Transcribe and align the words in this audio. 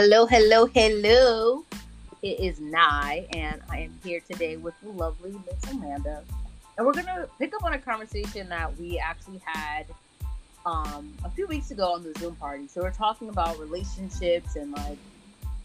Hello, 0.00 0.26
hello, 0.26 0.66
hello. 0.66 1.64
It 2.22 2.38
is 2.38 2.60
Nye, 2.60 3.26
and 3.32 3.60
I 3.68 3.80
am 3.80 3.98
here 4.04 4.20
today 4.20 4.56
with 4.56 4.74
the 4.80 4.90
lovely 4.90 5.32
Miss 5.44 5.72
Amanda. 5.72 6.22
And 6.76 6.86
we're 6.86 6.92
gonna 6.92 7.26
pick 7.40 7.52
up 7.52 7.64
on 7.64 7.72
a 7.72 7.80
conversation 7.80 8.48
that 8.48 8.78
we 8.78 8.96
actually 9.00 9.40
had 9.44 9.86
um, 10.64 11.12
a 11.24 11.30
few 11.30 11.48
weeks 11.48 11.72
ago 11.72 11.94
on 11.94 12.04
the 12.04 12.16
Zoom 12.20 12.36
party. 12.36 12.68
So 12.68 12.80
we're 12.80 12.92
talking 12.92 13.28
about 13.28 13.58
relationships 13.58 14.54
and 14.54 14.70
like 14.70 14.98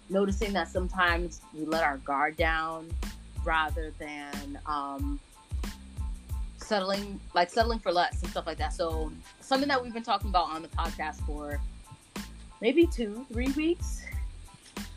noticing 0.09 0.51
that 0.53 0.67
sometimes 0.67 1.41
we 1.53 1.65
let 1.65 1.83
our 1.83 1.97
guard 1.99 2.35
down 2.35 2.89
rather 3.45 3.93
than 3.99 4.57
um, 4.65 5.19
settling, 6.57 7.19
like 7.35 7.51
settling 7.51 7.77
for 7.77 7.91
less 7.91 8.19
and 8.23 8.31
stuff 8.31 8.47
like 8.47 8.57
that. 8.57 8.73
So 8.73 9.11
something 9.41 9.69
that 9.69 9.83
we've 9.83 9.93
been 9.93 10.01
talking 10.01 10.31
about 10.31 10.49
on 10.49 10.63
the 10.63 10.69
podcast 10.69 11.23
for 11.27 11.61
maybe 12.61 12.87
two, 12.87 13.27
three 13.31 13.51
weeks. 13.51 14.02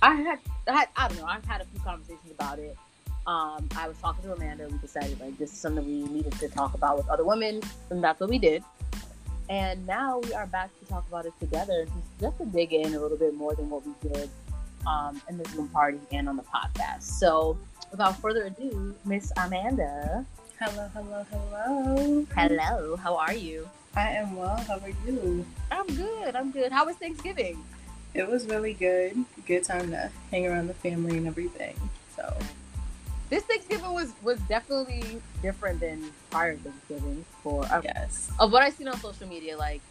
I 0.03 0.15
had, 0.15 0.39
I 0.69 0.73
had, 0.73 0.89
I 0.97 1.09
don't 1.09 1.19
know. 1.19 1.25
I've 1.25 1.45
had 1.45 1.61
a 1.61 1.65
few 1.65 1.81
conversations 1.81 2.31
about 2.31 2.59
it. 2.59 2.77
Um, 3.27 3.69
I 3.77 3.89
was 3.89 3.97
talking 3.99 4.23
to 4.25 4.35
Amanda. 4.35 4.69
We 4.69 4.79
decided 4.79 5.21
like 5.21 5.37
this 5.39 5.53
is 5.53 5.59
something 5.59 5.85
we 5.85 6.09
needed 6.09 6.33
to 6.35 6.49
talk 6.49 6.75
about 6.75 6.97
with 6.97 7.09
other 7.09 7.25
women, 7.25 7.61
and 7.91 8.03
that's 8.03 8.21
what 8.21 8.31
we 8.31 8.39
did. 8.39 8.63
And 9.49 9.87
now 9.87 10.19
we 10.19 10.33
are 10.35 10.47
back 10.47 10.71
to 10.81 10.87
talk 10.87 11.07
about 11.09 11.27
it 11.27 11.33
together, 11.41 11.87
just 12.21 12.39
to 12.39 12.47
dig 12.47 12.73
in 12.73 12.95
a 12.95 13.01
little 13.01 13.17
bit 13.17 13.35
more 13.35 13.55
than 13.55 13.71
what 13.71 13.85
we 13.87 13.93
did 14.09 14.29
um, 14.87 15.21
in 15.29 15.39
the 15.39 15.49
Zoom 15.51 15.69
party 15.69 15.99
and 16.13 16.29
on 16.29 16.37
the 16.37 16.45
podcast. 16.45 17.03
So, 17.03 17.59
without 17.91 18.21
further 18.21 18.45
ado, 18.45 18.95
Miss 19.05 19.33
Amanda. 19.37 20.25
Hello, 20.61 20.89
hello, 20.95 21.27
hello. 21.31 22.27
Hello. 22.35 22.97
How 22.97 23.17
are 23.17 23.35
you? 23.35 23.69
I 23.95 24.11
am 24.11 24.37
well. 24.37 24.57
How 24.57 24.79
are 24.79 24.91
you? 25.07 25.45
I'm 25.71 25.87
good. 25.87 26.37
I'm 26.37 26.51
good. 26.51 26.71
How 26.73 26.87
was 26.87 26.97
Thanksgiving? 26.97 27.63
It 28.17 28.27
was 28.27 28.47
really 28.47 28.73
good. 28.73 29.15
Good 29.47 29.65
time 29.65 29.91
to 29.91 30.11
hang 30.31 30.47
around 30.47 30.69
the 30.69 30.75
family 30.75 31.19
and 31.19 31.27
everything. 31.27 31.77
So 32.17 32.35
this 33.29 33.45
Thanksgiving 33.45 33.93
was 33.93 34.11
was 34.23 34.41
definitely 34.49 35.21
different 35.43 35.81
than 35.81 36.03
prior 36.31 36.57
Thanksgiving. 36.57 37.27
For 37.43 37.67
uh, 37.67 37.83
yes, 37.85 38.31
of 38.39 38.53
what 38.53 38.63
I've 38.63 38.73
seen 38.73 38.89
on 38.89 38.99
social 39.01 39.29
media, 39.29 39.59
like 39.59 39.83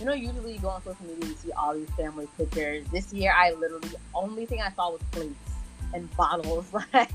you 0.00 0.06
know, 0.06 0.14
usually 0.14 0.54
you 0.54 0.60
go 0.60 0.70
on 0.70 0.82
social 0.82 1.04
media, 1.06 1.28
you 1.28 1.36
see 1.36 1.52
all 1.52 1.74
these 1.74 1.90
family 1.90 2.26
pictures. 2.38 2.86
This 2.88 3.12
year, 3.12 3.34
I 3.36 3.52
literally 3.52 3.90
only 4.14 4.46
thing 4.46 4.62
I 4.62 4.70
saw 4.72 4.90
was 4.90 5.02
plates 5.12 5.34
and 5.92 6.10
bottles. 6.16 6.66
Like 6.94 7.12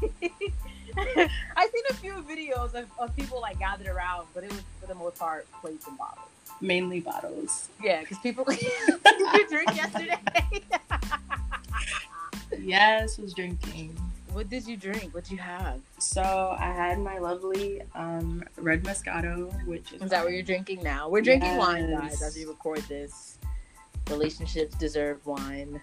I 1.56 1.70
seen 1.72 1.84
a 1.92 1.94
few 1.94 2.14
videos 2.14 2.74
of, 2.74 2.86
of 2.98 3.16
people 3.16 3.40
like 3.40 3.60
gathered 3.60 3.88
around, 3.88 4.28
but 4.34 4.44
it 4.44 4.52
was 4.52 4.62
for 4.82 4.88
the 4.88 4.96
most 4.96 5.18
part 5.18 5.48
plates 5.62 5.88
and 5.88 5.98
bottles. 5.98 6.26
Mainly 6.62 7.00
bottles. 7.00 7.70
Yeah, 7.82 8.02
because 8.02 8.18
people 8.24 8.46
did 8.46 8.62
you 8.62 9.48
drink 9.48 9.76
yesterday? 9.76 10.18
yes, 12.60 13.18
was 13.18 13.34
drinking. 13.34 13.96
What 14.34 14.50
did 14.50 14.68
you 14.68 14.78
drink? 14.78 15.14
What 15.14 15.24
did 15.24 15.32
you 15.32 15.38
have? 15.40 15.80
So 15.98 16.56
I 16.60 16.72
had 16.72 17.00
my 17.00 17.18
lovely 17.18 17.82
um, 17.96 18.44
red 18.58 18.84
Moscato, 18.84 19.52
which 19.66 19.92
is, 19.94 20.04
is 20.04 20.10
that 20.12 20.24
what 20.24 20.34
you're 20.34 20.44
drinking 20.44 20.84
now? 20.84 21.10
We're 21.10 21.22
drinking 21.22 21.50
yes. 21.50 21.60
wine, 21.60 21.92
guys, 21.92 22.22
as 22.22 22.36
we 22.36 22.46
record 22.46 22.82
this. 22.90 23.38
Relationships 24.10 24.76
deserve 24.76 25.26
wine. 25.26 25.82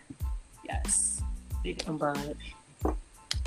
Yes, 0.65 1.23
but 1.89 2.37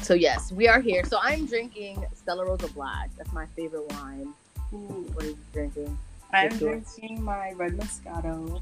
so 0.02 0.14
yes, 0.14 0.52
we 0.52 0.68
are 0.68 0.80
here. 0.80 1.04
So 1.06 1.20
I'm 1.22 1.46
drinking 1.46 2.04
Stella 2.16 2.46
Rosa 2.46 2.68
Black. 2.70 3.10
That's 3.18 3.32
my 3.32 3.46
favorite 3.48 3.90
wine. 3.92 4.34
Ooh. 4.74 5.06
What 5.14 5.26
are 5.26 5.28
you 5.28 5.38
drinking? 5.54 5.98
I'm 6.32 6.58
drinking 6.58 7.24
my 7.24 7.52
red 7.54 7.78
Moscato. 7.78 8.62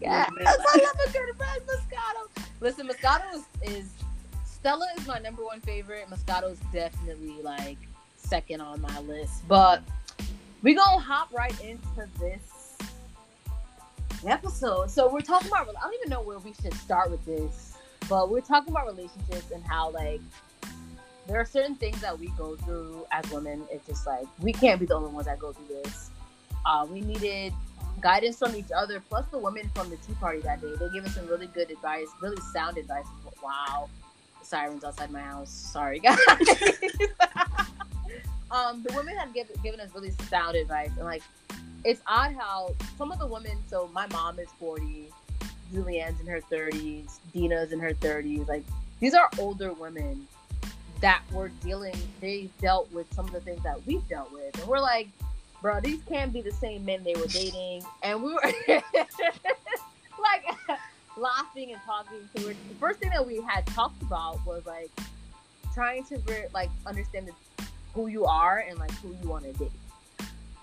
Yes, 0.00 0.30
I 0.40 0.78
love 0.78 0.96
a 1.06 1.12
good 1.12 1.38
red 1.38 1.62
Moscato. 1.66 2.44
Listen, 2.60 2.88
Moscato 2.88 3.34
is, 3.34 3.44
is 3.62 3.90
Stella 4.46 4.86
is 4.96 5.06
my 5.06 5.18
number 5.18 5.44
one 5.44 5.60
favorite. 5.60 6.06
Moscato 6.08 6.52
is 6.52 6.58
definitely 6.72 7.42
like 7.42 7.78
second 8.16 8.60
on 8.60 8.80
my 8.80 9.00
list. 9.00 9.46
But 9.48 9.82
we 10.62 10.74
gonna 10.74 11.00
hop 11.00 11.32
right 11.32 11.58
into 11.60 12.08
this 12.18 12.76
episode. 14.26 14.90
So 14.90 15.12
we're 15.12 15.20
talking 15.20 15.48
about. 15.48 15.68
I 15.68 15.80
don't 15.82 15.94
even 15.94 16.10
know 16.10 16.22
where 16.22 16.38
we 16.38 16.54
should 16.62 16.74
start 16.74 17.10
with 17.10 17.24
this, 17.26 17.76
but 18.08 18.30
we're 18.30 18.40
talking 18.40 18.72
about 18.72 18.86
relationships 18.86 19.50
and 19.52 19.62
how 19.64 19.90
like 19.90 20.20
there 21.26 21.38
are 21.38 21.44
certain 21.44 21.74
things 21.76 22.00
that 22.00 22.18
we 22.18 22.28
go 22.38 22.56
through 22.56 23.06
as 23.12 23.28
women. 23.30 23.62
It's 23.70 23.86
just 23.86 24.06
like 24.06 24.26
we 24.40 24.52
can't 24.52 24.80
be 24.80 24.86
the 24.86 24.94
only 24.94 25.10
ones 25.10 25.26
that 25.26 25.38
go 25.38 25.52
through 25.52 25.82
this. 25.82 26.10
Uh, 26.66 26.86
we 26.90 27.00
needed 27.00 27.52
guidance 28.00 28.38
from 28.38 28.54
each 28.56 28.70
other, 28.74 29.00
plus 29.08 29.24
the 29.30 29.38
women 29.38 29.70
from 29.74 29.90
the 29.90 29.96
Tea 29.98 30.14
Party 30.14 30.40
that 30.40 30.60
day. 30.60 30.74
They 30.78 30.88
gave 30.90 31.04
us 31.04 31.14
some 31.14 31.26
really 31.28 31.46
good 31.48 31.70
advice, 31.70 32.08
really 32.20 32.40
sound 32.52 32.78
advice. 32.78 33.06
Wow, 33.42 33.88
sirens 34.42 34.84
outside 34.84 35.10
my 35.10 35.20
house. 35.20 35.50
Sorry, 35.50 35.98
guys. 36.00 36.18
um, 38.50 38.82
the 38.82 38.92
women 38.94 39.16
had 39.16 39.32
given, 39.32 39.54
given 39.62 39.80
us 39.80 39.90
really 39.94 40.12
sound 40.28 40.56
advice, 40.56 40.90
and 40.96 41.04
like, 41.04 41.22
it's 41.84 42.00
odd 42.06 42.34
how 42.34 42.74
some 42.98 43.12
of 43.12 43.18
the 43.18 43.26
women. 43.26 43.58
So 43.68 43.88
my 43.92 44.06
mom 44.08 44.38
is 44.38 44.48
forty, 44.58 45.06
Julianne's 45.72 46.20
in 46.20 46.26
her 46.26 46.40
thirties, 46.40 47.20
Dina's 47.32 47.72
in 47.72 47.78
her 47.80 47.94
thirties. 47.94 48.48
Like, 48.48 48.64
these 49.00 49.14
are 49.14 49.28
older 49.38 49.72
women 49.72 50.26
that 51.02 51.22
were 51.32 51.50
dealing. 51.62 51.96
They 52.20 52.48
dealt 52.60 52.90
with 52.92 53.12
some 53.14 53.26
of 53.26 53.32
the 53.32 53.40
things 53.40 53.62
that 53.62 53.84
we've 53.86 54.06
dealt 54.08 54.32
with, 54.32 54.58
and 54.58 54.66
we're 54.66 54.80
like 54.80 55.08
bro, 55.62 55.80
these 55.80 56.00
can't 56.08 56.32
be 56.32 56.42
the 56.42 56.50
same 56.50 56.84
men 56.84 57.02
they 57.04 57.14
were 57.14 57.28
dating. 57.28 57.84
And 58.02 58.22
we 58.22 58.34
were 58.34 58.42
like 58.68 60.44
laughing 61.16 61.72
and 61.72 61.80
talking. 61.86 62.28
So 62.36 62.48
the 62.48 62.54
first 62.80 62.98
thing 62.98 63.10
that 63.10 63.24
we 63.24 63.40
had 63.40 63.64
talked 63.68 64.02
about 64.02 64.44
was 64.44 64.66
like 64.66 64.90
trying 65.72 66.04
to 66.06 66.20
like 66.52 66.70
understand 66.84 67.30
who 67.94 68.08
you 68.08 68.26
are 68.26 68.64
and 68.68 68.78
like 68.78 68.90
who 68.96 69.16
you 69.22 69.28
want 69.28 69.44
to 69.44 69.52
date. 69.52 69.70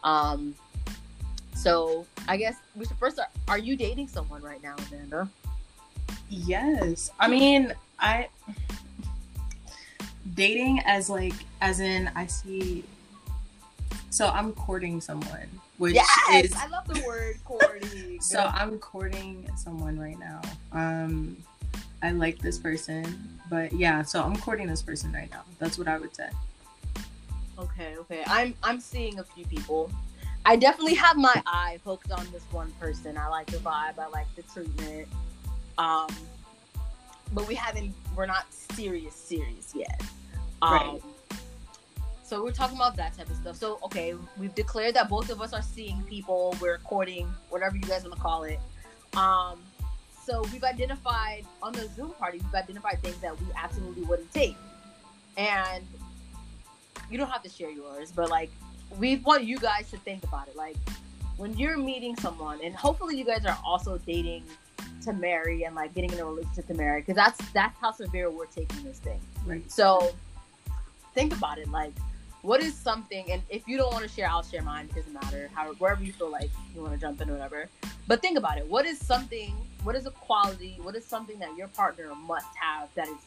Um, 0.03 0.53
so 1.55 2.05
I 2.27 2.37
guess 2.37 2.57
we 2.75 2.85
should 2.85 2.97
first. 2.97 3.19
Are 3.47 3.57
you 3.57 3.75
dating 3.75 4.09
someone 4.09 4.41
right 4.41 4.61
now, 4.61 4.75
Amanda? 4.91 5.29
Yes. 6.29 7.11
I 7.19 7.27
mean, 7.27 7.73
I 7.99 8.27
dating 10.39 10.79
as 10.85 11.09
like 11.09 11.33
as 11.61 11.81
in 11.81 12.09
I 12.15 12.25
see 12.25 12.85
so 14.09 14.27
I'm 14.27 14.53
courting 14.53 15.01
someone, 15.01 15.47
which 15.77 15.95
yes, 15.95 16.07
is 16.33 16.53
I 16.55 16.67
love 16.67 16.87
the 16.87 17.03
word 17.05 17.35
courting. 17.45 18.19
so 18.21 18.39
I'm 18.39 18.79
courting 18.79 19.49
someone 19.55 19.99
right 19.99 20.17
now. 20.17 20.41
Um, 20.71 21.37
I 22.01 22.11
like 22.11 22.39
this 22.39 22.57
person, 22.57 23.37
but 23.49 23.71
yeah, 23.73 24.01
so 24.01 24.23
I'm 24.23 24.37
courting 24.37 24.67
this 24.67 24.81
person 24.81 25.11
right 25.11 25.29
now. 25.29 25.43
That's 25.59 25.77
what 25.77 25.87
I 25.87 25.97
would 25.97 26.15
say. 26.15 26.29
Okay, 27.59 27.97
okay. 27.97 28.23
I'm 28.25 28.55
I'm 28.63 28.79
seeing 28.79 29.19
a 29.19 29.23
few 29.23 29.45
people. 29.45 29.91
I 30.45 30.55
definitely 30.55 30.95
have 30.95 31.17
my 31.17 31.41
eye 31.45 31.79
hooked 31.83 32.11
on 32.11 32.25
this 32.31 32.43
one 32.51 32.71
person. 32.79 33.17
I 33.17 33.27
like 33.27 33.47
the 33.47 33.57
vibe. 33.57 33.99
I 33.99 34.07
like 34.07 34.33
the 34.35 34.43
treatment. 34.43 35.07
Um, 35.77 36.07
but 37.33 37.45
we 37.47 37.55
haven't. 37.55 37.93
We're 38.15 38.25
not 38.25 38.45
serious, 38.53 39.13
serious 39.13 39.73
yet. 39.75 40.01
Um, 40.61 40.71
right. 40.71 41.01
So 42.23 42.43
we're 42.43 42.51
talking 42.51 42.75
about 42.75 42.95
that 42.97 43.17
type 43.17 43.29
of 43.29 43.35
stuff. 43.37 43.55
So 43.55 43.79
okay, 43.85 44.13
we've 44.37 44.53
declared 44.53 44.93
that 44.95 45.09
both 45.09 45.31
of 45.31 45.41
us 45.41 45.51
are 45.53 45.63
seeing 45.63 46.03
people, 46.03 46.55
we're 46.61 46.77
courting, 46.79 47.27
whatever 47.49 47.75
you 47.75 47.81
guys 47.83 48.03
want 48.03 48.15
to 48.15 48.21
call 48.21 48.43
it. 48.43 48.59
Um, 49.15 49.59
so 50.23 50.43
we've 50.53 50.63
identified 50.63 51.45
on 51.63 51.73
the 51.73 51.87
Zoom 51.95 52.11
party, 52.11 52.37
we've 52.37 52.53
identified 52.53 53.01
things 53.01 53.17
that 53.17 53.39
we 53.39 53.47
absolutely 53.55 54.03
wouldn't 54.03 54.31
take. 54.31 54.55
And 55.37 55.83
you 57.09 57.17
don't 57.17 57.29
have 57.29 57.41
to 57.43 57.49
share 57.49 57.71
yours, 57.71 58.11
but 58.11 58.29
like 58.29 58.51
we 58.99 59.17
want 59.17 59.43
you 59.43 59.57
guys 59.57 59.89
to 59.89 59.97
think 59.97 60.23
about 60.23 60.47
it. 60.47 60.55
Like 60.55 60.75
when 61.37 61.57
you're 61.57 61.77
meeting 61.77 62.15
someone, 62.17 62.59
and 62.63 62.75
hopefully 62.75 63.17
you 63.17 63.25
guys 63.25 63.45
are 63.45 63.57
also 63.65 63.97
dating 64.05 64.43
to 65.03 65.13
marry 65.13 65.63
and 65.63 65.73
like 65.73 65.95
getting 65.95 66.11
in 66.11 66.19
a 66.19 66.25
relationship 66.25 66.67
to 66.67 66.73
marry, 66.75 67.01
because 67.01 67.15
that's 67.15 67.39
that's 67.53 67.75
how 67.79 67.91
severe 67.91 68.29
we're 68.29 68.45
taking 68.45 68.83
this 68.83 68.99
thing. 68.99 69.19
Right. 69.47 69.71
So 69.71 70.13
think 71.13 71.35
about 71.35 71.57
it. 71.57 71.69
Like 71.69 71.93
what 72.41 72.61
is 72.61 72.73
something 72.73 73.31
and 73.31 73.41
if 73.49 73.67
you 73.67 73.77
don't 73.77 73.91
want 73.91 74.03
to 74.03 74.09
share 74.09 74.27
i'll 74.29 74.43
share 74.43 74.61
mine 74.61 74.87
it 74.89 74.95
doesn't 74.95 75.13
matter 75.13 75.49
how 75.53 75.73
wherever 75.73 76.01
you 76.01 76.13
feel 76.13 76.31
like 76.31 76.49
you 76.73 76.81
want 76.81 76.93
to 76.93 76.99
jump 76.99 77.19
in 77.21 77.29
or 77.29 77.33
whatever. 77.33 77.67
But 78.07 78.21
think 78.21 78.37
about 78.37 78.57
it 78.57 78.67
what 78.67 78.85
is 78.85 78.97
something 78.97 79.55
what 79.83 79.95
is 79.95 80.05
a 80.05 80.11
quality 80.11 80.79
what 80.81 80.95
is 80.95 81.05
something 81.05 81.37
that 81.39 81.55
your 81.57 81.67
partner 81.69 82.13
must 82.15 82.47
have 82.55 82.89
that 82.95 83.07
is 83.07 83.17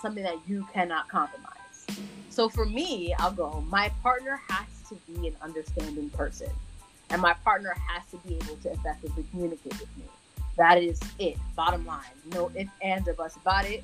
something 0.00 0.22
that 0.22 0.36
you 0.46 0.66
cannot 0.72 1.08
compromise? 1.08 1.86
So 2.30 2.48
for 2.48 2.64
me 2.64 3.14
i'll 3.18 3.32
go 3.32 3.64
my 3.68 3.88
partner 4.02 4.40
has 4.48 4.66
to 4.88 4.94
be 5.12 5.28
an 5.28 5.36
understanding 5.42 6.08
person 6.10 6.50
and 7.10 7.20
my 7.20 7.34
partner 7.44 7.74
has 7.88 8.08
to 8.10 8.16
be 8.28 8.36
able 8.36 8.56
to 8.56 8.70
effectively 8.70 9.24
communicate 9.30 9.78
with 9.78 9.96
me. 9.98 10.04
That 10.56 10.80
is 10.80 11.00
it 11.18 11.36
bottom 11.56 11.84
line 11.84 12.14
no 12.32 12.52
ifs 12.54 12.70
ands 12.80 13.08
or 13.08 13.14
buts 13.14 13.36
about 13.36 13.64
it 13.64 13.82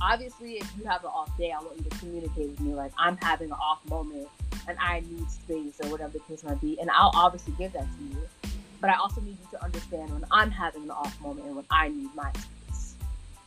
obviously, 0.00 0.54
if 0.54 0.72
you 0.78 0.84
have 0.84 1.04
an 1.04 1.10
off 1.10 1.36
day, 1.36 1.52
I 1.52 1.60
want 1.62 1.76
you 1.78 1.84
to 1.84 1.98
communicate 1.98 2.50
with 2.50 2.60
me. 2.60 2.74
Like, 2.74 2.92
I'm 2.98 3.16
having 3.18 3.48
an 3.48 3.56
off 3.60 3.80
moment 3.88 4.28
and 4.68 4.78
I 4.80 5.00
need 5.00 5.30
space 5.30 5.80
or 5.82 5.90
whatever 5.90 6.12
the 6.12 6.20
case 6.20 6.42
might 6.42 6.60
be. 6.60 6.80
And 6.80 6.90
I'll 6.90 7.12
obviously 7.14 7.54
give 7.58 7.72
that 7.72 7.86
to 7.86 8.04
you. 8.04 8.50
but 8.80 8.90
I 8.90 8.94
also 8.94 9.20
need 9.20 9.36
you 9.40 9.58
to 9.58 9.64
understand 9.64 10.10
when 10.10 10.24
I'm 10.30 10.50
having 10.50 10.84
an 10.84 10.90
off 10.90 11.20
moment 11.20 11.46
and 11.46 11.56
when 11.56 11.66
I 11.70 11.88
need 11.88 12.14
my 12.14 12.30
space. 12.32 12.94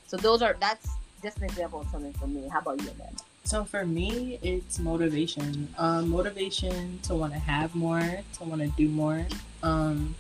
So 0.07 0.17
those 0.17 0.41
are 0.41 0.55
that's 0.59 0.87
just 1.23 1.37
an 1.37 1.45
example 1.45 1.81
of 1.81 1.87
something 1.89 2.13
for 2.13 2.27
me. 2.27 2.47
How 2.47 2.59
about 2.59 2.81
you, 2.81 2.89
Amanda? 2.89 3.23
So 3.45 3.63
for 3.63 3.85
me, 3.85 4.39
it's 4.41 4.79
motivation. 4.79 5.73
Um, 5.77 6.09
motivation 6.09 6.99
to 7.03 7.15
want 7.15 7.33
to 7.33 7.39
have 7.39 7.75
more, 7.75 7.99
to 7.99 8.43
want 8.43 8.61
to 8.61 8.67
do 8.69 8.87
more. 8.87 9.25
Um, 9.61 10.15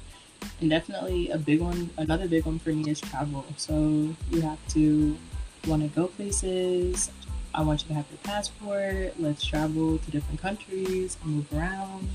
and 0.59 0.69
definitely 0.69 1.29
a 1.29 1.37
big 1.37 1.61
one, 1.61 1.89
another 1.97 2.27
big 2.27 2.45
one 2.45 2.59
for 2.59 2.69
me 2.69 2.89
is 2.89 2.99
travel. 2.99 3.45
So 3.57 4.15
you 4.31 4.41
have 4.41 4.59
to 4.69 5.17
want 5.67 5.81
to 5.81 5.87
go 5.89 6.07
places. 6.07 7.11
I 7.53 7.61
want 7.61 7.83
you 7.83 7.89
to 7.89 7.93
have 7.93 8.05
your 8.09 8.17
passport. 8.23 9.13
Let's 9.19 9.45
travel 9.45 9.97
to 9.99 10.11
different 10.11 10.41
countries, 10.41 11.17
move 11.23 11.51
around. 11.53 12.09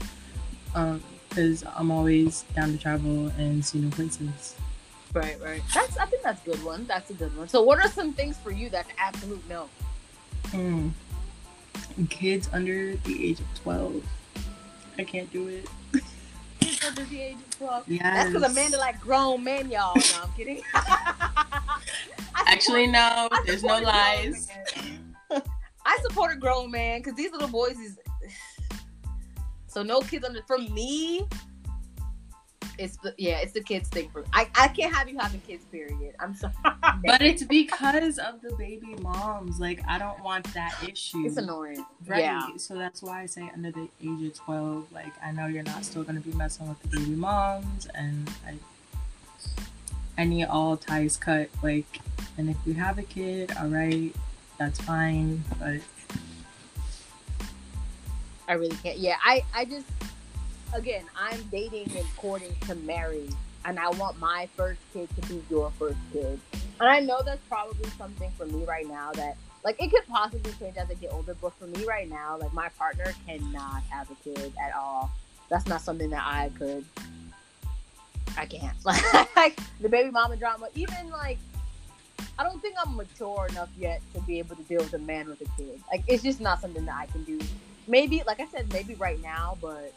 Because 1.28 1.62
um, 1.64 1.72
I'm 1.76 1.90
always 1.90 2.42
down 2.54 2.72
to 2.72 2.78
travel 2.78 3.28
and 3.38 3.64
see 3.64 3.78
new 3.78 3.90
places. 3.90 4.56
Right, 5.12 5.40
right. 5.40 5.62
That's 5.74 5.96
I 5.96 6.06
think 6.06 6.22
that's 6.22 6.42
a 6.46 6.50
good 6.50 6.62
one. 6.64 6.84
That's 6.86 7.10
a 7.10 7.14
good 7.14 7.36
one. 7.36 7.48
So 7.48 7.62
what 7.62 7.78
are 7.78 7.88
some 7.88 8.12
things 8.12 8.36
for 8.38 8.50
you 8.50 8.68
that's 8.68 8.90
absolute 8.98 9.42
no? 9.48 9.68
Mm. 10.48 10.90
Kids 12.10 12.48
under 12.52 12.96
the 12.96 13.28
age 13.28 13.40
of 13.40 13.46
twelve. 13.62 14.04
I 14.98 15.04
can't 15.04 15.32
do 15.32 15.48
it. 15.48 15.68
Kids 16.88 16.98
under 16.98 17.10
the 17.10 17.20
age 17.20 17.36
of 17.36 17.58
twelve. 17.58 17.84
Yes. 17.86 18.02
That's 18.02 18.30
because 18.32 18.50
Amanda 18.50 18.78
like 18.78 19.00
grown 19.00 19.44
men, 19.44 19.70
y'all. 19.70 19.94
No, 19.96 20.02
I'm 20.22 20.32
kidding. 20.36 20.62
Actually, 22.34 22.86
no. 22.86 23.28
There's 23.46 23.62
no 23.62 23.78
lies. 23.78 24.48
I 25.30 25.98
support 26.02 26.32
a 26.32 26.36
grown 26.36 26.70
man 26.70 27.00
because 27.00 27.14
these 27.14 27.32
little 27.32 27.48
boys 27.48 27.78
is. 27.78 27.98
So 29.70 29.82
no 29.82 30.00
kids 30.00 30.24
under. 30.24 30.40
For 30.46 30.56
me, 30.56 31.28
it's 32.78 32.96
the 32.96 33.14
yeah, 33.18 33.38
it's 33.38 33.52
the 33.52 33.60
kids 33.60 33.88
thing 33.88 34.08
for 34.10 34.24
I, 34.32 34.48
I 34.54 34.68
can't 34.68 34.94
have 34.94 35.08
you 35.08 35.18
having 35.18 35.40
kids, 35.40 35.64
period. 35.66 36.14
I'm 36.20 36.34
sorry. 36.34 36.54
But 37.04 37.22
it's 37.22 37.44
because 37.44 38.18
of 38.18 38.40
the 38.40 38.54
baby 38.56 38.94
moms. 39.00 39.60
Like 39.60 39.82
I 39.88 39.98
don't 39.98 40.22
want 40.22 40.52
that 40.54 40.76
issue. 40.88 41.26
It's 41.26 41.36
annoying. 41.36 41.84
Right. 42.06 42.20
Yeah. 42.20 42.56
So 42.56 42.74
that's 42.74 43.02
why 43.02 43.22
I 43.22 43.26
say 43.26 43.50
under 43.52 43.70
the 43.70 43.88
age 44.02 44.26
of 44.26 44.34
twelve, 44.34 44.90
like 44.92 45.12
I 45.22 45.32
know 45.32 45.46
you're 45.46 45.62
not 45.62 45.84
still 45.84 46.02
gonna 46.02 46.20
be 46.20 46.32
messing 46.32 46.68
with 46.68 46.80
the 46.82 46.88
baby 46.88 47.10
moms 47.10 47.86
and 47.94 48.30
I 48.46 48.54
I 50.16 50.24
need 50.24 50.44
all 50.44 50.76
ties 50.76 51.16
cut. 51.16 51.50
Like 51.62 52.00
and 52.36 52.48
if 52.48 52.56
you 52.64 52.74
have 52.74 52.98
a 52.98 53.02
kid, 53.02 53.52
alright, 53.60 54.14
that's 54.58 54.80
fine. 54.80 55.42
But 55.58 55.80
I 58.48 58.54
really 58.54 58.76
can't 58.76 58.98
yeah, 58.98 59.16
I, 59.22 59.44
I 59.54 59.64
just 59.64 59.86
again, 60.74 61.04
I'm 61.16 61.42
dating 61.50 61.90
and 61.96 62.06
courting 62.16 62.54
to 62.66 62.74
marry, 62.74 63.28
and 63.64 63.78
I 63.78 63.88
want 63.90 64.18
my 64.18 64.48
first 64.56 64.80
kid 64.92 65.08
to 65.16 65.28
be 65.28 65.42
your 65.50 65.70
first 65.78 65.98
kid. 66.12 66.40
And 66.80 66.88
I 66.88 67.00
know 67.00 67.20
that's 67.24 67.40
probably 67.48 67.88
something 67.96 68.30
for 68.36 68.46
me 68.46 68.64
right 68.64 68.86
now 68.86 69.12
that, 69.12 69.36
like, 69.64 69.82
it 69.82 69.90
could 69.90 70.06
possibly 70.06 70.52
change 70.60 70.76
as 70.76 70.88
I 70.90 70.94
get 70.94 71.12
older, 71.12 71.34
but 71.40 71.52
for 71.54 71.66
me 71.66 71.84
right 71.84 72.08
now, 72.08 72.38
like, 72.38 72.52
my 72.52 72.68
partner 72.70 73.12
cannot 73.26 73.82
have 73.90 74.10
a 74.10 74.14
kid 74.22 74.52
at 74.62 74.74
all. 74.74 75.10
That's 75.48 75.66
not 75.66 75.80
something 75.80 76.10
that 76.10 76.22
I 76.24 76.50
could. 76.58 76.84
I 78.36 78.46
can't. 78.46 78.76
Like, 79.36 79.56
the 79.80 79.88
baby 79.88 80.10
mama 80.10 80.36
drama, 80.36 80.66
even 80.74 81.10
like, 81.10 81.38
I 82.40 82.42
don't 82.42 82.60
think 82.60 82.74
I'm 82.84 82.96
mature 82.96 83.46
enough 83.50 83.68
yet 83.78 84.00
to 84.14 84.20
be 84.22 84.40
able 84.40 84.56
to 84.56 84.62
deal 84.62 84.80
with 84.80 84.92
a 84.94 84.98
man 84.98 85.28
with 85.28 85.40
a 85.40 85.44
kid. 85.56 85.80
Like, 85.92 86.02
it's 86.08 86.24
just 86.24 86.40
not 86.40 86.60
something 86.60 86.84
that 86.84 86.94
I 86.96 87.06
can 87.06 87.22
do. 87.22 87.38
Maybe, 87.86 88.22
like 88.26 88.40
I 88.40 88.46
said, 88.48 88.72
maybe 88.72 88.94
right 88.96 89.22
now, 89.22 89.56
but 89.60 89.94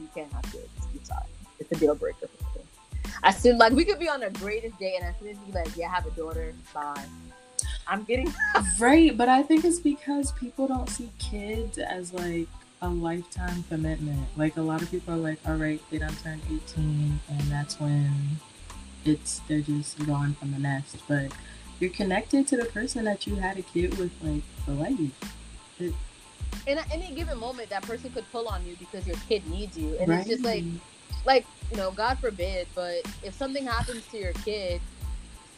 you 0.00 0.08
can't 0.14 0.32
have 0.32 0.42
kids. 0.44 0.68
I'm 0.92 1.04
sorry. 1.04 1.26
It's 1.58 1.72
a 1.72 1.76
deal 1.76 1.94
breaker 1.94 2.26
for 2.26 2.58
me. 2.58 2.64
As 3.22 3.36
soon 3.36 3.58
like 3.58 3.72
we 3.72 3.84
could 3.84 3.98
be 3.98 4.08
on 4.08 4.20
the 4.20 4.30
greatest 4.30 4.78
day 4.78 4.96
and 4.96 5.04
as 5.04 5.14
soon 5.18 5.28
as 5.28 5.36
you 5.46 5.52
like, 5.52 5.76
yeah, 5.76 5.88
I 5.88 5.94
have 5.94 6.06
a 6.06 6.10
daughter, 6.10 6.54
bye. 6.72 7.04
I'm 7.86 8.04
getting 8.04 8.32
right, 8.78 9.16
but 9.16 9.28
I 9.28 9.42
think 9.42 9.64
it's 9.64 9.80
because 9.80 10.32
people 10.32 10.66
don't 10.66 10.88
see 10.88 11.10
kids 11.18 11.78
as 11.78 12.12
like 12.12 12.48
a 12.82 12.88
lifetime 12.88 13.64
commitment. 13.68 14.26
Like 14.36 14.56
a 14.56 14.62
lot 14.62 14.82
of 14.82 14.90
people 14.90 15.14
are 15.14 15.18
like, 15.18 15.38
all 15.46 15.56
right, 15.56 15.80
they 15.90 15.98
don't 15.98 16.18
turn 16.22 16.40
18, 16.46 17.20
and 17.28 17.40
that's 17.50 17.78
when 17.78 18.10
it's 19.04 19.40
they're 19.48 19.60
just 19.60 20.04
gone 20.06 20.34
from 20.34 20.52
the 20.52 20.58
nest. 20.58 20.96
But 21.08 21.32
you're 21.78 21.90
connected 21.90 22.46
to 22.48 22.56
the 22.56 22.66
person 22.66 23.04
that 23.04 23.26
you 23.26 23.36
had 23.36 23.58
a 23.58 23.62
kid 23.62 23.98
with, 23.98 24.12
like 24.22 24.42
for 24.64 24.72
life. 24.72 25.00
It, 25.78 25.94
in 26.66 26.78
any 26.92 27.14
given 27.14 27.38
moment 27.38 27.70
that 27.70 27.82
person 27.82 28.10
could 28.10 28.30
pull 28.32 28.48
on 28.48 28.64
you 28.66 28.76
because 28.78 29.06
your 29.06 29.16
kid 29.28 29.46
needs 29.48 29.76
you. 29.76 29.96
And 29.98 30.08
right. 30.08 30.20
it's 30.20 30.28
just 30.28 30.44
like 30.44 30.64
like 31.26 31.46
you 31.70 31.76
know 31.76 31.90
god 31.90 32.18
forbid 32.18 32.66
but 32.74 33.02
if 33.22 33.34
something 33.34 33.66
happens 33.66 34.06
to 34.06 34.18
your 34.18 34.32
kid 34.32 34.80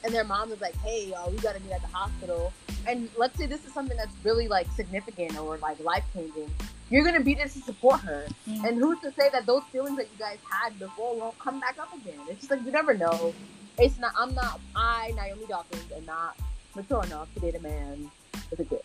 and 0.05 0.12
their 0.12 0.25
mom 0.25 0.50
is 0.50 0.61
like 0.61 0.77
hey 0.79 1.09
y'all 1.11 1.31
we 1.31 1.37
gotta 1.39 1.61
meet 1.61 1.73
at 1.73 1.81
the 1.81 1.89
hospital 1.89 2.53
and 2.89 3.09
let's 3.17 3.39
say 3.39 3.47
this 3.47 3.65
is 3.65 3.73
something 3.73 3.97
that's 3.97 4.15
really 4.25 4.49
like 4.49 4.67
significant 4.75 5.39
or 5.39 5.56
like 5.59 5.79
life 5.81 6.05
changing 6.12 6.50
you're 6.91 7.05
gonna 7.05 7.21
be 7.21 7.35
there 7.35 7.49
to 7.49 7.59
support 7.61 8.00
her. 8.00 8.27
Mm-hmm. 8.47 8.65
and 8.67 8.77
who's 8.77 9.00
to 9.00 9.12
say 9.12 9.31
that 9.31 9.47
those 9.47 9.62
feelings 9.73 9.97
that 9.97 10.09
you 10.12 10.19
guys 10.19 10.37
had 10.50 10.79
before 10.79 11.17
won't 11.17 11.39
come 11.39 11.59
back 11.59 11.79
up 11.79 11.91
again? 11.94 12.19
It's 12.29 12.41
just 12.41 12.50
like 12.50 12.62
you 12.67 12.71
never 12.71 12.93
know. 12.93 13.33
It's 13.79 13.99
not 13.99 14.12
i'm 14.19 14.35
not 14.35 14.61
i 14.77 15.12
naomi 15.17 15.47
dawkins 15.47 15.91
am 15.97 16.05
not 16.05 16.37
mature 16.77 17.03
enough 17.05 17.33
to 17.35 17.41
date 17.41 17.55
a 17.55 17.61
man 17.61 18.11
with 18.50 18.61
a 18.61 18.65
kid 18.65 18.83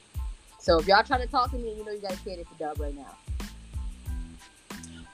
so 0.68 0.80
if 0.80 0.86
y'all 0.86 1.02
trying 1.02 1.22
to 1.22 1.28
talk 1.28 1.50
to 1.52 1.58
me, 1.58 1.74
you 1.78 1.86
know 1.86 1.94
you 1.94 2.02
guys 2.02 2.20
can't 2.26 2.40
hit 2.40 2.48
the 2.50 2.66
dub 2.66 2.78
right 2.78 2.94
now. 2.94 3.16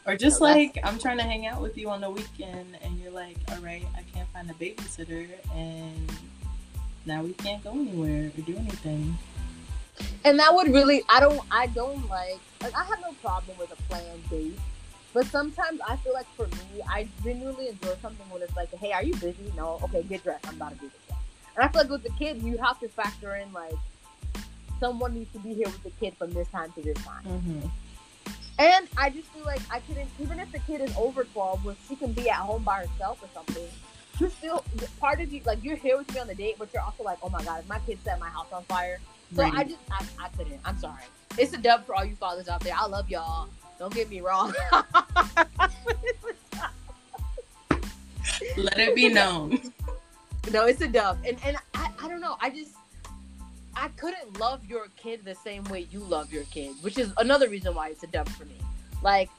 Or 0.07 0.17
just 0.17 0.39
so 0.39 0.45
like 0.45 0.79
I'm 0.83 0.97
trying 0.97 1.17
to 1.17 1.23
hang 1.23 1.45
out 1.45 1.61
with 1.61 1.77
you 1.77 1.91
on 1.91 2.01
the 2.01 2.09
weekend, 2.09 2.75
and 2.81 2.97
you're 2.97 3.11
like, 3.11 3.37
"All 3.51 3.59
right, 3.59 3.85
I 3.95 4.01
can't 4.11 4.27
find 4.29 4.49
a 4.49 4.55
babysitter, 4.55 5.27
and 5.53 6.11
now 7.05 7.21
we 7.21 7.33
can't 7.33 7.63
go 7.63 7.69
anywhere 7.69 8.31
or 8.35 8.41
do 8.41 8.57
anything." 8.57 9.15
And 10.25 10.39
that 10.39 10.55
would 10.55 10.73
really, 10.73 11.03
I 11.07 11.19
don't, 11.19 11.39
I 11.51 11.67
don't 11.67 12.09
like, 12.09 12.39
like 12.59 12.75
I 12.75 12.83
have 12.85 12.99
no 13.01 13.11
problem 13.21 13.55
with 13.59 13.71
a 13.71 13.75
planned 13.83 14.27
date, 14.31 14.59
but 15.13 15.27
sometimes 15.27 15.79
I 15.87 15.97
feel 15.97 16.13
like 16.13 16.25
for 16.35 16.47
me, 16.47 16.81
I 16.89 17.07
genuinely 17.23 17.67
enjoy 17.67 17.93
something 18.01 18.27
when 18.31 18.41
it's 18.41 18.55
like, 18.55 18.73
"Hey, 18.73 18.91
are 18.91 19.03
you 19.03 19.13
busy? 19.17 19.53
No, 19.55 19.79
okay, 19.83 20.01
get 20.01 20.23
dressed. 20.23 20.47
I'm 20.47 20.55
about 20.55 20.71
to 20.71 20.79
do 20.79 20.89
this." 20.89 21.17
And 21.55 21.63
I 21.63 21.67
feel 21.67 21.81
like 21.81 21.91
with 21.91 22.01
the 22.01 22.17
kids, 22.17 22.43
you 22.43 22.57
have 22.57 22.79
to 22.79 22.87
factor 22.87 23.35
in 23.35 23.53
like 23.53 23.75
someone 24.83 25.13
needs 25.13 25.31
to 25.31 25.39
be 25.39 25.53
here 25.53 25.67
with 25.67 25.81
the 25.83 25.91
kid 25.91 26.13
from 26.17 26.33
this 26.33 26.49
time 26.49 26.69
to 26.73 26.81
this 26.81 26.97
time. 27.05 27.23
Mm-hmm. 27.23 27.67
And 28.59 28.87
I 28.97 29.09
just 29.09 29.29
feel 29.29 29.45
like 29.45 29.61
I 29.71 29.79
couldn't, 29.79 30.09
even 30.19 30.41
if 30.41 30.51
the 30.51 30.59
kid 30.59 30.81
is 30.81 30.93
over 30.97 31.23
12, 31.23 31.63
where 31.63 31.75
she 31.87 31.95
can 31.95 32.11
be 32.11 32.29
at 32.29 32.35
home 32.35 32.63
by 32.63 32.79
herself 32.79 33.23
or 33.23 33.29
something, 33.33 33.65
you 34.19 34.29
still, 34.29 34.65
part 34.99 35.21
of 35.21 35.31
you, 35.31 35.39
like, 35.45 35.63
you're 35.63 35.77
here 35.77 35.97
with 35.97 36.13
me 36.13 36.19
on 36.19 36.27
the 36.27 36.35
date, 36.35 36.57
but 36.59 36.67
you're 36.73 36.83
also 36.83 37.01
like, 37.01 37.17
oh 37.23 37.29
my 37.29 37.41
God, 37.45 37.61
if 37.61 37.69
my 37.69 37.79
kid 37.79 37.97
set 38.03 38.19
my 38.19 38.27
house 38.27 38.51
on 38.51 38.63
fire. 38.63 38.99
So 39.33 39.43
right. 39.43 39.53
I 39.53 39.63
just, 39.63 39.79
I, 39.89 40.05
I 40.19 40.27
couldn't. 40.37 40.59
I'm 40.65 40.77
sorry. 40.77 41.03
It's 41.37 41.53
a 41.53 41.57
dub 41.57 41.85
for 41.85 41.95
all 41.95 42.03
you 42.03 42.15
fathers 42.17 42.49
out 42.49 42.59
there. 42.59 42.75
I 42.77 42.85
love 42.85 43.09
y'all. 43.09 43.47
Don't 43.79 43.93
get 43.93 44.09
me 44.09 44.19
wrong. 44.19 44.53
Let 48.57 48.77
it 48.79 48.95
be 48.95 49.07
known. 49.09 49.59
No, 50.51 50.65
it's 50.65 50.81
a 50.81 50.89
dub. 50.89 51.19
And, 51.25 51.37
and 51.45 51.55
I, 51.73 51.89
I 52.03 52.09
don't 52.09 52.19
know. 52.19 52.35
I 52.41 52.49
just, 52.49 52.73
I 53.75 53.87
couldn't 53.89 54.39
love 54.39 54.65
your 54.65 54.87
kid 54.97 55.25
the 55.25 55.35
same 55.35 55.63
way 55.65 55.87
you 55.91 55.99
love 55.99 56.31
your 56.31 56.43
kid, 56.45 56.75
which 56.81 56.97
is 56.97 57.11
another 57.17 57.49
reason 57.49 57.73
why 57.73 57.89
it's 57.89 58.03
a 58.03 58.07
dub 58.07 58.29
for 58.29 58.45
me. 58.45 58.57
Like, 59.01 59.29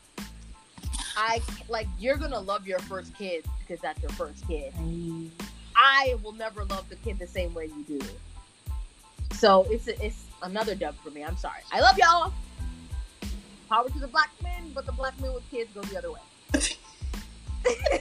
I 1.16 1.40
like 1.68 1.86
you're 1.98 2.16
gonna 2.16 2.40
love 2.40 2.66
your 2.66 2.80
first 2.80 3.16
kid 3.16 3.44
because 3.60 3.80
that's 3.80 4.02
your 4.02 4.10
first 4.12 4.46
kid. 4.48 4.72
I 5.76 6.16
will 6.22 6.32
never 6.32 6.64
love 6.64 6.88
the 6.88 6.96
kid 6.96 7.18
the 7.18 7.26
same 7.26 7.54
way 7.54 7.66
you 7.66 7.84
do. 7.84 8.00
So 9.32 9.66
it's 9.70 9.88
a, 9.88 10.04
it's 10.04 10.24
another 10.42 10.74
dub 10.74 10.96
for 10.96 11.10
me. 11.10 11.24
I'm 11.24 11.36
sorry. 11.36 11.60
I 11.72 11.80
love 11.80 11.98
y'all. 11.98 12.32
Power 13.68 13.88
to 13.88 13.98
the 13.98 14.08
black 14.08 14.30
men, 14.42 14.72
but 14.74 14.86
the 14.86 14.92
black 14.92 15.18
men 15.20 15.32
with 15.32 15.48
kids 15.50 15.70
go 15.74 15.82
the 15.82 15.98
other 15.98 16.12
way. 16.12 16.20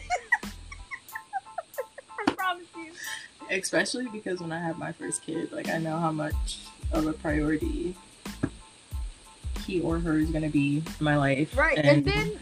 Promise 2.54 2.68
you 2.76 2.92
especially 3.50 4.08
because 4.08 4.40
when 4.40 4.52
I 4.52 4.60
have 4.60 4.78
my 4.78 4.92
first 4.92 5.22
kid, 5.22 5.52
like 5.52 5.70
I 5.70 5.78
know 5.78 5.98
how 5.98 6.12
much 6.12 6.60
of 6.92 7.08
a 7.08 7.14
priority 7.14 7.96
he 9.66 9.82
or 9.82 10.00
her 10.00 10.18
is 10.18 10.30
gonna 10.30 10.50
be 10.50 10.78
in 10.78 11.04
my 11.04 11.18
life. 11.18 11.58
Right, 11.58 11.78
and, 11.78 11.88
and 11.88 12.06
then 12.06 12.40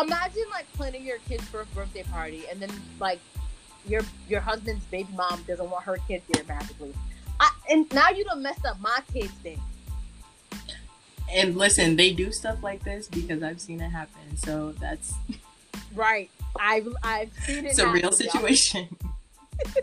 imagine 0.00 0.44
like 0.50 0.70
planning 0.72 1.04
your 1.04 1.18
kid's 1.28 1.44
first 1.44 1.74
birthday 1.74 2.02
party, 2.04 2.44
and 2.50 2.60
then 2.60 2.70
like 3.00 3.20
your 3.86 4.02
your 4.28 4.40
husband's 4.40 4.84
baby 4.86 5.08
mom 5.14 5.42
doesn't 5.46 5.68
want 5.68 5.84
her 5.84 5.98
kid 6.08 6.22
there 6.32 6.44
magically. 6.44 6.94
I, 7.40 7.50
and 7.70 7.92
now 7.92 8.10
you 8.10 8.24
don't 8.24 8.42
mess 8.42 8.64
up 8.64 8.80
my 8.80 9.00
kid's 9.12 9.32
thing. 9.34 9.60
And 11.32 11.56
listen, 11.56 11.96
they 11.96 12.12
do 12.12 12.30
stuff 12.30 12.62
like 12.62 12.84
this 12.84 13.08
because 13.08 13.42
I've 13.42 13.60
seen 13.60 13.80
it 13.80 13.90
happen. 13.90 14.36
So 14.36 14.72
that's 14.72 15.14
right. 15.94 16.30
I've 16.58 16.88
I've 17.02 17.32
seen 17.44 17.64
it. 17.64 17.70
It's 17.70 17.78
happen, 17.78 17.90
a 17.90 18.00
real 18.00 18.12
situation. 18.12 18.96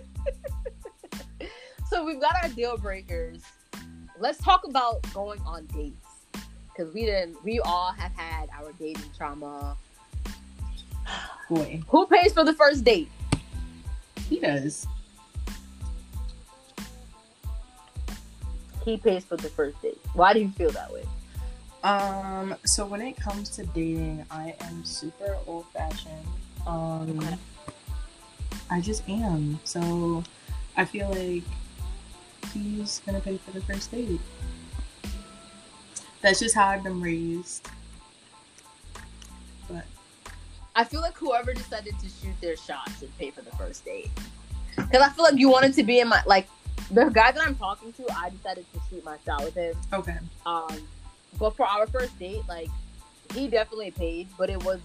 so 1.89 2.05
we've 2.05 2.21
got 2.21 2.35
our 2.41 2.49
deal 2.49 2.77
breakers. 2.77 3.41
Let's 4.19 4.41
talk 4.43 4.65
about 4.67 5.01
going 5.13 5.41
on 5.41 5.65
dates 5.67 6.07
because 6.69 6.93
we 6.93 7.05
didn't. 7.05 7.43
We 7.43 7.59
all 7.59 7.91
have 7.91 8.11
had 8.13 8.49
our 8.57 8.71
dating 8.73 9.03
trauma. 9.17 9.75
boy. 11.49 11.81
Who 11.89 12.05
pays 12.07 12.33
for 12.33 12.43
the 12.43 12.53
first 12.53 12.83
date? 12.83 13.09
He 14.29 14.39
does. 14.39 14.87
He 18.85 18.97
pays 18.97 19.23
for 19.25 19.37
the 19.37 19.49
first 19.49 19.81
date. 19.81 19.99
Why 20.13 20.33
do 20.33 20.39
you 20.39 20.49
feel 20.51 20.71
that 20.71 20.91
way? 20.91 21.03
Um, 21.83 22.55
so 22.63 22.85
when 22.85 23.01
it 23.01 23.17
comes 23.17 23.49
to 23.51 23.65
dating, 23.65 24.25
I 24.29 24.55
am 24.61 24.83
super 24.85 25.37
old 25.47 25.67
fashioned. 25.73 26.25
Um 26.67 27.19
Okay. 27.19 27.37
I 28.69 28.79
just 28.79 29.07
am. 29.09 29.59
So 29.63 30.23
I 30.77 30.85
feel 30.85 31.09
like 31.09 31.43
he's 32.53 33.01
gonna 33.05 33.19
pay 33.19 33.37
for 33.37 33.51
the 33.51 33.61
first 33.61 33.91
date. 33.91 34.19
That's 36.21 36.39
just 36.39 36.55
how 36.55 36.67
I've 36.67 36.83
been 36.83 37.01
raised. 37.01 37.67
But 39.67 39.85
I 40.75 40.83
feel 40.83 41.01
like 41.01 41.17
whoever 41.17 41.53
decided 41.53 41.95
to 41.99 42.07
shoot 42.07 42.39
their 42.41 42.55
shot 42.55 42.89
should 42.99 43.15
pay 43.17 43.31
for 43.31 43.41
the 43.41 43.51
first 43.51 43.83
date. 43.83 44.11
Because 44.75 45.01
I 45.01 45.09
feel 45.09 45.25
like 45.25 45.37
you 45.37 45.49
wanted 45.49 45.73
to 45.73 45.83
be 45.83 45.99
in 45.99 46.07
my 46.07 46.21
like 46.25 46.47
the 46.91 47.05
guy 47.05 47.31
that 47.31 47.41
I'm 47.41 47.55
talking 47.55 47.91
to. 47.93 48.05
I 48.15 48.29
decided 48.29 48.65
to 48.73 48.79
shoot 48.89 49.03
my 49.03 49.17
shot 49.25 49.43
with 49.43 49.55
him. 49.55 49.75
okay. 49.93 50.17
Um, 50.45 50.77
but 51.39 51.55
for 51.55 51.65
our 51.65 51.87
first 51.87 52.17
date, 52.19 52.41
like 52.47 52.69
he 53.33 53.47
definitely 53.47 53.91
paid, 53.91 54.27
but 54.37 54.49
it 54.49 54.63
was. 54.63 54.79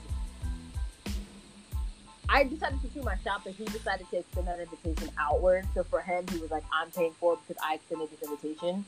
I 2.29 2.45
decided 2.45 2.81
to 2.83 2.91
shoot 2.93 3.05
my 3.05 3.17
shot, 3.25 3.43
but 3.45 3.53
he 3.55 3.65
decided 3.65 4.09
to 4.11 4.19
extend 4.19 4.49
that 4.49 4.59
invitation 4.61 5.11
outward. 5.19 5.67
So 5.75 5.85
for 5.85 6.01
him, 6.01 6.27
he 6.29 6.39
was 6.39 6.51
like, 6.51 6.65
"I'm 6.73 6.91
paying 6.91 7.13
for 7.21 7.35
it 7.35 7.39
because 7.47 7.63
I 7.65 7.75
extended 7.75 8.11
this 8.11 8.23
invitation." 8.29 8.85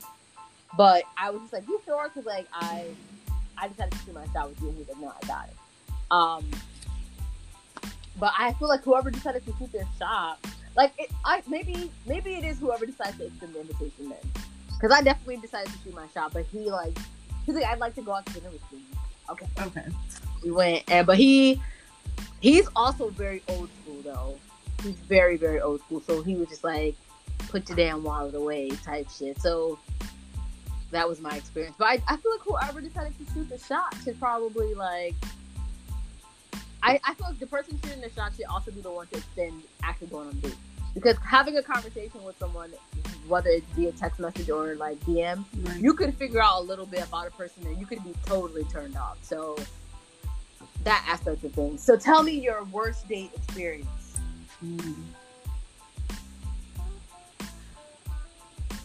But 0.77 1.05
I 1.17 1.31
was 1.31 1.41
just 1.43 1.53
like, 1.53 1.67
"You 1.69 1.81
sure?" 1.85 2.09
Because 2.09 2.27
like 2.27 2.47
I, 2.53 2.85
I 3.57 3.69
decided 3.69 3.93
to 3.93 3.99
shoot 4.05 4.15
my 4.15 4.27
shot 4.33 4.49
with 4.51 4.61
you, 4.61 4.69
and 4.69 4.77
he 4.77 4.83
was 4.83 4.89
like, 4.89 5.01
"No, 5.01 5.13
I 5.23 5.27
got 5.27 5.49
it." 5.49 5.57
Um, 6.11 6.51
but 8.19 8.33
I 8.37 8.53
feel 8.55 8.69
like 8.69 8.83
whoever 8.83 9.11
decided 9.11 9.45
to 9.47 9.55
shoot 9.59 9.71
their 9.73 9.87
shot, 9.99 10.39
like 10.77 10.93
it, 10.99 11.11
I 11.25 11.43
maybe 11.49 11.91
maybe 12.07 12.35
it 12.35 12.45
is 12.45 12.59
whoever 12.59 12.87
decides 12.87 13.17
to 13.19 13.27
extend 13.27 13.55
the 13.55 13.61
invitation 13.61 14.09
then, 14.09 14.19
because 14.75 14.91
I 14.91 15.03
definitely 15.03 15.37
decided 15.37 15.73
to 15.73 15.79
shoot 15.85 15.95
my 15.95 16.09
shot, 16.09 16.33
but 16.33 16.45
he 16.47 16.71
like 16.71 16.97
he's 17.47 17.55
like 17.55 17.65
I'd 17.65 17.79
like 17.79 17.95
to 17.95 18.03
go 18.03 18.15
out 18.15 18.27
to 18.27 18.33
dinner 18.35 18.51
with 18.51 18.63
you. 18.73 18.81
Okay, 19.31 19.47
Okay. 19.61 19.85
we 20.43 20.51
went, 20.51 20.85
and 20.91 21.07
but 21.07 21.19
he 21.19 21.61
he's 22.41 22.69
also 22.77 23.11
very 23.11 23.43
old 23.49 23.69
school 23.83 24.01
though. 24.03 24.39
He's 24.83 24.95
very 24.95 25.37
very 25.37 25.61
old 25.61 25.81
school, 25.81 26.01
so 26.01 26.23
he 26.23 26.35
was 26.37 26.49
just 26.49 26.65
like 26.65 26.97
put 27.49 27.69
your 27.69 27.77
damn 27.77 28.03
wallet 28.03 28.35
away 28.35 28.71
type 28.71 29.09
shit. 29.11 29.41
So 29.41 29.79
that 30.91 31.09
was 31.09 31.21
my 31.21 31.37
experience. 31.37 31.77
But 31.79 31.87
I, 31.87 32.03
I 32.09 32.17
feel 32.17 32.33
like 32.33 32.41
whoever 32.43 32.81
decided 32.81 33.15
to 33.19 33.33
shoot 33.33 33.49
the 33.49 33.59
shot 33.59 33.95
should 34.05 34.19
probably 34.19 34.75
like. 34.75 35.15
I, 36.83 37.01
I 37.05 37.15
feel 37.15 37.29
like 37.29 37.39
the 37.41 37.47
person 37.47 37.79
shooting 37.85 38.01
the 38.01 38.11
shot 38.11 38.33
should 38.37 38.47
also 38.47 38.71
be 38.71 38.81
the 38.81 38.91
one 38.91 39.09
to 39.09 39.17
extend 39.17 39.63
actually 39.83 40.07
going 40.09 40.29
on 40.29 40.39
date. 40.41 40.55
Because 40.95 41.17
having 41.19 41.57
a 41.57 41.63
conversation 41.63 42.23
with 42.25 42.39
someone, 42.39 42.71
whether 43.27 43.51
it's 43.51 43.67
via 43.75 43.93
text 43.93 44.21
message 44.21 44.49
or 44.49 44.75
like 44.77 44.99
DM, 45.01 45.45
Right. 45.63 45.81
you 45.81 45.93
could 45.93 46.15
figure 46.15 46.41
out 46.41 46.61
a 46.61 46.65
little 46.65 46.87
bit 46.87 47.07
about 47.07 47.27
a 47.27 47.31
person 47.33 47.67
and 47.67 47.79
you 47.79 47.87
could 47.87 48.03
be 48.05 48.15
totally 48.27 48.65
turned 48.65 48.97
off. 48.97 49.19
So 49.23 49.57
that 50.85 51.05
aspect 51.09 51.45
of 51.45 51.53
things. 51.53 51.83
So 51.83 51.97
tell 51.97 52.23
me 52.23 52.33
your 52.33 52.65
worst 52.65 53.09
date 53.09 53.31
experience. 53.35 54.19
Ooh. 54.65 54.97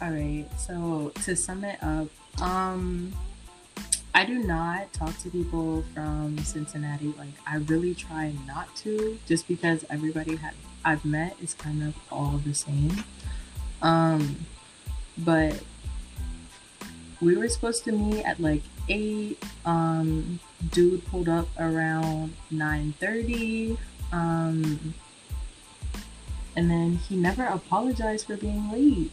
All 0.01 0.11
right. 0.11 0.45
So 0.57 1.11
to 1.23 1.35
sum 1.35 1.63
it 1.63 1.81
up, 1.81 2.07
um, 2.41 3.13
I 4.15 4.25
do 4.25 4.39
not 4.43 4.91
talk 4.93 5.17
to 5.19 5.29
people 5.29 5.83
from 5.93 6.37
Cincinnati. 6.39 7.13
Like 7.17 7.33
I 7.47 7.57
really 7.57 7.95
try 7.95 8.33
not 8.45 8.75
to, 8.77 9.17
just 9.25 9.47
because 9.47 9.85
everybody 9.89 10.39
I've 10.85 11.05
met 11.05 11.35
is 11.41 11.53
kind 11.53 11.81
of 11.83 11.95
all 12.11 12.41
the 12.43 12.53
same. 12.53 13.03
Um, 13.81 14.45
but 15.17 15.61
we 17.23 17.35
were 17.37 17.49
supposed 17.49 17.83
to 17.85 17.91
meet 17.91 18.23
at 18.23 18.39
like 18.39 18.63
eight. 18.89 19.43
Um, 19.65 20.39
dude 20.71 21.05
pulled 21.05 21.29
up 21.29 21.47
around 21.57 22.33
nine 22.51 22.93
thirty. 22.99 23.77
Um, 24.11 24.93
and 26.55 26.69
then 26.69 26.97
he 26.97 27.15
never 27.15 27.45
apologized 27.45 28.27
for 28.27 28.37
being 28.37 28.71
late. 28.71 29.11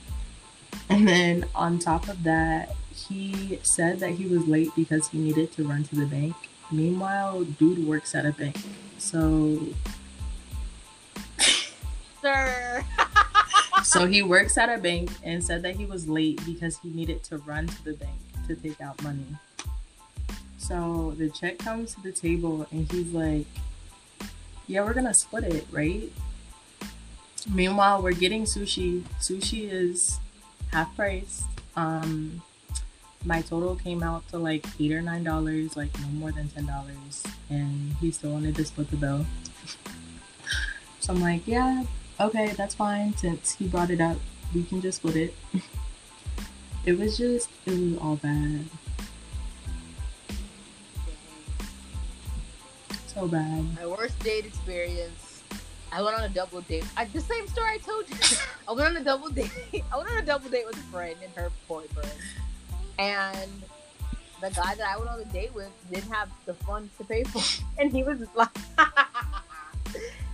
And 0.88 1.08
then 1.08 1.46
on 1.54 1.78
top 1.78 2.08
of 2.08 2.22
that, 2.24 2.74
he 2.94 3.60
said 3.62 4.00
that 4.00 4.10
he 4.10 4.26
was 4.26 4.46
late 4.46 4.70
because 4.76 5.08
he 5.08 5.18
needed 5.18 5.52
to 5.52 5.64
run 5.66 5.84
to 5.84 5.94
the 5.94 6.06
bank. 6.06 6.34
Meanwhile, 6.70 7.44
dude 7.44 7.86
works 7.86 8.14
at 8.14 8.26
a 8.26 8.32
bank. 8.32 8.56
So 8.98 9.68
Sir. 12.20 12.84
so 13.82 14.06
he 14.06 14.22
works 14.22 14.58
at 14.58 14.68
a 14.68 14.80
bank 14.80 15.10
and 15.22 15.42
said 15.42 15.62
that 15.62 15.76
he 15.76 15.84
was 15.84 16.08
late 16.08 16.40
because 16.44 16.78
he 16.78 16.90
needed 16.90 17.22
to 17.24 17.38
run 17.38 17.66
to 17.66 17.84
the 17.84 17.94
bank 17.94 18.18
to 18.46 18.54
take 18.54 18.80
out 18.80 19.02
money. 19.02 19.26
So 20.58 21.14
the 21.18 21.30
check 21.30 21.58
comes 21.58 21.94
to 21.94 22.02
the 22.02 22.12
table 22.12 22.66
and 22.70 22.90
he's 22.90 23.12
like, 23.12 23.46
Yeah, 24.66 24.84
we're 24.84 24.94
gonna 24.94 25.14
split 25.14 25.44
it, 25.44 25.66
right? 25.70 26.12
Meanwhile, 27.52 28.02
we're 28.02 28.12
getting 28.12 28.44
sushi. 28.44 29.02
Sushi 29.20 29.70
is 29.70 30.18
half 30.72 30.94
price. 30.94 31.44
Um 31.76 32.42
my 33.24 33.42
total 33.42 33.76
came 33.76 34.02
out 34.02 34.26
to 34.28 34.38
like 34.38 34.64
eight 34.78 34.92
or 34.92 35.02
nine 35.02 35.24
dollars, 35.24 35.76
like 35.76 35.90
no 36.00 36.06
more 36.08 36.32
than 36.32 36.48
ten 36.48 36.66
dollars, 36.66 37.22
and 37.48 37.94
he 38.00 38.10
still 38.10 38.32
wanted 38.32 38.54
to 38.56 38.64
split 38.64 38.90
the 38.90 38.96
bill. 38.96 39.26
So 41.02 41.14
I'm 41.14 41.22
like, 41.22 41.46
yeah, 41.46 41.84
okay, 42.20 42.52
that's 42.56 42.74
fine. 42.74 43.16
Since 43.16 43.52
he 43.52 43.66
brought 43.66 43.90
it 43.90 44.00
up, 44.00 44.16
we 44.54 44.64
can 44.64 44.80
just 44.80 44.98
split 44.98 45.16
it. 45.16 45.34
it 46.86 46.98
was 46.98 47.16
just, 47.16 47.48
it 47.66 47.72
was 47.72 47.98
all 47.98 48.16
bad. 48.16 48.64
So 53.06 53.26
bad. 53.26 53.64
My 53.76 53.86
worst 53.86 54.18
date 54.20 54.44
experience. 54.44 55.42
I 55.92 56.02
went 56.02 56.16
on 56.16 56.22
a 56.22 56.28
double 56.28 56.60
date. 56.60 56.84
I, 56.96 57.06
the 57.06 57.20
same 57.20 57.48
story 57.48 57.70
I 57.70 57.78
told 57.78 58.08
you. 58.08 58.16
I 58.68 58.72
went 58.72 58.88
on 58.88 58.96
a 58.96 59.04
double 59.04 59.28
date. 59.28 59.50
I 59.92 59.96
went 59.96 60.10
on 60.10 60.18
a 60.18 60.22
double 60.22 60.48
date 60.48 60.64
with 60.66 60.76
a 60.76 60.92
friend 60.92 61.16
and 61.22 61.32
her 61.34 61.50
boyfriend. 61.66 62.12
And 62.98 63.50
the 64.40 64.50
guy 64.50 64.74
that 64.76 64.86
I 64.86 64.96
went 64.96 65.10
on 65.10 65.20
a 65.20 65.24
date 65.24 65.52
with 65.52 65.70
didn't 65.92 66.10
have 66.12 66.30
the 66.46 66.54
funds 66.54 66.96
to 66.98 67.04
pay 67.04 67.24
for. 67.24 67.38
it. 67.38 67.62
And 67.78 67.90
he 67.90 68.04
was 68.04 68.20
like, 68.36 68.48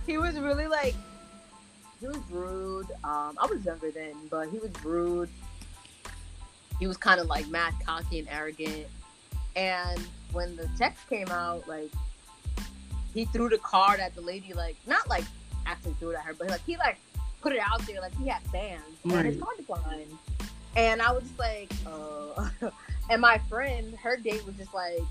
he 0.05 0.17
was 0.17 0.39
really 0.39 0.67
like, 0.67 0.95
he 1.99 2.07
was 2.07 2.19
rude. 2.29 2.87
Um, 3.03 3.37
I 3.37 3.45
was 3.49 3.63
younger 3.65 3.91
then, 3.91 4.13
but 4.29 4.49
he 4.49 4.59
was 4.59 4.71
rude. 4.83 5.29
He 6.79 6.87
was 6.87 6.97
kind 6.97 7.19
of 7.19 7.27
like 7.27 7.47
mad, 7.47 7.73
cocky, 7.85 8.19
and 8.19 8.27
arrogant. 8.29 8.85
And 9.55 9.99
when 10.31 10.55
the 10.55 10.69
text 10.77 11.09
came 11.09 11.27
out, 11.29 11.67
like 11.67 11.91
he 13.13 13.25
threw 13.25 13.49
the 13.49 13.57
card 13.57 13.99
at 13.99 14.13
the 14.15 14.21
lady, 14.21 14.53
like 14.53 14.75
not 14.85 15.07
like 15.09 15.23
actually 15.65 15.93
threw 15.93 16.11
it 16.11 16.15
at 16.15 16.23
her, 16.25 16.33
but 16.33 16.49
like 16.49 16.61
he 16.65 16.77
like 16.77 16.97
put 17.41 17.53
it 17.53 17.59
out 17.59 17.81
there, 17.87 17.99
like 18.01 18.15
he 18.17 18.27
had 18.27 18.41
fans, 18.51 18.81
and 19.03 19.11
his 19.25 19.35
Right. 19.37 19.41
card 19.41 19.57
declined. 19.57 20.17
And 20.75 21.01
I 21.01 21.11
was 21.11 21.23
just 21.23 21.39
like, 21.39 21.71
uh, 21.87 22.69
and 23.09 23.19
my 23.21 23.39
friend, 23.49 23.95
her 24.03 24.15
date 24.17 24.45
was 24.45 24.55
just 24.55 24.73
like, 24.75 25.01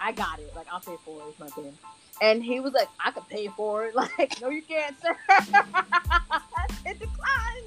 I 0.00 0.10
got 0.10 0.40
it, 0.40 0.52
like 0.56 0.66
I'll 0.72 0.80
pay 0.80 0.96
for 1.04 1.20
it, 1.20 1.24
it's 1.30 1.38
my 1.38 1.46
thing. 1.48 1.76
And 2.22 2.40
he 2.42 2.60
was 2.60 2.72
like, 2.72 2.88
I 3.04 3.10
could 3.10 3.28
pay 3.28 3.48
for 3.48 3.86
it. 3.86 3.94
Like, 4.18 4.40
no, 4.40 4.48
you 4.48 4.62
can't, 4.62 4.96
sir. 5.02 5.16
it 6.86 6.98
declined. 6.98 7.66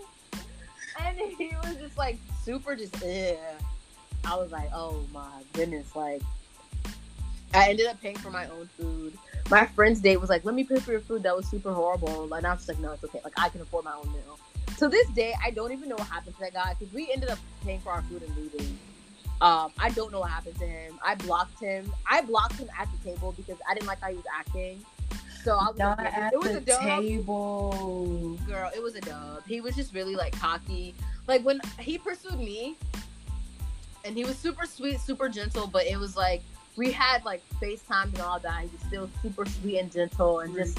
And 1.01 1.17
he 1.37 1.51
was 1.61 1.75
just 1.75 1.97
like 1.97 2.17
super 2.41 2.75
just 2.75 2.95
Ugh. 3.03 3.37
I 4.23 4.35
was 4.35 4.51
like, 4.51 4.69
oh 4.73 5.05
my 5.13 5.43
goodness, 5.53 5.93
like 5.95 6.21
I 7.53 7.69
ended 7.69 7.87
up 7.87 8.01
paying 8.01 8.15
for 8.15 8.31
my 8.31 8.47
own 8.47 8.69
food. 8.77 9.17
My 9.49 9.65
friend's 9.65 9.99
date 9.99 10.17
was 10.17 10.29
like, 10.29 10.45
let 10.45 10.55
me 10.55 10.63
pay 10.63 10.79
for 10.79 10.91
your 10.91 11.01
food. 11.01 11.23
That 11.23 11.35
was 11.35 11.47
super 11.47 11.73
horrible. 11.73 12.33
And 12.33 12.47
I 12.47 12.53
was 12.53 12.67
like, 12.67 12.79
no, 12.79 12.93
it's 12.93 13.03
okay. 13.03 13.19
Like 13.23 13.33
I 13.37 13.49
can 13.49 13.61
afford 13.61 13.83
my 13.83 13.93
own 13.93 14.07
meal. 14.13 14.39
To 14.77 14.87
this 14.87 15.07
day, 15.09 15.33
I 15.43 15.51
don't 15.51 15.73
even 15.73 15.89
know 15.89 15.95
what 15.95 16.07
happened 16.07 16.35
to 16.35 16.41
that 16.41 16.53
guy 16.53 16.75
because 16.77 16.93
we 16.93 17.11
ended 17.13 17.29
up 17.29 17.39
paying 17.65 17.81
for 17.81 17.91
our 17.91 18.01
food 18.03 18.23
and 18.23 18.35
leaving. 18.37 18.77
Um, 19.41 19.71
I 19.77 19.89
don't 19.89 20.11
know 20.11 20.21
what 20.21 20.31
happened 20.31 20.57
to 20.59 20.65
him. 20.65 20.99
I 21.05 21.15
blocked 21.15 21.59
him. 21.59 21.91
I 22.09 22.21
blocked 22.21 22.55
him 22.55 22.69
at 22.79 22.87
the 22.91 23.09
table 23.11 23.33
because 23.35 23.57
I 23.69 23.73
didn't 23.73 23.87
like 23.87 23.99
how 23.99 24.09
he 24.09 24.15
was 24.15 24.25
acting. 24.37 24.83
So 25.43 25.57
I 25.57 25.67
was 25.67 25.77
Not 25.77 25.97
like, 25.99 26.17
at 26.17 26.33
it 26.33 26.39
was 26.39 26.51
the 26.53 26.57
a 26.57 26.61
dub 26.61 26.81
table. 26.81 28.39
girl, 28.47 28.71
it 28.73 28.81
was 28.81 28.95
a 28.95 29.01
dub. 29.01 29.45
He 29.45 29.61
was 29.61 29.75
just 29.75 29.93
really 29.93 30.15
like 30.15 30.37
cocky. 30.39 30.95
Like 31.27 31.43
when 31.43 31.59
he 31.79 31.97
pursued 31.97 32.39
me, 32.39 32.77
and 34.05 34.15
he 34.15 34.23
was 34.23 34.37
super 34.37 34.65
sweet, 34.65 34.99
super 34.99 35.27
gentle, 35.29 35.67
but 35.67 35.85
it 35.85 35.97
was 35.97 36.15
like 36.15 36.41
we 36.77 36.91
had 36.91 37.23
like 37.25 37.41
FaceTime 37.61 38.05
and 38.05 38.19
all 38.21 38.39
that. 38.39 38.61
He 38.63 38.69
was 38.69 38.81
still 38.87 39.09
super 39.21 39.45
sweet 39.45 39.79
and 39.79 39.91
gentle 39.91 40.39
and 40.39 40.55
just 40.55 40.77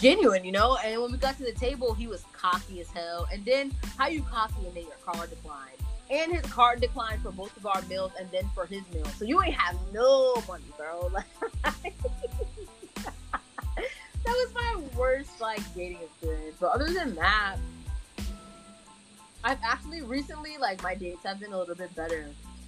genuine, 0.00 0.44
you 0.44 0.52
know. 0.52 0.76
And 0.84 1.00
when 1.00 1.12
we 1.12 1.18
got 1.18 1.36
to 1.38 1.44
the 1.44 1.52
table, 1.52 1.94
he 1.94 2.06
was 2.06 2.24
cocky 2.32 2.80
as 2.80 2.88
hell. 2.90 3.26
And 3.32 3.44
then 3.44 3.72
how 3.96 4.08
you 4.08 4.22
cocky 4.22 4.66
and 4.66 4.74
then 4.74 4.84
your 4.84 4.96
card 5.04 5.30
declined. 5.30 5.79
And 6.10 6.32
his 6.32 6.44
card 6.52 6.80
declined 6.80 7.22
for 7.22 7.30
both 7.30 7.56
of 7.56 7.66
our 7.66 7.80
meals 7.82 8.12
and 8.18 8.28
then 8.32 8.48
for 8.54 8.66
his 8.66 8.82
meal. 8.92 9.04
So 9.16 9.24
you 9.24 9.40
ain't 9.42 9.54
have 9.54 9.76
no 9.92 10.42
money, 10.48 10.64
bro. 10.76 11.10
Like, 11.64 11.94
that 14.24 14.32
was 14.32 14.54
my 14.54 14.82
worst 14.96 15.40
like 15.40 15.62
dating 15.74 15.98
experience. 16.02 16.56
But 16.60 16.72
other 16.72 16.92
than 16.92 17.14
that, 17.14 17.56
I've 19.42 19.58
actually 19.64 20.02
recently 20.02 20.58
like 20.58 20.82
my 20.82 20.94
dates 20.94 21.24
have 21.24 21.40
been 21.40 21.52
a 21.52 21.58
little 21.58 21.74
bit 21.74 21.94
better, 21.94 22.26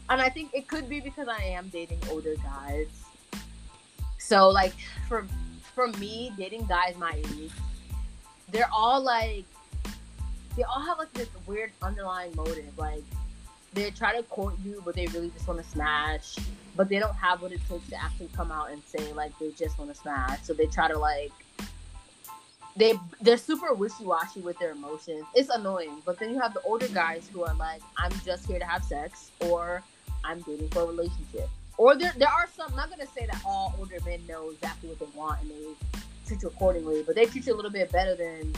and 0.08 0.20
I 0.20 0.28
think 0.28 0.50
it 0.54 0.66
could 0.66 0.88
be 0.88 1.00
because 1.00 1.28
I 1.28 1.42
am 1.42 1.68
dating 1.68 1.98
older 2.10 2.34
guys. 2.36 2.88
So 4.18 4.48
like 4.48 4.72
for 5.08 5.26
for 5.74 5.88
me, 5.88 6.32
dating 6.38 6.66
guys 6.66 6.96
my 6.96 7.12
age, 7.14 7.52
they're 8.50 8.70
all 8.72 9.02
like 9.02 9.44
they 10.56 10.62
all 10.62 10.80
have 10.80 10.98
like 10.98 11.12
this 11.12 11.28
weird 11.46 11.72
underlying 11.82 12.34
motive. 12.34 12.76
Like 12.78 13.04
they 13.72 13.90
try 13.90 14.16
to 14.16 14.22
court 14.24 14.54
you, 14.64 14.82
but 14.84 14.94
they 14.94 15.06
really 15.08 15.30
just 15.30 15.48
want 15.48 15.62
to 15.62 15.68
smash. 15.68 16.36
But 16.76 16.88
they 16.88 16.98
don't 16.98 17.14
have 17.14 17.42
what 17.42 17.52
it 17.52 17.60
takes 17.68 17.88
to 17.90 18.02
actually 18.02 18.28
come 18.34 18.50
out 18.50 18.70
and 18.70 18.82
say 18.84 19.12
like 19.12 19.38
they 19.38 19.50
just 19.50 19.78
want 19.78 19.92
to 19.92 19.96
smash. 19.96 20.42
So 20.42 20.52
they 20.54 20.66
try 20.66 20.88
to 20.88 20.98
like 20.98 21.32
they 22.76 22.94
they're 23.20 23.36
super 23.36 23.74
wishy 23.74 24.04
washy 24.04 24.40
with 24.40 24.58
their 24.58 24.72
emotions. 24.72 25.24
It's 25.34 25.50
annoying. 25.50 26.02
But 26.04 26.18
then 26.18 26.30
you 26.30 26.40
have 26.40 26.54
the 26.54 26.62
older 26.62 26.88
guys 26.88 27.28
who 27.32 27.44
are 27.44 27.54
like, 27.54 27.82
I'm 27.96 28.12
just 28.24 28.46
here 28.46 28.58
to 28.58 28.64
have 28.64 28.84
sex, 28.84 29.30
or 29.40 29.82
I'm 30.24 30.40
dating 30.40 30.68
for 30.68 30.82
a 30.82 30.86
relationship. 30.86 31.48
Or 31.76 31.94
there 31.94 32.12
there 32.16 32.28
are 32.28 32.48
some. 32.54 32.70
I'm 32.70 32.76
not 32.76 32.90
gonna 32.90 33.06
say 33.06 33.26
that 33.26 33.42
all 33.44 33.74
older 33.78 33.98
men 34.06 34.26
know 34.26 34.50
exactly 34.50 34.88
what 34.88 34.98
they 34.98 35.18
want 35.18 35.42
and 35.42 35.50
they 35.50 35.88
treat 36.26 36.42
you 36.42 36.48
accordingly, 36.48 37.02
but 37.02 37.14
they 37.14 37.26
treat 37.26 37.46
you 37.46 37.54
a 37.54 37.56
little 37.56 37.70
bit 37.70 37.90
better 37.92 38.14
than 38.14 38.54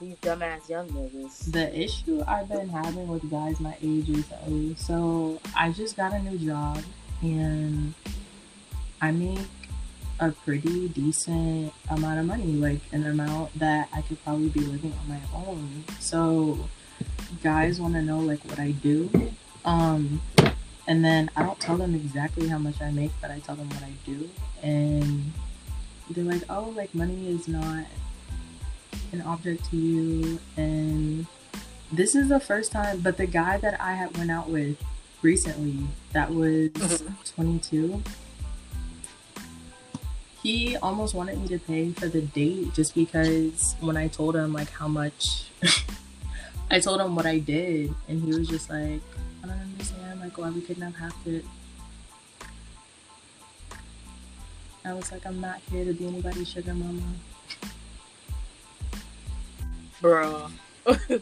these 0.00 0.16
dumbass 0.16 0.68
young 0.68 0.88
niggas. 0.88 1.52
The 1.52 1.78
issue 1.78 2.22
I've 2.26 2.48
been 2.48 2.68
having 2.68 3.06
with 3.06 3.30
guys 3.30 3.60
my 3.60 3.76
age 3.82 4.08
recently, 4.08 4.74
so 4.76 5.40
I 5.56 5.70
just 5.70 5.96
got 5.96 6.12
a 6.12 6.18
new 6.18 6.38
job 6.38 6.82
and 7.22 7.94
I 9.00 9.10
make 9.12 9.46
a 10.18 10.32
pretty 10.32 10.88
decent 10.88 11.72
amount 11.90 12.18
of 12.18 12.26
money, 12.26 12.52
like 12.54 12.80
an 12.92 13.06
amount 13.06 13.58
that 13.58 13.88
I 13.92 14.02
could 14.02 14.22
probably 14.24 14.48
be 14.48 14.60
living 14.60 14.92
on 15.00 15.08
my 15.08 15.20
own. 15.34 15.84
So 15.98 16.58
guys 17.42 17.80
want 17.80 17.94
to 17.94 18.02
know 18.02 18.20
like 18.20 18.42
what 18.46 18.58
I 18.58 18.72
do. 18.72 19.10
Um 19.64 20.22
and 20.88 21.04
then 21.04 21.30
I 21.36 21.42
don't 21.42 21.60
tell 21.60 21.76
them 21.76 21.94
exactly 21.94 22.48
how 22.48 22.58
much 22.58 22.80
I 22.80 22.90
make, 22.90 23.12
but 23.20 23.30
I 23.30 23.38
tell 23.40 23.54
them 23.54 23.68
what 23.68 23.82
I 23.82 23.92
do 24.04 24.28
and 24.62 25.32
they're 26.10 26.24
like, 26.24 26.42
"Oh, 26.50 26.72
like 26.74 26.94
money 26.94 27.28
is 27.28 27.46
not 27.46 27.84
an 29.12 29.22
object 29.22 29.70
to 29.70 29.76
you." 29.76 30.38
And 30.56 31.26
this 31.92 32.14
is 32.14 32.28
the 32.28 32.40
first 32.40 32.72
time, 32.72 33.00
but 33.00 33.16
the 33.16 33.26
guy 33.26 33.58
that 33.58 33.80
I 33.80 33.94
had 33.94 34.16
went 34.16 34.30
out 34.30 34.48
with 34.48 34.76
recently 35.22 35.86
that 36.12 36.30
was 36.30 36.70
mm-hmm. 36.70 37.12
22 37.42 38.02
he 40.42 40.76
almost 40.78 41.14
wanted 41.14 41.38
me 41.38 41.48
to 41.48 41.58
pay 41.58 41.90
for 41.92 42.08
the 42.08 42.22
date 42.22 42.72
just 42.72 42.94
because 42.94 43.76
when 43.80 43.96
I 43.96 44.08
told 44.08 44.36
him 44.36 44.52
like 44.52 44.70
how 44.70 44.88
much 44.88 45.50
I 46.70 46.80
told 46.80 47.00
him 47.00 47.14
what 47.14 47.26
I 47.26 47.38
did 47.38 47.94
and 48.08 48.22
he 48.22 48.30
was 48.32 48.48
just 48.48 48.70
like, 48.70 49.02
I 49.42 49.46
don't 49.46 49.58
understand 49.58 50.20
like 50.20 50.38
why 50.38 50.50
we 50.50 50.60
couldn't 50.62 50.82
have 50.82 50.94
half 50.94 51.26
it. 51.26 51.44
I 54.82 54.94
was 54.94 55.12
like, 55.12 55.26
I'm 55.26 55.40
not 55.40 55.60
here 55.70 55.84
to 55.84 55.92
be 55.92 56.06
anybody's 56.06 56.48
sugar 56.48 56.72
mama. 56.72 57.02
Bro. 60.00 60.48
I 60.86 61.20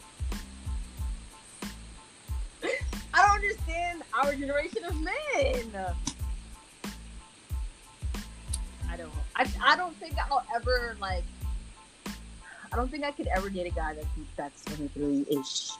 don't 3.15 3.31
understand 3.31 4.03
our 4.13 4.35
generation 4.35 4.85
of 4.85 5.01
men. 5.01 5.15
I 8.89 8.97
don't. 8.97 9.11
I, 9.35 9.47
I 9.65 9.77
don't 9.77 9.97
think 9.97 10.15
I'll 10.31 10.45
ever 10.55 10.97
like. 11.01 11.25
I 12.71 12.77
don't 12.77 12.91
think 12.91 13.05
I 13.05 13.11
could 13.11 13.27
ever 13.29 13.51
date 13.51 13.67
a 13.67 13.71
guy 13.71 13.95
that 13.95 14.05
that's 14.37 14.65
23 14.65 15.27
ish. 15.31 15.71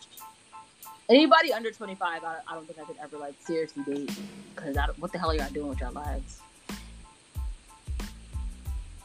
Anybody 1.11 1.53
under 1.53 1.71
25, 1.71 2.25
I, 2.25 2.37
I 2.47 2.55
don't 2.55 2.67
think 2.67 2.79
I 2.79 2.85
could 2.85 2.97
ever 3.03 3.17
like 3.19 3.35
seriously 3.41 3.83
date 3.85 4.11
because 4.55 4.77
what 4.99 5.13
the 5.13 5.19
hell 5.19 5.31
are 5.31 5.35
y'all 5.35 5.49
doing 5.51 5.69
with 5.69 5.81
your 5.81 5.91
lives? 5.91 6.41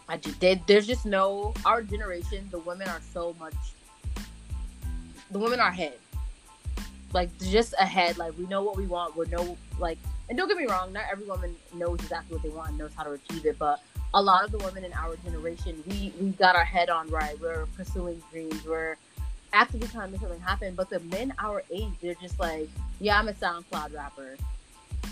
I 0.10 0.18
just 0.18 0.40
did. 0.40 0.62
There's 0.68 0.88
just 0.88 1.06
no 1.06 1.54
our 1.66 1.82
generation. 1.82 2.48
The 2.52 2.60
women 2.60 2.88
are 2.88 3.02
so 3.14 3.36
much. 3.40 3.56
The 5.34 5.40
women 5.40 5.60
are 5.60 5.70
ahead, 5.70 5.98
like 7.12 7.36
just 7.40 7.74
ahead. 7.80 8.20
Like 8.20 8.38
we 8.38 8.46
know 8.46 8.62
what 8.62 8.78
we 8.78 8.86
want. 8.86 9.18
We 9.18 9.26
know 9.28 9.58
like, 9.80 9.98
and 10.30 10.38
don't 10.38 10.48
get 10.48 10.58
me 10.58 10.68
wrong. 10.68 10.94
Not 10.94 11.06
every 11.12 11.26
woman 11.26 11.56
knows 11.74 12.00
exactly 12.02 12.36
what 12.36 12.44
they 12.44 12.50
want 12.50 12.70
and 12.70 12.78
knows 12.78 12.92
how 12.96 13.04
to 13.04 13.12
achieve 13.14 13.46
it. 13.48 13.58
But 13.58 13.82
a 14.14 14.22
lot 14.22 14.46
of 14.46 14.52
the 14.52 14.60
women 14.60 14.86
in 14.86 14.94
our 14.94 15.16
generation, 15.18 15.84
we 15.88 16.14
we 16.22 16.30
got 16.30 16.56
our 16.56 16.64
head 16.64 16.92
on 16.92 17.10
right. 17.10 17.40
We're 17.42 17.66
pursuing 17.76 18.22
dreams. 18.32 18.64
We're 18.64 18.96
actively 19.54 19.88
trying 19.88 20.08
to 20.08 20.12
make 20.12 20.22
something 20.22 20.40
happen. 20.40 20.76
But 20.76 20.92
the 20.92 21.00
men 21.00 21.34
our 21.40 21.64
age, 21.72 21.94
they're 22.00 22.14
just 22.16 22.40
like, 22.40 22.70
yeah, 23.00 23.18
I'm 23.18 23.28
a 23.28 23.34
SoundCloud 23.34 23.96
rapper. 23.96 24.36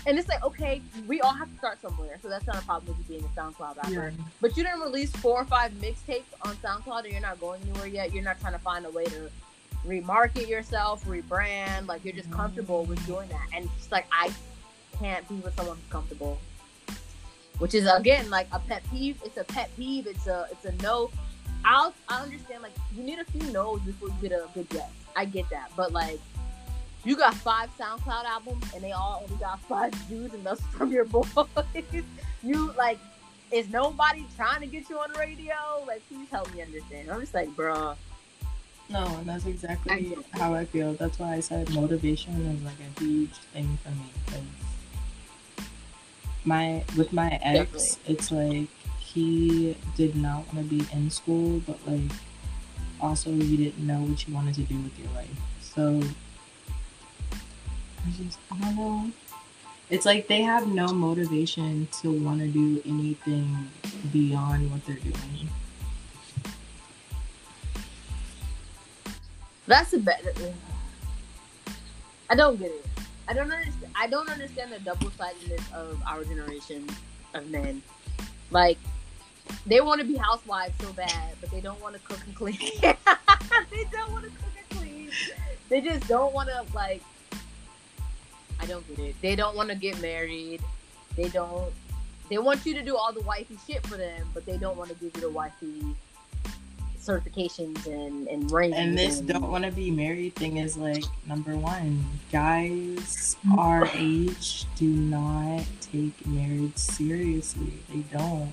And 0.06 0.18
it's 0.18 0.28
like, 0.28 0.44
okay, 0.44 0.82
we 1.06 1.20
all 1.20 1.32
have 1.32 1.50
to 1.50 1.58
start 1.58 1.80
somewhere. 1.80 2.18
So 2.22 2.28
that's 2.28 2.46
not 2.46 2.56
a 2.56 2.62
problem 2.62 2.96
with 2.96 3.10
you 3.10 3.18
being 3.18 3.24
a 3.24 3.40
SoundCloud 3.40 3.76
rapper. 3.76 4.12
Yeah. 4.16 4.24
But 4.40 4.56
you 4.56 4.62
didn't 4.62 4.80
release 4.80 5.10
four 5.10 5.40
or 5.40 5.44
five 5.44 5.72
mixtapes 5.72 6.22
on 6.42 6.54
SoundCloud 6.56 7.04
and 7.04 7.12
you're 7.12 7.20
not 7.20 7.40
going 7.40 7.60
anywhere 7.62 7.86
yet. 7.86 8.12
You're 8.12 8.24
not 8.24 8.40
trying 8.40 8.52
to 8.52 8.58
find 8.58 8.86
a 8.86 8.90
way 8.90 9.04
to 9.04 9.30
remarket 9.86 10.48
yourself, 10.48 11.04
rebrand. 11.04 11.86
Like 11.86 12.04
you're 12.04 12.14
just 12.14 12.30
comfortable 12.30 12.84
with 12.84 13.04
doing 13.06 13.28
that. 13.28 13.46
And 13.54 13.68
it's 13.76 13.90
like 13.90 14.06
I 14.12 14.30
can't 14.98 15.26
be 15.28 15.36
with 15.36 15.54
someone 15.56 15.76
who's 15.76 15.90
comfortable 15.90 16.38
which 17.62 17.74
is 17.74 17.86
again 17.86 18.28
like 18.28 18.48
a 18.50 18.58
pet 18.58 18.82
peeve. 18.90 19.20
It's 19.24 19.36
a 19.36 19.44
pet 19.44 19.70
peeve. 19.76 20.08
It's 20.08 20.26
a 20.26 20.48
it's 20.50 20.64
a 20.64 20.72
no. 20.82 21.12
I'll 21.64 21.94
I 22.08 22.20
understand 22.20 22.60
like 22.60 22.72
you 22.92 23.04
need 23.04 23.20
a 23.20 23.24
few 23.24 23.52
no's 23.52 23.80
before 23.82 24.08
you 24.08 24.14
get 24.20 24.32
a 24.32 24.48
good 24.52 24.66
yes. 24.72 24.90
I 25.14 25.26
get 25.26 25.48
that, 25.50 25.70
but 25.76 25.92
like 25.92 26.18
you 27.04 27.16
got 27.16 27.34
five 27.34 27.70
SoundCloud 27.78 28.24
albums 28.24 28.64
and 28.74 28.82
they 28.82 28.90
all 28.90 29.22
only 29.22 29.36
got 29.36 29.60
five 29.62 29.94
views 29.94 30.34
and 30.34 30.42
that's 30.44 30.60
from 30.72 30.90
your 30.90 31.04
boys. 31.04 31.26
you 32.42 32.72
like 32.72 32.98
is 33.52 33.68
nobody 33.68 34.26
trying 34.34 34.60
to 34.60 34.66
get 34.66 34.90
you 34.90 34.98
on 34.98 35.12
the 35.12 35.18
radio? 35.20 35.54
Like 35.86 36.02
please 36.08 36.28
help 36.32 36.52
me 36.52 36.62
understand. 36.62 37.12
I'm 37.12 37.20
just 37.20 37.32
like, 37.32 37.48
bruh. 37.50 37.96
No, 38.92 39.06
and 39.18 39.26
that's 39.26 39.46
exactly 39.46 40.14
I 40.34 40.38
how 40.38 40.54
I 40.54 40.66
feel. 40.66 40.92
That's 40.94 41.18
why 41.18 41.34
I 41.34 41.40
said 41.40 41.70
motivation 41.70 42.34
is 42.46 42.62
like 42.62 42.76
a 42.80 43.00
huge 43.00 43.32
thing 43.54 43.78
for 43.82 43.90
me 43.90 44.04
because 44.26 44.44
my 46.44 46.84
with 46.96 47.12
my 47.12 47.38
ex, 47.42 47.96
Definitely. 47.96 48.14
it's 48.14 48.30
like 48.30 48.68
he 49.00 49.76
did 49.96 50.14
not 50.14 50.52
want 50.52 50.68
to 50.68 50.76
be 50.76 50.86
in 50.92 51.10
school, 51.10 51.60
but 51.66 51.78
like 51.86 52.10
also 53.00 53.30
you 53.30 53.56
didn't 53.56 53.86
know 53.86 54.00
what 54.00 54.28
you 54.28 54.34
wanted 54.34 54.54
to 54.56 54.62
do 54.62 54.78
with 54.78 54.98
your 54.98 55.10
life. 55.14 55.40
So 55.60 56.02
I 57.32 58.10
just 58.22 58.38
I 58.50 58.58
don't 58.58 58.76
know. 58.76 59.10
It's 59.88 60.06
like 60.06 60.28
they 60.28 60.42
have 60.42 60.68
no 60.68 60.88
motivation 60.88 61.88
to 62.00 62.12
want 62.12 62.40
to 62.40 62.48
do 62.48 62.82
anything 62.84 63.70
beyond 64.12 64.70
what 64.70 64.84
they're 64.86 64.96
doing. 64.96 65.48
That's 69.66 69.92
a 69.92 69.98
better. 69.98 70.32
I 72.28 72.34
don't 72.34 72.58
get 72.58 72.70
it. 72.70 72.86
I 73.28 73.34
don't 73.34 73.50
understand. 73.50 73.92
I 73.94 74.06
don't 74.06 74.28
understand 74.28 74.72
the 74.72 74.80
double 74.80 75.10
sidedness 75.12 75.62
of 75.72 76.02
our 76.06 76.24
generation 76.24 76.88
of 77.34 77.48
men. 77.50 77.82
Like 78.50 78.78
they 79.66 79.80
want 79.80 80.00
to 80.00 80.06
be 80.06 80.16
housewives 80.16 80.74
so 80.80 80.92
bad, 80.92 81.36
but 81.40 81.50
they 81.50 81.60
don't 81.60 81.80
want 81.80 81.94
to 81.94 82.00
cook 82.00 82.20
and 82.26 82.34
clean. 82.34 82.56
they 82.82 83.84
don't 83.92 84.10
want 84.10 84.24
to 84.24 84.30
cook 84.30 84.52
and 84.58 84.78
clean. 84.78 85.10
They 85.68 85.80
just 85.80 86.08
don't 86.08 86.32
want 86.32 86.48
to 86.48 86.64
like. 86.74 87.02
I 88.60 88.66
don't 88.66 88.86
get 88.88 88.98
it. 88.98 89.16
They 89.20 89.36
don't 89.36 89.56
want 89.56 89.70
to 89.70 89.74
get 89.74 90.00
married. 90.00 90.62
They 91.16 91.28
don't. 91.28 91.72
They 92.28 92.38
want 92.38 92.64
you 92.64 92.74
to 92.74 92.82
do 92.82 92.96
all 92.96 93.12
the 93.12 93.20
wifey 93.20 93.58
shit 93.66 93.86
for 93.86 93.96
them, 93.96 94.28
but 94.32 94.46
they 94.46 94.56
don't 94.56 94.76
want 94.76 94.90
to 94.90 94.96
give 94.96 95.14
you 95.14 95.20
the 95.20 95.30
wifey 95.30 95.84
certifications 97.02 97.86
and 97.86 98.28
and 98.28 98.50
rings. 98.50 98.74
And 98.76 98.96
this 98.96 99.18
and, 99.18 99.28
don't 99.28 99.50
want 99.50 99.64
to 99.64 99.72
be 99.72 99.90
married 99.90 100.34
thing 100.34 100.58
is 100.58 100.76
like 100.76 101.04
number 101.26 101.56
one. 101.56 102.04
Guys 102.30 103.36
mm-hmm. 103.44 103.58
our 103.58 103.88
age 103.94 104.66
do 104.76 104.86
not 104.86 105.64
take 105.80 106.26
marriage 106.26 106.76
seriously. 106.76 107.72
They 107.92 108.00
don't. 108.16 108.52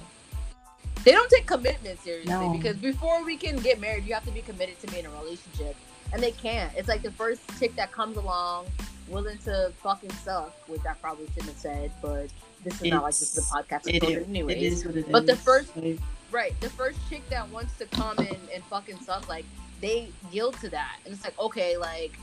They 1.03 1.11
don't 1.11 1.29
take 1.29 1.45
commitment 1.45 1.99
seriously 2.01 2.29
no. 2.29 2.51
because 2.51 2.75
before 2.77 3.23
we 3.23 3.37
can 3.37 3.57
get 3.57 3.79
married, 3.79 4.05
you 4.05 4.13
have 4.13 4.25
to 4.25 4.31
be 4.31 4.41
committed 4.41 4.79
to 4.81 4.87
be 4.87 4.99
in 4.99 5.05
a 5.05 5.09
relationship, 5.11 5.75
and 6.11 6.21
they 6.21 6.31
can't. 6.31 6.73
It's 6.75 6.89
like 6.89 7.03
the 7.03 7.11
first 7.11 7.41
chick 7.57 7.75
that 7.77 7.91
comes 7.91 8.17
along 8.17 8.65
willing 9.09 9.37
to 9.39 9.71
fucking 9.81 10.11
suck, 10.11 10.53
which 10.67 10.81
I 10.87 10.93
probably 10.93 11.25
shouldn't 11.27 11.45
have 11.45 11.57
said, 11.57 11.91
but 12.01 12.27
this 12.63 12.75
is 12.75 12.81
it's, 12.81 12.91
not 12.91 13.03
like 13.03 13.15
this 13.15 13.37
is 13.37 13.37
a 13.37 13.53
podcast. 13.53 13.87
It 13.87 14.03
is, 14.03 14.27
anyways. 14.27 14.57
It 14.57 14.63
is 14.63 14.85
what 14.85 14.95
it 14.95 15.11
but 15.11 15.23
is. 15.23 15.29
the 15.29 15.35
first. 15.35 15.75
Like, 15.75 15.99
Right. 16.31 16.59
The 16.61 16.69
first 16.69 16.99
chick 17.09 17.27
that 17.29 17.49
wants 17.49 17.77
to 17.77 17.85
come 17.85 18.17
and, 18.19 18.37
and 18.53 18.63
fucking 18.65 18.99
suck, 18.99 19.27
like 19.27 19.45
they 19.81 20.09
yield 20.31 20.59
to 20.59 20.69
that, 20.69 20.97
and 21.05 21.13
it's 21.13 21.23
like 21.23 21.37
okay, 21.39 21.77
like 21.77 22.13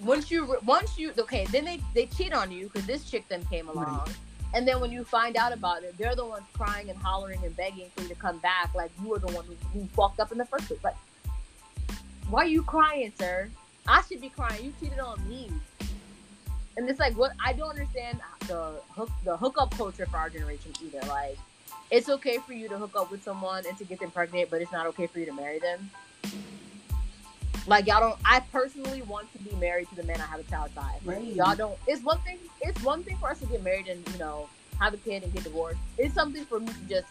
once 0.00 0.30
you 0.30 0.58
once 0.64 0.98
you 0.98 1.12
okay, 1.18 1.46
then 1.46 1.64
they 1.64 1.80
they 1.94 2.06
cheat 2.06 2.32
on 2.32 2.50
you 2.50 2.66
because 2.66 2.86
this 2.86 3.08
chick 3.08 3.24
then 3.28 3.44
came 3.46 3.68
along, 3.68 3.98
right. 4.06 4.16
And 4.52 4.66
then 4.66 4.80
when 4.80 4.90
you 4.90 5.04
find 5.04 5.36
out 5.36 5.52
about 5.52 5.84
it, 5.84 5.96
they're 5.96 6.16
the 6.16 6.24
ones 6.24 6.44
crying 6.54 6.90
and 6.90 6.98
hollering 6.98 7.42
and 7.44 7.56
begging 7.56 7.88
for 7.94 8.02
you 8.02 8.08
to 8.08 8.14
come 8.14 8.38
back, 8.38 8.74
like 8.74 8.90
you 9.00 9.08
were 9.08 9.18
the 9.18 9.28
one 9.28 9.44
who, 9.44 9.54
who 9.72 9.86
fucked 9.88 10.18
up 10.18 10.32
in 10.32 10.38
the 10.38 10.44
first 10.44 10.66
place. 10.66 10.82
Like, 10.82 10.96
why 12.28 12.42
are 12.42 12.48
you 12.48 12.62
crying, 12.62 13.12
sir? 13.18 13.48
I 13.86 14.02
should 14.02 14.20
be 14.20 14.28
crying. 14.28 14.64
You 14.64 14.72
cheated 14.80 14.98
on 14.98 15.26
me. 15.28 15.50
And 16.76 16.88
it's 16.88 16.98
like 16.98 17.16
what 17.16 17.32
I 17.44 17.52
don't 17.52 17.70
understand 17.70 18.20
the 18.48 18.74
hook 18.90 19.10
the 19.24 19.36
hookup 19.36 19.70
culture 19.76 20.06
for 20.06 20.16
our 20.16 20.30
generation 20.30 20.72
either. 20.82 21.06
Like, 21.06 21.38
it's 21.90 22.08
okay 22.08 22.38
for 22.38 22.52
you 22.52 22.68
to 22.68 22.78
hook 22.78 22.92
up 22.96 23.10
with 23.10 23.22
someone 23.22 23.64
and 23.66 23.76
to 23.78 23.84
get 23.84 24.00
them 24.00 24.10
pregnant, 24.10 24.50
but 24.50 24.62
it's 24.62 24.72
not 24.72 24.86
okay 24.88 25.06
for 25.06 25.18
you 25.18 25.26
to 25.26 25.32
marry 25.32 25.58
them. 25.58 25.90
Like 27.66 27.86
y'all 27.86 28.00
don't. 28.00 28.18
I 28.24 28.40
personally 28.40 29.02
want 29.02 29.30
to 29.32 29.38
be 29.38 29.54
married 29.56 29.88
to 29.90 29.94
the 29.94 30.04
man 30.04 30.20
I 30.20 30.26
have 30.26 30.40
a 30.40 30.44
child 30.44 30.74
by. 30.74 30.94
Right. 31.04 31.22
Y'all 31.22 31.54
don't. 31.54 31.78
It's 31.86 32.02
one 32.02 32.18
thing. 32.20 32.38
It's 32.62 32.82
one 32.82 33.02
thing 33.02 33.16
for 33.18 33.30
us 33.30 33.38
to 33.40 33.46
get 33.46 33.62
married 33.62 33.88
and 33.88 34.06
you 34.12 34.18
know 34.18 34.48
have 34.78 34.94
a 34.94 34.96
kid 34.96 35.22
and 35.22 35.32
get 35.32 35.44
divorced. 35.44 35.78
It's 35.98 36.14
something 36.14 36.44
for 36.46 36.58
me 36.58 36.68
to 36.68 36.88
just 36.88 37.06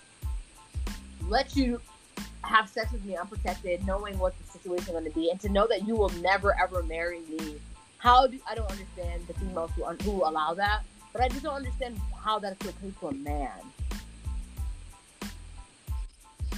let 1.28 1.56
you 1.56 1.80
have 2.42 2.68
sex 2.68 2.92
with 2.92 3.06
me 3.06 3.16
unprotected, 3.16 3.86
knowing 3.86 4.18
what 4.18 4.34
the 4.40 4.44
situation 4.52 4.94
going 4.94 5.06
to 5.06 5.12
be, 5.12 5.30
and 5.30 5.40
to 5.42 5.50
know 5.50 5.68
that 5.68 5.88
you 5.88 5.96
will 5.96 6.10
never 6.22 6.60
ever 6.60 6.82
marry 6.84 7.20
me. 7.30 7.56
How 8.00 8.28
do 8.28 8.40
I 8.50 8.56
don't 8.56 8.70
understand 8.72 9.28
the 9.28 9.34
females 9.36 9.72
who 9.76 9.84
who 9.84 10.28
allow 10.28 10.56
that, 10.56 10.82
but 11.14 11.22
I 11.22 11.28
just 11.28 11.44
don't 11.44 11.56
understand 11.56 12.00
how 12.24 12.40
that's 12.40 12.66
okay 12.66 12.92
to 13.00 13.08
a 13.08 13.14
man. 13.14 13.52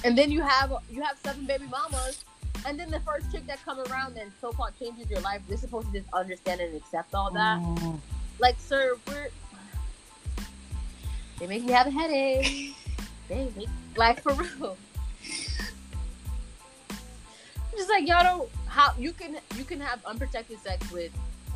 And 0.04 0.18
then 0.18 0.32
you 0.32 0.42
have 0.42 0.74
you 0.90 1.02
have 1.02 1.18
seven 1.24 1.46
baby 1.46 1.66
mamas 1.70 2.26
and 2.66 2.80
then 2.80 2.92
the 2.92 3.00
first 3.00 3.32
chick 3.32 3.46
that 3.48 3.64
come 3.66 3.80
around 3.92 4.18
and 4.18 4.32
so 4.40 4.52
called 4.52 4.74
changes 4.80 5.10
your 5.10 5.22
life, 5.22 5.42
they're 5.48 5.58
supposed 5.58 5.92
to 5.92 6.00
just 6.00 6.14
understand 6.14 6.62
and 6.62 6.76
accept 6.76 7.16
all 7.16 7.32
that. 7.32 7.60
Oh. 7.62 8.00
Like, 8.40 8.60
sir, 8.60 8.96
we're 9.08 9.30
they 11.40 11.48
make 11.48 11.64
me 11.64 11.72
have 11.72 11.88
a 11.88 11.92
headache. 11.92 12.76
they 13.28 13.52
make 13.56 13.68
like 13.96 14.22
for 14.22 14.34
real. 14.34 14.78
just 17.76 17.90
like 17.90 18.08
y'all 18.08 18.24
don't 18.24 18.50
how 18.68 18.94
you 18.98 19.12
can 19.12 19.38
you 19.58 19.64
can 19.64 19.80
have 19.80 20.06
unprotected 20.06 20.60
sex 20.60 20.92
with 20.92 21.12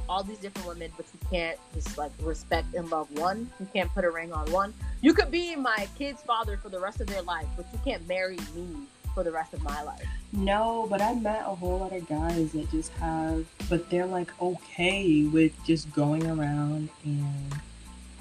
all 0.08 0.24
these 0.24 0.38
different 0.38 0.68
women, 0.68 0.92
but 0.98 1.06
you 1.14 1.28
can't 1.30 1.58
just 1.74 1.98
like 1.98 2.12
respect 2.22 2.74
and 2.76 2.90
love 2.90 3.12
one. 3.18 3.50
You 3.60 3.68
can't 3.74 3.94
put 3.94 4.06
a 4.06 4.10
ring 4.10 4.34
on 4.34 4.52
one. 4.52 4.74
You 5.02 5.14
could 5.14 5.32
be 5.32 5.56
my 5.56 5.88
kid's 5.98 6.22
father 6.22 6.58
for 6.58 6.70
the 6.70 6.80
rest 6.80 7.02
of 7.02 7.08
their 7.08 7.22
life, 7.22 7.48
but 7.56 7.66
you 7.74 7.80
can't 7.84 8.08
marry 8.08 8.38
me 8.56 8.68
for 9.14 9.24
the 9.24 9.32
rest 9.32 9.54
of 9.54 9.64
my 9.64 9.82
life. 9.84 10.06
No, 10.34 10.88
but 10.90 11.02
I 11.02 11.14
met 11.16 11.44
a 11.46 11.56
whole 11.56 11.80
lot 11.80 11.94
of 11.94 12.08
guys 12.08 12.52
that 12.52 12.70
just 12.70 12.92
have, 12.94 13.46
but 13.70 13.90
they're 13.90 14.06
like 14.06 14.30
okay 14.42 15.24
with 15.24 15.54
just 15.66 15.92
going 15.94 16.28
around 16.28 16.90
and 17.06 17.54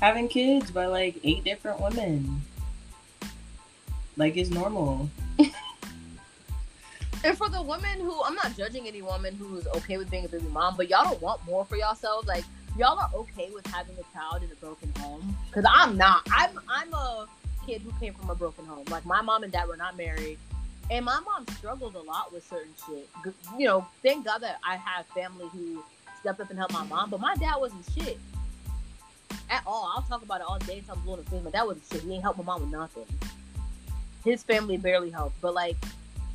having 0.01 0.29
kids 0.29 0.71
by 0.71 0.87
like 0.87 1.17
eight 1.25 1.45
different 1.45 1.81
women. 1.81 2.43
Like 4.17 4.37
it's 4.37 4.51
normal. 4.51 5.11
and 7.25 7.37
for 7.37 7.49
the 7.49 7.63
women 7.63 7.99
who, 8.01 8.23
I'm 8.23 8.35
not 8.35 8.57
judging 8.57 8.87
any 8.87 9.03
woman 9.03 9.35
who's 9.35 9.67
okay 9.69 9.97
with 9.97 10.11
being 10.11 10.25
a 10.25 10.29
baby 10.29 10.47
mom, 10.49 10.77
but 10.77 10.89
y'all 10.89 11.05
don't 11.05 11.21
want 11.23 11.45
more 11.47 11.65
for 11.65 11.77
yourselves. 11.77 12.29
Like 12.29 12.45
y'all 12.79 12.99
are 12.99 13.11
okay 13.15 13.51
with 13.53 13.67
having 13.67 13.97
a 13.97 14.17
child 14.17 14.43
in 14.43 14.51
a 14.53 14.55
broken 14.57 14.93
home. 14.99 15.37
Cause 15.51 15.65
I'm 15.69 15.97
not. 15.97 16.23
I'm 16.33 16.59
I'm 16.69 16.93
a 16.93 17.27
kid 17.67 17.81
who 17.83 17.93
came 17.99 18.15
from 18.15 18.31
a 18.31 18.35
broken 18.35 18.67
home. 18.67 18.85
Like 18.91 19.07
my 19.07 19.23
mom 19.23 19.43
and 19.43 19.53
dad 19.53 19.69
were 19.69 19.77
not 19.77 19.97
married. 19.97 20.39
And 20.91 21.07
my 21.07 21.19
mom 21.21 21.47
struggled 21.57 21.95
a 21.95 22.03
lot 22.03 22.31
with 22.33 22.47
certain 22.47 22.75
shit. 22.87 23.09
You 23.59 23.67
know, 23.67 23.87
thank 24.03 24.27
God 24.27 24.39
that 24.39 24.59
I 24.63 24.77
have 24.77 25.07
family 25.07 25.47
who 25.49 25.83
stepped 26.21 26.41
up 26.41 26.51
and 26.51 26.59
helped 26.59 26.75
my 26.75 26.85
mom, 26.85 27.09
but 27.09 27.21
my 27.21 27.35
dad 27.37 27.57
wasn't 27.59 27.87
shit 27.99 28.19
at 29.49 29.63
all. 29.67 29.93
I'll 29.97 30.03
talk 30.03 30.23
about 30.23 30.41
it 30.41 30.47
all 30.47 30.59
day 30.59 30.79
until 30.79 30.95
I'm 30.95 31.01
blue 31.01 31.15
in 31.15 31.25
the. 31.25 31.41
My 31.41 31.51
dad 31.51 31.63
wasn't 31.63 31.87
shit. 31.91 32.03
He 32.03 32.13
ain't 32.15 32.23
help 32.23 32.37
my 32.37 32.45
mom 32.45 32.61
with 32.61 32.71
nothing. 32.71 33.07
His 34.25 34.43
family 34.43 34.77
barely 34.77 35.11
helped, 35.11 35.41
but 35.41 35.55
like, 35.55 35.77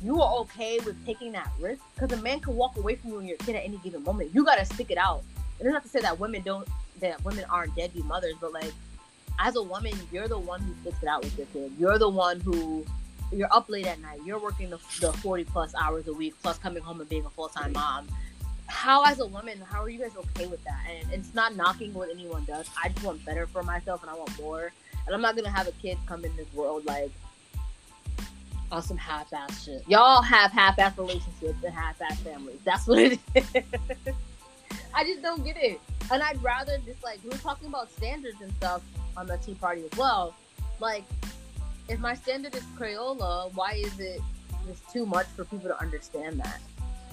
you 0.02 0.20
are 0.20 0.34
okay 0.40 0.78
with 0.80 1.04
taking 1.04 1.32
that 1.32 1.50
risk 1.60 1.82
because 1.94 2.12
a 2.18 2.22
man 2.22 2.40
can 2.40 2.56
walk 2.56 2.76
away 2.76 2.96
from 2.96 3.10
you 3.10 3.18
and 3.18 3.28
your 3.28 3.36
kid 3.38 3.56
at 3.56 3.64
any 3.64 3.76
given 3.78 4.02
moment. 4.02 4.30
You 4.34 4.44
gotta 4.44 4.64
stick 4.64 4.90
it 4.90 4.98
out. 4.98 5.22
It 5.58 5.64
doesn't 5.64 5.74
have 5.74 5.82
to 5.82 5.88
say 5.88 6.00
that 6.00 6.18
women 6.18 6.42
don't, 6.42 6.66
that 7.00 7.22
women 7.24 7.44
aren't 7.50 7.74
deadbeat 7.76 8.04
mothers, 8.06 8.34
but 8.40 8.52
like, 8.52 8.72
as 9.38 9.56
a 9.56 9.62
woman, 9.62 9.92
you're 10.10 10.28
the 10.28 10.38
one 10.38 10.60
who 10.60 10.74
sticks 10.80 11.02
it 11.02 11.08
out 11.08 11.22
with 11.22 11.36
your 11.36 11.46
kid. 11.48 11.72
You're 11.78 11.98
the 11.98 12.08
one 12.08 12.40
who 12.40 12.84
you're 13.32 13.52
up 13.52 13.68
late 13.68 13.86
at 13.86 14.00
night, 14.00 14.20
you're 14.24 14.40
working 14.40 14.70
the, 14.70 14.78
the 15.00 15.12
40 15.12 15.44
plus 15.44 15.74
hours 15.80 16.08
a 16.08 16.12
week, 16.12 16.34
plus 16.42 16.58
coming 16.58 16.82
home 16.82 17.00
and 17.00 17.08
being 17.08 17.24
a 17.24 17.30
full 17.30 17.48
time 17.48 17.72
mom. 17.72 18.08
How, 18.66 19.04
as 19.04 19.18
a 19.20 19.26
woman, 19.26 19.60
how 19.68 19.82
are 19.82 19.88
you 19.88 19.98
guys 19.98 20.12
okay 20.16 20.46
with 20.46 20.62
that? 20.64 20.80
And 20.88 21.12
it's 21.12 21.34
not 21.34 21.56
knocking 21.56 21.92
what 21.92 22.08
anyone 22.08 22.44
does. 22.44 22.66
I 22.82 22.88
just 22.88 23.04
want 23.04 23.24
better 23.24 23.46
for 23.46 23.62
myself 23.62 24.02
and 24.02 24.10
I 24.10 24.14
want 24.14 24.38
more. 24.40 24.72
And 25.06 25.14
I'm 25.14 25.20
not 25.20 25.36
gonna 25.36 25.50
have 25.50 25.68
a 25.68 25.72
kid 25.72 25.98
come 26.06 26.24
in 26.24 26.34
this 26.36 26.52
world 26.54 26.84
like 26.86 27.10
on 28.72 28.82
some 28.82 28.96
half 28.96 29.32
ass 29.32 29.64
shit. 29.64 29.82
Y'all 29.88 30.22
have 30.22 30.52
half 30.52 30.78
ass 30.78 30.96
relationships 30.96 31.62
and 31.64 31.74
half 31.74 32.00
ass 32.00 32.18
families. 32.20 32.58
That's 32.64 32.86
what 32.86 32.98
it 32.98 33.18
is. 33.34 33.44
I 34.94 35.04
just 35.04 35.22
don't 35.22 35.44
get 35.44 35.56
it. 35.56 35.80
And 36.12 36.22
I'd 36.22 36.42
rather 36.42 36.78
just 36.84 37.02
like, 37.04 37.20
we 37.24 37.30
are 37.30 37.38
talking 37.38 37.68
about 37.68 37.90
standards 37.92 38.40
and 38.40 38.52
stuff 38.56 38.82
on 39.16 39.26
the 39.26 39.36
Tea 39.38 39.54
Party 39.54 39.82
as 39.90 39.98
well. 39.98 40.34
Like, 40.80 41.04
if 41.88 41.98
my 41.98 42.14
standard 42.14 42.54
is 42.54 42.62
Crayola, 42.78 43.52
why 43.54 43.72
is 43.72 43.98
it 43.98 44.20
just 44.66 44.88
too 44.92 45.06
much 45.06 45.26
for 45.28 45.44
people 45.44 45.68
to 45.68 45.80
understand 45.80 46.40
that? 46.40 46.60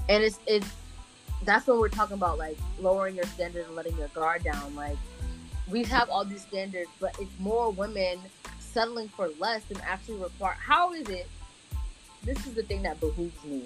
And 0.10 0.24
it's 0.24 0.40
it's 0.48 0.72
that's 1.44 1.68
what 1.68 1.80
we're 1.80 1.90
talking 1.90 2.16
about, 2.16 2.38
like 2.38 2.58
lowering 2.80 3.16
your 3.16 3.26
standard 3.26 3.66
and 3.66 3.76
letting 3.76 3.98
your 3.98 4.08
guard 4.10 4.44
down. 4.44 4.76
Like 4.76 4.98
we 5.70 5.84
have 5.84 6.10
all 6.10 6.24
these 6.24 6.42
standards, 6.42 6.90
but 7.00 7.16
it's 7.20 7.32
more 7.40 7.72
women 7.72 8.20
settling 8.60 9.10
for 9.10 9.30
less 9.40 9.64
than 9.66 9.80
actually 9.82 10.18
require. 10.18 10.56
How 10.60 10.94
is 10.94 11.10
it? 11.10 11.28
This 12.28 12.46
is 12.46 12.56
the 12.56 12.64
thing 12.64 12.84
that 12.84 13.00
behooves 13.00 13.42
me. 13.46 13.64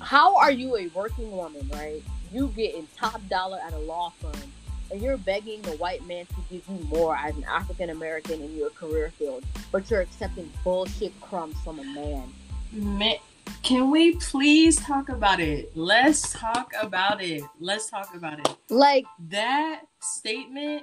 How 0.00 0.36
are 0.36 0.50
you 0.50 0.76
a 0.76 0.88
working 0.88 1.30
woman, 1.30 1.70
right? 1.72 2.02
You 2.32 2.48
getting 2.48 2.88
top 2.96 3.20
dollar 3.28 3.60
at 3.64 3.72
a 3.72 3.78
law 3.78 4.12
firm 4.20 4.50
and 4.90 5.00
you're 5.00 5.18
begging 5.18 5.62
the 5.62 5.76
white 5.76 6.04
man 6.08 6.26
to 6.26 6.34
give 6.50 6.64
you 6.68 6.84
more 6.86 7.14
as 7.14 7.36
an 7.36 7.44
African 7.44 7.90
American 7.90 8.42
in 8.42 8.56
your 8.56 8.70
career 8.70 9.12
field, 9.16 9.44
but 9.70 9.88
you're 9.88 10.00
accepting 10.00 10.50
bullshit 10.64 11.12
crumbs 11.20 11.54
from 11.62 11.78
a 11.78 11.84
man. 11.84 12.32
man. 12.72 13.18
Can 13.62 13.92
we 13.92 14.16
please 14.16 14.74
talk 14.74 15.10
about 15.10 15.38
it? 15.38 15.70
Let's 15.76 16.32
talk 16.32 16.72
about 16.82 17.22
it. 17.22 17.44
Let's 17.60 17.88
talk 17.88 18.16
about 18.16 18.40
it. 18.40 18.48
Like 18.68 19.04
that 19.28 19.82
statement 20.00 20.82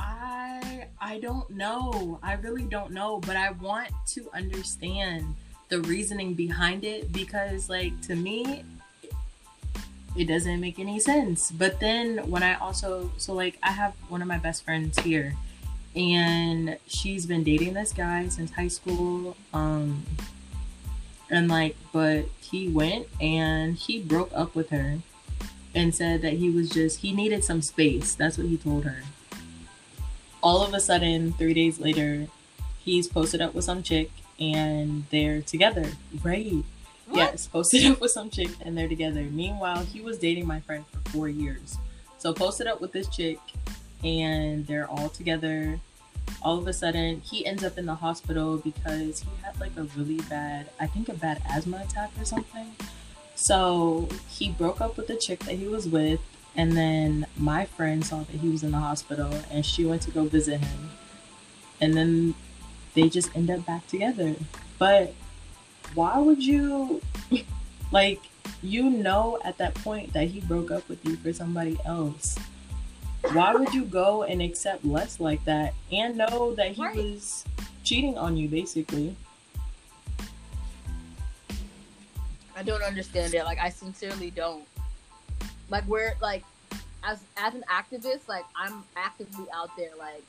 I 0.00 0.63
I 1.04 1.18
don't 1.18 1.50
know. 1.50 2.18
I 2.22 2.32
really 2.36 2.62
don't 2.62 2.92
know, 2.92 3.20
but 3.20 3.36
I 3.36 3.50
want 3.50 3.90
to 4.14 4.30
understand 4.32 5.34
the 5.68 5.82
reasoning 5.82 6.32
behind 6.32 6.82
it 6.82 7.12
because 7.12 7.68
like 7.68 8.00
to 8.02 8.16
me 8.16 8.64
it 10.16 10.24
doesn't 10.24 10.60
make 10.60 10.78
any 10.78 10.98
sense. 10.98 11.50
But 11.50 11.78
then 11.78 12.30
when 12.30 12.42
I 12.42 12.54
also, 12.54 13.12
so 13.18 13.34
like 13.34 13.58
I 13.62 13.72
have 13.72 13.92
one 14.08 14.22
of 14.22 14.28
my 14.28 14.38
best 14.38 14.64
friends 14.64 14.98
here 14.98 15.34
and 15.94 16.78
she's 16.86 17.26
been 17.26 17.44
dating 17.44 17.74
this 17.74 17.92
guy 17.92 18.28
since 18.28 18.52
high 18.52 18.68
school. 18.68 19.36
Um, 19.52 20.04
and 21.28 21.48
like, 21.48 21.76
but 21.92 22.24
he 22.40 22.70
went 22.70 23.08
and 23.20 23.76
he 23.76 24.00
broke 24.00 24.30
up 24.34 24.54
with 24.54 24.70
her 24.70 25.00
and 25.74 25.94
said 25.94 26.22
that 26.22 26.34
he 26.34 26.48
was 26.48 26.70
just, 26.70 27.00
he 27.00 27.12
needed 27.12 27.44
some 27.44 27.60
space. 27.60 28.14
That's 28.14 28.38
what 28.38 28.46
he 28.46 28.56
told 28.56 28.84
her. 28.84 29.02
All 30.44 30.62
of 30.62 30.74
a 30.74 30.80
sudden, 30.80 31.32
three 31.32 31.54
days 31.54 31.80
later, 31.80 32.26
he's 32.78 33.08
posted 33.08 33.40
up 33.40 33.54
with 33.54 33.64
some 33.64 33.82
chick 33.82 34.10
and 34.38 35.06
they're 35.10 35.40
together. 35.40 35.86
Right. 36.22 36.62
What? 37.06 37.16
Yes, 37.16 37.46
posted 37.46 37.86
up 37.86 37.98
with 37.98 38.10
some 38.10 38.28
chick 38.28 38.50
and 38.60 38.76
they're 38.76 38.86
together. 38.86 39.22
Meanwhile, 39.22 39.86
he 39.86 40.02
was 40.02 40.18
dating 40.18 40.46
my 40.46 40.60
friend 40.60 40.84
for 40.92 41.10
four 41.10 41.28
years. 41.30 41.78
So 42.18 42.34
posted 42.34 42.66
up 42.66 42.82
with 42.82 42.92
this 42.92 43.08
chick 43.08 43.38
and 44.04 44.66
they're 44.66 44.86
all 44.86 45.08
together. 45.08 45.80
All 46.42 46.58
of 46.58 46.66
a 46.66 46.74
sudden, 46.74 47.22
he 47.22 47.46
ends 47.46 47.64
up 47.64 47.78
in 47.78 47.86
the 47.86 47.94
hospital 47.94 48.58
because 48.58 49.20
he 49.20 49.28
had 49.42 49.58
like 49.58 49.72
a 49.78 49.84
really 49.96 50.20
bad, 50.28 50.68
I 50.78 50.86
think 50.86 51.08
a 51.08 51.14
bad 51.14 51.40
asthma 51.48 51.82
attack 51.88 52.10
or 52.20 52.26
something. 52.26 52.76
So 53.34 54.10
he 54.28 54.50
broke 54.50 54.82
up 54.82 54.98
with 54.98 55.06
the 55.06 55.16
chick 55.16 55.40
that 55.40 55.54
he 55.54 55.68
was 55.68 55.88
with, 55.88 56.20
and 56.56 56.76
then 56.76 57.26
my 57.36 57.64
friend 57.64 58.04
saw 58.04 58.18
that 58.18 58.36
he 58.36 58.48
was 58.48 58.62
in 58.62 58.70
the 58.70 58.78
hospital 58.78 59.32
and 59.50 59.64
she 59.64 59.84
went 59.84 60.02
to 60.02 60.10
go 60.10 60.24
visit 60.24 60.60
him. 60.60 60.90
And 61.80 61.94
then 61.94 62.34
they 62.94 63.08
just 63.08 63.34
end 63.36 63.50
up 63.50 63.66
back 63.66 63.86
together. 63.88 64.36
But 64.78 65.14
why 65.94 66.18
would 66.18 66.42
you 66.42 67.00
like 67.92 68.20
you 68.62 68.88
know 68.88 69.38
at 69.44 69.58
that 69.58 69.74
point 69.76 70.12
that 70.12 70.28
he 70.28 70.40
broke 70.40 70.70
up 70.70 70.88
with 70.88 71.04
you 71.04 71.16
for 71.16 71.32
somebody 71.32 71.76
else 71.84 72.38
why 73.32 73.54
would 73.54 73.72
you 73.72 73.84
go 73.84 74.22
and 74.24 74.42
accept 74.42 74.84
less 74.84 75.20
like 75.20 75.42
that 75.44 75.74
and 75.92 76.16
know 76.16 76.54
that 76.54 76.72
he 76.72 76.82
right. 76.82 76.96
was 76.96 77.44
cheating 77.84 78.18
on 78.18 78.36
you 78.36 78.48
basically 78.48 79.14
i 82.56 82.62
don't 82.62 82.82
understand 82.82 83.32
it 83.34 83.44
like 83.44 83.58
i 83.58 83.68
sincerely 83.68 84.30
don't 84.30 84.64
like 85.74 85.86
we're 85.88 86.14
like 86.22 86.44
as 87.02 87.18
as 87.36 87.52
an 87.52 87.64
activist, 87.68 88.28
like 88.28 88.44
I'm 88.54 88.84
actively 88.96 89.46
out 89.52 89.70
there, 89.76 89.90
like 89.98 90.22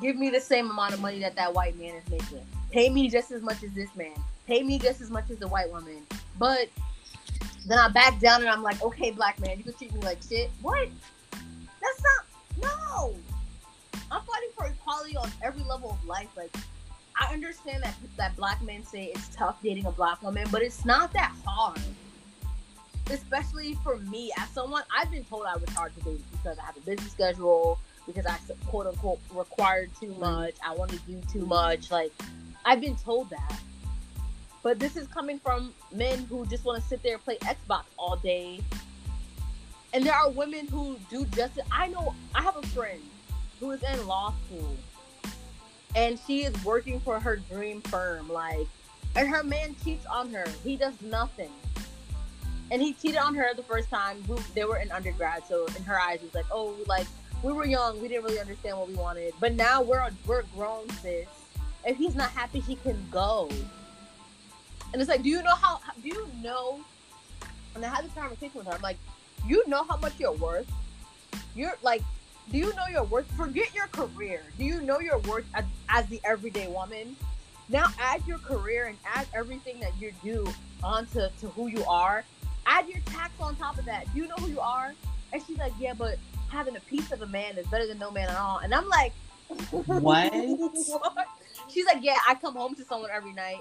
give 0.00 0.16
me 0.16 0.30
the 0.30 0.40
same 0.40 0.70
amount 0.70 0.94
of 0.94 1.00
money 1.00 1.18
that 1.18 1.34
that 1.34 1.52
white 1.52 1.76
man 1.76 1.96
is 1.96 2.08
making. 2.08 2.46
Pay 2.70 2.88
me 2.88 3.10
just 3.10 3.32
as 3.32 3.42
much 3.42 3.64
as 3.64 3.72
this 3.72 3.92
man. 3.96 4.14
Pay 4.46 4.62
me 4.62 4.78
just 4.78 5.00
as 5.00 5.10
much 5.10 5.28
as 5.28 5.38
the 5.38 5.48
white 5.48 5.68
woman. 5.72 6.06
But 6.38 6.68
then 7.66 7.78
I 7.78 7.88
back 7.88 8.20
down 8.20 8.42
and 8.42 8.48
I'm 8.48 8.62
like, 8.62 8.80
okay, 8.80 9.10
black 9.10 9.40
man, 9.40 9.58
you 9.58 9.64
can 9.64 9.72
treat 9.72 9.92
me 9.92 10.00
like 10.02 10.18
shit. 10.22 10.52
What? 10.62 10.88
That's 11.32 12.02
not. 12.04 12.62
No. 12.62 13.16
I'm 14.12 14.22
fighting 14.22 14.50
for 14.56 14.66
equality 14.66 15.16
on 15.16 15.28
every 15.42 15.64
level 15.64 15.90
of 15.90 16.04
life. 16.04 16.28
Like, 16.36 16.54
I 17.20 17.32
understand 17.32 17.82
that 17.82 17.96
that 18.16 18.36
black 18.36 18.62
men 18.62 18.84
say 18.84 19.06
it's 19.06 19.34
tough 19.34 19.60
dating 19.64 19.86
a 19.86 19.90
black 19.90 20.22
woman, 20.22 20.46
but 20.52 20.62
it's 20.62 20.84
not 20.84 21.12
that 21.14 21.34
hard. 21.44 21.80
Especially 23.10 23.74
for 23.82 23.96
me, 23.96 24.32
as 24.38 24.48
someone 24.50 24.82
I've 24.96 25.10
been 25.10 25.24
told 25.24 25.46
I 25.46 25.56
was 25.56 25.68
hard 25.70 25.94
to 25.96 26.00
date 26.02 26.22
because 26.30 26.58
I 26.58 26.62
have 26.62 26.76
a 26.76 26.80
busy 26.80 27.08
schedule, 27.08 27.78
because 28.06 28.26
I 28.26 28.38
quote 28.66 28.86
unquote 28.86 29.20
required 29.34 29.90
too 30.00 30.06
mm-hmm. 30.06 30.20
much, 30.20 30.54
I 30.66 30.74
want 30.74 30.90
to 30.92 30.98
do 30.98 31.20
too 31.32 31.44
much. 31.46 31.90
Like, 31.90 32.12
I've 32.64 32.80
been 32.80 32.96
told 32.96 33.30
that. 33.30 33.60
But 34.62 34.78
this 34.78 34.96
is 34.96 35.06
coming 35.08 35.38
from 35.38 35.72
men 35.92 36.26
who 36.28 36.44
just 36.46 36.64
want 36.64 36.82
to 36.82 36.88
sit 36.88 37.02
there 37.02 37.14
and 37.14 37.24
play 37.24 37.38
Xbox 37.38 37.84
all 37.98 38.16
day. 38.16 38.60
And 39.92 40.04
there 40.04 40.14
are 40.14 40.30
women 40.30 40.66
who 40.68 40.96
do 41.08 41.24
justice. 41.24 41.66
I 41.72 41.88
know 41.88 42.14
I 42.34 42.42
have 42.42 42.56
a 42.56 42.66
friend 42.68 43.00
who 43.58 43.70
is 43.70 43.82
in 43.82 44.06
law 44.06 44.34
school 44.46 44.76
and 45.94 46.18
she 46.26 46.44
is 46.44 46.64
working 46.64 47.00
for 47.00 47.18
her 47.18 47.36
dream 47.36 47.80
firm. 47.82 48.28
Like, 48.28 48.66
and 49.16 49.28
her 49.28 49.42
man 49.42 49.74
cheats 49.82 50.06
on 50.06 50.32
her. 50.32 50.46
He 50.62 50.76
does 50.76 50.94
nothing. 51.02 51.50
And 52.70 52.80
he 52.80 52.92
cheated 52.92 53.18
on 53.18 53.34
her 53.34 53.52
the 53.54 53.62
first 53.62 53.90
time. 53.90 54.22
They 54.54 54.64
were 54.64 54.76
in 54.78 54.90
undergrad, 54.92 55.44
so 55.48 55.66
in 55.76 55.82
her 55.84 55.98
eyes, 55.98 56.20
it's 56.22 56.34
like, 56.34 56.46
oh, 56.52 56.74
like 56.86 57.06
we 57.42 57.52
were 57.52 57.66
young, 57.66 58.00
we 58.00 58.08
didn't 58.08 58.24
really 58.24 58.38
understand 58.38 58.78
what 58.78 58.88
we 58.88 58.94
wanted. 58.94 59.34
But 59.40 59.54
now 59.54 59.82
we're 59.82 60.08
we're 60.26 60.42
grown, 60.54 60.88
sis. 61.02 61.26
If 61.84 61.96
he's 61.96 62.14
not 62.14 62.30
happy, 62.30 62.60
he 62.60 62.76
can 62.76 62.96
go. 63.10 63.48
And 64.92 65.00
it's 65.00 65.08
like, 65.08 65.22
do 65.22 65.28
you 65.28 65.42
know 65.42 65.54
how? 65.54 65.80
Do 66.02 66.08
you 66.08 66.28
know? 66.42 66.80
And 67.74 67.84
I 67.84 67.88
had 67.88 68.04
this 68.04 68.12
conversation 68.12 68.58
with 68.58 68.66
her. 68.66 68.74
I'm 68.74 68.82
like, 68.82 68.98
you 69.46 69.66
know 69.68 69.84
how 69.84 69.96
much 69.96 70.14
you're 70.18 70.32
worth. 70.32 70.70
You're 71.54 71.76
like, 71.82 72.02
do 72.50 72.58
you 72.58 72.74
know 72.74 72.86
your 72.90 73.04
worth? 73.04 73.30
Forget 73.36 73.74
your 73.74 73.86
career. 73.88 74.42
Do 74.58 74.64
you 74.64 74.80
know 74.80 75.00
your 75.00 75.18
worth 75.18 75.46
as, 75.54 75.64
as 75.88 76.06
the 76.06 76.20
everyday 76.24 76.68
woman? 76.68 77.16
Now 77.68 77.86
add 78.00 78.26
your 78.26 78.38
career 78.38 78.86
and 78.86 78.98
add 79.06 79.26
everything 79.32 79.78
that 79.80 79.92
you 80.00 80.12
do 80.22 80.48
onto 80.82 81.20
to 81.40 81.48
who 81.50 81.68
you 81.68 81.84
are. 81.84 82.24
Add 82.70 82.88
your 82.88 83.00
tax 83.06 83.32
on 83.40 83.56
top 83.56 83.78
of 83.78 83.84
that. 83.86 84.06
Do 84.14 84.20
you 84.20 84.28
know 84.28 84.36
who 84.36 84.48
you 84.48 84.60
are? 84.60 84.94
And 85.32 85.42
she's 85.44 85.58
like, 85.58 85.72
yeah, 85.80 85.92
but 85.92 86.18
having 86.50 86.76
a 86.76 86.80
piece 86.80 87.10
of 87.10 87.20
a 87.20 87.26
man 87.26 87.58
is 87.58 87.66
better 87.66 87.86
than 87.86 87.98
no 87.98 88.12
man 88.12 88.28
at 88.28 88.36
all. 88.36 88.58
And 88.58 88.72
I'm 88.72 88.88
like, 88.88 89.12
what? 89.70 90.32
what? 90.32 90.32
She's 91.68 91.84
like, 91.84 91.98
yeah, 92.00 92.16
I 92.28 92.36
come 92.36 92.54
home 92.54 92.76
to 92.76 92.84
someone 92.84 93.10
every 93.12 93.32
night. 93.32 93.60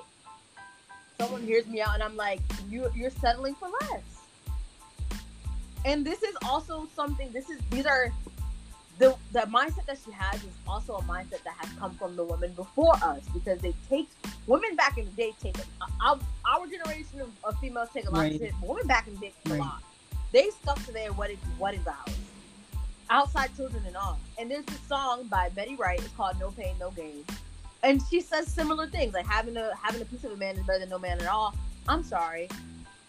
Someone 1.20 1.44
hears 1.44 1.66
me 1.66 1.82
out, 1.82 1.96
and 1.96 2.04
I'm 2.04 2.16
like, 2.16 2.40
you 2.70 2.90
you're 2.96 3.10
settling 3.10 3.56
for 3.56 3.70
less. 3.82 4.04
And 5.86 6.06
this 6.06 6.24
is 6.24 6.36
also 6.46 6.88
something. 6.96 7.32
This 7.32 7.50
is 7.50 7.60
these 7.72 7.86
are 7.86 8.12
the 9.00 9.16
the 9.32 9.40
mindset 9.40 9.86
that 9.86 9.98
she 10.06 10.12
has 10.12 10.44
is 10.44 10.52
also 10.68 10.98
a 10.98 11.02
mindset 11.04 11.42
that 11.44 11.56
has 11.58 11.72
come 11.80 11.94
from 11.96 12.16
the 12.16 12.24
women 12.24 12.52
before 12.52 12.94
us 13.02 13.22
because 13.34 13.60
they 13.60 13.74
take 13.90 14.10
women 14.46 14.76
back 14.76 14.98
in 14.98 15.06
the 15.06 15.12
day 15.12 15.34
take 15.42 15.56
our, 16.06 16.20
our 16.46 16.68
generation 16.68 17.22
of, 17.22 17.32
of, 17.46 17.58
females 17.60 17.90
take 17.94 18.06
a 18.08 18.12
lot 18.12 18.20
right. 18.20 18.34
of 18.34 18.40
shit. 18.40 18.54
Women 18.62 18.86
back 18.86 19.08
in 19.08 19.14
the 19.16 19.20
day 19.20 19.34
take 19.44 19.54
right. 19.54 19.62
a 19.62 19.64
lot. 19.64 19.82
They 20.32 20.50
stuck 20.62 20.84
to 20.86 20.92
their 20.92 21.12
wedding 21.14 21.40
wedding 21.58 21.82
vows 21.82 22.16
outside 23.10 23.56
children 23.56 23.84
and 23.88 23.96
all. 23.96 24.20
And 24.38 24.52
there's 24.52 24.66
this 24.66 24.80
song 24.82 25.28
by 25.28 25.50
Betty 25.50 25.76
Wright. 25.76 26.00
It's 26.00 26.10
called 26.10 26.40
No 26.40 26.52
Pain, 26.52 26.76
No 26.80 26.92
Gain. 26.92 27.26
And 27.82 28.02
she 28.10 28.20
says 28.20 28.48
similar 28.48 28.88
things 28.88 29.14
like 29.14 29.26
having 29.26 29.56
a 29.56 29.72
having 29.82 30.02
a 30.02 30.06
piece 30.06 30.26
of 30.26 30.34
a 30.34 30.36
man 30.36 30.58
is 30.58 30.66
better 30.66 30.80
than 30.80 30.90
no 30.90 31.00
man 31.00 31.20
at 31.22 31.28
all. 31.28 31.56
I'm 31.88 32.04
sorry. 32.04 32.50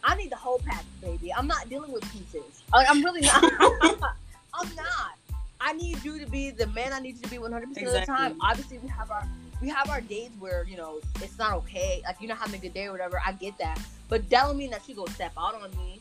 I 0.04 0.14
need 0.16 0.30
the 0.30 0.36
whole 0.36 0.60
package, 0.64 0.86
baby. 1.02 1.34
I'm 1.34 1.46
not 1.46 1.68
dealing 1.68 1.92
with 1.92 2.02
pieces. 2.12 2.62
I, 2.72 2.84
am 2.84 3.04
really 3.04 3.20
not. 3.20 3.42
I'm 4.54 4.74
not. 4.74 5.19
I 5.60 5.72
need 5.74 6.02
you 6.04 6.18
to 6.18 6.26
be 6.26 6.50
the 6.50 6.66
man 6.68 6.92
I 6.92 7.00
need 7.00 7.16
you 7.16 7.22
to 7.22 7.30
be 7.30 7.38
100 7.38 7.68
percent 7.68 7.86
of 7.86 7.92
the 7.92 8.00
time. 8.06 8.36
Obviously, 8.40 8.78
we 8.78 8.88
have 8.88 9.10
our 9.10 9.26
we 9.60 9.68
have 9.68 9.90
our 9.90 10.00
days 10.00 10.30
where 10.38 10.64
you 10.68 10.76
know 10.76 11.00
it's 11.16 11.38
not 11.38 11.52
okay. 11.54 12.02
Like 12.04 12.16
you're 12.20 12.28
not 12.28 12.38
having 12.38 12.58
a 12.58 12.62
good 12.62 12.74
day 12.74 12.86
or 12.86 12.92
whatever. 12.92 13.20
I 13.24 13.32
get 13.32 13.58
that, 13.58 13.78
but 14.08 14.28
that 14.30 14.44
don't 14.44 14.56
mean 14.56 14.70
that 14.70 14.82
she 14.86 14.94
go 14.94 15.06
step 15.06 15.32
out 15.38 15.54
on 15.54 15.70
me. 15.76 16.00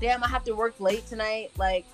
Damn, 0.00 0.24
I 0.24 0.28
have 0.28 0.44
to 0.44 0.52
work 0.52 0.80
late 0.80 1.06
tonight. 1.06 1.52
Like 1.56 1.86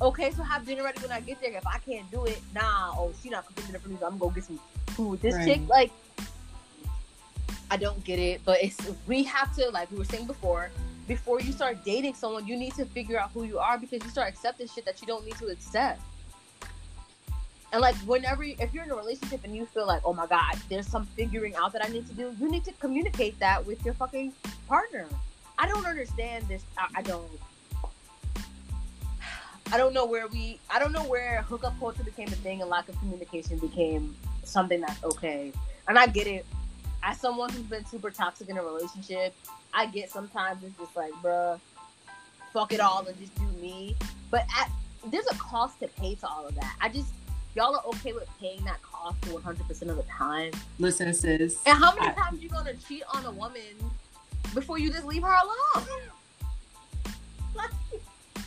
okay, 0.00 0.30
so 0.30 0.42
have 0.42 0.66
dinner 0.66 0.84
ready 0.84 1.00
when 1.00 1.12
I 1.12 1.20
get 1.20 1.40
there. 1.40 1.56
If 1.56 1.66
I 1.66 1.78
can't 1.78 2.10
do 2.10 2.24
it, 2.24 2.40
nah, 2.54 2.92
oh, 2.96 3.12
she 3.22 3.30
not 3.30 3.46
cooking 3.46 3.66
dinner 3.66 3.78
for 3.78 3.88
me, 3.88 3.96
so 3.98 4.06
I'm 4.06 4.18
gonna 4.18 4.20
go 4.20 4.30
get 4.30 4.44
some 4.44 4.60
food 4.88 5.10
with 5.10 5.22
this 5.22 5.34
right. 5.34 5.46
chick. 5.46 5.60
Like, 5.68 5.92
I 7.70 7.76
don't 7.76 8.02
get 8.04 8.18
it, 8.18 8.40
but 8.44 8.62
it's 8.62 8.78
we 9.06 9.24
have 9.24 9.54
to, 9.56 9.68
like 9.70 9.90
we 9.90 9.98
were 9.98 10.04
saying 10.04 10.26
before, 10.26 10.70
before 11.06 11.40
you 11.40 11.52
start 11.52 11.84
dating 11.84 12.14
someone, 12.14 12.46
you 12.46 12.56
need 12.56 12.74
to 12.74 12.84
figure 12.84 13.18
out 13.18 13.30
who 13.32 13.44
you 13.44 13.58
are 13.58 13.78
because 13.78 14.02
you 14.04 14.10
start 14.10 14.28
accepting 14.28 14.68
shit 14.68 14.84
that 14.84 15.00
you 15.00 15.06
don't 15.06 15.24
need 15.24 15.36
to 15.36 15.46
accept. 15.46 16.00
And 17.72 17.82
like 17.82 17.96
whenever, 17.96 18.44
if 18.44 18.72
you're 18.72 18.84
in 18.84 18.90
a 18.90 18.96
relationship 18.96 19.40
and 19.44 19.54
you 19.54 19.66
feel 19.66 19.86
like, 19.86 20.02
oh 20.04 20.14
my 20.14 20.26
god, 20.26 20.56
there's 20.70 20.86
some 20.86 21.04
figuring 21.04 21.54
out 21.54 21.72
that 21.74 21.84
I 21.84 21.88
need 21.88 22.06
to 22.08 22.14
do, 22.14 22.34
you 22.40 22.50
need 22.50 22.64
to 22.64 22.72
communicate 22.72 23.38
that 23.40 23.64
with 23.66 23.84
your 23.84 23.94
fucking 23.94 24.32
partner. 24.66 25.06
I 25.58 25.66
don't 25.66 25.86
understand 25.86 26.46
this. 26.48 26.62
I, 26.78 26.88
I 26.96 27.02
don't. 27.02 27.28
I 29.70 29.76
don't 29.76 29.92
know 29.92 30.06
where 30.06 30.28
we 30.28 30.58
I 30.70 30.78
don't 30.78 30.92
know 30.92 31.04
where 31.04 31.42
hookup 31.42 31.78
culture 31.78 32.02
became 32.02 32.28
a 32.28 32.36
thing 32.36 32.62
and 32.62 32.70
lack 32.70 32.88
of 32.88 32.98
communication 33.00 33.58
became 33.58 34.16
something 34.42 34.80
that's 34.80 35.04
okay. 35.04 35.52
And 35.88 35.98
I 35.98 36.06
get 36.06 36.26
it. 36.26 36.46
As 37.02 37.20
someone 37.20 37.50
who's 37.50 37.66
been 37.66 37.84
super 37.84 38.10
toxic 38.10 38.48
in 38.48 38.56
a 38.56 38.62
relationship, 38.62 39.34
I 39.74 39.86
get 39.86 40.10
sometimes 40.10 40.64
it's 40.64 40.76
just 40.78 40.96
like, 40.96 41.12
bruh, 41.22 41.60
fuck 42.52 42.72
it 42.72 42.80
all 42.80 43.06
and 43.06 43.18
just 43.18 43.34
do 43.34 43.46
me. 43.60 43.94
But 44.30 44.46
at, 44.58 44.70
there's 45.06 45.26
a 45.30 45.34
cost 45.34 45.80
to 45.80 45.88
pay 45.88 46.14
to 46.16 46.26
all 46.26 46.46
of 46.46 46.54
that. 46.54 46.76
I 46.80 46.88
just 46.88 47.12
y'all 47.58 47.74
are 47.74 47.84
okay 47.86 48.12
with 48.12 48.28
paying 48.38 48.64
that 48.64 48.80
cost 48.82 49.16
100 49.32 49.66
percent 49.66 49.90
of 49.90 49.96
the 49.96 50.04
time. 50.04 50.52
Listen, 50.78 51.12
sis. 51.12 51.58
And 51.66 51.76
how 51.76 51.92
many 51.92 52.06
I, 52.06 52.12
times 52.12 52.40
you 52.40 52.48
gonna 52.48 52.74
cheat 52.74 53.02
on 53.12 53.24
a 53.24 53.32
woman 53.32 53.74
before 54.54 54.78
you 54.78 54.92
just 54.92 55.04
leave 55.04 55.22
her 55.22 55.36
alone? 55.42 55.88
like, 57.56 57.70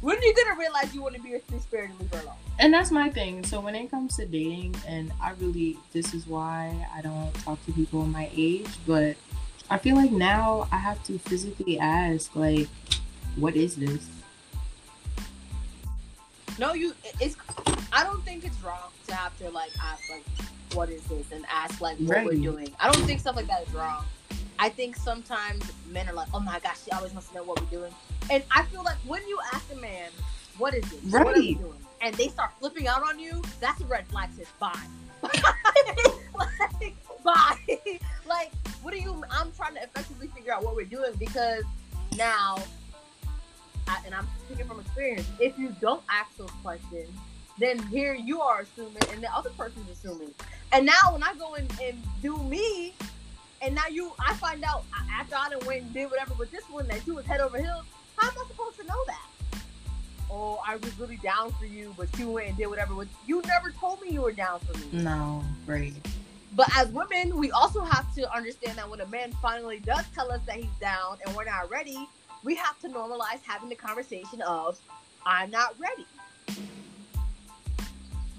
when 0.00 0.16
are 0.16 0.22
you 0.22 0.34
gonna 0.34 0.58
realize 0.58 0.94
you 0.94 1.02
want 1.02 1.16
to 1.16 1.20
be 1.20 1.34
a 1.34 1.40
free 1.40 1.58
spirit 1.58 1.90
and 1.90 2.00
leave 2.00 2.14
her 2.14 2.20
alone? 2.20 2.36
And 2.58 2.72
that's 2.72 2.90
my 2.90 3.10
thing. 3.10 3.44
So 3.44 3.60
when 3.60 3.74
it 3.74 3.90
comes 3.90 4.16
to 4.16 4.24
dating, 4.24 4.74
and 4.88 5.12
I 5.20 5.32
really, 5.32 5.76
this 5.92 6.14
is 6.14 6.26
why 6.26 6.88
I 6.94 7.02
don't 7.02 7.34
talk 7.42 7.62
to 7.66 7.72
people 7.72 8.06
my 8.06 8.30
age, 8.34 8.70
but 8.86 9.16
I 9.68 9.76
feel 9.76 9.96
like 9.96 10.12
now 10.12 10.66
I 10.72 10.78
have 10.78 11.04
to 11.04 11.18
physically 11.18 11.78
ask, 11.78 12.34
like, 12.34 12.68
what 13.36 13.54
is 13.54 13.76
this? 13.76 14.08
No, 16.58 16.74
you. 16.74 16.94
It's. 17.20 17.36
I 17.92 18.02
don't 18.04 18.24
think 18.24 18.44
it's 18.44 18.60
wrong 18.62 18.90
to 19.06 19.14
have 19.14 19.36
to 19.38 19.50
like 19.50 19.70
ask 19.82 20.02
like, 20.10 20.24
what 20.72 20.88
is 20.88 21.02
this, 21.04 21.32
and 21.32 21.44
ask 21.50 21.80
like 21.80 21.98
what 21.98 22.16
right. 22.16 22.26
we're 22.26 22.34
doing. 22.34 22.68
I 22.80 22.90
don't 22.90 23.04
think 23.04 23.20
stuff 23.20 23.36
like 23.36 23.46
that 23.46 23.66
is 23.66 23.74
wrong. 23.74 24.04
I 24.58 24.68
think 24.68 24.96
sometimes 24.96 25.70
men 25.90 26.08
are 26.08 26.12
like, 26.12 26.28
oh 26.32 26.40
my 26.40 26.60
gosh, 26.60 26.84
she 26.84 26.90
always 26.92 27.12
wants 27.12 27.28
to 27.28 27.34
know 27.36 27.42
what 27.42 27.60
we're 27.60 27.78
doing. 27.78 27.92
And 28.30 28.42
I 28.50 28.62
feel 28.64 28.84
like 28.84 28.96
when 29.04 29.26
you 29.26 29.38
ask 29.52 29.70
a 29.72 29.76
man, 29.76 30.10
what 30.58 30.74
is 30.74 30.84
it? 30.92 31.00
Right. 31.04 31.24
What 31.24 31.36
are 31.36 31.40
we 31.40 31.54
doing? 31.54 31.74
And 32.00 32.14
they 32.16 32.28
start 32.28 32.52
flipping 32.58 32.86
out 32.86 33.02
on 33.02 33.18
you, 33.18 33.42
that's 33.60 33.80
a 33.80 33.86
red 33.86 34.06
flag, 34.06 34.30
Says 34.36 34.46
Bye. 34.60 34.78
like, 35.22 36.94
bye. 37.24 37.58
like, 38.26 38.52
what 38.82 38.94
are 38.94 38.98
you, 38.98 39.24
I'm 39.30 39.50
trying 39.52 39.74
to 39.74 39.82
effectively 39.82 40.28
figure 40.28 40.52
out 40.52 40.62
what 40.62 40.76
we're 40.76 40.84
doing 40.84 41.12
because 41.18 41.64
now, 42.16 42.58
I, 43.88 44.00
and 44.06 44.14
I'm 44.14 44.26
speaking 44.46 44.66
from 44.66 44.80
experience, 44.80 45.26
if 45.40 45.58
you 45.58 45.74
don't 45.80 46.02
ask 46.10 46.36
those 46.36 46.50
questions, 46.62 47.10
then 47.58 47.78
here 47.88 48.14
you 48.14 48.40
are 48.40 48.62
assuming 48.62 49.02
and 49.12 49.22
the 49.22 49.32
other 49.34 49.50
person's 49.50 49.88
assuming. 49.90 50.34
And 50.72 50.86
now 50.86 51.12
when 51.12 51.22
I 51.22 51.34
go 51.34 51.54
and, 51.54 51.70
and 51.82 52.02
do 52.22 52.36
me, 52.38 52.94
and 53.62 53.74
now 53.74 53.86
you, 53.90 54.12
I 54.18 54.34
find 54.34 54.62
out 54.64 54.84
after 55.12 55.36
I 55.36 55.48
done 55.50 55.64
went 55.66 55.82
and 55.82 55.94
did 55.94 56.10
whatever 56.10 56.34
with 56.34 56.50
this 56.50 56.64
one 56.64 56.86
that 56.88 57.06
you 57.06 57.14
was 57.14 57.24
head 57.24 57.40
over 57.40 57.58
heels. 57.58 57.84
How 58.16 58.28
am 58.28 58.34
I 58.36 58.46
supposed 58.48 58.76
to 58.80 58.86
know 58.86 59.04
that? 59.06 59.26
Oh, 60.30 60.60
I 60.66 60.76
was 60.76 60.98
really 60.98 61.16
down 61.18 61.52
for 61.52 61.64
you, 61.64 61.94
but 61.96 62.08
you 62.18 62.30
went 62.30 62.48
and 62.48 62.56
did 62.56 62.66
whatever. 62.66 62.94
With 62.94 63.08
you 63.26 63.40
never 63.46 63.70
told 63.70 64.02
me 64.02 64.10
you 64.10 64.22
were 64.22 64.32
down 64.32 64.60
for 64.60 64.76
me. 64.78 65.02
No, 65.02 65.44
right. 65.66 65.94
But 66.56 66.68
as 66.76 66.88
women, 66.88 67.36
we 67.36 67.50
also 67.52 67.82
have 67.82 68.12
to 68.14 68.32
understand 68.32 68.78
that 68.78 68.88
when 68.88 69.00
a 69.00 69.06
man 69.06 69.32
finally 69.42 69.80
does 69.80 70.04
tell 70.14 70.30
us 70.30 70.40
that 70.46 70.56
he's 70.56 70.76
down 70.80 71.18
and 71.24 71.34
we're 71.36 71.44
not 71.44 71.70
ready, 71.70 72.08
we 72.44 72.54
have 72.54 72.78
to 72.80 72.88
normalize 72.88 73.40
having 73.42 73.68
the 73.68 73.74
conversation 73.74 74.42
of, 74.42 74.78
"I'm 75.26 75.50
not 75.50 75.74
ready." 75.80 76.06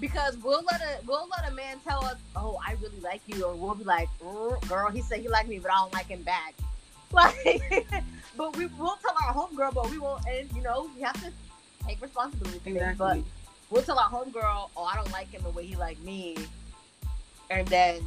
because 0.00 0.36
we'll 0.38 0.62
let 0.70 0.80
a 0.80 0.98
we'll 1.06 1.28
let 1.28 1.50
a 1.50 1.54
man 1.54 1.78
tell 1.86 2.04
us, 2.04 2.16
"Oh, 2.34 2.58
I 2.66 2.72
really 2.82 3.00
like 3.00 3.22
you," 3.26 3.44
or 3.44 3.54
we'll 3.54 3.74
be 3.74 3.84
like, 3.84 4.08
mm, 4.22 4.68
"Girl, 4.68 4.90
he 4.90 5.00
said 5.00 5.20
he 5.20 5.28
liked 5.28 5.48
me, 5.48 5.58
but 5.58 5.70
I 5.70 5.76
don't 5.76 5.92
like 5.92 6.06
him 6.06 6.22
back." 6.22 6.54
Like, 7.12 7.86
but 8.36 8.56
we 8.56 8.66
will 8.66 8.98
tell 9.00 9.14
our 9.24 9.32
homegirl, 9.32 9.72
but 9.72 9.88
we 9.90 9.96
won't. 9.96 10.26
And 10.26 10.50
you 10.52 10.60
know, 10.60 10.90
we 10.94 11.02
have 11.02 11.14
to 11.22 11.32
take 11.86 12.02
responsibility 12.02 12.58
for 12.58 12.68
Exactly. 12.68 12.96
But 12.98 13.24
we'll 13.70 13.82
tell 13.84 13.98
our 13.98 14.10
homegirl, 14.10 14.70
oh, 14.76 14.84
I 14.84 14.96
don't 14.96 15.10
like 15.12 15.30
him 15.30 15.42
the 15.44 15.50
way 15.50 15.64
he 15.64 15.76
like 15.76 16.00
me. 16.00 16.36
And 17.48 17.66
then 17.68 18.02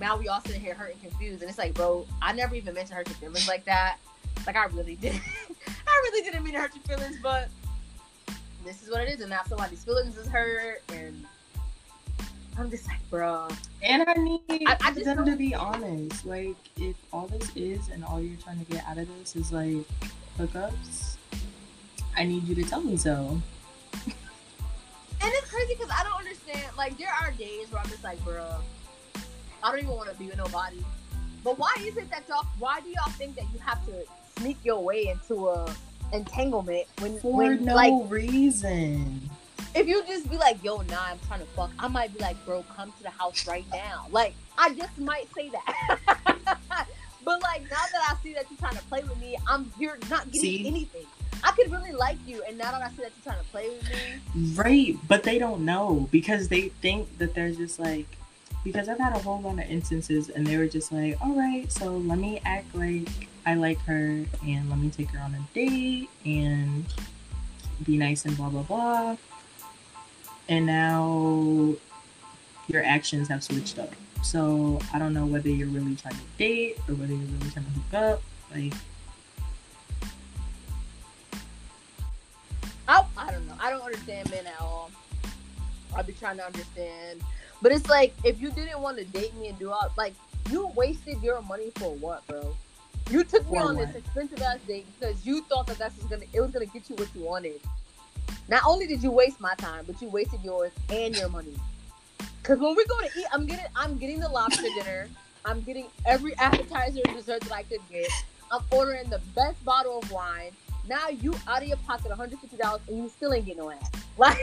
now 0.00 0.16
we 0.16 0.28
all 0.28 0.40
sitting 0.42 0.60
here 0.60 0.72
hurt 0.72 0.92
and 0.92 1.02
confused. 1.02 1.42
And 1.42 1.50
it's 1.50 1.58
like, 1.58 1.74
bro, 1.74 2.06
I 2.22 2.32
never 2.32 2.54
even 2.54 2.74
meant 2.74 2.88
to 2.88 2.94
hurt 2.94 3.08
your 3.08 3.16
feelings 3.16 3.48
like 3.48 3.64
that. 3.64 3.98
Like 4.46 4.56
I 4.56 4.66
really 4.66 4.96
did. 4.96 5.14
I 5.86 6.00
really 6.04 6.22
didn't 6.22 6.44
mean 6.44 6.54
to 6.54 6.60
hurt 6.60 6.72
your 6.74 6.84
feelings, 6.98 7.16
but 7.22 7.48
this 8.64 8.82
is 8.82 8.90
what 8.90 9.00
it 9.02 9.08
is. 9.08 9.20
And 9.20 9.30
now 9.30 9.40
somebody's 9.48 9.84
feelings 9.84 10.16
is 10.16 10.26
hurt. 10.26 10.82
And 10.92 11.24
I'm 12.58 12.70
just 12.70 12.86
like, 12.86 12.98
bro. 13.10 13.48
And 13.82 14.04
I 14.06 14.14
need 14.14 14.40
I- 14.66 14.76
I 14.80 14.92
just 14.92 15.04
them 15.04 15.18
don't- 15.18 15.26
to 15.26 15.36
be 15.36 15.54
honest. 15.54 16.24
Like, 16.24 16.56
if 16.76 16.96
all 17.12 17.26
this 17.26 17.50
is 17.56 17.88
and 17.88 18.04
all 18.04 18.20
you're 18.20 18.40
trying 18.40 18.64
to 18.64 18.70
get 18.70 18.84
out 18.86 18.98
of 18.98 19.08
this 19.18 19.34
is 19.36 19.52
like 19.52 19.76
hookups, 20.38 21.16
I 22.16 22.24
need 22.24 22.44
you 22.44 22.54
to 22.56 22.62
tell 22.64 22.80
me 22.80 22.96
so. 22.96 23.40
And 25.20 25.32
it's 25.32 25.50
crazy 25.50 25.74
because 25.74 25.90
I 25.96 26.02
don't 26.04 26.18
understand. 26.18 26.76
Like, 26.76 26.98
there 26.98 27.08
are 27.10 27.30
days 27.32 27.70
where 27.72 27.80
I'm 27.82 27.88
just 27.88 28.04
like, 28.04 28.22
bro, 28.24 28.44
I 29.62 29.70
don't 29.70 29.78
even 29.78 29.90
want 29.94 30.10
to 30.10 30.14
be 30.16 30.26
with 30.26 30.36
nobody. 30.36 30.84
But 31.42 31.58
why 31.58 31.74
is 31.80 31.96
it 31.96 32.10
that 32.10 32.28
y'all? 32.28 32.44
Why 32.58 32.80
do 32.80 32.88
y'all 32.90 33.10
think 33.12 33.36
that 33.36 33.44
you 33.52 33.58
have 33.60 33.84
to 33.86 33.92
sneak 34.38 34.58
your 34.64 34.80
way 34.80 35.08
into 35.08 35.48
a 35.48 35.74
entanglement 36.12 36.86
when, 37.00 37.18
For 37.18 37.36
when 37.36 37.64
no 37.64 37.74
like, 37.74 37.92
reason. 38.10 39.28
if 39.74 39.86
you 39.86 40.04
just 40.06 40.30
be 40.30 40.36
like, 40.36 40.62
yo, 40.62 40.78
nah, 40.82 41.02
I'm 41.06 41.18
trying 41.26 41.40
to 41.40 41.46
fuck, 41.46 41.70
I 41.78 41.88
might 41.88 42.12
be 42.12 42.20
like, 42.20 42.36
bro, 42.46 42.64
come 42.76 42.92
to 42.92 43.02
the 43.02 43.10
house 43.10 43.46
right 43.46 43.64
now. 43.72 44.06
Like, 44.10 44.34
I 44.56 44.74
just 44.74 44.96
might 44.98 45.28
say 45.34 45.50
that. 45.50 45.98
but 47.24 47.42
like, 47.42 47.62
now 47.62 47.76
that 47.92 48.10
I 48.10 48.14
see 48.22 48.34
that 48.34 48.44
you're 48.50 48.58
trying 48.58 48.76
to 48.76 48.82
play 48.84 49.02
with 49.02 49.18
me, 49.20 49.36
I'm 49.48 49.72
you're 49.78 49.98
not 50.10 50.26
getting 50.26 50.40
See? 50.40 50.66
anything. 50.66 51.06
I 51.42 51.50
could 51.50 51.70
really 51.70 51.92
like 51.92 52.16
you, 52.26 52.42
and 52.48 52.56
now 52.56 52.70
that 52.70 52.80
I 52.80 52.88
see 52.90 53.02
that 53.02 53.12
you're 53.16 53.32
trying 53.34 53.44
to 53.44 53.50
play 53.50 53.68
with 53.68 53.82
me, 53.90 54.54
Right, 54.54 54.96
but 55.08 55.24
they 55.24 55.38
don't 55.38 55.64
know 55.64 56.08
because 56.10 56.48
they 56.48 56.68
think 56.80 57.18
that 57.18 57.34
they're 57.34 57.50
just 57.52 57.78
like 57.78 58.06
because 58.62 58.88
I've 58.88 58.98
had 58.98 59.14
a 59.14 59.18
whole 59.18 59.42
lot 59.42 59.58
of 59.58 59.70
instances 59.70 60.30
and 60.30 60.46
they 60.46 60.56
were 60.56 60.66
just 60.66 60.90
like, 60.90 61.18
all 61.20 61.34
right, 61.34 61.70
so 61.70 61.98
let 61.98 62.18
me 62.18 62.40
act 62.46 62.74
like 62.74 63.28
I 63.46 63.54
like 63.54 63.78
her 63.80 64.24
and 64.46 64.70
let 64.70 64.78
me 64.78 64.90
take 64.90 65.10
her 65.10 65.18
on 65.18 65.34
a 65.34 65.54
date 65.54 66.08
and 66.24 66.84
be 67.84 67.96
nice 67.98 68.24
and 68.24 68.36
blah 68.36 68.48
blah 68.48 68.62
blah. 68.62 69.16
And 70.48 70.66
now 70.66 71.74
your 72.68 72.82
actions 72.84 73.28
have 73.28 73.42
switched 73.42 73.78
up. 73.78 73.92
So 74.22 74.80
I 74.92 74.98
don't 74.98 75.12
know 75.12 75.26
whether 75.26 75.50
you're 75.50 75.68
really 75.68 75.96
trying 75.96 76.14
to 76.14 76.20
date 76.38 76.78
or 76.88 76.94
whether 76.94 77.12
you're 77.12 77.26
really 77.26 77.50
trying 77.50 77.66
to 77.66 77.70
hook 77.72 77.94
up. 77.94 78.22
Like 78.54 78.72
I, 82.88 83.04
I 83.16 83.30
don't 83.30 83.46
know. 83.46 83.54
I 83.60 83.70
don't 83.70 83.82
understand 83.82 84.30
men 84.30 84.46
at 84.46 84.60
all. 84.60 84.90
I'll 85.94 86.02
be 86.02 86.12
trying 86.12 86.38
to 86.38 86.46
understand. 86.46 87.22
But 87.62 87.72
it's 87.72 87.88
like 87.88 88.14
if 88.24 88.40
you 88.40 88.50
didn't 88.50 88.80
want 88.80 88.98
to 88.98 89.04
date 89.04 89.34
me 89.36 89.48
and 89.48 89.58
do 89.58 89.70
all 89.70 89.92
like 89.96 90.14
you 90.50 90.68
wasted 90.74 91.22
your 91.22 91.40
money 91.42 91.70
for 91.76 91.94
what, 91.94 92.26
bro? 92.26 92.56
You 93.10 93.22
took 93.22 93.50
me 93.50 93.58
on 93.58 93.76
this 93.76 93.94
expensive 93.94 94.40
ass 94.40 94.58
date 94.66 94.86
because 94.98 95.26
you 95.26 95.42
thought 95.42 95.66
that 95.66 95.78
that's 95.78 95.96
was 95.98 96.06
gonna 96.06 96.24
it 96.32 96.40
was 96.40 96.50
gonna 96.50 96.66
get 96.66 96.88
you 96.88 96.96
what 96.96 97.08
you 97.14 97.22
wanted. 97.22 97.60
Not 98.48 98.62
only 98.66 98.86
did 98.86 99.02
you 99.02 99.10
waste 99.10 99.40
my 99.40 99.54
time, 99.54 99.84
but 99.86 100.00
you 100.00 100.08
wasted 100.08 100.40
yours 100.42 100.72
and 100.88 101.14
your 101.14 101.28
money. 101.28 101.54
Cause 102.42 102.58
when 102.58 102.74
we 102.76 102.84
go 102.86 103.00
to 103.00 103.06
eat, 103.18 103.26
I'm 103.32 103.46
getting 103.46 103.66
I'm 103.76 103.98
getting 103.98 104.20
the 104.20 104.28
lobster 104.28 104.68
dinner. 104.74 105.08
I'm 105.44 105.60
getting 105.60 105.86
every 106.06 106.34
appetizer 106.38 107.00
and 107.04 107.16
dessert 107.16 107.42
that 107.42 107.52
I 107.52 107.62
could 107.64 107.80
get. 107.90 108.10
I'm 108.50 108.62
ordering 108.70 109.08
the 109.10 109.20
best 109.34 109.62
bottle 109.64 109.98
of 109.98 110.10
wine. 110.10 110.52
Now 110.88 111.08
you 111.08 111.34
out 111.46 111.62
of 111.62 111.68
your 111.68 111.76
pocket 111.78 112.10
$150 112.10 112.80
and 112.88 112.98
you 112.98 113.08
still 113.08 113.32
ain't 113.32 113.46
getting 113.46 113.62
no 113.62 113.70
ass. 113.70 113.90
Like 114.16 114.38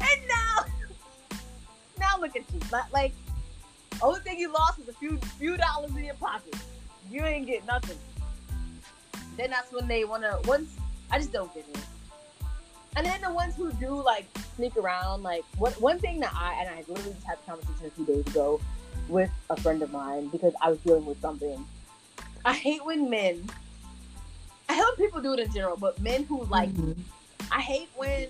and 0.00 0.20
now 0.26 0.64
now 1.98 2.18
look 2.18 2.34
at 2.34 2.42
you. 2.54 2.60
Like 2.90 3.12
only 4.02 4.20
thing 4.20 4.38
you 4.38 4.52
lost 4.52 4.78
is 4.78 4.88
a 4.88 4.92
few 4.92 5.16
few 5.38 5.56
dollars 5.56 5.90
in 5.96 6.04
your 6.04 6.14
pocket. 6.14 6.54
You 7.10 7.24
ain't 7.24 7.46
get 7.46 7.66
nothing. 7.66 7.98
Then 9.36 9.50
that's 9.50 9.72
when 9.72 9.88
they 9.88 10.04
wanna 10.04 10.38
once 10.44 10.70
I 11.10 11.18
just 11.18 11.32
don't 11.32 11.52
get 11.54 11.66
it. 11.68 11.78
And 12.96 13.06
then 13.06 13.20
the 13.20 13.32
ones 13.32 13.54
who 13.56 13.72
do 13.72 14.02
like 14.02 14.26
sneak 14.56 14.76
around, 14.76 15.22
like 15.22 15.44
one 15.58 15.72
one 15.74 15.98
thing 15.98 16.20
that 16.20 16.32
I 16.34 16.54
and 16.60 16.68
I 16.68 16.78
literally 16.88 17.12
just 17.12 17.26
had 17.26 17.38
a 17.38 17.50
conversation 17.50 17.86
a 17.86 17.90
few 17.90 18.04
days 18.04 18.26
ago 18.26 18.60
with 19.08 19.30
a 19.48 19.56
friend 19.60 19.82
of 19.82 19.90
mine 19.92 20.28
because 20.28 20.54
I 20.60 20.70
was 20.70 20.78
dealing 20.80 21.04
with 21.04 21.20
something. 21.20 21.64
I 22.44 22.54
hate 22.54 22.84
when 22.84 23.10
men 23.10 23.48
I 24.68 24.74
hate 24.74 24.84
when 24.84 25.06
people 25.06 25.20
do 25.20 25.32
it 25.32 25.40
in 25.40 25.52
general, 25.52 25.76
but 25.76 26.00
men 26.00 26.24
who 26.24 26.44
like 26.44 26.70
mhm. 26.70 26.96
I 27.50 27.60
hate 27.60 27.88
when 27.96 28.28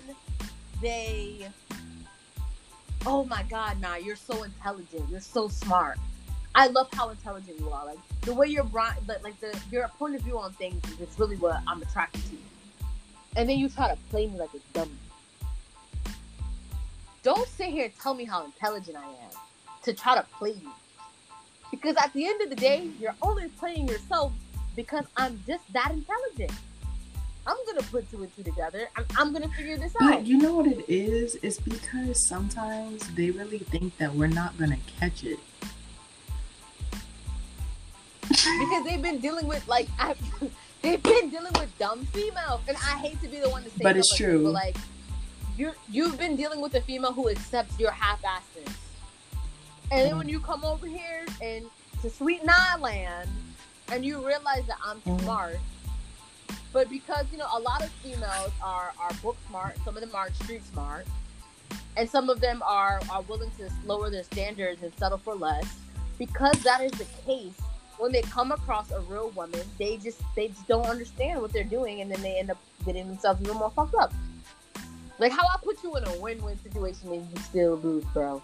they 0.81 1.49
Oh 3.07 3.25
my 3.25 3.43
god, 3.45 3.81
nah, 3.81 3.97
you're 3.97 4.17
so 4.17 4.43
intelligent. 4.43 5.09
You're 5.11 5.21
so 5.21 5.49
smart. 5.49 5.99
I 6.55 6.67
love 6.67 6.89
how 6.93 7.09
intelligent 7.09 7.59
you 7.59 7.71
are. 7.71 7.87
Like 7.87 7.99
the 8.23 8.35
way 8.35 8.49
you're 8.49 8.65
like, 8.65 8.97
like 9.07 9.41
the 9.41 9.59
your 9.71 9.89
point 9.99 10.17
of 10.17 10.23
view 10.23 10.39
on 10.39 10.53
things 10.53 10.83
is 11.01 11.19
really 11.19 11.37
what 11.37 11.61
I'm 11.67 11.81
attracted 11.81 12.23
to. 12.27 12.37
And 13.37 13.49
then 13.49 13.59
you 13.59 13.69
try 13.69 13.89
to 13.89 13.97
play 14.11 14.27
me 14.27 14.39
like 14.39 14.51
a 14.55 14.59
dummy. 14.73 14.91
Don't 17.23 17.49
sit 17.49 17.69
here 17.69 17.85
and 17.85 17.99
tell 17.99 18.15
me 18.15 18.25
how 18.25 18.45
intelligent 18.45 18.97
I 18.97 19.05
am 19.05 19.31
to 19.85 19.93
try 19.93 20.17
to 20.17 20.27
play 20.39 20.51
you. 20.51 20.71
Because 21.71 21.97
at 21.97 22.13
the 22.13 22.27
end 22.27 22.43
of 22.43 22.51
the 22.51 22.57
day, 22.57 22.91
you're 22.99 23.15
only 23.23 23.49
playing 23.49 23.89
yourself 23.89 24.33
because 24.75 25.05
I'm 25.17 25.41
just 25.47 25.71
that 25.73 25.93
intelligent. 25.93 26.53
I'm 27.47 27.57
gonna 27.67 27.83
put 27.83 28.11
two 28.11 28.23
and 28.23 28.37
two 28.37 28.43
together. 28.43 28.89
I'm, 28.97 29.05
I'm 29.17 29.33
gonna 29.33 29.49
figure 29.49 29.77
this 29.77 29.95
out. 30.01 30.11
But 30.11 30.27
you 30.27 30.39
know 30.39 30.55
what 30.55 30.67
it 30.67 30.85
is? 30.89 31.37
It's 31.43 31.59
because 31.59 32.27
sometimes 32.27 33.03
they 33.15 33.31
really 33.31 33.59
think 33.59 33.97
that 33.99 34.15
we're 34.15 34.27
not 34.29 34.57
gonna 34.59 34.79
catch 34.99 35.25
it. 35.25 35.39
because 38.29 38.85
they've 38.85 39.03
been 39.03 39.19
dealing 39.19 39.47
with 39.47 39.67
like 39.67 39.89
I, 39.99 40.15
they've 40.83 41.03
been 41.03 41.31
dealing 41.31 41.53
with 41.59 41.77
dumb 41.79 42.07
females, 42.07 42.61
and 42.69 42.77
I 42.77 42.99
hate 42.99 43.21
to 43.23 43.29
be 43.29 43.41
the 43.41 43.49
one 43.51 43.63
to 43.65 43.71
say, 43.71 43.77
But 43.83 43.97
it's 43.97 44.11
like 44.13 44.19
this, 44.19 44.27
true. 44.27 44.45
but 44.45 44.53
like 44.53 44.77
you 45.57 45.73
you've 45.91 46.19
been 46.19 46.37
dealing 46.37 46.61
with 46.61 46.75
a 46.75 46.81
female 46.83 47.13
who 47.13 47.29
accepts 47.29 47.79
your 47.79 47.91
half-assness, 47.91 48.73
and 49.91 50.07
then 50.07 50.17
when 50.19 50.29
you 50.29 50.41
come 50.41 50.65
over 50.65 50.87
here 50.87 51.25
and 51.43 51.65
to 52.03 52.11
Sweet 52.11 52.45
Nine 52.45 52.81
Land, 52.81 53.29
and 53.91 54.05
you 54.05 54.19
realize 54.27 54.65
that 54.69 54.79
I'm 54.85 55.01
Mhm. 55.03 55.23
smart. 55.23 55.59
But 56.73 56.89
because 56.89 57.27
you 57.33 57.39
know 57.39 57.49
a 57.53 57.61
lot 57.61 57.83
of 57.83 57.91
females 58.03 58.53
are 58.63 58.93
are 59.01 59.13
book 59.23 59.37
smart, 59.49 59.77
some 59.85 59.97
of 59.97 60.01
them 60.01 60.15
are 60.15 60.33
street 60.35 60.63
smart, 60.73 61.07
and 61.97 62.09
some 62.09 62.31
of 62.31 62.41
them 62.41 62.63
are 62.65 63.01
are 63.11 63.23
willing 63.23 63.51
to 63.59 63.69
lower 63.85 64.11
their 64.11 64.25
standards 64.25 64.83
and 64.83 64.93
settle 64.97 65.19
for 65.19 65.35
less. 65.35 65.67
Because 66.19 66.63
that 66.63 66.81
is 66.83 66.93
the 66.93 67.07
case, 67.25 67.55
when 67.99 68.13
they 68.13 68.23
come 68.23 68.53
across 68.53 68.91
a 68.91 69.01
real 69.01 69.31
woman, 69.31 69.63
they 69.79 69.97
just 69.97 70.23
they 70.37 70.49
just 70.49 70.67
don't 70.69 70.87
understand 70.87 71.41
what 71.41 71.53
they're 71.53 71.65
doing, 71.65 72.01
and 72.01 72.11
then 72.11 72.23
they 72.23 72.39
end 72.39 72.51
up 72.51 72.59
getting 72.85 73.09
themselves 73.09 73.41
even 73.43 73.57
more 73.57 73.71
fucked 73.71 73.95
up. 73.95 74.13
Like 75.19 75.33
how 75.33 75.43
I 75.43 75.57
put 75.63 75.83
you 75.83 75.97
in 75.97 76.05
a 76.05 76.19
win-win 76.19 76.59
situation 76.63 77.13
and 77.13 77.29
you 77.31 77.43
still 77.43 77.77
lose, 77.77 78.05
bro. 78.15 78.43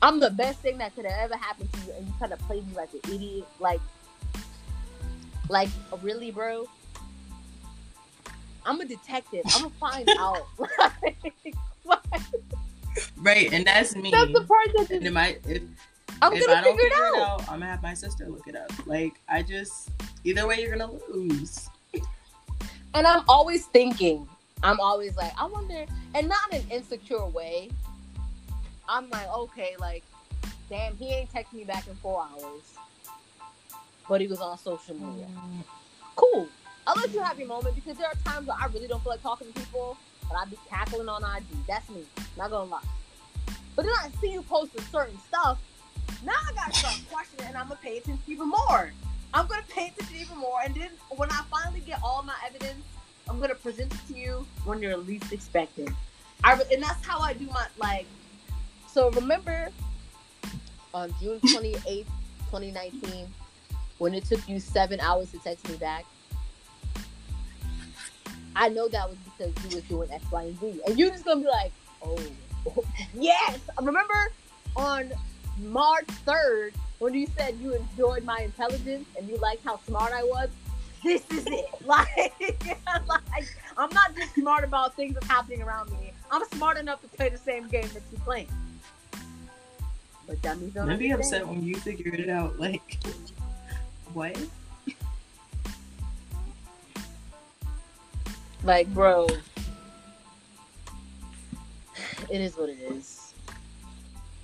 I'm 0.00 0.20
the 0.20 0.30
best 0.30 0.60
thing 0.60 0.78
that 0.78 0.94
could 0.94 1.06
have 1.06 1.18
ever 1.18 1.36
happened 1.36 1.72
to 1.72 1.78
you, 1.86 1.92
and 1.94 2.06
you 2.06 2.14
kind 2.20 2.32
of 2.32 2.38
played 2.40 2.66
me 2.68 2.74
like 2.74 2.92
an 2.92 3.00
idiot. 3.12 3.46
Like, 3.58 3.80
like 5.48 5.68
really, 6.02 6.30
bro. 6.30 6.68
I'm 8.66 8.80
a 8.80 8.84
detective. 8.84 9.42
I'm 9.54 9.62
gonna 9.62 9.74
find 9.80 10.08
out. 10.18 10.46
Like, 10.58 11.54
Right, 13.16 13.52
and 13.52 13.66
that's 13.66 13.94
me. 13.94 14.10
that's 14.10 14.32
the 14.32 14.44
part 14.44 14.68
that 14.76 14.90
it 14.90 15.12
might 15.12 15.40
if, 15.46 15.62
I'm 16.22 16.32
if 16.32 16.46
gonna 16.46 16.58
I 16.58 16.64
don't 16.64 16.76
figure 16.76 16.96
it 16.96 17.18
out. 17.18 17.40
I'm 17.42 17.60
gonna 17.60 17.66
have 17.66 17.82
my 17.82 17.94
sister 17.94 18.26
look 18.26 18.46
it 18.48 18.56
up. 18.56 18.70
Like 18.86 19.20
I 19.28 19.42
just 19.42 19.90
either 20.24 20.46
way 20.46 20.60
you're 20.60 20.76
gonna 20.76 20.90
lose. 21.12 21.68
And 22.94 23.06
I'm 23.06 23.22
always 23.28 23.66
thinking, 23.66 24.26
I'm 24.62 24.80
always 24.80 25.16
like, 25.16 25.32
I 25.38 25.44
wonder, 25.44 25.84
and 26.14 26.28
not 26.28 26.38
in 26.52 26.62
an 26.62 26.70
insecure 26.70 27.26
way. 27.26 27.70
I'm 28.88 29.10
like, 29.10 29.28
okay, 29.28 29.76
like, 29.78 30.02
damn, 30.70 30.96
he 30.96 31.12
ain't 31.12 31.30
texting 31.30 31.54
me 31.54 31.64
back 31.64 31.86
in 31.88 31.94
four 31.96 32.22
hours, 32.22 32.62
but 34.08 34.20
he 34.20 34.26
was 34.26 34.40
on 34.40 34.56
social 34.58 34.94
media. 34.94 35.26
Mm. 35.26 35.64
Cool. 36.14 36.48
I'll 36.86 36.94
let 36.96 37.12
you 37.12 37.20
have 37.20 37.38
your 37.38 37.48
moment 37.48 37.74
because 37.74 37.96
there 37.98 38.06
are 38.06 38.14
times 38.24 38.46
where 38.46 38.56
I 38.60 38.66
really 38.66 38.86
don't 38.86 39.02
feel 39.02 39.12
like 39.12 39.22
talking 39.22 39.52
to 39.52 39.60
people, 39.60 39.96
but 40.28 40.36
I 40.36 40.44
be 40.44 40.56
cackling 40.68 41.08
on 41.08 41.22
IG. 41.24 41.44
That's 41.66 41.88
me. 41.90 42.04
Not 42.36 42.50
gonna 42.50 42.70
lie. 42.70 42.80
But 43.74 43.84
then 43.84 43.94
I 44.00 44.08
see 44.20 44.32
you 44.32 44.42
posting 44.42 44.82
certain 44.84 45.18
stuff. 45.28 45.58
Now 46.24 46.34
I 46.48 46.54
gotta 46.54 46.78
start 46.78 46.94
questioning, 47.10 47.46
and 47.46 47.56
I'm 47.56 47.68
gonna 47.68 47.80
pay 47.82 47.98
attention 47.98 48.22
even 48.28 48.48
more. 48.48 48.92
I'm 49.34 49.46
gonna 49.48 49.64
pay 49.68 49.88
attention 49.88 50.16
even 50.16 50.38
more, 50.38 50.60
and 50.64 50.74
then 50.74 50.90
when 51.10 51.30
I 51.30 51.42
finally 51.50 51.80
get 51.80 52.00
all 52.04 52.22
my 52.22 52.36
evidence, 52.46 52.84
I'm 53.28 53.40
gonna 53.40 53.56
present 53.56 53.92
it 53.92 54.14
to 54.14 54.18
you 54.18 54.46
when 54.64 54.80
you're 54.80 54.96
least 54.96 55.32
expecting. 55.32 55.94
I 56.44 56.54
re- 56.54 56.64
and 56.72 56.82
that's 56.82 57.04
how 57.04 57.18
I 57.18 57.32
do 57.32 57.46
my 57.46 57.66
like. 57.78 58.06
So 58.88 59.10
remember, 59.10 59.70
on 60.94 61.12
June 61.20 61.40
28th, 61.40 62.06
2019, 62.50 63.26
when 63.98 64.14
it 64.14 64.24
took 64.24 64.48
you 64.48 64.60
seven 64.60 65.00
hours 65.00 65.32
to 65.32 65.38
text 65.38 65.68
me 65.68 65.76
back. 65.76 66.06
I 68.56 68.70
know 68.70 68.88
that 68.88 69.08
was 69.08 69.18
because 69.18 69.70
you 69.70 69.76
was 69.76 69.84
doing 69.84 70.10
X, 70.10 70.24
Y, 70.32 70.42
and 70.42 70.60
Z. 70.60 70.80
And 70.86 70.98
you're 70.98 71.10
just 71.10 71.24
gonna 71.24 71.42
be 71.42 71.46
like, 71.46 71.72
oh, 72.02 72.18
yes. 73.14 73.60
Remember 73.80 74.32
on 74.74 75.12
March 75.58 76.06
3rd 76.26 76.72
when 76.98 77.12
you 77.12 77.26
said 77.36 77.56
you 77.62 77.74
enjoyed 77.74 78.24
my 78.24 78.38
intelligence 78.40 79.06
and 79.18 79.28
you 79.28 79.36
liked 79.36 79.62
how 79.62 79.78
smart 79.86 80.12
I 80.12 80.22
was? 80.24 80.48
This 81.04 81.22
is 81.30 81.46
it. 81.46 81.66
Like, 81.86 82.08
like 83.06 83.56
I'm 83.76 83.90
not 83.90 84.16
just 84.16 84.34
smart 84.34 84.64
about 84.64 84.96
things 84.96 85.14
that's 85.14 85.26
happening 85.26 85.62
around 85.62 85.90
me. 85.92 86.12
I'm 86.32 86.42
smart 86.54 86.78
enough 86.78 87.00
to 87.02 87.08
play 87.08 87.28
the 87.28 87.38
same 87.38 87.68
game 87.68 87.88
that 87.94 88.02
you 88.10 88.18
playing. 88.24 88.48
But 90.26 90.42
dummies 90.42 90.72
don't 90.72 90.90
I'd 90.90 90.98
be 90.98 91.12
upset 91.12 91.46
when 91.46 91.62
you 91.62 91.76
figured 91.76 92.18
it 92.18 92.28
out. 92.28 92.58
Like, 92.58 92.98
what? 94.14 94.36
Like, 98.62 98.92
bro, 98.92 99.26
it 102.30 102.40
is 102.40 102.56
what 102.56 102.68
it 102.68 102.78
is. 102.80 103.34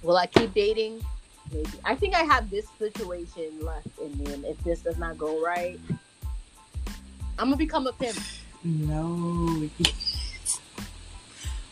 Will 0.02 0.16
I 0.16 0.26
keep 0.26 0.52
dating? 0.54 1.04
Maybe. 1.52 1.68
I 1.84 1.94
think 1.94 2.14
I 2.14 2.22
have 2.22 2.50
this 2.50 2.66
situation 2.78 3.60
left 3.60 3.88
in 4.00 4.16
me, 4.18 4.32
and 4.32 4.44
if 4.44 4.58
this 4.64 4.80
does 4.80 4.98
not 4.98 5.18
go 5.18 5.42
right, 5.44 5.78
I'm 7.38 7.46
gonna 7.46 7.56
become 7.56 7.86
a 7.86 7.92
pimp. 7.92 8.18
No. 8.64 9.68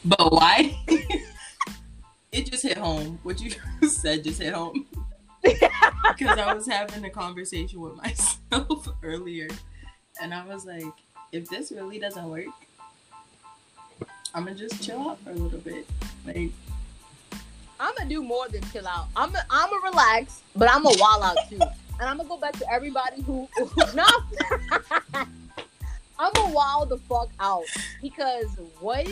but 0.04 0.32
why? 0.32 0.76
it 2.32 2.50
just 2.50 2.62
hit 2.62 2.76
home. 2.76 3.18
What 3.22 3.40
you 3.40 3.52
said 3.88 4.24
just 4.24 4.42
hit 4.42 4.54
home. 4.54 4.86
Because 6.18 6.38
I 6.38 6.52
was 6.52 6.66
having 6.66 7.04
a 7.04 7.10
conversation 7.10 7.80
with 7.80 7.94
myself 7.96 8.88
earlier, 9.02 9.48
and 10.20 10.34
I 10.34 10.44
was 10.44 10.66
like, 10.66 10.82
if 11.32 11.48
this 11.48 11.70
really 11.70 11.98
doesn't 11.98 12.28
work, 12.28 12.46
I'm 14.34 14.44
gonna 14.44 14.56
just 14.56 14.82
chill 14.82 15.10
out 15.10 15.18
for 15.20 15.30
a 15.30 15.34
little 15.34 15.58
bit. 15.60 15.86
Like, 16.26 16.50
I'm 17.78 17.94
gonna 17.96 18.08
do 18.08 18.22
more 18.22 18.48
than 18.48 18.62
chill 18.70 18.86
out. 18.86 19.08
I'm 19.16 19.30
gonna, 19.30 19.46
I'm 19.50 19.70
gonna 19.70 19.90
relax, 19.90 20.42
but 20.54 20.70
I'm 20.70 20.82
gonna 20.82 20.98
wall 20.98 21.22
out 21.22 21.36
too. 21.48 21.60
And 22.00 22.08
I'm 22.08 22.16
gonna 22.16 22.28
go 22.28 22.36
back 22.36 22.52
to 22.58 22.72
everybody 22.72 23.22
who, 23.22 23.48
who 23.56 23.68
not. 23.94 24.22
I'm 26.18 26.32
gonna 26.34 26.54
wall 26.54 26.86
the 26.86 26.98
fuck 26.98 27.30
out 27.40 27.64
because 28.02 28.48
what? 28.80 29.08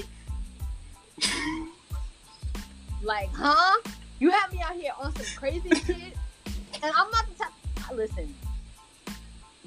Like, 3.03 3.31
huh? 3.33 3.77
You 4.19 4.31
have 4.31 4.53
me 4.53 4.61
out 4.61 4.75
here 4.75 4.93
on 5.01 5.15
some 5.15 5.27
crazy 5.37 5.71
shit, 5.71 6.15
and 6.83 6.93
I'm 6.97 7.11
not 7.11 7.27
the 7.29 7.45
type. 7.45 7.53
Listen, 7.95 8.35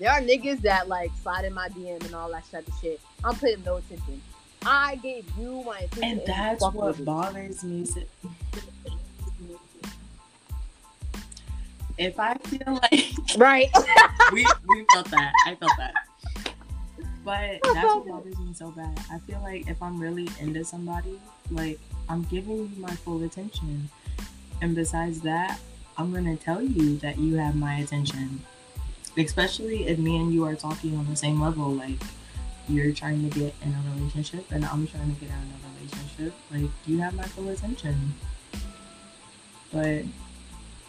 there 0.01 0.09
are 0.09 0.19
niggas 0.19 0.61
that 0.61 0.87
like 0.87 1.11
slide 1.21 1.45
in 1.45 1.53
my 1.53 1.69
DM 1.69 2.03
and 2.03 2.15
all 2.15 2.29
that 2.31 2.43
type 2.51 2.67
of 2.67 2.73
shit. 2.81 2.99
I'm 3.23 3.35
paying 3.35 3.61
no 3.63 3.77
attention. 3.77 4.19
I 4.65 4.95
gave 4.95 5.25
you 5.37 5.63
my 5.63 5.81
attention, 5.81 6.03
and 6.03 6.21
that's 6.25 6.63
what 6.63 6.97
me. 6.97 7.05
bothers 7.05 7.63
me. 7.63 7.85
If 11.99 12.19
I 12.19 12.33
feel 12.33 12.79
like 12.81 13.13
Right. 13.37 13.69
we 14.33 14.47
we 14.67 14.85
felt 14.91 15.11
that. 15.11 15.33
I 15.45 15.53
felt 15.53 15.71
that. 15.77 15.93
But 17.23 17.59
that's 17.71 17.85
what 17.85 18.07
bothers 18.07 18.39
me 18.39 18.53
so 18.55 18.71
bad. 18.71 18.99
I 19.11 19.19
feel 19.19 19.39
like 19.43 19.69
if 19.69 19.79
I'm 19.83 19.99
really 19.99 20.27
into 20.39 20.65
somebody, 20.65 21.19
like 21.51 21.79
I'm 22.09 22.23
giving 22.23 22.57
you 22.57 22.71
my 22.77 22.89
full 22.89 23.23
attention. 23.23 23.87
And 24.63 24.73
besides 24.73 25.21
that, 25.21 25.59
I'm 25.95 26.11
gonna 26.11 26.37
tell 26.37 26.63
you 26.63 26.97
that 26.97 27.19
you 27.19 27.35
have 27.35 27.55
my 27.55 27.75
attention. 27.75 28.41
Especially 29.17 29.87
if 29.87 29.99
me 29.99 30.17
and 30.17 30.33
you 30.33 30.45
are 30.45 30.55
talking 30.55 30.95
on 30.95 31.09
the 31.09 31.15
same 31.15 31.41
level, 31.41 31.71
like 31.71 32.01
you're 32.69 32.93
trying 32.93 33.29
to 33.29 33.39
get 33.39 33.53
in 33.61 33.73
a 33.73 33.95
relationship 33.95 34.49
and 34.51 34.65
I'm 34.65 34.87
trying 34.87 35.13
to 35.13 35.19
get 35.19 35.29
out 35.31 35.43
of 35.43 35.65
a 35.65 35.79
relationship. 35.79 36.33
Like 36.51 36.71
you 36.87 36.99
have 36.99 37.13
my 37.13 37.23
full 37.23 37.49
attention. 37.49 38.13
But 39.71 40.03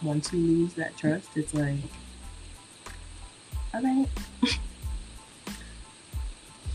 once 0.02 0.32
you 0.32 0.38
lose 0.38 0.74
that 0.74 0.96
trust, 0.96 1.36
it's 1.36 1.54
like 1.54 1.76
alright. 3.74 4.08
It, 4.42 4.58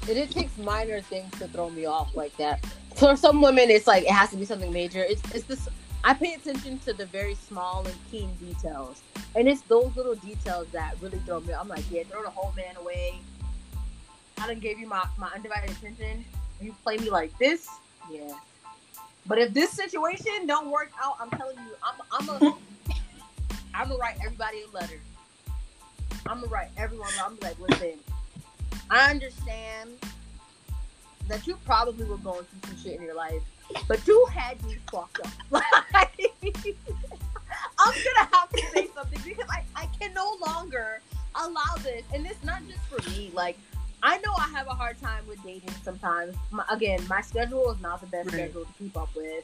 it 0.17 0.31
takes 0.31 0.57
minor 0.57 1.01
things 1.01 1.31
to 1.39 1.47
throw 1.47 1.69
me 1.69 1.85
off 1.85 2.15
like 2.15 2.35
that. 2.37 2.65
For 2.95 3.15
some 3.15 3.41
women, 3.41 3.69
it's 3.69 3.87
like 3.87 4.03
it 4.03 4.11
has 4.11 4.31
to 4.31 4.37
be 4.37 4.45
something 4.45 4.73
major. 4.73 5.03
It's 5.03 5.21
it's 5.33 5.45
this. 5.45 5.69
I 6.03 6.13
pay 6.13 6.33
attention 6.33 6.79
to 6.79 6.93
the 6.93 7.05
very 7.05 7.35
small 7.35 7.85
and 7.85 7.95
keen 8.09 8.33
details, 8.35 9.01
and 9.35 9.47
it's 9.47 9.61
those 9.61 9.95
little 9.95 10.15
details 10.15 10.67
that 10.71 10.95
really 11.01 11.19
throw 11.19 11.39
me. 11.41 11.53
I'm 11.53 11.67
like, 11.67 11.83
yeah, 11.91 12.03
throw 12.03 12.23
the 12.23 12.29
whole 12.29 12.53
man 12.55 12.75
away. 12.77 13.15
I 14.39 14.47
done 14.47 14.59
gave 14.59 14.79
you 14.79 14.87
my 14.87 15.05
my 15.17 15.29
undivided 15.35 15.71
attention. 15.71 16.23
You 16.61 16.75
play 16.83 16.97
me 16.97 17.09
like 17.09 17.37
this, 17.37 17.67
yeah. 18.11 18.33
But 19.25 19.39
if 19.39 19.53
this 19.53 19.71
situation 19.71 20.45
don't 20.45 20.71
work 20.71 20.91
out, 21.03 21.17
I'm 21.19 21.29
telling 21.31 21.57
you, 21.57 21.75
I'm 21.83 22.01
I'm 22.11 22.29
a 22.29 22.57
I'm 23.73 23.89
gonna 23.89 23.99
write 23.99 24.17
everybody 24.23 24.63
a 24.63 24.75
letter. 24.75 24.99
I'm 26.25 26.39
gonna 26.39 26.47
write 26.47 26.69
everyone. 26.77 27.09
I'm 27.19 27.37
like, 27.41 27.59
listen. 27.59 27.99
I 28.89 29.11
understand 29.11 29.91
that 31.27 31.45
you 31.45 31.57
probably 31.65 32.05
were 32.05 32.17
going 32.17 32.45
through 32.45 32.69
some 32.69 32.77
shit 32.81 32.99
in 32.99 33.05
your 33.05 33.15
life, 33.15 33.41
but 33.87 34.05
you 34.07 34.25
had 34.33 34.61
me 34.65 34.77
fucked 34.91 35.19
up. 35.25 35.31
Like, 35.93 36.33
I'm 37.79 37.93
gonna 37.93 38.29
have 38.33 38.49
to 38.49 38.61
say 38.73 38.87
something 38.93 39.19
because 39.25 39.45
I, 39.49 39.63
I 39.75 39.87
can 39.99 40.13
no 40.13 40.35
longer 40.45 41.01
allow 41.35 41.75
this. 41.83 42.03
And 42.13 42.25
it's 42.25 42.43
not 42.43 42.61
just 42.67 42.79
for 42.89 43.09
me. 43.11 43.31
Like, 43.33 43.57
I 44.03 44.17
know 44.19 44.33
I 44.37 44.47
have 44.49 44.67
a 44.67 44.71
hard 44.71 44.99
time 45.01 45.23
with 45.27 45.41
dating 45.43 45.73
sometimes. 45.83 46.35
My, 46.51 46.63
again, 46.69 46.99
my 47.07 47.21
schedule 47.21 47.71
is 47.71 47.81
not 47.81 48.01
the 48.01 48.07
best 48.07 48.27
Right. 48.27 48.33
schedule 48.49 48.65
to 48.65 48.73
keep 48.77 48.95
up 48.97 49.09
with. 49.15 49.43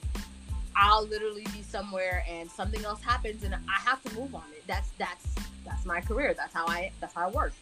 I'll 0.75 1.05
literally 1.05 1.45
be 1.53 1.61
somewhere 1.61 2.23
and 2.29 2.49
something 2.49 2.83
else 2.83 3.01
happens 3.01 3.43
and 3.43 3.53
I 3.53 3.79
have 3.85 4.01
to 4.03 4.15
move 4.15 4.33
on 4.33 4.43
it. 4.55 4.63
That's 4.67 4.89
that's 4.97 5.35
that's 5.65 5.85
my 5.85 6.01
career. 6.01 6.33
That's 6.33 6.53
how 6.53 6.67
I 6.67 6.91
that's 6.99 7.13
how 7.13 7.27
I 7.27 7.31
work. 7.31 7.53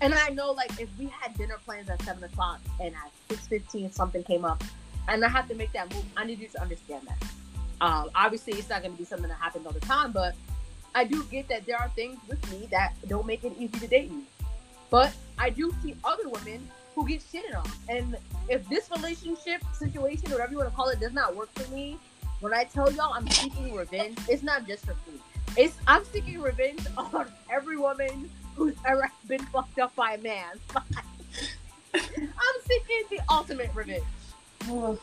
And 0.00 0.14
I 0.14 0.28
know 0.28 0.52
like 0.52 0.78
if 0.80 0.88
we 0.98 1.06
had 1.06 1.36
dinner 1.36 1.58
plans 1.64 1.88
at 1.90 2.00
seven 2.02 2.22
o'clock 2.24 2.60
and 2.80 2.94
at 2.94 3.10
six 3.28 3.46
fifteen 3.48 3.90
something 3.90 4.22
came 4.22 4.44
up 4.44 4.62
and 5.08 5.24
I 5.24 5.28
have 5.28 5.48
to 5.48 5.54
make 5.54 5.72
that 5.72 5.92
move, 5.92 6.04
I 6.16 6.24
need 6.24 6.38
you 6.38 6.48
to 6.48 6.62
understand 6.62 7.06
that. 7.08 7.22
Um, 7.80 8.10
obviously 8.14 8.54
it's 8.54 8.68
not 8.68 8.82
gonna 8.82 8.94
be 8.94 9.04
something 9.04 9.28
that 9.28 9.38
happens 9.38 9.66
all 9.66 9.72
the 9.72 9.80
time, 9.80 10.12
but 10.12 10.34
I 10.94 11.04
do 11.04 11.24
get 11.24 11.48
that 11.48 11.66
there 11.66 11.76
are 11.76 11.88
things 11.90 12.18
with 12.28 12.50
me 12.50 12.68
that 12.70 12.94
don't 13.08 13.26
make 13.26 13.44
it 13.44 13.52
easy 13.58 13.78
to 13.80 13.86
date 13.86 14.10
me. 14.10 14.22
But 14.90 15.12
I 15.38 15.50
do 15.50 15.74
see 15.82 15.96
other 16.04 16.28
women 16.28 16.68
who 16.94 17.06
get 17.06 17.20
shitted 17.20 17.56
on. 17.56 17.68
And 17.88 18.16
if 18.48 18.68
this 18.68 18.88
relationship 18.90 19.62
situation, 19.76 20.30
whatever 20.30 20.52
you 20.52 20.58
want 20.58 20.70
to 20.70 20.76
call 20.76 20.88
it, 20.90 21.00
does 21.00 21.12
not 21.12 21.34
work 21.34 21.52
for 21.54 21.68
me, 21.74 21.98
when 22.40 22.54
I 22.54 22.64
tell 22.64 22.92
y'all 22.92 23.12
I'm 23.12 23.28
seeking 23.28 23.74
revenge, 23.74 24.18
it's 24.28 24.42
not 24.42 24.66
just 24.66 24.84
for 24.86 24.92
me. 25.10 25.18
It's 25.56 25.76
I'm 25.86 26.04
seeking 26.04 26.40
revenge 26.40 26.86
on 26.96 27.26
every 27.50 27.76
woman 27.76 28.30
who's 28.54 28.76
ever 28.86 29.10
been 29.26 29.44
fucked 29.46 29.78
up 29.78 29.94
by 29.96 30.14
a 30.14 30.18
man. 30.18 30.60
I'm 31.94 32.60
seeking 32.66 33.02
the 33.10 33.20
ultimate 33.30 33.74
revenge. 33.74 34.04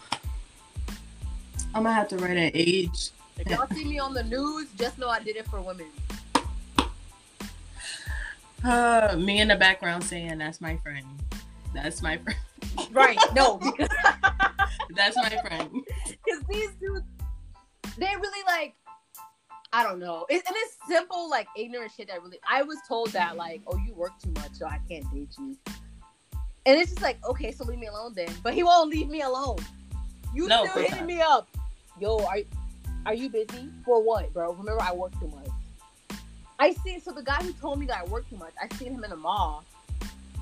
I'm 1.73 1.83
gonna 1.83 1.93
have 1.93 2.07
to 2.09 2.17
write 2.17 2.37
an 2.37 2.51
age. 2.53 3.11
If 3.37 3.47
y'all 3.49 3.67
see 3.67 3.85
me 3.85 3.99
on 3.99 4.13
the 4.13 4.23
news, 4.23 4.67
just 4.77 4.97
know 4.97 5.09
I 5.09 5.19
did 5.19 5.35
it 5.35 5.47
for 5.47 5.61
women. 5.61 5.87
Uh, 8.63 9.15
me 9.17 9.41
in 9.41 9.47
the 9.47 9.55
background 9.55 10.03
saying 10.03 10.37
that's 10.37 10.61
my 10.61 10.77
friend. 10.77 11.03
That's 11.73 12.03
my 12.03 12.17
friend. 12.17 12.37
Right? 12.91 13.17
No, 13.33 13.57
because 13.57 13.89
That's 14.95 15.15
my 15.15 15.29
friend. 15.29 15.69
because 16.05 16.43
these 16.49 16.69
dudes, 16.79 17.05
they 17.97 18.13
really 18.15 18.43
like. 18.47 18.75
I 19.73 19.83
don't 19.83 19.99
know, 19.99 20.25
it, 20.29 20.43
and 20.45 20.55
it's 20.57 20.75
simple, 20.85 21.29
like 21.29 21.47
ignorant 21.55 21.93
shit 21.95 22.09
that 22.09 22.21
really. 22.21 22.39
I 22.49 22.61
was 22.61 22.77
told 22.89 23.11
that 23.13 23.37
like, 23.37 23.61
oh, 23.67 23.77
you 23.77 23.93
work 23.93 24.11
too 24.21 24.31
much, 24.31 24.51
so 24.53 24.65
I 24.65 24.79
can't 24.89 25.09
date 25.13 25.29
you. 25.39 25.55
And 26.65 26.79
it's 26.79 26.91
just 26.91 27.01
like, 27.01 27.17
okay, 27.27 27.51
so 27.51 27.63
leave 27.65 27.79
me 27.79 27.87
alone 27.87 28.13
then. 28.15 28.29
But 28.43 28.53
he 28.53 28.63
won't 28.63 28.89
leave 28.89 29.09
me 29.09 29.21
alone. 29.21 29.57
You 30.33 30.47
No, 30.47 30.65
still 30.65 30.83
hitting 30.83 30.97
not. 30.99 31.05
me 31.07 31.21
up. 31.21 31.47
Yo, 31.99 32.17
are 32.25 32.39
are 33.05 33.13
you 33.15 33.29
busy 33.29 33.69
for 33.83 34.01
what, 34.01 34.31
bro? 34.33 34.53
Remember, 34.53 34.81
I 34.81 34.93
work 34.93 35.11
too 35.19 35.27
much. 35.27 36.19
I 36.59 36.73
see. 36.73 36.99
So 36.99 37.11
the 37.11 37.23
guy 37.23 37.41
who 37.41 37.51
told 37.53 37.79
me 37.79 37.87
that 37.87 37.97
I 37.97 38.03
work 38.05 38.29
too 38.29 38.37
much, 38.37 38.53
I 38.61 38.73
seen 38.75 38.93
him 38.93 39.03
in 39.03 39.09
the 39.09 39.15
mall, 39.15 39.63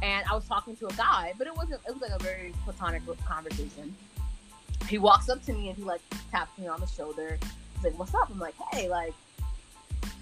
and 0.03 0.25
I 0.29 0.33
was 0.35 0.45
talking 0.45 0.75
to 0.77 0.87
a 0.87 0.93
guy, 0.93 1.33
but 1.37 1.47
it 1.47 1.55
wasn't. 1.55 1.79
It 1.87 1.93
was 1.93 2.01
like 2.01 2.11
a 2.11 2.21
very 2.21 2.53
platonic 2.65 3.01
conversation. 3.25 3.95
He 4.89 4.97
walks 4.97 5.29
up 5.29 5.41
to 5.45 5.53
me 5.53 5.69
and 5.69 5.77
he 5.77 5.83
like 5.83 6.01
taps 6.31 6.57
me 6.57 6.67
on 6.67 6.81
the 6.81 6.87
shoulder. 6.87 7.37
He's 7.75 7.83
like, 7.85 7.97
"What's 7.97 8.13
up?" 8.13 8.29
I'm 8.29 8.39
like, 8.39 8.55
"Hey, 8.73 8.89
like, 8.89 9.13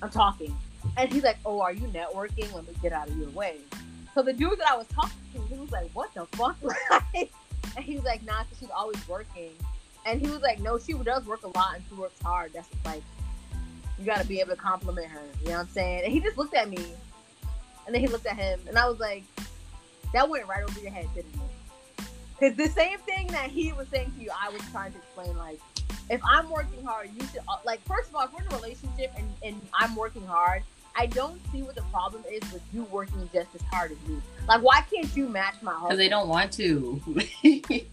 I'm 0.03 0.11
talking," 0.11 0.55
and 0.95 1.11
he's 1.11 1.23
like, 1.23 1.37
"Oh, 1.45 1.59
are 1.61 1.73
you 1.73 1.87
networking? 1.87 2.53
Let 2.53 2.67
me 2.67 2.73
get 2.81 2.93
out 2.93 3.09
of 3.09 3.17
your 3.17 3.29
way." 3.29 3.57
So 4.17 4.23
the 4.23 4.33
dude 4.33 4.57
that 4.57 4.71
I 4.71 4.75
was 4.75 4.87
talking 4.87 5.21
to, 5.35 5.41
he 5.43 5.59
was 5.59 5.69
like, 5.69 5.91
"What 5.93 6.11
the 6.15 6.25
fuck?" 6.35 6.57
and 7.13 7.85
he 7.85 7.97
was 7.97 8.03
like, 8.03 8.23
"Nah, 8.23 8.37
'cause 8.39 8.57
she's 8.59 8.71
always 8.71 9.07
working." 9.07 9.51
And 10.07 10.19
he 10.19 10.27
was 10.27 10.41
like, 10.41 10.59
"No, 10.59 10.79
she 10.79 10.93
does 10.93 11.23
work 11.27 11.43
a 11.43 11.49
lot 11.49 11.75
and 11.75 11.83
she 11.87 11.93
works 11.93 12.19
hard. 12.23 12.51
That's 12.51 12.67
like, 12.83 13.03
you 13.99 14.05
got 14.05 14.19
to 14.19 14.27
be 14.27 14.39
able 14.39 14.55
to 14.55 14.55
compliment 14.55 15.05
her." 15.09 15.21
You 15.41 15.49
know 15.49 15.57
what 15.57 15.59
I'm 15.59 15.67
saying? 15.67 16.05
And 16.05 16.11
he 16.11 16.19
just 16.19 16.35
looked 16.35 16.55
at 16.55 16.67
me, 16.67 16.83
And 17.85 17.93
then 17.93 18.01
he 18.01 18.07
looked 18.07 18.25
at 18.25 18.35
him, 18.35 18.59
and 18.67 18.75
I 18.75 18.89
was 18.89 18.99
like, 18.99 19.23
that 20.13 20.27
went 20.27 20.47
right 20.47 20.63
over 20.67 20.79
your 20.79 20.89
head, 20.89 21.05
didn't 21.13 21.35
it? 21.35 22.05
Because 22.39 22.57
the 22.57 22.69
same 22.69 22.97
thing 22.97 23.27
that 23.27 23.51
he 23.51 23.71
was 23.71 23.87
saying 23.89 24.13
to 24.17 24.23
you, 24.23 24.31
I 24.35 24.49
was 24.49 24.63
trying 24.71 24.93
to 24.93 24.97
explain. 24.97 25.37
Like, 25.37 25.59
if 26.09 26.21
I'm 26.25 26.49
working 26.49 26.83
hard, 26.83 27.11
you 27.13 27.21
should 27.27 27.41
uh, 27.47 27.57
like. 27.65 27.81
First 27.85 28.09
of 28.09 28.15
all, 28.15 28.23
if 28.25 28.33
we're 28.33 28.41
in 28.41 28.51
a 28.51 28.55
relationship 28.55 29.13
and, 29.15 29.31
and 29.43 29.61
I'm 29.75 29.95
working 29.95 30.25
hard, 30.25 30.63
I 30.97 31.05
don't 31.05 31.39
see 31.51 31.61
what 31.61 31.75
the 31.75 31.83
problem 31.83 32.23
is 32.29 32.41
with 32.51 32.63
you 32.73 32.83
working 32.85 33.29
just 33.31 33.53
as 33.53 33.61
hard 33.71 33.91
as 33.91 34.09
me. 34.09 34.19
Like, 34.47 34.63
why 34.63 34.81
can't 34.91 35.15
you 35.15 35.29
match 35.29 35.55
my 35.61 35.71
hustle? 35.71 35.89
Because 35.89 35.99
they 35.99 36.09
don't 36.09 36.27
want 36.27 36.51
to. 36.53 36.99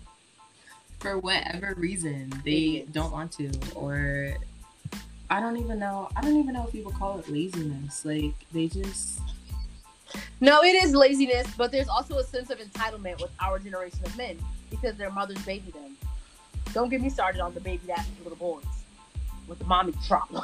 For 1.01 1.19
whatever 1.19 1.75
reason, 1.77 2.33
they 2.47 2.87
don't 2.93 3.13
want 3.13 3.33
to, 3.33 3.53
or 3.75 4.39
I 5.29 5.39
don't 5.39 5.59
even 5.59 5.79
know. 5.79 6.09
I 6.17 6.23
don't 6.23 6.39
even 6.39 6.55
know 6.55 6.65
if 6.65 6.73
people 6.73 6.93
call 6.93 7.19
it 7.19 7.29
laziness. 7.29 8.07
Like 8.07 8.33
they 8.53 8.69
just. 8.69 9.21
No, 10.41 10.63
it 10.63 10.83
is 10.83 10.95
laziness, 10.95 11.47
but 11.59 11.71
there's 11.73 11.89
also 11.89 12.17
a 12.19 12.25
sense 12.25 12.49
of 12.49 12.59
entitlement 12.59 13.21
with 13.21 13.33
our 13.39 13.59
generation 13.59 13.99
of 14.07 14.17
men 14.17 14.39
because 14.71 14.97
their 14.97 15.11
mothers 15.11 15.45
baby 15.45 15.73
them. 15.73 15.95
Don't 16.73 16.89
get 16.89 17.03
me 17.03 17.11
started 17.11 17.43
on 17.43 17.53
the 17.53 17.61
baby 17.61 17.83
that 17.87 18.07
little 18.23 18.39
boys 18.39 18.65
with 19.47 19.59
the 19.59 19.67
mommy 19.67 19.93
trauma. 20.07 20.43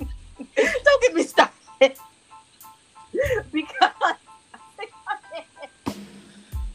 Don't 0.84 1.02
get 1.02 1.14
me 1.14 1.22
started 1.22 1.96
because. 3.52 3.90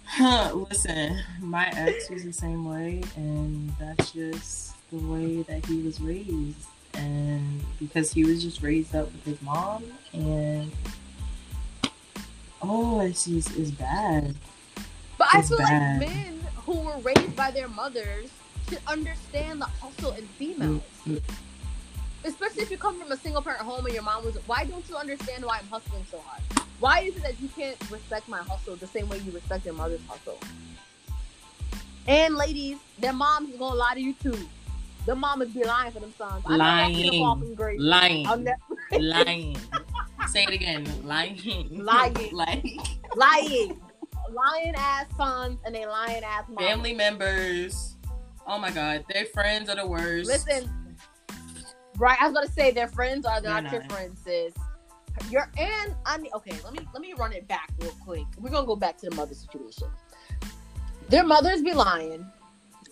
Huh, 0.05 0.53
listen, 0.53 1.19
my 1.41 1.67
ex 1.75 2.09
was 2.09 2.23
the 2.23 2.31
same 2.31 2.63
way, 2.63 3.03
and 3.17 3.69
that's 3.77 4.11
just 4.11 4.75
the 4.89 4.97
way 4.97 5.41
that 5.41 5.65
he 5.65 5.81
was 5.81 5.99
raised. 5.99 6.67
And 6.93 7.61
because 7.79 8.13
he 8.13 8.23
was 8.23 8.41
just 8.41 8.61
raised 8.61 8.95
up 8.95 9.11
with 9.11 9.25
his 9.25 9.41
mom, 9.41 9.83
and 10.13 10.71
oh, 12.61 13.01
it's 13.01 13.25
just 13.25 13.57
it's 13.57 13.71
bad. 13.71 14.33
But 15.17 15.27
it's 15.33 15.51
I 15.51 15.57
feel 15.57 15.57
bad. 15.57 15.99
like 15.99 16.09
men 16.09 16.39
who 16.65 16.79
were 16.79 16.97
raised 16.99 17.35
by 17.35 17.51
their 17.51 17.67
mothers 17.67 18.29
should 18.69 18.79
understand 18.87 19.61
the 19.61 19.65
hustle 19.65 20.13
in 20.13 20.25
females. 20.27 20.81
Mm-hmm 21.05 21.33
especially 22.25 22.63
if 22.63 22.71
you 22.71 22.77
come 22.77 22.99
from 22.99 23.11
a 23.11 23.17
single 23.17 23.41
parent 23.41 23.61
home 23.61 23.85
and 23.85 23.93
your 23.93 24.03
mom 24.03 24.25
was 24.25 24.35
why 24.47 24.65
don't 24.65 24.87
you 24.89 24.95
understand 24.95 25.45
why 25.45 25.59
I'm 25.59 25.67
hustling 25.67 26.05
so 26.09 26.19
hard? 26.19 26.41
Why 26.79 27.01
is 27.01 27.15
it 27.15 27.23
that 27.23 27.39
you 27.39 27.47
can't 27.49 27.77
respect 27.89 28.27
my 28.27 28.39
hustle 28.39 28.75
the 28.75 28.87
same 28.87 29.07
way 29.07 29.19
you 29.19 29.31
respect 29.31 29.65
your 29.65 29.75
mother's 29.75 30.01
hustle? 30.07 30.39
And 32.07 32.35
ladies, 32.35 32.77
their 32.99 33.13
moms 33.13 33.49
is 33.49 33.57
gonna 33.57 33.75
lie 33.75 33.93
to 33.95 34.01
you 34.01 34.13
too. 34.13 34.37
The 35.05 35.15
mamas 35.15 35.49
be 35.49 35.63
lying 35.63 35.91
for 35.91 35.99
them 35.99 36.13
sons. 36.17 36.43
Lying. 36.45 37.23
Lying. 37.77 38.47
Lying. 38.91 39.57
Say 40.27 40.43
it 40.43 40.49
again. 40.49 40.85
Lying. 41.03 41.69
Lying. 41.71 42.29
Lying. 42.33 42.79
Lying. 43.15 43.81
Lying 44.31 44.73
ass 44.75 45.05
sons 45.15 45.59
and 45.65 45.73
they 45.75 45.85
lying 45.85 46.23
ass 46.23 46.45
moms. 46.49 46.67
Family 46.67 46.93
members. 46.93 47.95
Oh 48.47 48.59
my 48.59 48.71
god, 48.71 49.05
their 49.11 49.25
friends 49.25 49.69
are 49.69 49.75
the 49.75 49.87
worst. 49.87 50.27
Listen, 50.27 50.69
Right, 51.97 52.17
I 52.21 52.27
was 52.27 52.33
gonna 52.33 52.51
say 52.51 52.71
their 52.71 52.87
friends 52.87 53.25
are 53.25 53.41
not, 53.41 53.63
not 53.63 53.71
your 53.71 53.83
friends, 53.83 54.19
sis. 54.23 54.53
Your 55.29 55.49
and 55.57 55.95
I 56.05 56.17
mean, 56.17 56.31
okay, 56.35 56.53
let 56.63 56.73
me 56.73 56.79
let 56.93 57.01
me 57.01 57.13
run 57.13 57.31
it 57.31 57.47
back 57.47 57.69
real 57.79 57.93
quick. 58.03 58.25
We're 58.37 58.49
gonna 58.49 58.67
go 58.67 58.75
back 58.75 58.97
to 58.97 59.09
the 59.09 59.15
mother 59.15 59.33
situation. 59.33 59.87
Their 61.09 61.23
mothers 61.23 61.61
be 61.61 61.73
lying. 61.73 62.25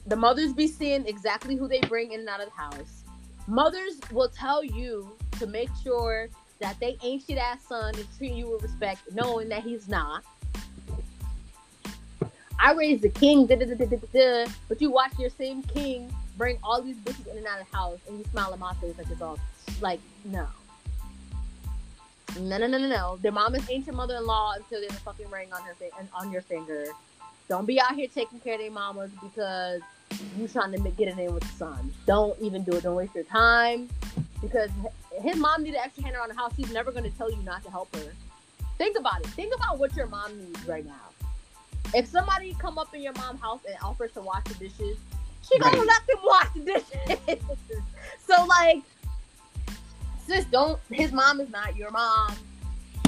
The 0.07 0.15
mothers 0.15 0.53
be 0.53 0.67
seeing 0.67 1.05
exactly 1.05 1.55
who 1.55 1.67
they 1.67 1.79
bring 1.81 2.11
in 2.11 2.21
and 2.21 2.29
out 2.29 2.39
of 2.39 2.47
the 2.47 2.55
house. 2.55 3.03
Mothers 3.47 3.99
will 4.11 4.29
tell 4.29 4.63
you 4.63 5.17
to 5.39 5.47
make 5.47 5.69
sure 5.83 6.29
that 6.59 6.79
they 6.79 6.97
ain't 7.03 7.23
shit 7.23 7.37
ass 7.37 7.65
son 7.67 7.93
is 7.95 8.05
treating 8.17 8.37
you 8.37 8.51
with 8.51 8.63
respect, 8.63 9.01
knowing 9.13 9.49
that 9.49 9.63
he's 9.63 9.89
not. 9.89 10.23
I 12.59 12.71
raised 12.71 13.03
a 13.03 13.09
king, 13.09 13.45
da, 13.47 13.55
da, 13.57 13.65
da, 13.65 14.45
but 14.69 14.79
you 14.79 14.89
watch 14.89 15.11
your 15.19 15.29
same 15.29 15.61
king 15.63 16.13
bring 16.37 16.57
all 16.63 16.81
these 16.81 16.97
bitches 16.97 17.27
in 17.31 17.37
and 17.37 17.47
out 17.47 17.61
of 17.61 17.69
the 17.69 17.75
house 17.75 17.99
and 18.07 18.17
you 18.17 18.25
smile 18.31 18.53
at 18.53 18.59
my 18.59 18.73
face 18.75 18.97
like 18.97 19.09
it's 19.09 19.21
all 19.21 19.39
like 19.81 19.99
no. 20.25 20.47
No, 22.39 22.57
no, 22.57 22.65
no, 22.65 22.79
no, 22.79 22.87
no. 22.87 23.19
Their 23.21 23.31
mom 23.31 23.53
is 23.53 23.69
ancient 23.69 23.95
mother-in-law 23.95 24.53
until 24.55 24.81
there's 24.81 24.93
a 24.93 25.01
fucking 25.01 25.29
ring 25.29 25.53
on 25.53 25.61
her 25.61 25.75
fi- 25.75 25.91
on 26.15 26.31
your 26.31 26.41
finger. 26.41 26.85
Don't 27.47 27.65
be 27.65 27.79
out 27.79 27.93
here 27.93 28.07
taking 28.07 28.39
care 28.39 28.55
of 28.55 28.59
their 28.59 28.71
mamas 28.71 29.11
because 29.21 29.81
you 30.37 30.47
trying 30.47 30.71
to 30.71 30.89
get 30.91 31.09
it 31.09 31.19
in 31.19 31.33
with 31.33 31.43
the 31.43 31.55
son. 31.57 31.93
Don't 32.07 32.39
even 32.41 32.63
do 32.63 32.73
it. 32.73 32.83
Don't 32.83 32.95
waste 32.95 33.13
your 33.13 33.23
time 33.25 33.89
because 34.41 34.69
his 35.21 35.35
mom 35.35 35.63
needs 35.63 35.75
an 35.75 35.83
extra 35.83 36.03
hand 36.03 36.15
around 36.15 36.29
the 36.29 36.35
house. 36.35 36.53
He's 36.57 36.71
never 36.71 36.91
going 36.91 37.03
to 37.03 37.17
tell 37.17 37.29
you 37.29 37.41
not 37.43 37.63
to 37.63 37.69
help 37.69 37.95
her. 37.95 38.11
Think 38.77 38.97
about 38.97 39.21
it. 39.21 39.27
Think 39.27 39.53
about 39.55 39.77
what 39.77 39.95
your 39.95 40.07
mom 40.07 40.37
needs 40.37 40.67
right 40.67 40.85
now. 40.85 40.93
If 41.93 42.07
somebody 42.07 42.55
come 42.57 42.79
up 42.79 42.93
in 42.95 43.01
your 43.01 43.13
mom's 43.13 43.39
house 43.41 43.61
and 43.67 43.75
offers 43.83 44.11
to 44.13 44.21
wash 44.21 44.43
the 44.45 44.55
dishes, 44.55 44.97
she 45.47 45.59
gonna 45.59 45.77
let 45.77 46.07
them 46.07 46.17
wash 46.23 46.47
the 46.55 46.61
dishes. 46.61 47.43
so 48.27 48.45
like, 48.45 48.83
sis, 50.25 50.45
don't. 50.45 50.79
His 50.91 51.11
mom 51.11 51.39
is 51.39 51.49
not 51.49 51.75
your 51.75 51.91
mom. 51.91 52.35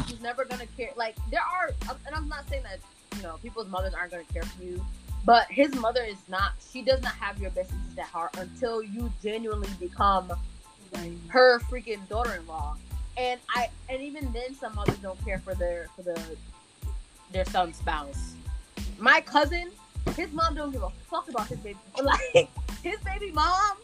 She's 0.08 0.22
never 0.22 0.46
gonna 0.46 0.68
care. 0.78 0.92
Like 0.96 1.16
there 1.32 1.42
are, 1.42 1.72
and 2.06 2.16
I'm 2.16 2.28
not 2.28 2.48
saying 2.50 2.64
that 2.64 2.80
you 3.18 3.24
know 3.24 3.38
people's 3.42 3.68
mothers 3.68 3.94
aren't 3.94 4.12
gonna 4.12 4.24
care 4.34 4.44
for 4.44 4.64
you, 4.64 4.86
but 5.26 5.48
his 5.50 5.74
mother 5.76 6.04
is 6.04 6.18
not. 6.28 6.54
She 6.72 6.82
does 6.82 7.02
not 7.02 7.14
have 7.16 7.40
your 7.40 7.52
best 7.52 7.72
interest 7.72 8.00
at 8.00 8.06
heart 8.06 8.38
until 8.38 8.84
you 8.84 9.12
genuinely 9.24 9.70
become 9.80 10.32
right. 10.94 11.12
her 11.30 11.60
freaking 11.60 12.08
daughter-in-law. 12.08 12.78
And 13.18 13.40
I, 13.56 13.70
and 13.90 14.02
even 14.02 14.32
then, 14.34 14.54
some 14.56 14.76
mothers 14.76 14.98
don't 14.98 15.24
care 15.24 15.40
for 15.40 15.56
their 15.56 15.88
for 15.96 16.04
the 16.04 16.20
their 17.32 17.46
son's 17.46 17.78
spouse. 17.78 18.34
My 18.98 19.22
cousin, 19.22 19.72
his 20.14 20.32
mom 20.32 20.56
don't 20.56 20.72
give 20.72 20.84
a 20.84 20.90
fuck 21.10 21.30
about 21.30 21.48
his 21.48 21.60
baby. 21.60 21.78
Like 22.04 22.50
his 22.84 23.00
baby 23.00 23.32
mom, 23.32 23.78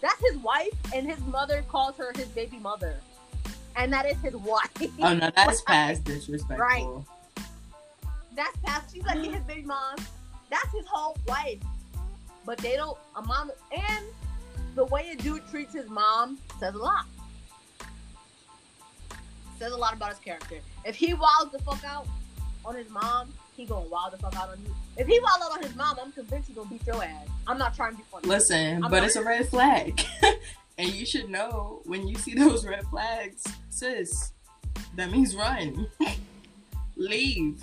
that's 0.00 0.20
his 0.30 0.38
wife, 0.38 0.72
and 0.94 1.06
his 1.06 1.20
mother 1.26 1.62
calls 1.68 1.96
her 1.96 2.12
his 2.16 2.28
baby 2.28 2.58
mother, 2.58 2.96
and 3.76 3.92
that 3.92 4.06
is 4.06 4.16
his 4.18 4.34
wife. 4.34 4.70
Oh 5.00 5.14
no, 5.14 5.30
that's 5.34 5.60
past 5.66 6.04
disrespectful. 6.04 6.56
Right. 6.56 7.44
That's 8.34 8.56
past. 8.64 8.94
She's 8.94 9.04
like 9.04 9.18
his 9.18 9.42
baby 9.42 9.62
mom. 9.62 9.96
That's 10.50 10.72
his 10.72 10.86
whole 10.86 11.16
wife. 11.26 11.60
But 12.46 12.58
they 12.58 12.76
don't. 12.76 12.96
A 13.16 13.22
mom 13.22 13.50
and 13.72 14.06
the 14.74 14.84
way 14.86 15.10
a 15.12 15.16
dude 15.16 15.46
treats 15.50 15.74
his 15.74 15.88
mom 15.88 16.38
says 16.58 16.74
a 16.74 16.78
lot. 16.78 17.04
Says 19.58 19.72
a 19.72 19.76
lot 19.76 19.92
about 19.92 20.10
his 20.10 20.18
character. 20.18 20.56
If 20.84 20.96
he 20.96 21.12
wilds 21.12 21.52
the 21.52 21.58
fuck 21.58 21.84
out 21.84 22.06
on 22.64 22.74
his 22.74 22.88
mom, 22.88 23.32
he 23.60 23.66
gonna 23.66 23.86
wild 23.88 24.12
the 24.12 24.18
fuck 24.18 24.34
out 24.36 24.48
on 24.48 24.58
you. 24.64 24.74
If 24.96 25.06
he 25.06 25.20
wild 25.20 25.42
out 25.42 25.52
on 25.52 25.62
his 25.62 25.76
mom, 25.76 25.98
I'm 26.02 26.12
convinced 26.12 26.48
he 26.48 26.54
gonna 26.54 26.68
beat 26.68 26.86
your 26.86 27.02
ass. 27.02 27.28
I'm 27.46 27.58
not 27.58 27.74
trying 27.74 27.92
to 27.92 27.98
be 27.98 28.04
funny. 28.10 28.26
Listen, 28.26 28.82
I'm 28.82 28.90
but 28.90 29.04
it's 29.04 29.16
a 29.16 29.22
red 29.22 29.48
flag. 29.48 30.02
and 30.78 30.88
you 30.88 31.04
should 31.04 31.28
know 31.28 31.82
when 31.84 32.08
you 32.08 32.16
see 32.16 32.34
those 32.38 32.66
red 32.66 32.84
flags, 32.86 33.44
sis, 33.68 34.32
that 34.96 35.10
means 35.10 35.36
run. 35.36 35.86
Leave. 36.96 37.62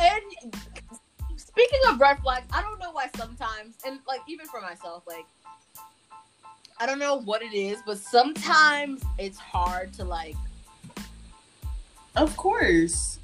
And 0.00 0.60
speaking 1.36 1.80
of 1.88 2.00
red 2.00 2.18
flags, 2.18 2.46
I 2.52 2.60
don't 2.62 2.78
know 2.80 2.90
why 2.92 3.08
sometimes, 3.16 3.76
and 3.86 4.00
like 4.06 4.20
even 4.28 4.46
for 4.46 4.60
myself, 4.60 5.04
like 5.06 5.26
I 6.78 6.86
don't 6.86 6.98
know 6.98 7.16
what 7.16 7.42
it 7.42 7.54
is, 7.54 7.78
but 7.86 7.98
sometimes 7.98 9.02
it's 9.18 9.38
hard 9.38 9.92
to 9.94 10.04
like. 10.04 10.36
Of 12.16 12.36
course. 12.36 13.18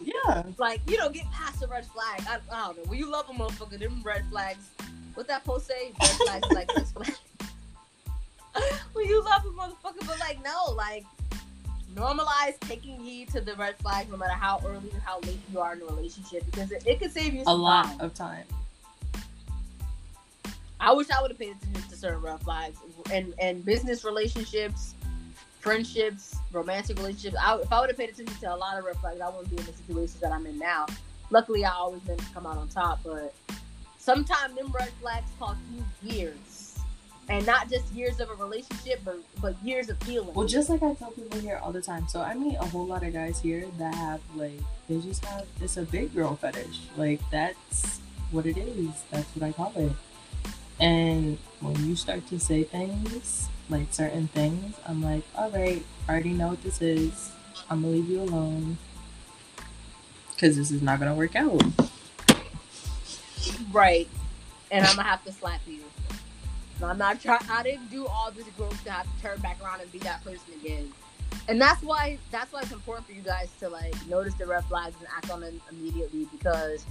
Yeah. 0.00 0.44
Like, 0.58 0.80
you 0.88 0.98
know, 0.98 1.08
get 1.10 1.30
past 1.32 1.60
the 1.60 1.68
red 1.68 1.86
flag. 1.86 2.22
I, 2.28 2.38
I 2.52 2.66
don't 2.66 2.76
know. 2.78 2.82
When 2.84 2.98
you 2.98 3.10
love 3.10 3.28
a 3.28 3.32
motherfucker, 3.32 3.78
them 3.78 4.02
red 4.04 4.24
flags. 4.30 4.68
What 5.14 5.26
that 5.28 5.44
post 5.44 5.66
say? 5.66 5.92
Red 6.00 6.10
flags 6.10 6.48
like 6.52 6.68
this 6.74 6.92
flag. 6.92 7.14
when 8.92 9.06
you 9.06 9.22
love 9.22 9.44
a 9.44 9.48
motherfucker, 9.48 10.06
but 10.06 10.18
like, 10.20 10.42
no, 10.44 10.72
like, 10.74 11.04
normalize 11.96 12.58
taking 12.60 13.00
heed 13.00 13.28
to 13.30 13.40
the 13.40 13.54
red 13.54 13.76
flags 13.78 14.10
no 14.10 14.16
matter 14.16 14.32
how 14.32 14.60
early 14.66 14.90
or 14.90 15.00
how 15.00 15.18
late 15.20 15.38
you 15.50 15.58
are 15.58 15.72
in 15.72 15.80
a 15.80 15.84
relationship 15.86 16.44
because 16.46 16.70
it, 16.70 16.86
it 16.86 17.00
could 17.00 17.10
save 17.10 17.32
you 17.32 17.42
a 17.46 17.54
lot 17.54 17.86
time. 17.86 18.00
of 18.00 18.14
time. 18.14 18.44
I 20.78 20.92
wish 20.92 21.10
I 21.10 21.22
would 21.22 21.30
have 21.30 21.38
paid 21.38 21.56
attention 21.56 21.90
to 21.90 21.96
certain 21.96 22.20
red 22.20 22.38
flags 22.40 22.78
and 23.10 23.34
and 23.40 23.64
business 23.64 24.04
relationships 24.04 24.94
friendships, 25.66 26.36
romantic 26.52 26.96
relationships. 26.96 27.36
I, 27.42 27.56
if 27.56 27.72
I 27.72 27.80
would 27.80 27.90
have 27.90 27.98
paid 27.98 28.10
attention 28.10 28.36
to 28.38 28.54
a 28.54 28.56
lot 28.56 28.78
of 28.78 28.84
red 28.84 28.96
flags, 28.98 29.20
I 29.20 29.28
wouldn't 29.28 29.50
be 29.50 29.56
in 29.56 29.66
the 29.66 29.72
situations 29.72 30.20
that 30.20 30.30
I'm 30.30 30.46
in 30.46 30.60
now. 30.60 30.86
Luckily, 31.30 31.64
I 31.64 31.72
always 31.72 32.04
managed 32.06 32.28
to 32.28 32.34
come 32.34 32.46
out 32.46 32.56
on 32.56 32.68
top, 32.68 33.00
but 33.04 33.34
sometimes 33.98 34.54
them 34.54 34.70
red 34.70 34.90
flags 35.00 35.28
cost 35.40 35.58
you 35.74 36.08
years. 36.08 36.78
And 37.28 37.44
not 37.44 37.68
just 37.68 37.92
years 37.92 38.20
of 38.20 38.30
a 38.30 38.34
relationship, 38.34 39.00
but 39.04 39.18
but 39.42 39.56
years 39.64 39.88
of 39.88 40.00
healing. 40.04 40.32
Well, 40.32 40.46
just 40.46 40.70
like 40.70 40.84
I 40.84 40.94
tell 40.94 41.10
people 41.10 41.40
here 41.40 41.58
all 41.60 41.72
the 41.72 41.82
time. 41.82 42.06
So 42.06 42.20
I 42.20 42.34
meet 42.34 42.54
a 42.54 42.66
whole 42.66 42.86
lot 42.86 43.02
of 43.02 43.12
guys 43.12 43.40
here 43.40 43.66
that 43.78 43.92
have 43.96 44.20
like 44.36 44.60
they 44.88 45.00
just 45.00 45.24
have 45.24 45.44
it's 45.60 45.76
a 45.76 45.82
big 45.82 46.14
girl 46.14 46.36
fetish. 46.36 46.82
Like 46.96 47.20
that's 47.32 47.98
what 48.30 48.46
it 48.46 48.56
is. 48.56 48.90
That's 49.10 49.26
what 49.34 49.48
I 49.48 49.50
call 49.50 49.72
it. 49.74 49.90
And 50.78 51.36
when 51.58 51.74
you 51.84 51.96
start 51.96 52.24
to 52.28 52.38
say 52.38 52.62
things 52.62 53.48
like 53.68 53.92
certain 53.92 54.28
things, 54.28 54.76
I'm 54.86 55.02
like, 55.02 55.24
all 55.34 55.50
right, 55.50 55.84
I 56.08 56.12
already 56.12 56.32
know 56.32 56.48
what 56.48 56.62
this 56.62 56.80
is. 56.80 57.32
I'm 57.68 57.82
gonna 57.82 57.94
leave 57.94 58.08
you 58.08 58.22
alone 58.22 58.78
because 60.30 60.56
this 60.56 60.70
is 60.70 60.82
not 60.82 60.98
gonna 60.98 61.14
work 61.14 61.34
out. 61.34 61.62
Right. 63.72 64.08
And 64.70 64.84
I'm 64.84 64.96
gonna 64.96 65.08
have 65.08 65.24
to 65.24 65.32
slap 65.32 65.60
you. 65.66 65.80
I'm 66.82 66.98
not 66.98 67.20
trying. 67.20 67.40
I 67.50 67.62
didn't 67.62 67.90
do 67.90 68.06
all 68.06 68.30
this 68.30 68.46
growth 68.56 68.82
to 68.84 68.90
have 68.90 69.06
to 69.06 69.22
turn 69.22 69.40
back 69.40 69.62
around 69.62 69.80
and 69.80 69.90
be 69.92 69.98
that 70.00 70.22
person 70.22 70.52
again. 70.60 70.92
And 71.48 71.60
that's 71.60 71.82
why 71.82 72.18
that's 72.30 72.52
why 72.52 72.60
it's 72.60 72.72
important 72.72 73.06
for 73.06 73.12
you 73.12 73.22
guys 73.22 73.48
to 73.60 73.68
like 73.68 73.94
notice 74.08 74.34
the 74.34 74.46
red 74.46 74.64
flags 74.64 74.96
and 74.98 75.08
act 75.16 75.30
on 75.30 75.40
them 75.40 75.60
immediately 75.70 76.26
because 76.30 76.84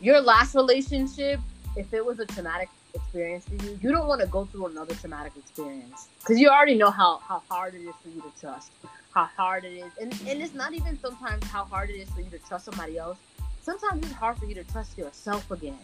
your 0.00 0.20
last 0.20 0.54
relationship, 0.54 1.40
if 1.76 1.92
it 1.92 2.04
was 2.04 2.18
a 2.18 2.26
traumatic 2.26 2.68
experience 2.94 3.46
for 3.46 3.54
you, 3.64 3.78
you 3.82 3.90
don't 3.90 4.06
want 4.06 4.20
to 4.20 4.26
go 4.26 4.44
through 4.44 4.66
another 4.66 4.94
traumatic 4.94 5.32
experience 5.36 6.08
because 6.20 6.38
you 6.38 6.48
already 6.48 6.74
know 6.74 6.90
how 6.90 7.18
how 7.18 7.42
hard 7.48 7.74
it 7.74 7.82
is 7.82 7.94
for 8.02 8.08
you 8.08 8.20
to 8.22 8.40
trust, 8.40 8.72
how 9.12 9.24
hard 9.36 9.64
it 9.64 9.72
is, 9.72 9.92
and 10.00 10.12
and 10.26 10.42
it's 10.42 10.54
not 10.54 10.72
even 10.72 10.98
sometimes 10.98 11.44
how 11.46 11.64
hard 11.64 11.90
it 11.90 11.96
is 11.96 12.10
for 12.10 12.20
you 12.20 12.30
to 12.30 12.38
trust 12.38 12.64
somebody 12.66 12.98
else. 12.98 13.18
Sometimes 13.62 14.04
it's 14.04 14.14
hard 14.14 14.38
for 14.38 14.46
you 14.46 14.54
to 14.54 14.64
trust 14.64 14.96
yourself 14.96 15.50
again. 15.50 15.78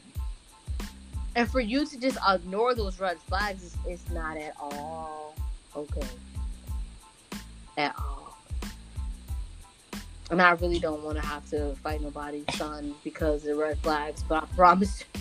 And 1.35 1.51
for 1.51 1.61
you 1.61 1.85
to 1.85 2.01
just 2.01 2.17
ignore 2.27 2.75
those 2.75 2.99
red 2.99 3.19
flags 3.29 3.63
is, 3.63 3.77
is 3.87 4.11
not 4.11 4.39
at 4.39 4.55
all 4.59 5.35
okay. 5.77 6.07
At 7.77 7.95
all. 7.99 8.37
And 10.31 10.43
I 10.43 10.53
really 10.53 10.81
don't 10.81 11.05
want 11.05 11.17
to 11.19 11.27
have 11.27 11.49
to 11.51 11.75
fight 11.77 12.01
nobody's 12.01 12.47
son 12.55 12.95
because 13.05 13.47
of 13.47 13.59
red 13.59 13.79
flags, 13.79 14.25
but 14.29 14.43
I 14.43 14.47
promise 14.57 15.05
you, 15.15 15.21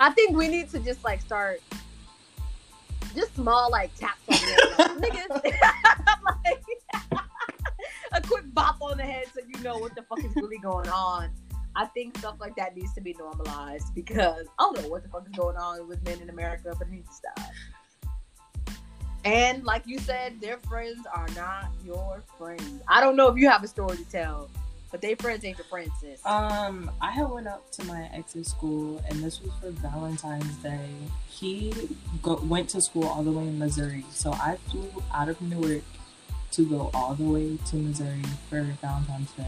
I 0.00 0.10
think 0.10 0.36
we 0.36 0.48
need 0.48 0.70
to 0.70 0.78
just 0.78 1.04
like 1.04 1.20
start 1.20 1.60
just 3.14 3.34
small 3.34 3.70
like 3.70 3.94
taps 3.96 4.20
on 4.78 5.00
the 5.00 5.10
head. 5.12 5.28
Like, 6.44 6.62
like, 7.04 7.22
a 8.12 8.20
quick 8.20 8.44
bop 8.52 8.80
on 8.80 8.96
the 8.96 9.04
head 9.04 9.26
so 9.34 9.40
you 9.46 9.62
know 9.62 9.78
what 9.78 9.94
the 9.94 10.02
fuck 10.02 10.24
is 10.24 10.34
really 10.36 10.58
going 10.58 10.88
on. 10.88 11.30
I 11.74 11.86
think 11.86 12.18
stuff 12.18 12.36
like 12.38 12.54
that 12.56 12.76
needs 12.76 12.92
to 12.94 13.00
be 13.00 13.14
normalized 13.18 13.94
because 13.94 14.46
I 14.58 14.62
don't 14.62 14.82
know 14.82 14.88
what 14.88 15.02
the 15.02 15.08
fuck 15.08 15.26
is 15.26 15.36
going 15.36 15.56
on 15.56 15.88
with 15.88 16.04
men 16.04 16.20
in 16.20 16.28
America, 16.28 16.74
but 16.78 16.88
it 16.88 16.90
needs 16.90 17.08
to 17.08 17.14
stop. 17.14 17.50
And 19.24 19.64
like 19.64 19.86
you 19.86 19.98
said, 19.98 20.40
their 20.40 20.58
friends 20.58 21.06
are 21.12 21.28
not 21.34 21.70
your 21.84 22.22
friends. 22.36 22.82
I 22.88 23.00
don't 23.00 23.16
know 23.16 23.28
if 23.28 23.38
you 23.38 23.48
have 23.48 23.62
a 23.62 23.68
story 23.68 23.96
to 23.96 24.04
tell, 24.04 24.50
but 24.92 25.00
their 25.00 25.16
friends 25.16 25.42
ain't 25.44 25.56
your 25.56 25.64
friends, 25.64 25.90
sis. 26.00 26.24
Um, 26.24 26.90
I 27.00 27.10
had 27.10 27.28
went 27.30 27.48
up 27.48 27.68
to 27.72 27.84
my 27.84 28.10
ex's 28.12 28.48
school, 28.48 29.02
and 29.08 29.24
this 29.24 29.40
was 29.40 29.50
for 29.58 29.70
Valentine's 29.70 30.54
Day. 30.58 30.90
He 31.26 31.72
go- 32.22 32.42
went 32.44 32.68
to 32.70 32.82
school 32.82 33.04
all 33.04 33.22
the 33.22 33.32
way 33.32 33.44
in 33.44 33.58
Missouri, 33.58 34.04
so 34.10 34.32
I 34.34 34.58
flew 34.68 35.02
out 35.12 35.30
of 35.30 35.40
Newark 35.40 35.82
to 36.52 36.66
go 36.66 36.90
all 36.92 37.14
the 37.14 37.24
way 37.24 37.58
to 37.70 37.76
Missouri 37.76 38.22
for 38.50 38.62
Valentine's 38.82 39.32
Day. 39.32 39.46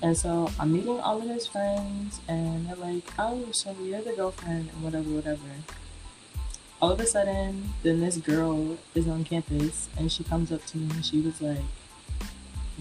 And 0.00 0.16
so 0.16 0.48
I'm 0.60 0.72
meeting 0.72 1.00
all 1.00 1.20
of 1.20 1.28
his 1.28 1.48
friends, 1.48 2.20
and 2.28 2.68
they're 2.68 2.76
like, 2.76 3.12
"Oh, 3.18 3.50
so 3.50 3.74
you're 3.82 4.02
the 4.02 4.12
girlfriend, 4.12 4.70
and 4.70 4.82
whatever, 4.84 5.10
whatever." 5.10 5.50
All 6.80 6.92
of 6.92 7.00
a 7.00 7.06
sudden, 7.06 7.74
then 7.82 8.00
this 8.00 8.18
girl 8.18 8.78
is 8.94 9.08
on 9.08 9.24
campus, 9.24 9.88
and 9.96 10.12
she 10.12 10.22
comes 10.22 10.52
up 10.52 10.64
to 10.66 10.78
me, 10.78 10.90
and 10.94 11.04
she 11.04 11.20
was 11.20 11.40
like, 11.40 11.64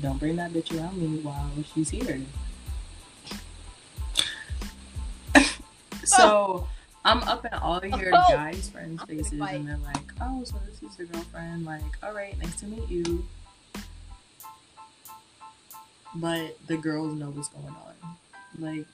"Don't 0.01 0.17
bring 0.19 0.35
that 0.37 0.51
bitch 0.51 0.77
around 0.77 0.97
me 0.97 1.19
while 1.19 1.49
she's 1.73 1.89
here." 1.89 2.21
so 6.03 6.17
oh. 6.19 6.67
I'm 7.05 7.19
up 7.23 7.45
in 7.45 7.53
all 7.53 7.77
of 7.77 7.85
your 7.85 8.11
Oh. 8.13 8.25
guys' 8.29 8.69
friends' 8.69 9.03
faces, 9.03 9.33
and 9.33 9.67
they're 9.67 9.77
like, 9.77 10.11
"Oh, 10.21 10.43
so 10.43 10.55
this 10.65 10.81
is 10.81 10.97
your 10.97 11.07
girlfriend." 11.07 11.65
Like, 11.65 11.83
all 12.01 12.13
right, 12.13 12.37
nice 12.39 12.55
to 12.61 12.65
meet 12.65 12.89
you. 12.89 13.25
But 16.15 16.57
the 16.67 16.77
girls 16.77 17.13
know 17.15 17.29
what's 17.31 17.49
going 17.49 17.65
on. 17.67 18.17
Like, 18.59 18.85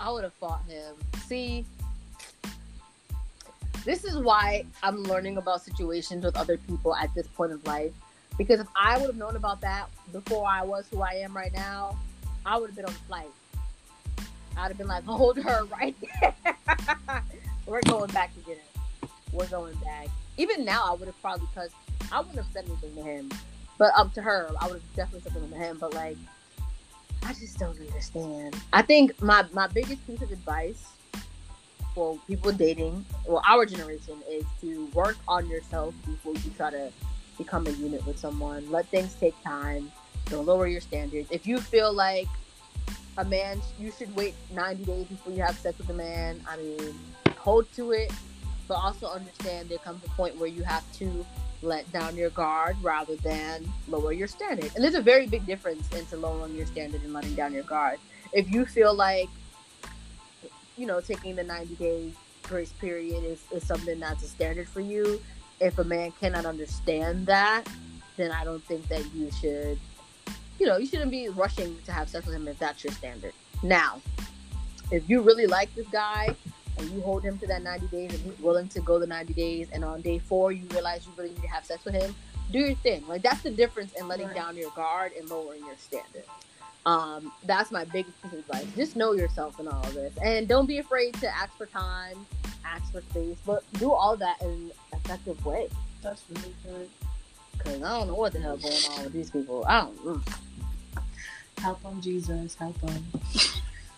I 0.00 0.10
would 0.10 0.24
have 0.24 0.32
fought 0.34 0.64
him. 0.66 0.94
See, 1.26 1.64
this 3.88 4.04
is 4.04 4.18
why 4.18 4.66
I'm 4.82 5.02
learning 5.04 5.38
about 5.38 5.62
situations 5.62 6.22
with 6.22 6.36
other 6.36 6.58
people 6.58 6.94
at 6.94 7.08
this 7.14 7.26
point 7.26 7.52
of 7.52 7.66
life. 7.66 7.94
Because 8.36 8.60
if 8.60 8.66
I 8.76 8.98
would 8.98 9.06
have 9.06 9.16
known 9.16 9.34
about 9.34 9.62
that 9.62 9.88
before 10.12 10.46
I 10.46 10.62
was 10.62 10.86
who 10.90 11.00
I 11.00 11.12
am 11.12 11.34
right 11.34 11.54
now, 11.54 11.98
I 12.44 12.58
would 12.58 12.68
have 12.68 12.76
been 12.76 12.84
on 12.84 12.92
the 12.92 12.98
flight. 12.98 13.30
I'd 14.58 14.68
have 14.68 14.76
been 14.76 14.88
like, 14.88 15.04
hold 15.04 15.38
her 15.38 15.64
right 15.80 15.96
there. 16.02 16.34
We're 17.64 17.80
going 17.80 18.10
back 18.10 18.34
to 18.34 18.40
dinner. 18.40 18.60
We're 19.32 19.46
going 19.46 19.74
back. 19.76 20.08
Even 20.36 20.66
now, 20.66 20.84
I 20.84 20.92
would 20.92 21.06
have 21.06 21.20
probably, 21.22 21.46
because 21.54 21.70
I 22.12 22.18
wouldn't 22.18 22.36
have 22.36 22.46
said 22.52 22.66
anything 22.66 22.94
to 22.94 23.02
him. 23.02 23.30
But 23.78 23.92
up 23.96 24.12
to 24.14 24.20
her, 24.20 24.50
I 24.60 24.66
would 24.66 24.82
have 24.82 24.96
definitely 24.96 25.22
said 25.22 25.32
something 25.32 25.50
to 25.52 25.56
him. 25.56 25.78
But 25.80 25.94
like, 25.94 26.18
I 27.22 27.32
just 27.32 27.58
don't 27.58 27.78
understand. 27.80 28.54
I 28.70 28.82
think 28.82 29.20
my 29.22 29.46
my 29.54 29.66
biggest 29.66 30.06
piece 30.06 30.20
of 30.20 30.30
advice 30.30 30.84
people 32.26 32.52
dating, 32.52 33.04
well, 33.26 33.42
our 33.46 33.66
generation, 33.66 34.22
is 34.30 34.44
to 34.60 34.86
work 34.94 35.16
on 35.26 35.48
yourself 35.48 35.94
before 36.06 36.34
you 36.34 36.50
try 36.56 36.70
to 36.70 36.90
become 37.36 37.66
a 37.66 37.70
unit 37.70 38.04
with 38.06 38.18
someone. 38.18 38.70
Let 38.70 38.86
things 38.86 39.14
take 39.14 39.34
time. 39.42 39.90
Don't 40.26 40.46
lower 40.46 40.66
your 40.66 40.80
standards. 40.80 41.28
If 41.30 41.46
you 41.46 41.58
feel 41.58 41.92
like 41.92 42.28
a 43.16 43.24
man, 43.24 43.60
you 43.78 43.90
should 43.90 44.14
wait 44.14 44.34
90 44.52 44.84
days 44.84 45.06
before 45.06 45.32
you 45.32 45.42
have 45.42 45.58
sex 45.58 45.78
with 45.78 45.88
a 45.90 45.94
man. 45.94 46.40
I 46.48 46.56
mean, 46.56 46.94
hold 47.36 47.70
to 47.74 47.92
it, 47.92 48.12
but 48.66 48.74
also 48.74 49.08
understand 49.08 49.68
there 49.68 49.78
comes 49.78 50.04
a 50.04 50.10
point 50.10 50.36
where 50.38 50.48
you 50.48 50.62
have 50.62 50.84
to 50.94 51.26
let 51.62 51.90
down 51.92 52.16
your 52.16 52.30
guard 52.30 52.76
rather 52.82 53.16
than 53.16 53.66
lower 53.88 54.12
your 54.12 54.28
standard. 54.28 54.70
And 54.74 54.84
there's 54.84 54.94
a 54.94 55.02
very 55.02 55.26
big 55.26 55.44
difference 55.46 55.88
into 55.92 56.16
lowering 56.16 56.54
your 56.54 56.66
standard 56.66 57.02
and 57.02 57.12
letting 57.12 57.34
down 57.34 57.52
your 57.52 57.64
guard. 57.64 57.98
If 58.32 58.50
you 58.50 58.64
feel 58.66 58.94
like, 58.94 59.28
you 60.78 60.86
know, 60.86 61.00
taking 61.00 61.36
the 61.36 61.44
90 61.44 61.74
day 61.74 62.12
grace 62.44 62.72
period 62.72 63.24
is, 63.24 63.42
is 63.52 63.66
something 63.66 63.98
that's 64.00 64.22
a 64.22 64.28
standard 64.28 64.68
for 64.68 64.80
you, 64.80 65.20
if 65.60 65.78
a 65.78 65.84
man 65.84 66.12
cannot 66.20 66.46
understand 66.46 67.26
that, 67.26 67.64
then 68.16 68.30
I 68.30 68.44
don't 68.44 68.64
think 68.64 68.86
that 68.88 69.04
you 69.14 69.30
should, 69.40 69.78
you 70.58 70.66
know, 70.66 70.76
you 70.76 70.86
shouldn't 70.86 71.10
be 71.10 71.28
rushing 71.28 71.76
to 71.84 71.92
have 71.92 72.08
sex 72.08 72.26
with 72.26 72.34
him 72.36 72.46
if 72.48 72.58
that's 72.58 72.82
your 72.84 72.92
standard. 72.92 73.32
Now, 73.62 74.00
if 74.90 75.08
you 75.10 75.20
really 75.20 75.46
like 75.46 75.74
this 75.74 75.86
guy 75.88 76.34
and 76.78 76.90
you 76.90 77.00
hold 77.02 77.22
him 77.24 77.38
to 77.38 77.46
that 77.48 77.62
90 77.62 77.86
days 77.88 78.14
and 78.14 78.20
he's 78.22 78.38
willing 78.40 78.68
to 78.68 78.80
go 78.80 78.98
the 78.98 79.06
90 79.06 79.34
days 79.34 79.68
and 79.72 79.84
on 79.84 80.00
day 80.00 80.18
four 80.20 80.52
you 80.52 80.64
realize 80.70 81.04
you 81.06 81.12
really 81.16 81.30
need 81.30 81.42
to 81.42 81.48
have 81.48 81.64
sex 81.64 81.84
with 81.84 81.94
him 81.94 82.14
do 82.52 82.60
your 82.60 82.74
thing 82.76 83.04
like 83.08 83.20
that's 83.20 83.42
the 83.42 83.50
difference 83.50 83.92
in 83.94 84.06
letting 84.06 84.28
Right. 84.28 84.36
down 84.36 84.56
your 84.56 84.70
guard 84.70 85.10
and 85.18 85.28
lowering 85.28 85.64
your 85.66 85.76
standard 85.76 86.22
um, 86.86 87.32
that's 87.44 87.70
my 87.70 87.84
biggest 87.84 88.20
piece 88.22 88.32
of 88.32 88.38
advice 88.38 88.66
just 88.76 88.96
know 88.96 89.12
yourself 89.12 89.58
in 89.60 89.68
all 89.68 89.84
of 89.84 89.94
this 89.94 90.12
and 90.22 90.48
don't 90.48 90.66
be 90.66 90.78
afraid 90.78 91.14
to 91.14 91.28
ask 91.34 91.56
for 91.56 91.66
time 91.66 92.26
ask 92.64 92.90
for 92.92 93.00
space 93.02 93.36
but 93.46 93.62
do 93.74 93.92
all 93.92 94.16
that 94.16 94.40
in 94.42 94.48
an 94.48 94.72
effective 94.92 95.44
way 95.44 95.68
that's 96.02 96.22
really 96.30 96.54
good. 96.64 96.88
because 97.52 97.82
i 97.82 97.98
don't 97.98 98.06
know 98.06 98.14
what 98.14 98.32
the 98.32 98.40
hell 98.40 98.56
going 98.56 98.74
on 98.92 99.04
with 99.04 99.12
these 99.12 99.30
people 99.30 99.64
i 99.66 99.80
don't 99.80 100.04
mm. 100.04 100.38
Help 101.60 101.84
on 101.84 102.00
Jesus, 102.00 102.54
help 102.54 102.76
on. 102.84 103.04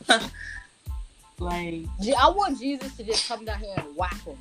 like, 1.38 1.84
I 2.18 2.30
want 2.30 2.58
Jesus 2.58 2.96
to 2.96 3.04
just 3.04 3.28
come 3.28 3.44
down 3.44 3.60
here 3.60 3.74
and 3.76 3.94
whack 3.94 4.16
him. 4.24 4.38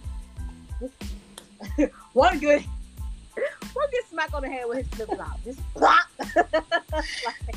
one 2.14 2.40
good, 2.40 2.64
one 3.74 3.90
good 3.92 4.06
smack 4.10 4.34
on 4.34 4.44
the 4.44 4.50
head 4.50 4.70
with 4.70 4.78
his 4.78 4.88
flip 4.88 5.10
flop. 5.10 5.44
Just 5.44 5.60
plop. 5.74 6.08
Like, 6.36 7.56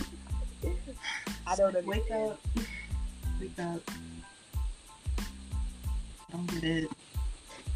I 1.46 1.56
don't 1.56 1.74
understand. 1.76 1.86
wake 1.86 2.10
up, 2.10 2.40
wake 3.40 3.58
up. 3.58 3.80
Don't 6.30 6.46
get 6.46 6.64
it. 6.64 6.90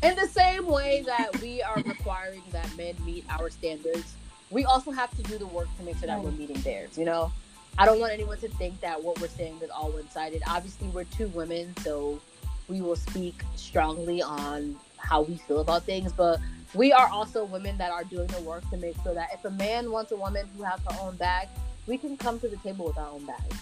In 0.03 0.15
the 0.15 0.27
same 0.29 0.67
way 0.67 1.03
that 1.07 1.41
we 1.41 1.63
are 1.63 1.77
requiring 1.77 2.43
that 2.53 2.75
men 2.77 2.95
meet 3.05 3.25
our 3.31 3.51
standards, 3.51 4.15
we 4.51 4.65
also 4.65 4.91
have 4.91 5.11
to 5.17 5.23
do 5.25 5.39
the 5.39 5.47
work 5.47 5.69
to 5.79 5.85
make 5.85 5.97
sure 5.99 6.07
that 6.07 6.23
we're 6.23 6.31
mm. 6.31 6.39
meeting 6.39 6.61
theirs. 6.61 6.97
You 6.97 7.05
know, 7.05 7.33
I 7.79 7.87
don't 7.87 7.99
want 7.99 8.13
anyone 8.13 8.39
to 8.39 8.49
think 8.49 8.81
that 8.81 9.03
what 9.03 9.21
we're 9.21 9.29
saying 9.29 9.59
is 9.63 9.71
all 9.71 9.91
one-sided. 9.91 10.43
Obviously, 10.47 10.89
we're 10.89 11.05
two 11.05 11.29
women, 11.29 11.75
so 11.83 12.21
we 12.69 12.81
will 12.81 12.97
speak 12.97 13.43
strongly 13.57 14.23
on 14.23 14.77
how 14.97 15.23
we 15.23 15.37
feel 15.37 15.61
about 15.61 15.85
things, 15.85 16.13
but 16.13 16.41
we 16.75 16.93
are 16.93 17.09
also 17.09 17.45
women 17.45 17.79
that 17.79 17.91
are 17.91 18.05
doing 18.05 18.27
the 18.29 18.41
work 18.41 18.69
to 18.71 18.77
make 18.77 18.97
sure 19.03 19.15
that 19.15 19.29
if 19.33 19.45
a 19.45 19.51
man 19.51 19.91
wants 19.91 20.13
a 20.13 20.17
woman 20.17 20.49
who 20.57 20.63
has 20.63 20.81
her 20.91 20.97
own 21.01 21.17
bag, 21.17 21.49
we 21.87 21.99
can 21.99 22.17
come 22.17 22.39
to 22.41 22.49
the 22.49 22.57
table 22.59 22.87
with 22.87 22.99
our 22.99 23.09
own 23.09 23.25
bags. 23.25 23.57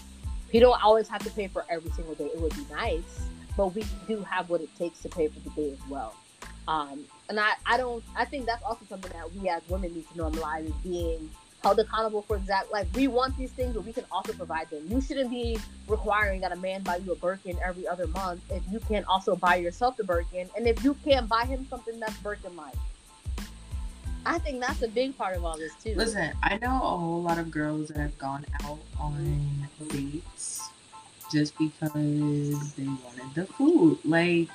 We 0.51 0.59
don't 0.59 0.81
always 0.83 1.07
have 1.09 1.23
to 1.23 1.29
pay 1.31 1.47
for 1.47 1.65
every 1.69 1.91
single 1.91 2.15
day. 2.15 2.25
It 2.25 2.39
would 2.39 2.55
be 2.55 2.65
nice, 2.71 3.27
but 3.57 3.67
we 3.75 3.85
do 4.07 4.21
have 4.23 4.49
what 4.49 4.61
it 4.61 4.69
takes 4.77 5.01
to 5.01 5.09
pay 5.09 5.27
for 5.27 5.39
the 5.41 5.49
day 5.51 5.71
as 5.71 5.89
well. 5.89 6.15
Um, 6.67 7.05
and 7.29 7.39
I, 7.39 7.53
I 7.65 7.77
don't, 7.77 8.03
I 8.15 8.25
think 8.25 8.45
that's 8.45 8.63
also 8.63 8.85
something 8.87 9.11
that 9.13 9.33
we 9.35 9.49
as 9.49 9.61
women 9.69 9.93
need 9.93 10.07
to 10.09 10.13
normalize 10.15 10.65
is 10.65 10.73
being 10.83 11.29
held 11.61 11.79
accountable 11.79 12.21
for 12.21 12.37
exact 12.37 12.71
like 12.71 12.87
we 12.93 13.07
want 13.07 13.35
these 13.37 13.51
things, 13.51 13.73
but 13.73 13.83
we 13.83 13.91
can 13.91 14.05
also 14.11 14.33
provide 14.33 14.69
them. 14.69 14.83
You 14.87 15.01
shouldn't 15.01 15.31
be 15.31 15.57
requiring 15.87 16.41
that 16.41 16.51
a 16.51 16.55
man 16.55 16.83
buy 16.83 16.97
you 16.97 17.11
a 17.11 17.15
Birkin 17.15 17.57
every 17.63 17.87
other 17.87 18.07
month 18.07 18.41
if 18.51 18.63
you 18.71 18.79
can't 18.79 19.05
also 19.07 19.35
buy 19.35 19.55
yourself 19.55 19.97
the 19.97 20.03
Birkin, 20.03 20.47
and 20.55 20.67
if 20.67 20.83
you 20.83 20.93
can't 21.03 21.27
buy 21.27 21.45
him 21.45 21.65
something 21.69 21.99
that's 21.99 22.17
Birkin 22.17 22.55
like. 22.55 22.75
I 24.25 24.39
think 24.39 24.59
that's 24.59 24.81
a 24.81 24.87
big 24.87 25.17
part 25.17 25.37
of 25.37 25.45
all 25.45 25.57
this 25.57 25.73
too. 25.83 25.95
Listen, 25.95 26.31
I 26.41 26.57
know 26.57 26.75
a 26.75 26.97
whole 26.97 27.21
lot 27.21 27.37
of 27.37 27.51
girls 27.51 27.89
that 27.89 27.97
have 27.97 28.17
gone 28.17 28.45
out 28.63 28.79
on 28.99 29.67
dates 29.89 30.61
just 31.31 31.57
because 31.57 32.73
they 32.75 32.85
wanted 32.85 33.35
the 33.35 33.45
food. 33.45 33.99
Like, 34.03 34.49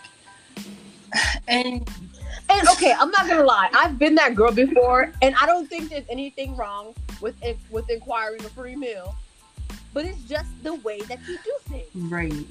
and 1.48 1.88
and 2.48 2.68
okay, 2.68 2.94
I'm 2.98 3.10
not 3.10 3.28
gonna 3.28 3.44
lie, 3.44 3.70
I've 3.72 3.98
been 3.98 4.14
that 4.16 4.34
girl 4.34 4.52
before, 4.52 5.12
and 5.22 5.34
I 5.40 5.46
don't 5.46 5.68
think 5.68 5.90
there's 5.90 6.04
anything 6.08 6.56
wrong 6.56 6.94
with 7.20 7.36
with 7.70 7.88
inquiring 7.90 8.44
a 8.44 8.48
free 8.50 8.76
meal, 8.76 9.14
but 9.94 10.04
it's 10.04 10.22
just 10.22 10.50
the 10.62 10.74
way 10.76 11.00
that 11.02 11.20
you 11.28 11.38
do 11.44 11.52
things. 11.68 12.10
Right. 12.10 12.46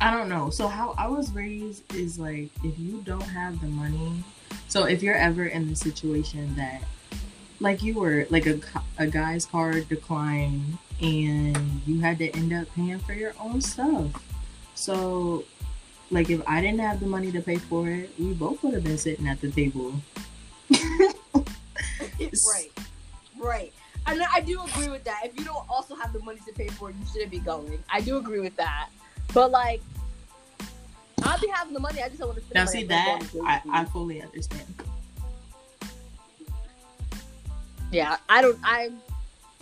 I 0.00 0.10
don't 0.10 0.28
know. 0.28 0.50
So 0.50 0.68
how 0.68 0.94
I 0.96 1.08
was 1.08 1.32
raised 1.32 1.92
is 1.94 2.18
like 2.18 2.50
if 2.62 2.78
you 2.78 3.02
don't 3.04 3.20
have 3.20 3.60
the 3.60 3.66
money, 3.66 4.22
so 4.68 4.84
if 4.84 5.02
you're 5.02 5.16
ever 5.16 5.46
in 5.46 5.68
the 5.68 5.76
situation 5.76 6.54
that 6.56 6.82
like 7.60 7.82
you 7.82 7.94
were 7.94 8.26
like 8.30 8.46
a, 8.46 8.60
a 8.98 9.06
guy's 9.06 9.44
card 9.44 9.88
declined 9.88 10.78
and 11.00 11.80
you 11.86 12.00
had 12.00 12.18
to 12.18 12.30
end 12.30 12.52
up 12.52 12.68
paying 12.74 13.00
for 13.00 13.12
your 13.12 13.32
own 13.40 13.60
stuff. 13.60 14.06
So 14.74 15.44
like 16.10 16.30
if 16.30 16.40
I 16.46 16.60
didn't 16.60 16.80
have 16.80 17.00
the 17.00 17.06
money 17.06 17.32
to 17.32 17.40
pay 17.40 17.56
for 17.56 17.88
it, 17.88 18.10
we 18.18 18.32
both 18.32 18.62
would 18.62 18.74
have 18.74 18.84
been 18.84 18.98
sitting 18.98 19.26
at 19.26 19.40
the 19.40 19.50
table. 19.50 19.94
right. 22.20 22.70
Right. 23.38 23.72
And 24.06 24.22
I 24.32 24.40
do 24.40 24.62
agree 24.62 24.88
with 24.88 25.04
that. 25.04 25.22
If 25.24 25.38
you 25.38 25.44
don't 25.44 25.68
also 25.68 25.94
have 25.94 26.12
the 26.12 26.20
money 26.20 26.40
to 26.46 26.52
pay 26.52 26.68
for 26.68 26.90
it, 26.90 26.96
you 26.98 27.06
shouldn't 27.12 27.30
be 27.30 27.40
going. 27.40 27.82
I 27.92 28.00
do 28.00 28.16
agree 28.16 28.40
with 28.40 28.56
that. 28.56 28.88
But 29.34 29.50
like 29.50 29.82
I'll 31.22 31.40
be 31.40 31.48
having 31.48 31.74
the 31.74 31.80
money, 31.80 32.02
I 32.02 32.08
just 32.08 32.18
don't 32.18 32.28
want 32.28 32.38
to 32.38 32.44
spend 32.44 32.54
Now 32.54 32.64
see 32.64 32.84
that 32.84 33.22
I, 33.44 33.60
I 33.70 33.84
fully 33.86 34.22
understand. 34.22 34.64
Yeah, 37.90 38.16
I 38.28 38.42
don't 38.42 38.58
I 38.62 38.90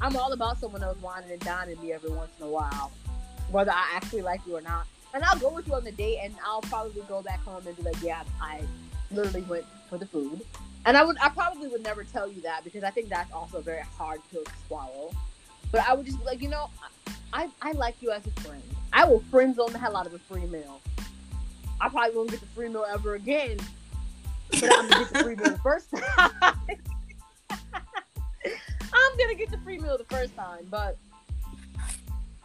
I'm 0.00 0.16
all 0.16 0.32
about 0.32 0.58
someone 0.58 0.82
else 0.82 1.00
wanting 1.00 1.30
and 1.30 1.40
dining 1.40 1.80
me 1.80 1.92
every 1.92 2.10
once 2.10 2.30
in 2.38 2.46
a 2.46 2.50
while. 2.50 2.92
Whether 3.50 3.70
I 3.70 3.92
actually 3.94 4.22
like 4.22 4.40
you 4.46 4.56
or 4.56 4.60
not 4.60 4.86
and 5.16 5.24
I'll 5.24 5.38
go 5.38 5.48
with 5.48 5.66
you 5.66 5.74
on 5.74 5.82
the 5.82 5.92
date, 5.92 6.18
and 6.22 6.34
I'll 6.44 6.60
probably 6.60 7.02
go 7.08 7.22
back 7.22 7.40
home 7.42 7.66
and 7.66 7.74
be 7.74 7.82
like, 7.82 8.00
yeah, 8.02 8.22
I 8.40 8.60
literally 9.10 9.40
went 9.42 9.64
for 9.88 9.96
the 9.96 10.04
food. 10.04 10.42
And 10.84 10.94
I 10.94 11.04
would, 11.04 11.16
I 11.22 11.30
probably 11.30 11.68
would 11.68 11.82
never 11.82 12.04
tell 12.04 12.30
you 12.30 12.42
that 12.42 12.64
because 12.64 12.84
I 12.84 12.90
think 12.90 13.08
that's 13.08 13.32
also 13.32 13.58
a 13.58 13.62
very 13.62 13.82
hard 13.96 14.20
pill 14.30 14.44
to 14.44 14.52
swallow. 14.66 15.12
But 15.72 15.88
I 15.88 15.94
would 15.94 16.06
just 16.06 16.18
be 16.18 16.24
like, 16.24 16.42
you 16.42 16.48
know, 16.48 16.70
I, 17.32 17.48
I 17.60 17.72
like 17.72 17.96
you 18.00 18.10
as 18.10 18.26
a 18.26 18.40
friend. 18.40 18.62
I 18.92 19.04
will 19.04 19.20
friend 19.30 19.54
zone 19.54 19.72
the 19.72 19.78
hell 19.78 19.96
out 19.96 20.06
of 20.06 20.14
a 20.14 20.18
free 20.18 20.46
meal. 20.46 20.80
I 21.80 21.88
probably 21.88 22.16
won't 22.16 22.30
get 22.30 22.40
the 22.40 22.46
free 22.46 22.68
meal 22.68 22.86
ever 22.88 23.14
again, 23.14 23.58
but 24.50 24.64
I'm 24.64 24.88
gonna 24.88 25.04
get 25.04 25.12
the 25.12 25.22
free 25.22 25.36
meal 25.36 25.50
the 25.50 25.58
first 25.58 25.90
time. 25.90 26.30
I'm 28.92 29.18
gonna 29.18 29.34
get 29.34 29.50
the 29.50 29.58
free 29.58 29.78
meal 29.78 29.98
the 29.98 30.04
first 30.04 30.34
time, 30.34 30.66
but 30.70 30.96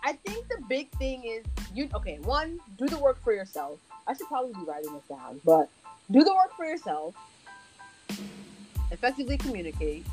I 0.04 0.14
think 0.14 0.48
the 0.50 0.62
big 0.68 0.90
thing 0.98 1.24
is 1.24 1.46
you 1.74 1.90
okay, 1.96 2.20
one, 2.24 2.60
do 2.78 2.88
the 2.88 2.98
work 3.00 3.24
for 3.24 3.34
yourself. 3.34 3.80
I 4.08 4.14
should 4.14 4.28
probably 4.28 4.54
be 4.54 4.66
writing 4.70 4.94
this 4.94 5.04
down, 5.04 5.40
but 5.46 5.70
do 6.10 6.24
the 6.24 6.34
work 6.34 6.56
for 6.58 6.66
yourself. 6.66 7.16
Effectively 8.92 9.38
communicate. 9.38 10.06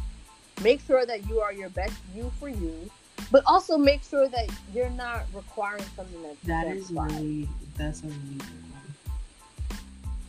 Make 0.62 0.80
sure 0.86 1.04
that 1.06 1.28
you 1.28 1.40
are 1.40 1.52
your 1.52 1.68
best 1.70 1.94
you 2.14 2.30
for 2.38 2.48
you, 2.48 2.90
but 3.30 3.42
also 3.46 3.76
make 3.76 4.02
sure 4.02 4.28
that 4.28 4.48
you're 4.74 4.90
not 4.90 5.22
requiring 5.34 5.84
something 5.96 6.22
that's 6.22 6.40
that 6.44 6.66
is 6.66 6.90
really 6.90 7.48
that's 7.76 8.02
a 8.02 8.06
really 8.06 8.38
good 8.38 8.64
one. 8.72 9.78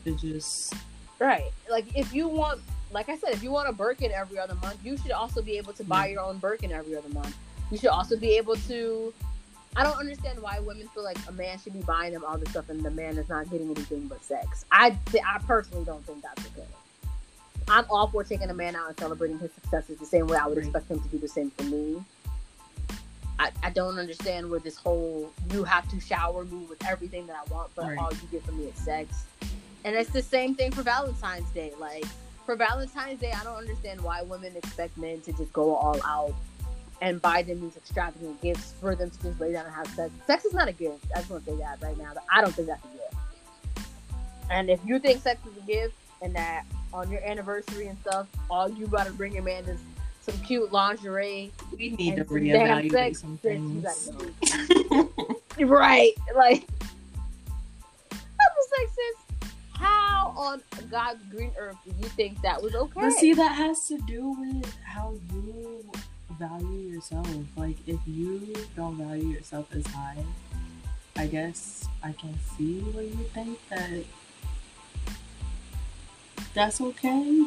It 0.05 0.17
just 0.17 0.73
right. 1.19 1.51
Like 1.69 1.85
if 1.95 2.13
you 2.13 2.27
want, 2.27 2.61
like 2.91 3.09
I 3.09 3.17
said, 3.17 3.33
if 3.33 3.43
you 3.43 3.51
want 3.51 3.69
a 3.69 3.73
Birkin 3.73 4.11
every 4.11 4.39
other 4.39 4.55
month, 4.55 4.77
you 4.83 4.97
should 4.97 5.11
also 5.11 5.41
be 5.41 5.57
able 5.57 5.73
to 5.73 5.83
buy 5.83 6.07
your 6.07 6.21
own 6.21 6.37
Birkin 6.37 6.71
every 6.71 6.95
other 6.95 7.09
month. 7.09 7.35
You 7.71 7.77
should 7.77 7.89
also 7.89 8.17
be 8.17 8.37
able 8.37 8.55
to 8.55 9.13
I 9.75 9.83
don't 9.83 9.97
understand 9.97 10.41
why 10.41 10.59
women 10.59 10.87
feel 10.89 11.03
like 11.03 11.17
a 11.27 11.31
man 11.31 11.59
should 11.59 11.73
be 11.73 11.81
buying 11.81 12.13
them 12.13 12.23
all 12.25 12.37
this 12.37 12.49
stuff 12.49 12.69
and 12.69 12.83
the 12.83 12.91
man 12.91 13.17
is 13.17 13.29
not 13.29 13.49
getting 13.49 13.69
anything 13.69 14.07
but 14.07 14.23
sex. 14.23 14.65
I 14.71 14.97
I 15.25 15.39
personally 15.45 15.85
don't 15.85 16.03
think 16.05 16.21
that's 16.21 16.45
okay. 16.47 16.67
I'm 17.67 17.85
all 17.91 18.07
for 18.07 18.23
taking 18.23 18.49
a 18.49 18.53
man 18.53 18.75
out 18.75 18.89
and 18.89 18.99
celebrating 18.99 19.37
his 19.37 19.51
successes 19.53 19.99
the 19.99 20.05
same 20.05 20.25
way 20.25 20.37
I 20.37 20.47
would 20.47 20.57
expect 20.57 20.89
him 20.89 20.99
to 20.99 21.07
do 21.09 21.19
the 21.19 21.27
same 21.27 21.51
for 21.51 21.63
me. 21.63 22.03
I, 23.39 23.51
I 23.63 23.69
don't 23.69 23.97
understand 23.97 24.49
where 24.49 24.59
this 24.59 24.75
whole 24.75 25.31
you 25.51 25.63
have 25.63 25.89
to 25.91 25.99
shower 25.99 26.43
me 26.43 26.65
with 26.69 26.85
everything 26.85 27.25
that 27.27 27.37
I 27.37 27.53
want, 27.53 27.71
but 27.73 27.85
right. 27.85 27.97
all 27.97 28.11
you 28.11 28.27
get 28.31 28.43
from 28.43 28.57
me 28.57 28.65
is 28.65 28.75
sex. 28.75 29.23
And 29.85 29.95
it's 29.95 30.09
the 30.09 30.21
same 30.21 30.55
thing 30.55 30.71
for 30.71 30.83
Valentine's 30.83 31.49
Day. 31.51 31.71
Like 31.79 32.05
for 32.45 32.57
Valentine's 32.57 33.21
Day, 33.21 33.31
I 33.31 33.43
don't 33.45 33.55
understand 33.55 34.01
why 34.01 34.23
women 34.23 34.55
expect 34.57 34.97
men 34.97 35.21
to 35.21 35.31
just 35.31 35.53
go 35.53 35.73
all 35.73 35.99
out 36.05 36.35
and 37.01 37.21
buy 37.21 37.41
them 37.41 37.61
these 37.61 37.77
extravagant 37.77 38.41
gifts 38.41 38.73
for 38.81 38.93
them 38.93 39.09
to 39.09 39.23
just 39.23 39.39
lay 39.39 39.53
down 39.53 39.65
and 39.65 39.73
have 39.73 39.87
sex. 39.87 40.11
Sex 40.27 40.43
is 40.43 40.53
not 40.53 40.67
a 40.67 40.73
gift. 40.73 41.05
I 41.15 41.19
just 41.19 41.29
want 41.29 41.45
to 41.45 41.51
say 41.51 41.57
that 41.57 41.81
right 41.81 41.97
now. 41.97 42.11
I 42.33 42.41
don't 42.41 42.53
think 42.53 42.67
that's 42.67 42.83
a 42.83 42.87
gift. 42.87 43.87
And 44.49 44.69
if 44.69 44.81
you 44.85 44.99
think 44.99 45.21
sex 45.21 45.39
is 45.45 45.55
a 45.63 45.65
gift 45.65 45.95
and 46.21 46.35
that 46.35 46.65
on 46.91 47.09
your 47.09 47.23
anniversary 47.23 47.87
and 47.87 47.97
stuff, 47.99 48.27
all 48.49 48.69
you 48.69 48.87
gotta 48.87 49.11
bring 49.11 49.33
your 49.33 49.43
man 49.43 49.63
is 49.63 49.79
some 50.31 50.41
cute 50.41 50.71
lingerie. 50.71 51.51
We 51.77 51.91
need 51.91 52.15
to 52.17 52.25
reevaluate 52.25 53.17
some 53.17 53.37
things. 53.37 54.11
right. 55.59 56.13
Like 56.35 56.67
I'm 58.11 58.19
just 58.55 58.73
like, 58.77 58.89
sis, 58.89 59.51
how 59.73 60.33
on 60.37 60.61
God's 60.89 61.23
green 61.25 61.51
earth 61.57 61.77
do 61.85 61.93
you 61.99 62.07
think 62.09 62.41
that 62.41 62.61
was 62.61 62.75
okay? 62.75 63.01
But 63.01 63.13
see, 63.13 63.33
that 63.33 63.53
has 63.53 63.87
to 63.87 63.97
do 63.99 64.35
with 64.39 64.75
how 64.83 65.13
you 65.33 65.89
value 66.37 66.93
yourself. 66.93 67.27
Like 67.55 67.77
if 67.87 67.99
you 68.05 68.55
don't 68.75 68.97
value 68.97 69.27
yourself 69.27 69.67
as 69.73 69.85
high, 69.87 70.23
I 71.15 71.27
guess 71.27 71.87
I 72.03 72.13
can 72.13 72.37
see 72.57 72.79
where 72.79 73.03
you 73.03 73.25
think 73.33 73.59
that 73.69 74.03
that's 76.53 76.81
okay. 76.81 77.45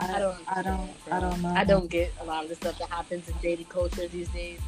I, 0.00 0.18
don't. 0.18 0.38
I 0.48 0.62
don't. 0.62 0.90
I 1.10 1.20
don't 1.20 1.42
know. 1.42 1.48
I 1.48 1.64
don't 1.64 1.90
get 1.90 2.12
a 2.20 2.24
lot 2.24 2.42
of 2.44 2.48
the 2.48 2.56
stuff 2.56 2.78
that 2.78 2.88
happens 2.88 3.28
in 3.28 3.34
dating 3.42 3.66
culture 3.66 4.06
these 4.08 4.28
days. 4.28 4.60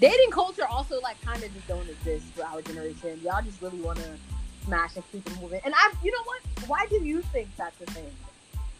Dating 0.00 0.30
culture 0.30 0.66
also 0.66 1.00
like 1.00 1.20
kind 1.22 1.42
of 1.42 1.52
just 1.54 1.68
don't 1.68 1.88
exist 1.88 2.26
for 2.34 2.44
our 2.44 2.60
generation. 2.62 3.20
Y'all 3.22 3.42
just 3.42 3.62
really 3.62 3.80
want 3.80 3.98
to 3.98 4.10
smash 4.64 4.96
and 4.96 5.04
keep 5.12 5.26
it 5.26 5.40
moving. 5.40 5.60
And 5.64 5.74
I, 5.76 5.92
you 6.02 6.10
know 6.10 6.22
what? 6.24 6.42
Why 6.66 6.86
do 6.86 6.96
you 6.96 7.22
think 7.22 7.48
that's 7.56 7.80
a 7.80 7.86
thing? 7.86 8.10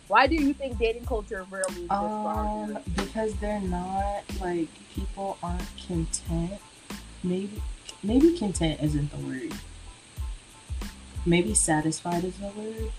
Why 0.09 0.27
do 0.27 0.35
you 0.35 0.53
think 0.53 0.79
dating 0.79 1.07
culture 1.07 1.47
really? 1.51 1.89
Um, 1.89 2.79
because 2.97 3.35
they're 3.37 3.61
not 3.61 4.25
like 4.41 4.69
people 4.95 5.39
aren't 5.43 5.69
content. 5.87 6.61
Maybe, 7.23 7.63
maybe 8.03 8.37
content 8.37 8.81
isn't 8.83 9.11
the 9.11 9.27
word. 9.27 9.55
Maybe 11.25 11.55
satisfied 11.55 12.25
is 12.25 12.37
the 12.39 12.49
word. 12.49 12.93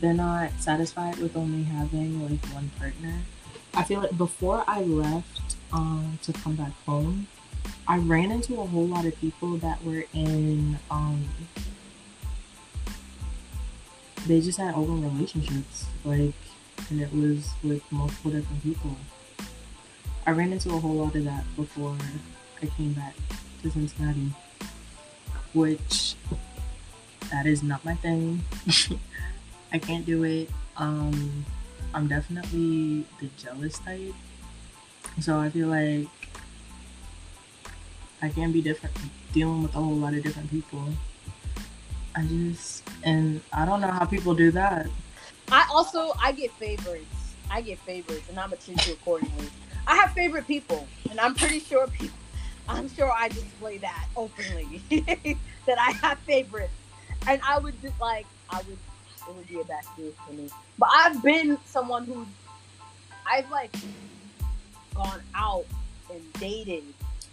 They're 0.00 0.14
not 0.14 0.50
satisfied 0.58 1.18
with 1.18 1.36
only 1.36 1.64
having 1.64 2.22
like 2.22 2.44
one 2.54 2.70
partner. 2.78 3.20
I 3.74 3.84
feel 3.84 4.00
like 4.00 4.16
before 4.18 4.64
I 4.66 4.82
left 4.82 5.56
um, 5.72 6.18
to 6.22 6.32
come 6.32 6.56
back 6.56 6.72
home, 6.84 7.26
I 7.86 7.98
ran 7.98 8.30
into 8.30 8.60
a 8.60 8.66
whole 8.66 8.86
lot 8.86 9.06
of 9.06 9.18
people 9.20 9.56
that 9.58 9.82
were 9.84 10.04
in 10.12 10.78
um, 10.90 11.28
they 14.26 14.40
just 14.40 14.58
had 14.58 14.74
open 14.74 15.02
relationships, 15.02 15.86
like, 16.04 16.34
and 16.90 17.00
it 17.00 17.12
was 17.12 17.50
with 17.64 17.82
multiple 17.90 18.30
different 18.30 18.62
people. 18.62 18.96
I 20.26 20.30
ran 20.30 20.52
into 20.52 20.70
a 20.70 20.78
whole 20.78 20.94
lot 20.94 21.16
of 21.16 21.24
that 21.24 21.44
before 21.56 21.96
I 22.62 22.66
came 22.66 22.92
back 22.92 23.14
to 23.62 23.70
Cincinnati, 23.70 24.32
which 25.54 26.14
that 27.30 27.46
is 27.46 27.62
not 27.62 27.84
my 27.84 27.94
thing. 27.96 28.42
I 29.72 29.78
can't 29.78 30.04
do 30.04 30.24
it. 30.24 30.50
Um, 30.76 31.44
I'm 31.94 32.08
definitely 32.08 33.06
the 33.20 33.28
jealous 33.38 33.78
type, 33.78 34.14
so 35.20 35.38
I 35.38 35.50
feel 35.50 35.68
like 35.68 36.08
I 38.20 38.28
can 38.28 38.52
be 38.52 38.62
different, 38.62 38.94
dealing 39.32 39.62
with 39.62 39.74
a 39.74 39.78
whole 39.78 39.94
lot 39.94 40.14
of 40.14 40.22
different 40.22 40.50
people. 40.50 40.84
I 42.14 42.24
just 42.24 42.84
and 43.02 43.40
I 43.52 43.64
don't 43.64 43.80
know 43.80 43.90
how 43.90 44.04
people 44.04 44.34
do 44.34 44.50
that. 44.52 44.86
I 45.50 45.66
also 45.70 46.12
I 46.20 46.32
get 46.32 46.50
favorites. 46.52 47.34
I 47.50 47.60
get 47.60 47.78
favorites, 47.80 48.28
and 48.28 48.38
I'm 48.38 48.52
a 48.52 48.56
you 48.66 48.92
accordingly. 48.92 49.48
I 49.86 49.96
have 49.96 50.12
favorite 50.12 50.46
people, 50.46 50.86
and 51.10 51.18
I'm 51.18 51.34
pretty 51.34 51.60
sure 51.60 51.86
people. 51.88 52.16
I'm 52.68 52.88
sure 52.88 53.10
I 53.10 53.28
display 53.28 53.78
that 53.78 54.06
openly 54.16 54.80
that 55.66 55.78
I 55.78 55.92
have 56.02 56.18
favorites, 56.20 56.72
and 57.26 57.40
I 57.46 57.58
would 57.58 57.80
just 57.82 58.00
like 58.00 58.26
I 58.50 58.58
would 58.68 58.78
it 59.28 59.34
would 59.34 59.48
be 59.48 59.60
a 59.60 59.64
bad 59.64 59.84
situation 59.84 60.18
for 60.26 60.32
me. 60.32 60.48
But 60.78 60.88
I've 60.92 61.22
been 61.22 61.58
someone 61.64 62.04
who 62.04 62.26
I've 63.26 63.50
like 63.50 63.74
gone 64.94 65.20
out 65.34 65.64
and 66.10 66.20
dated, 66.34 66.84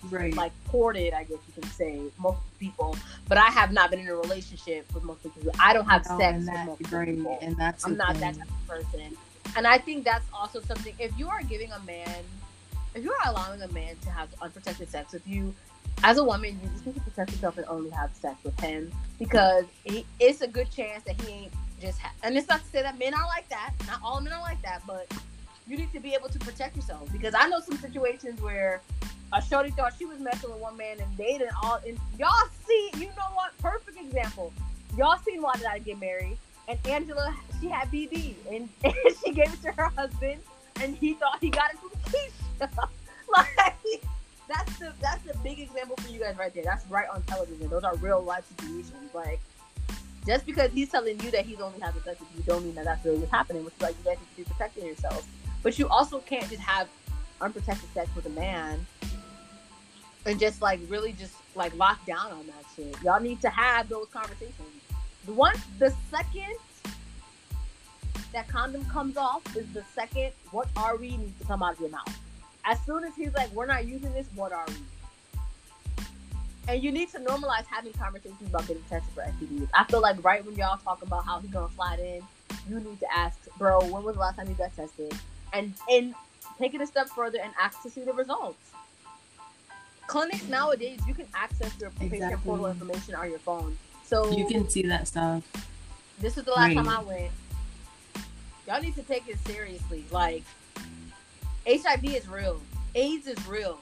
right. 0.10 0.34
like 0.36 0.52
courted, 0.68 1.14
I 1.14 1.24
guess 1.24 1.38
you 1.48 1.62
can 1.62 1.70
say, 1.72 2.02
multiple 2.18 2.44
people. 2.60 2.96
But 3.28 3.38
I 3.38 3.48
have 3.48 3.72
not 3.72 3.90
been 3.92 4.00
in 4.00 4.08
a 4.08 4.16
relationship 4.16 4.86
with 4.94 5.04
multiple 5.04 5.32
people. 5.32 5.52
I 5.60 5.74
don't 5.74 5.88
have 5.90 6.08
No, 6.10 6.18
sex 6.18 6.38
with 6.38 6.66
multiple 6.66 6.98
right, 7.00 7.08
people. 7.08 7.40
and 7.42 7.56
that's 7.58 7.86
I'm 7.86 7.98
not 7.98 8.12
thing. 8.14 8.22
that 8.22 8.38
type 8.38 8.48
of 8.50 8.68
person. 8.68 9.18
And 9.58 9.66
I 9.66 9.78
think 9.78 10.06
that's 10.06 10.26
also 10.34 10.62
something. 10.62 10.94
If 11.00 11.18
you 11.18 11.28
are 11.28 11.42
giving 11.44 11.72
a 11.72 11.80
man, 11.82 12.24
if 12.94 13.04
you 13.04 13.12
are 13.12 13.32
allowing 13.32 13.62
a 13.62 13.68
man 13.70 13.96
to 14.04 14.10
have 14.12 14.30
unprotected 14.42 14.90
sex 14.90 15.14
with 15.14 15.28
you, 15.28 15.54
as 16.04 16.18
a 16.18 16.24
woman, 16.24 16.58
you 16.64 16.70
just 16.70 16.86
need 16.86 16.96
to 16.96 17.02
protect 17.02 17.32
yourself 17.32 17.58
and 17.58 17.66
only 17.68 17.90
have 17.90 18.14
sex 18.16 18.36
with 18.44 18.58
him 18.60 18.92
because 19.18 19.66
he, 19.84 20.06
it's 20.20 20.40
a 20.42 20.48
good 20.48 20.72
chance 20.72 21.04
that 21.04 21.20
he 21.22 21.32
ain't 21.34 21.54
just. 21.80 22.00
Ha- 22.00 22.14
and 22.24 22.38
it's 22.38 22.48
not 22.48 22.62
to 22.62 22.68
say 22.70 22.82
that 22.82 22.98
men 23.00 23.14
are 23.14 23.26
like 23.28 23.48
that. 23.50 23.74
Not 23.88 24.00
all 24.04 24.22
men 24.22 24.34
are 24.34 24.42
like 24.42 24.62
that, 24.62 24.82
but 24.86 25.12
you 25.68 25.78
need 25.78 25.92
to 25.94 26.00
be 26.00 26.14
able 26.14 26.30
to 26.30 26.40
protect 26.40 26.76
yourself 26.76 27.12
because 27.12 27.34
I 27.38 27.48
know 27.48 27.60
some 27.60 27.78
situations 27.78 28.42
where 28.42 28.82
a 29.32 29.42
shorty 29.42 29.70
thought 29.72 29.94
she 29.98 30.06
was 30.06 30.20
messing 30.20 30.50
with 30.50 30.60
one 30.60 30.76
man 30.78 30.98
and 31.00 31.18
they 31.18 31.38
didn't 31.38 31.54
all. 31.64 31.80
And 31.88 31.98
y'all 32.18 32.32
see, 32.68 32.92
you 32.98 33.08
know 33.08 33.30
what? 33.34 33.58
Perfect 33.60 34.00
example. 34.00 34.52
Y'all 34.98 35.18
seen 35.20 35.42
why 35.42 35.54
did 35.56 35.66
I 35.66 35.80
get 35.80 36.00
married? 36.00 36.38
And 36.68 36.78
Angela, 36.86 37.36
she 37.60 37.68
had 37.68 37.92
BD, 37.92 38.36
and, 38.52 38.70
and 38.84 38.94
she 39.24 39.32
gave 39.32 39.52
it 39.54 39.62
to 39.64 39.72
her 39.72 39.90
husband, 39.96 40.40
and 40.82 40.96
he 40.96 41.14
thought 41.14 41.38
he 41.42 41.50
got 41.50 41.72
it 41.72 41.80
from 41.80 41.90
Keisha. 42.12 42.90
like 43.36 44.04
that's 44.48 44.80
the 44.80 44.92
that's 45.00 45.24
the 45.24 45.38
big 45.44 45.60
example 45.60 45.96
for 45.98 46.12
you 46.12 46.20
guys 46.20 46.36
right 46.38 46.54
there. 46.54 46.64
That's 46.64 46.86
right 46.88 47.08
on 47.10 47.22
television. 47.24 47.70
Those 47.70 47.84
are 47.84 47.96
real 47.98 48.22
life 48.22 48.46
situations. 48.58 49.14
Like 49.14 49.40
just 50.26 50.46
because 50.46 50.72
he's 50.72 50.90
telling 50.90 51.20
you 51.22 51.32
that 51.32 51.46
he's 51.46 51.60
only 51.60 51.80
having 51.80 52.02
sex 52.04 52.20
with 52.20 52.30
you, 52.36 52.44
don't 52.44 52.64
mean 52.64 52.76
that 52.76 52.86
that's 52.86 53.04
really 53.06 53.20
what's 53.20 53.32
happening. 53.32 53.64
Which 53.66 53.74
is 53.76 53.82
like 53.82 53.96
you 54.00 54.06
guys 54.06 54.18
need 54.20 54.44
to 54.44 54.50
be 54.50 54.56
protecting 54.56 54.86
yourselves. 54.86 55.26
But 55.64 55.78
you 55.78 55.88
also 55.88 56.20
can't 56.20 56.48
just 56.50 56.62
have 56.62 56.88
unprotected 57.42 57.90
sex 57.94 58.10
with 58.16 58.26
a 58.26 58.30
man 58.30 58.86
and 60.26 60.40
just 60.40 60.62
like 60.62 60.80
really 60.90 61.14
just 61.14 61.34
like 61.56 61.76
lock 61.78 62.06
down 62.06 62.32
on 62.32 62.46
that 62.48 62.64
shit. 62.76 62.96
Y'all 63.04 63.20
need 63.20 63.42
to 63.42 63.50
have 63.50 63.90
those 63.90 64.08
conversations. 64.10 64.54
One, 65.26 65.56
the 65.78 65.94
second 66.10 66.56
that 68.34 68.48
condom 68.48 68.86
comes 68.86 69.18
off 69.18 69.44
is 69.56 69.66
the 69.74 69.84
second 69.96 70.32
what 70.52 70.68
are 70.76 70.98
we 70.98 71.18
needs 71.18 71.40
to 71.40 71.48
come 71.48 71.64
out 71.64 71.74
of 71.74 71.80
your 71.80 71.90
mouth. 71.90 72.20
As 72.66 72.80
soon 72.86 73.04
as 73.04 73.16
he's 73.16 73.34
like, 73.34 73.52
we're 73.52 73.66
not 73.66 73.86
using 73.86 74.14
this, 74.14 74.28
what 74.36 74.52
are 74.52 74.66
we? 74.68 74.76
And 76.70 76.84
you 76.84 76.92
need 76.92 77.10
to 77.10 77.20
normalize 77.20 77.66
having 77.66 77.94
conversations 77.94 78.48
about 78.48 78.68
getting 78.68 78.84
tested 78.84 79.12
for 79.16 79.22
STDs. 79.24 79.70
I 79.74 79.86
feel 79.86 80.02
like 80.02 80.24
right 80.24 80.46
when 80.46 80.56
y'all 80.56 80.78
talk 80.78 81.02
about 81.02 81.26
how 81.26 81.40
he's 81.40 81.50
gonna 81.50 81.74
slide 81.74 82.00
in, 82.00 82.22
you 82.70 82.80
need 82.80 83.00
to 83.00 83.08
ask, 83.12 83.40
bro, 83.58 83.80
when 83.86 84.04
was 84.04 84.14
the 84.14 84.22
last 84.22 84.36
time 84.36 84.48
you 84.48 84.54
got 84.54 84.76
tested? 84.76 85.12
And 85.52 85.74
and 85.90 86.14
take 86.60 86.76
it 86.76 86.82
a 86.82 86.86
step 86.86 87.10
further 87.10 87.40
and 87.42 87.52
ask 87.60 87.82
to 87.82 87.90
see 87.90 88.04
the 88.04 88.14
results. 88.14 88.60
Clinics 90.06 90.48
nowadays, 90.48 91.00
you 91.08 91.16
can 91.16 91.26
access 91.34 91.72
your 91.80 91.90
patient 91.90 92.40
portal 92.44 92.68
information 92.68 93.16
on 93.16 93.32
your 93.32 93.40
phone. 93.40 93.76
So 94.06 94.30
you 94.30 94.46
can 94.46 94.70
see 94.70 94.84
that 94.84 95.08
stuff. 95.08 95.44
this 96.20 96.38
is 96.38 96.44
the 96.44 96.52
last 96.52 96.76
time 96.76 96.88
I 96.88 97.02
went. 97.02 97.32
Y'all 98.68 98.80
need 98.80 98.94
to 98.96 99.04
take 99.04 99.28
it 99.28 99.40
seriously. 99.48 100.06
Like, 100.12 100.44
HIV 101.66 102.06
is 102.06 102.28
real. 102.28 102.62
AIDS 102.94 103.26
is 103.26 103.48
real. 103.48 103.82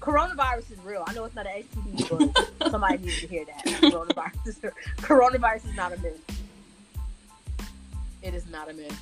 Coronavirus 0.00 0.72
is 0.72 0.78
real. 0.84 1.04
I 1.06 1.12
know 1.14 1.24
it's 1.24 1.34
not 1.34 1.46
an 1.46 1.62
STD, 1.62 2.38
but 2.60 2.70
somebody 2.70 2.98
needs 2.98 3.20
to 3.20 3.26
hear 3.26 3.44
that. 3.44 3.64
Coronavirus 3.64 4.46
is, 4.46 4.56
coronavirus 4.98 5.66
is 5.66 5.74
not 5.74 5.92
a 5.92 6.00
myth. 6.00 6.20
It 8.22 8.34
is 8.34 8.46
not 8.50 8.70
a 8.70 8.72
myth. 8.72 9.00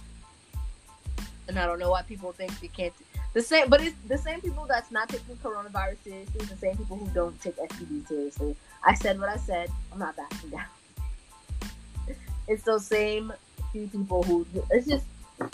And 1.48 1.58
I 1.58 1.66
don't 1.66 1.78
know 1.78 1.90
why 1.90 2.02
people 2.02 2.32
think 2.32 2.58
they 2.60 2.68
can't. 2.68 2.92
The 3.34 3.42
same, 3.42 3.68
but 3.68 3.82
it's 3.82 3.96
the 4.08 4.18
same 4.18 4.40
people 4.40 4.64
that's 4.66 4.90
not 4.90 5.08
taking 5.08 5.36
coronavirus 5.36 5.96
seriously. 6.02 6.40
The 6.46 6.56
same 6.56 6.76
people 6.76 6.96
who 6.96 7.06
don't 7.08 7.38
take 7.40 7.56
STD 7.56 8.08
seriously. 8.08 8.56
I 8.82 8.94
said 8.94 9.20
what 9.20 9.28
I 9.28 9.36
said. 9.36 9.70
I'm 9.92 9.98
not 9.98 10.16
backing 10.16 10.50
down 10.50 10.64
it's 12.48 12.62
those 12.62 12.86
same 12.86 13.32
few 13.72 13.86
people 13.88 14.22
who 14.22 14.46
it's 14.70 14.86
just 14.86 15.04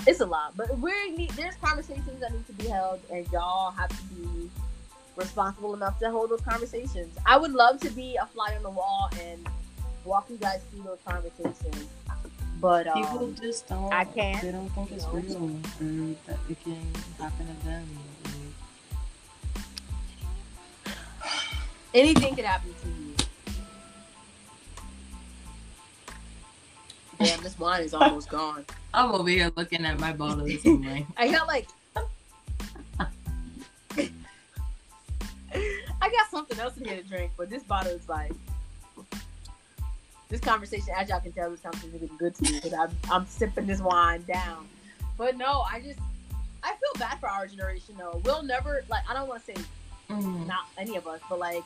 it's 0.07 0.21
a 0.21 0.27
lot 0.27 0.57
but 0.57 0.79
we 0.79 0.93
need 1.17 1.31
there's 1.31 1.55
conversations 1.57 2.21
that 2.21 2.33
need 2.33 2.47
to 2.47 2.53
be 2.53 2.69
held 2.69 3.01
and 3.11 3.27
y'all 3.33 3.71
have 3.73 3.89
to 3.89 4.15
be 4.15 4.51
responsible 5.17 5.75
enough 5.75 5.99
to 5.99 6.11
hold 6.11 6.31
those 6.31 6.41
conversations 6.41 7.17
i 7.27 7.37
would 7.37 7.53
love 7.53 7.79
to 7.79 7.91
be 7.91 8.17
a 8.17 8.27
fly 8.27 8.55
on 8.57 8.63
the 8.63 8.71
wall 8.71 9.11
and 9.21 9.47
walk 10.05 10.27
you 10.31 10.37
guys 10.37 10.61
through 10.71 10.83
those 10.83 10.99
conversations 11.07 11.87
but 12.63 12.85
People 12.95 13.25
um, 13.25 13.35
just 13.35 13.69
don't. 13.69 13.93
I 13.93 14.05
can't. 14.05 14.41
They 14.41 14.53
don't 14.53 14.69
think 14.69 14.93
it's 14.93 15.05
real 15.07 15.47
or 15.47 15.51
that 16.29 16.39
it 16.49 16.63
can 16.63 16.79
happen 17.19 17.49
to 17.49 17.67
them. 17.67 17.89
Anything 21.93 22.37
could 22.37 22.45
happen 22.45 22.73
to 22.83 22.89
you 22.89 23.15
damn 27.27 27.43
this 27.43 27.59
wine 27.59 27.83
is 27.83 27.93
almost 27.93 28.29
gone 28.31 28.65
I'm 28.95 29.11
over 29.13 29.29
here 29.29 29.51
looking 29.57 29.85
at 29.85 29.99
my 29.99 30.13
bottles. 30.13 30.51
I 31.17 31.31
got 31.31 31.47
like 31.47 31.69
I 36.03 36.11
got 36.11 36.29
something 36.33 36.59
else 36.59 36.77
in 36.77 36.85
here 36.85 36.97
to 36.97 37.03
drink, 37.05 37.31
but 37.37 37.49
this 37.49 37.63
bottle 37.63 37.93
is 37.93 38.09
like 38.09 38.33
this 40.29 40.41
conversation. 40.41 40.89
As 40.99 41.09
y'all 41.09 41.21
can 41.21 41.31
tell, 41.31 41.49
this 41.49 41.61
conversation 41.61 41.95
is 41.95 42.01
getting 42.01 42.17
good 42.17 42.35
to 42.35 42.43
me 42.43 42.61
because 42.61 42.73
I'm 42.73 42.91
I'm 43.09 43.27
sipping 43.27 43.67
this 43.69 43.81
wine 43.81 44.25
down. 44.25 44.67
But 45.17 45.37
no, 45.37 45.63
I 45.71 45.81
just 45.81 46.01
I 46.65 46.71
feel 46.71 46.99
bad 46.99 47.21
for 47.21 47.29
our 47.29 47.47
generation 47.47 47.95
though. 47.97 48.21
We'll 48.25 48.43
never 48.43 48.83
like 48.91 49.09
I 49.09 49.15
don't 49.15 49.29
want 49.29 49.47
to 49.47 49.55
say 49.55 49.63
mm, 50.11 50.47
not 50.49 50.67
any 50.77 50.97
of 50.97 51.07
us, 51.07 51.21
but 51.29 51.39
like 51.39 51.63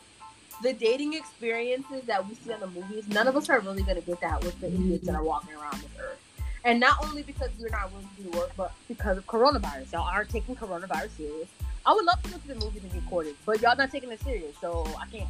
the 0.62 0.74
dating 0.74 1.14
experiences 1.14 2.02
that 2.04 2.28
we 2.28 2.34
see 2.34 2.52
on 2.52 2.60
the 2.60 2.66
movies, 2.66 3.08
none 3.08 3.28
of 3.28 3.36
us 3.36 3.48
are 3.48 3.60
really 3.60 3.84
gonna 3.84 4.02
get 4.02 4.20
that 4.20 4.44
with 4.44 4.60
the 4.60 4.66
idiots 4.66 5.06
that 5.06 5.14
are 5.14 5.24
walking 5.24 5.54
around 5.54 5.76
this 5.80 5.90
earth. 5.98 6.20
And 6.62 6.78
not 6.78 7.02
only 7.04 7.22
because 7.22 7.48
we're 7.58 7.70
not 7.70 7.90
willing 7.90 8.08
to 8.18 8.22
do 8.22 8.38
work, 8.38 8.50
but 8.54 8.72
because 8.86 9.16
of 9.16 9.26
coronavirus. 9.26 9.92
Y'all 9.92 10.02
aren't 10.02 10.28
taking 10.28 10.56
coronavirus 10.56 11.16
serious. 11.16 11.48
I 11.86 11.92
would 11.92 12.04
love 12.04 12.20
to 12.22 12.30
go 12.30 12.38
to 12.38 12.48
the 12.48 12.54
movies 12.56 12.82
and 12.82 12.92
get 12.92 13.06
courted, 13.08 13.36
but 13.46 13.60
y'all 13.62 13.76
not 13.76 13.90
taking 13.90 14.10
it 14.10 14.20
serious, 14.22 14.56
so 14.60 14.86
I 15.00 15.06
can't. 15.06 15.28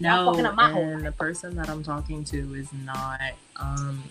no, 0.00 0.30
fucking 0.30 0.44
up 0.44 0.54
my 0.54 0.70
whole 0.70 0.82
and 0.82 1.06
the 1.06 1.12
person 1.12 1.56
that 1.56 1.70
I'm 1.70 1.82
talking 1.82 2.24
to 2.24 2.54
is 2.54 2.68
not. 2.84 3.20
Um, 3.56 4.02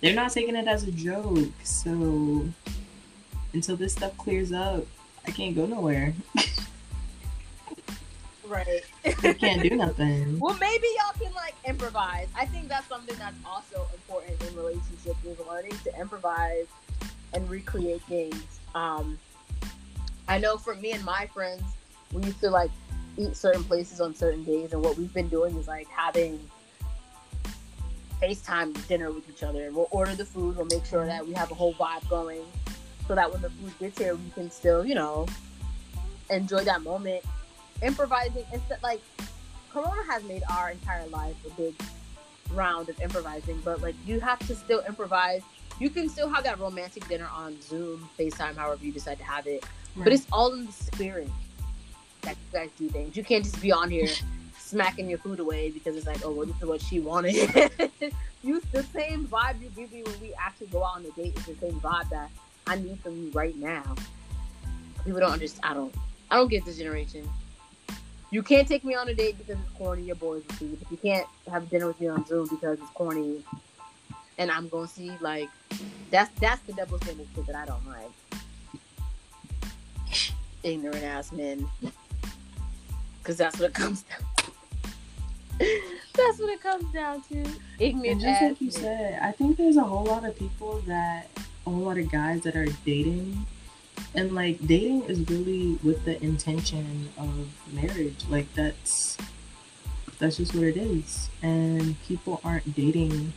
they're 0.00 0.14
not 0.14 0.30
taking 0.30 0.54
it 0.54 0.68
as 0.68 0.84
a 0.84 0.92
joke. 0.92 1.50
So 1.64 2.46
until 3.52 3.76
this 3.76 3.94
stuff 3.94 4.16
clears 4.16 4.52
up, 4.52 4.84
I 5.26 5.30
can't 5.30 5.56
go 5.56 5.66
nowhere. 5.66 6.14
Right. 8.46 8.82
I 9.04 9.32
can't 9.32 9.62
do 9.62 9.70
nothing. 9.70 10.38
Well, 10.44 10.56
maybe 10.60 10.86
y'all 10.98 11.18
can 11.18 11.34
like 11.34 11.54
improvise. 11.64 12.28
I 12.36 12.44
think 12.44 12.68
that's 12.68 12.86
something 12.86 13.16
that's 13.18 13.36
also 13.46 13.86
important 13.94 14.42
in 14.46 14.54
relationships 14.54 15.16
is 15.24 15.38
learning 15.48 15.72
to 15.84 15.98
improvise 15.98 16.66
and 17.32 17.48
recreate 17.48 18.02
things. 18.02 18.60
Um, 18.74 19.18
I 20.28 20.38
know 20.38 20.56
for 20.56 20.74
me 20.74 20.92
and 20.92 21.04
my 21.04 21.26
friends, 21.26 21.62
we 22.12 22.22
used 22.22 22.40
to 22.40 22.50
like 22.50 22.70
eat 23.16 23.36
certain 23.36 23.64
places 23.64 24.00
on 24.00 24.14
certain 24.14 24.44
days, 24.44 24.72
and 24.72 24.82
what 24.82 24.96
we've 24.96 25.12
been 25.12 25.28
doing 25.28 25.56
is 25.56 25.68
like 25.68 25.88
having 25.88 26.40
FaceTime 28.22 28.86
dinner 28.88 29.12
with 29.12 29.28
each 29.28 29.42
other. 29.42 29.70
We'll 29.70 29.88
order 29.90 30.14
the 30.14 30.24
food. 30.24 30.56
We'll 30.56 30.66
make 30.66 30.84
sure 30.84 31.00
mm-hmm. 31.00 31.08
that 31.08 31.26
we 31.26 31.34
have 31.34 31.50
a 31.50 31.54
whole 31.54 31.74
vibe 31.74 32.08
going, 32.08 32.42
so 33.06 33.14
that 33.14 33.30
when 33.30 33.42
the 33.42 33.50
food 33.50 33.72
gets 33.78 33.98
here, 33.98 34.14
we 34.14 34.30
can 34.30 34.50
still, 34.50 34.84
you 34.84 34.94
know, 34.94 35.26
enjoy 36.30 36.64
that 36.64 36.82
moment. 36.82 37.24
Improvising 37.82 38.44
instead, 38.52 38.82
like 38.82 39.00
Corona 39.70 40.02
has 40.08 40.22
made 40.24 40.42
our 40.50 40.70
entire 40.70 41.06
life 41.08 41.36
a 41.46 41.50
big 41.50 41.74
round 42.52 42.88
of 42.88 42.98
improvising, 43.00 43.60
but 43.64 43.82
like 43.82 43.96
you 44.06 44.20
have 44.20 44.38
to 44.46 44.54
still 44.54 44.80
improvise. 44.88 45.42
You 45.80 45.90
can 45.90 46.08
still 46.08 46.28
have 46.28 46.44
that 46.44 46.60
romantic 46.60 47.08
dinner 47.08 47.28
on 47.34 47.60
Zoom, 47.60 48.08
FaceTime, 48.16 48.56
however 48.56 48.84
you 48.84 48.92
decide 48.92 49.18
to 49.18 49.24
have 49.24 49.48
it. 49.48 49.64
But 49.96 50.12
it's 50.12 50.26
all 50.32 50.52
in 50.54 50.66
the 50.66 50.72
spirit 50.72 51.28
that 52.22 52.36
you 52.36 52.58
guys 52.58 52.70
do 52.78 52.88
things. 52.88 53.16
You 53.16 53.24
can't 53.24 53.44
just 53.44 53.60
be 53.60 53.72
on 53.72 53.90
here 53.90 54.08
smacking 54.58 55.08
your 55.08 55.18
food 55.18 55.40
away 55.40 55.70
because 55.70 55.96
it's 55.96 56.06
like, 56.06 56.24
oh, 56.24 56.32
well, 56.32 56.46
this 56.46 56.56
is 56.56 56.64
what 56.64 56.80
she 56.80 57.00
wanted. 57.00 57.34
you 58.42 58.60
the 58.72 58.82
same 58.94 59.26
vibe 59.26 59.60
you 59.62 59.70
give 59.70 59.92
me 59.92 60.02
when 60.02 60.20
we 60.20 60.34
actually 60.34 60.66
go 60.68 60.84
out 60.84 60.96
on 60.96 61.04
a 61.04 61.10
date 61.10 61.36
is 61.36 61.46
the 61.46 61.54
same 61.56 61.80
vibe 61.80 62.08
that 62.10 62.30
I 62.66 62.76
need 62.76 62.98
from 63.00 63.16
you 63.16 63.30
right 63.32 63.56
now. 63.56 63.94
People 65.04 65.20
don't 65.20 65.32
understand. 65.32 65.64
I 65.64 65.74
don't. 65.74 65.94
I 66.30 66.36
don't 66.36 66.48
get 66.48 66.64
this 66.64 66.78
generation. 66.78 67.28
You 68.30 68.42
can't 68.42 68.66
take 68.66 68.84
me 68.84 68.94
on 68.94 69.08
a 69.08 69.14
date 69.14 69.38
because 69.38 69.60
it's 69.60 69.78
corny. 69.78 70.02
Your 70.02 70.16
boys 70.16 70.42
will 70.48 70.56
see. 70.56 70.74
But 70.74 70.90
you 70.90 70.96
can't 70.96 71.26
have 71.50 71.68
dinner 71.70 71.86
with 71.86 72.00
me 72.00 72.08
on 72.08 72.26
Zoom 72.26 72.48
because 72.48 72.80
it's 72.80 72.90
corny. 72.90 73.44
And 74.38 74.50
I'm 74.50 74.68
gonna 74.68 74.88
see 74.88 75.12
like 75.20 75.48
that's 76.10 76.30
that's 76.40 76.60
the 76.62 76.72
double 76.72 76.98
standard 76.98 77.26
shit 77.34 77.46
that 77.46 77.54
I 77.54 77.66
don't 77.66 77.86
like. 77.86 78.10
Ignorant 80.64 81.04
ass 81.04 81.30
men. 81.30 81.68
Cause 83.22 83.36
that's 83.36 83.58
what 83.58 83.70
it 83.70 83.74
comes 83.74 84.02
down. 84.02 84.20
to. 85.58 85.80
That's 86.14 86.38
what 86.38 86.50
it 86.50 86.62
comes 86.62 86.92
down 86.92 87.22
to. 87.22 87.44
Ignorant 87.80 88.12
And 88.12 88.20
just 88.20 88.42
like 88.42 88.60
you 88.60 88.68
ass 88.68 88.76
said, 88.76 89.18
I 89.20 89.32
think 89.32 89.56
there's 89.56 89.76
a 89.76 89.82
whole 89.82 90.04
lot 90.04 90.24
of 90.24 90.38
people 90.38 90.80
that, 90.86 91.28
a 91.66 91.70
whole 91.70 91.80
lot 91.80 91.98
of 91.98 92.10
guys 92.10 92.42
that 92.42 92.54
are 92.54 92.68
dating, 92.84 93.46
and 94.14 94.32
like 94.32 94.64
dating 94.66 95.02
is 95.04 95.28
really 95.28 95.78
with 95.82 96.04
the 96.04 96.22
intention 96.22 97.08
of 97.18 97.48
marriage. 97.72 98.24
Like 98.28 98.52
that's 98.54 99.16
that's 100.18 100.36
just 100.36 100.54
what 100.54 100.64
it 100.64 100.76
is. 100.76 101.28
And 101.42 102.00
people 102.02 102.40
aren't 102.44 102.74
dating 102.76 103.32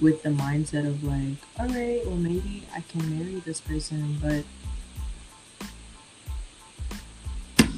with 0.00 0.22
the 0.22 0.30
mindset 0.30 0.86
of 0.86 1.02
like, 1.02 1.38
all 1.58 1.68
right, 1.68 2.02
well 2.06 2.16
maybe 2.16 2.64
I 2.74 2.80
can 2.80 3.18
marry 3.18 3.40
this 3.40 3.60
person, 3.60 4.18
but 4.20 4.44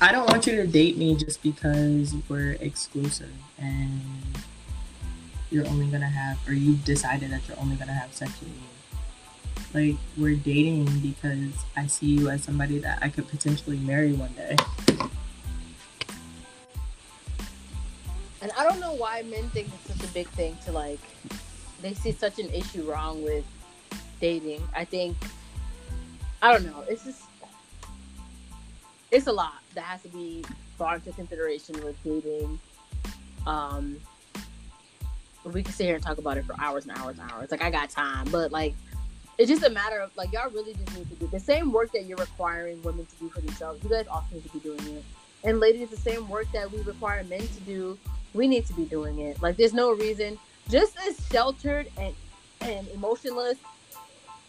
I 0.01 0.11
don't 0.11 0.29
want 0.29 0.47
you 0.47 0.57
to 0.57 0.67
date 0.67 0.97
me 0.97 1.15
just 1.15 1.43
because 1.43 2.15
we're 2.29 2.53
exclusive 2.61 3.33
and 3.59 4.01
you're 5.51 5.67
only 5.69 5.87
gonna 5.87 6.09
have, 6.09 6.37
or 6.49 6.53
you've 6.53 6.85
decided 6.85 7.31
that 7.31 7.47
you're 7.47 7.59
only 7.61 7.77
gonna 7.77 7.93
have 7.93 8.13
sex 8.13 8.33
with 8.41 8.49
me. 8.49 8.63
Like, 9.73 9.97
we're 10.17 10.37
dating 10.37 10.99
because 10.99 11.53
I 11.77 11.87
see 11.87 12.07
you 12.07 12.29
as 12.29 12.43
somebody 12.43 12.79
that 12.79 12.99
I 13.03 13.09
could 13.09 13.29
potentially 13.29 13.79
marry 13.79 14.13
one 14.13 14.33
day. 14.33 14.57
And 18.43 18.51
I 18.59 18.65
don't 18.65 18.81
know 18.81 18.95
why 18.95 19.23
men 19.23 19.49
think 19.51 19.69
it's 19.69 19.97
such 19.97 20.11
a 20.11 20.13
big 20.13 20.29
thing 20.31 20.57
to 20.65 20.73
like. 20.73 21.01
They 21.83 21.95
see 21.95 22.13
such 22.13 22.39
an 22.39 22.51
issue 22.51 22.91
wrong 22.91 23.23
with 23.23 23.45
dating. 24.21 24.63
I 24.75 24.85
think. 24.85 25.17
I 26.43 26.53
don't 26.53 26.67
know. 26.67 26.85
It's 26.89 27.05
just. 27.05 27.23
It's 29.11 29.29
a 29.29 29.33
lot 29.33 29.64
that 29.75 29.85
has 29.85 30.03
to 30.03 30.09
be 30.09 30.45
brought 30.79 30.97
into 30.97 31.13
consideration 31.13 31.83
with 31.85 31.97
dating. 32.05 32.59
Um. 33.47 33.97
We 35.45 35.63
can 35.63 35.75
sit 35.75 35.85
here 35.85 35.95
and 35.95 36.03
talk 36.03 36.17
about 36.17 36.39
it 36.39 36.47
for 36.47 36.55
hours 36.59 36.87
and 36.87 36.97
hours 36.97 37.19
and 37.19 37.31
hours. 37.31 37.51
Like 37.51 37.63
I 37.63 37.71
got 37.71 37.91
time, 37.91 38.29
but 38.31 38.53
like. 38.53 38.75
It's 39.37 39.51
just 39.51 39.65
a 39.65 39.71
matter 39.71 39.99
of 39.99 40.17
like 40.17 40.33
y'all 40.33 40.49
really 40.51 40.75
just 40.75 40.97
need 40.97 41.11
to 41.11 41.17
do 41.17 41.27
the 41.27 41.41
same 41.41 41.73
work 41.73 41.91
that 41.91 42.05
you're 42.05 42.17
requiring 42.17 42.81
women 42.83 43.05
to 43.05 43.17
do 43.17 43.29
for 43.29 43.41
themselves. 43.41 43.83
You 43.83 43.91
guys 43.91 44.07
also 44.07 44.27
need 44.33 44.45
to 44.45 44.51
be 44.51 44.61
doing 44.61 44.97
it. 44.97 45.05
And 45.43 45.59
ladies, 45.59 45.91
the 45.91 45.97
same 45.97 46.29
work 46.29 46.47
that 46.53 46.71
we 46.71 46.81
require 46.83 47.25
men 47.25 47.41
to 47.41 47.61
do 47.67 47.99
we 48.35 48.49
need 48.49 48.67
to 48.67 48.75
be 48.75 48.85
doing 48.85 49.21
it. 49.21 49.41
Like 49.41 49.57
there's 49.57 49.73
no 49.73 49.93
reason. 49.93 50.39
Just 50.69 50.97
as 51.07 51.19
sheltered 51.31 51.87
and 51.97 52.15
and 52.61 52.87
emotionless. 52.89 53.57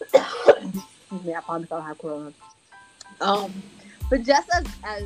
excuse 0.02 1.24
me, 1.24 1.34
I 1.34 1.40
promise 1.40 1.70
I'll 1.72 1.80
have 1.80 1.98
corona. 1.98 2.32
Um, 3.20 3.62
but 4.10 4.22
just 4.24 4.48
as 4.54 4.64
as 4.84 5.04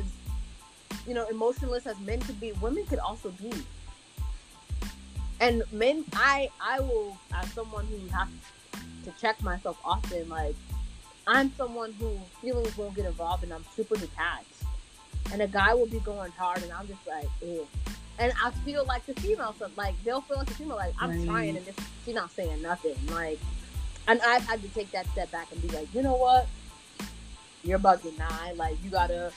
you 1.07 1.13
know, 1.13 1.25
emotionless 1.27 1.87
as 1.87 1.99
men 1.99 2.19
could 2.21 2.39
be, 2.39 2.51
women 2.53 2.85
could 2.85 2.99
also 2.99 3.29
be. 3.31 3.51
And 5.39 5.63
men, 5.71 6.05
I 6.13 6.49
I 6.61 6.79
will 6.79 7.17
as 7.33 7.51
someone 7.53 7.85
who 7.87 7.97
has 8.15 8.27
to 9.05 9.11
check 9.19 9.41
myself 9.41 9.79
often. 9.83 10.29
Like 10.29 10.55
I'm 11.27 11.51
someone 11.55 11.93
who 11.93 12.17
feelings 12.41 12.77
won't 12.77 12.95
get 12.95 13.05
involved, 13.05 13.43
and 13.43 13.53
I'm 13.53 13.65
super 13.75 13.95
detached. 13.95 14.45
And 15.31 15.41
a 15.41 15.47
guy 15.47 15.73
will 15.73 15.87
be 15.87 15.99
going 15.99 16.31
hard, 16.33 16.61
and 16.61 16.71
I'm 16.71 16.87
just 16.87 17.05
like, 17.07 17.27
Ew 17.41 17.67
and 18.19 18.31
I 18.43 18.51
feel 18.51 18.85
like 18.85 19.05
the 19.07 19.13
female, 19.15 19.55
so 19.57 19.67
like 19.75 19.95
they'll 20.03 20.21
feel 20.21 20.37
like 20.37 20.47
the 20.47 20.53
female, 20.53 20.77
like 20.77 20.93
I'm 20.99 21.09
Right. 21.09 21.25
trying, 21.25 21.57
and 21.57 21.65
this, 21.65 21.75
she's 22.05 22.13
not 22.13 22.29
saying 22.31 22.61
nothing, 22.61 22.95
like, 23.09 23.39
and 24.07 24.21
I've 24.21 24.45
had 24.45 24.61
to 24.61 24.67
take 24.69 24.91
that 24.91 25.07
step 25.07 25.31
back 25.31 25.51
and 25.51 25.61
be 25.61 25.69
like, 25.69 25.87
you 25.93 26.03
know 26.03 26.15
what, 26.15 26.47
you're 27.63 27.79
bugging 27.79 28.17
nine, 28.17 28.57
like 28.57 28.77
you 28.83 28.89
gotta 28.89 29.31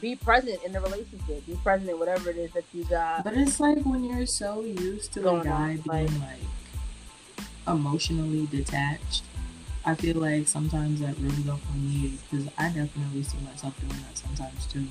be 0.00 0.14
present 0.14 0.62
in 0.64 0.72
the 0.72 0.80
relationship, 0.80 1.46
be 1.46 1.54
present 1.62 1.90
in 1.90 1.98
whatever 1.98 2.30
it 2.30 2.36
is 2.36 2.52
that 2.52 2.64
you 2.72 2.84
got. 2.84 3.24
But 3.24 3.34
it's 3.34 3.58
like 3.60 3.82
when 3.84 4.04
you're 4.04 4.26
so 4.26 4.62
used 4.62 5.12
to 5.14 5.20
the 5.20 5.40
guy 5.40 5.78
being 5.88 6.20
like 6.20 6.40
emotionally 7.66 8.46
detached. 8.46 9.24
I 9.84 9.94
feel 9.94 10.16
like 10.16 10.48
sometimes 10.48 11.00
that 11.00 11.14
rubs 11.20 11.48
off 11.48 11.60
on 11.70 11.86
me 11.86 12.18
because 12.30 12.48
I 12.58 12.68
definitely 12.68 13.22
see 13.22 13.38
myself 13.38 13.78
doing 13.80 14.02
that 14.02 14.18
sometimes 14.18 14.66
too. 14.66 14.84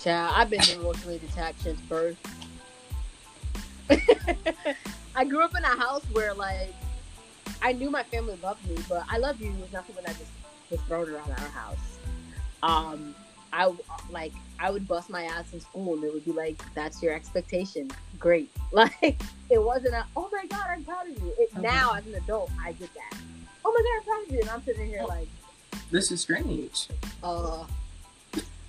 Child, 0.00 0.34
I've 0.34 0.50
been 0.50 0.62
emotionally 0.80 1.18
detached 1.18 1.60
since 1.60 1.80
birth. 1.82 2.16
I 5.14 5.24
grew 5.24 5.42
up 5.42 5.56
in 5.56 5.64
a 5.64 5.76
house 5.76 6.04
where 6.12 6.32
like 6.32 6.72
I 7.62 7.72
knew 7.72 7.90
my 7.90 8.02
family 8.04 8.38
loved 8.42 8.66
me, 8.68 8.76
but 8.88 9.04
I 9.10 9.18
love 9.18 9.40
you 9.40 9.50
was 9.60 9.72
not 9.72 9.86
something 9.86 10.04
I 10.06 10.12
just 10.12 10.30
was 10.70 10.80
thrown 10.82 11.08
around 11.10 11.30
our 11.30 11.38
house. 11.48 11.98
Um, 12.62 13.14
I 13.52 13.72
like 14.10 14.32
I 14.60 14.70
would 14.70 14.86
bust 14.86 15.08
my 15.10 15.24
ass 15.24 15.52
in 15.52 15.60
school, 15.60 15.94
and 15.94 16.04
it 16.04 16.12
would 16.12 16.24
be 16.24 16.32
like, 16.32 16.56
"That's 16.74 17.02
your 17.02 17.14
expectation. 17.14 17.90
Great." 18.18 18.50
Like 18.72 19.18
it 19.50 19.62
wasn't 19.62 19.94
a, 19.94 20.04
"Oh 20.14 20.28
my 20.30 20.44
god, 20.46 20.66
I'm 20.68 20.84
proud 20.84 21.08
of 21.08 21.16
you." 21.18 21.32
It, 21.38 21.48
Okay. 21.52 21.62
Now 21.62 21.94
as 21.94 22.06
an 22.06 22.14
adult, 22.14 22.50
I 22.62 22.72
get 22.72 22.92
that. 22.94 23.18
Oh 23.64 23.72
my 23.72 23.80
god, 23.82 23.96
I'm 23.96 24.04
proud 24.04 24.26
of 24.28 24.32
you, 24.34 24.40
and 24.42 24.50
I'm 24.50 24.62
sitting 24.62 24.86
here 24.86 25.04
like, 25.08 25.28
This 25.90 26.10
is 26.12 26.20
strange. 26.20 26.88
uh 27.22 27.64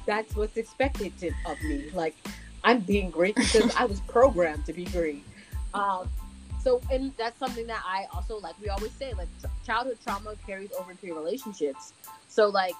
that's 0.05 0.35
what's 0.35 0.57
expected 0.57 1.13
of 1.45 1.61
me 1.61 1.89
like 1.93 2.15
i'm 2.63 2.79
being 2.79 3.11
great 3.11 3.35
because 3.35 3.71
i 3.75 3.85
was 3.85 3.99
programmed 4.01 4.65
to 4.65 4.73
be 4.73 4.85
great 4.85 5.23
um 5.75 6.09
so 6.61 6.81
and 6.91 7.13
that's 7.17 7.37
something 7.39 7.65
that 7.67 7.81
i 7.85 8.05
also 8.13 8.37
like 8.39 8.55
we 8.61 8.69
always 8.69 8.91
say 8.91 9.13
like 9.13 9.27
ch- 9.41 9.65
childhood 9.65 9.97
trauma 10.03 10.33
carries 10.45 10.71
over 10.79 10.91
into 10.91 11.07
your 11.07 11.15
relationships 11.15 11.93
so 12.27 12.47
like 12.49 12.75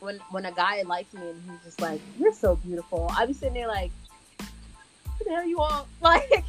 when 0.00 0.18
when 0.30 0.46
a 0.46 0.52
guy 0.52 0.82
likes 0.82 1.12
me 1.14 1.28
and 1.28 1.42
he's 1.50 1.60
just 1.64 1.80
like 1.80 2.00
you're 2.18 2.32
so 2.32 2.56
beautiful 2.56 3.10
i 3.16 3.26
be 3.26 3.32
sitting 3.32 3.54
there 3.54 3.68
like 3.68 3.90
what 5.04 5.26
the 5.26 5.30
hell 5.30 5.46
you 5.46 5.58
want 5.58 5.86
like 6.00 6.44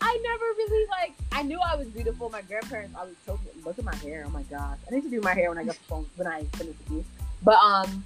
I 0.00 0.18
never 0.22 0.44
really 0.56 0.86
like. 0.88 1.12
I 1.32 1.42
knew 1.42 1.58
I 1.60 1.76
was 1.76 1.88
beautiful. 1.88 2.30
My 2.30 2.40
grandparents 2.42 2.96
always 2.96 3.16
told 3.26 3.44
me, 3.44 3.50
"Look 3.62 3.78
at 3.78 3.84
my 3.84 3.94
hair. 3.96 4.24
Oh 4.26 4.30
my 4.30 4.42
gosh, 4.44 4.78
I 4.90 4.94
need 4.94 5.02
to 5.02 5.10
do 5.10 5.20
my 5.20 5.34
hair 5.34 5.50
when 5.50 5.58
I 5.58 5.64
get 5.64 5.78
home 5.88 6.06
when 6.16 6.26
I 6.26 6.44
finish 6.54 6.76
with 6.78 6.90
you." 6.90 7.04
But 7.42 7.56
um, 7.56 8.04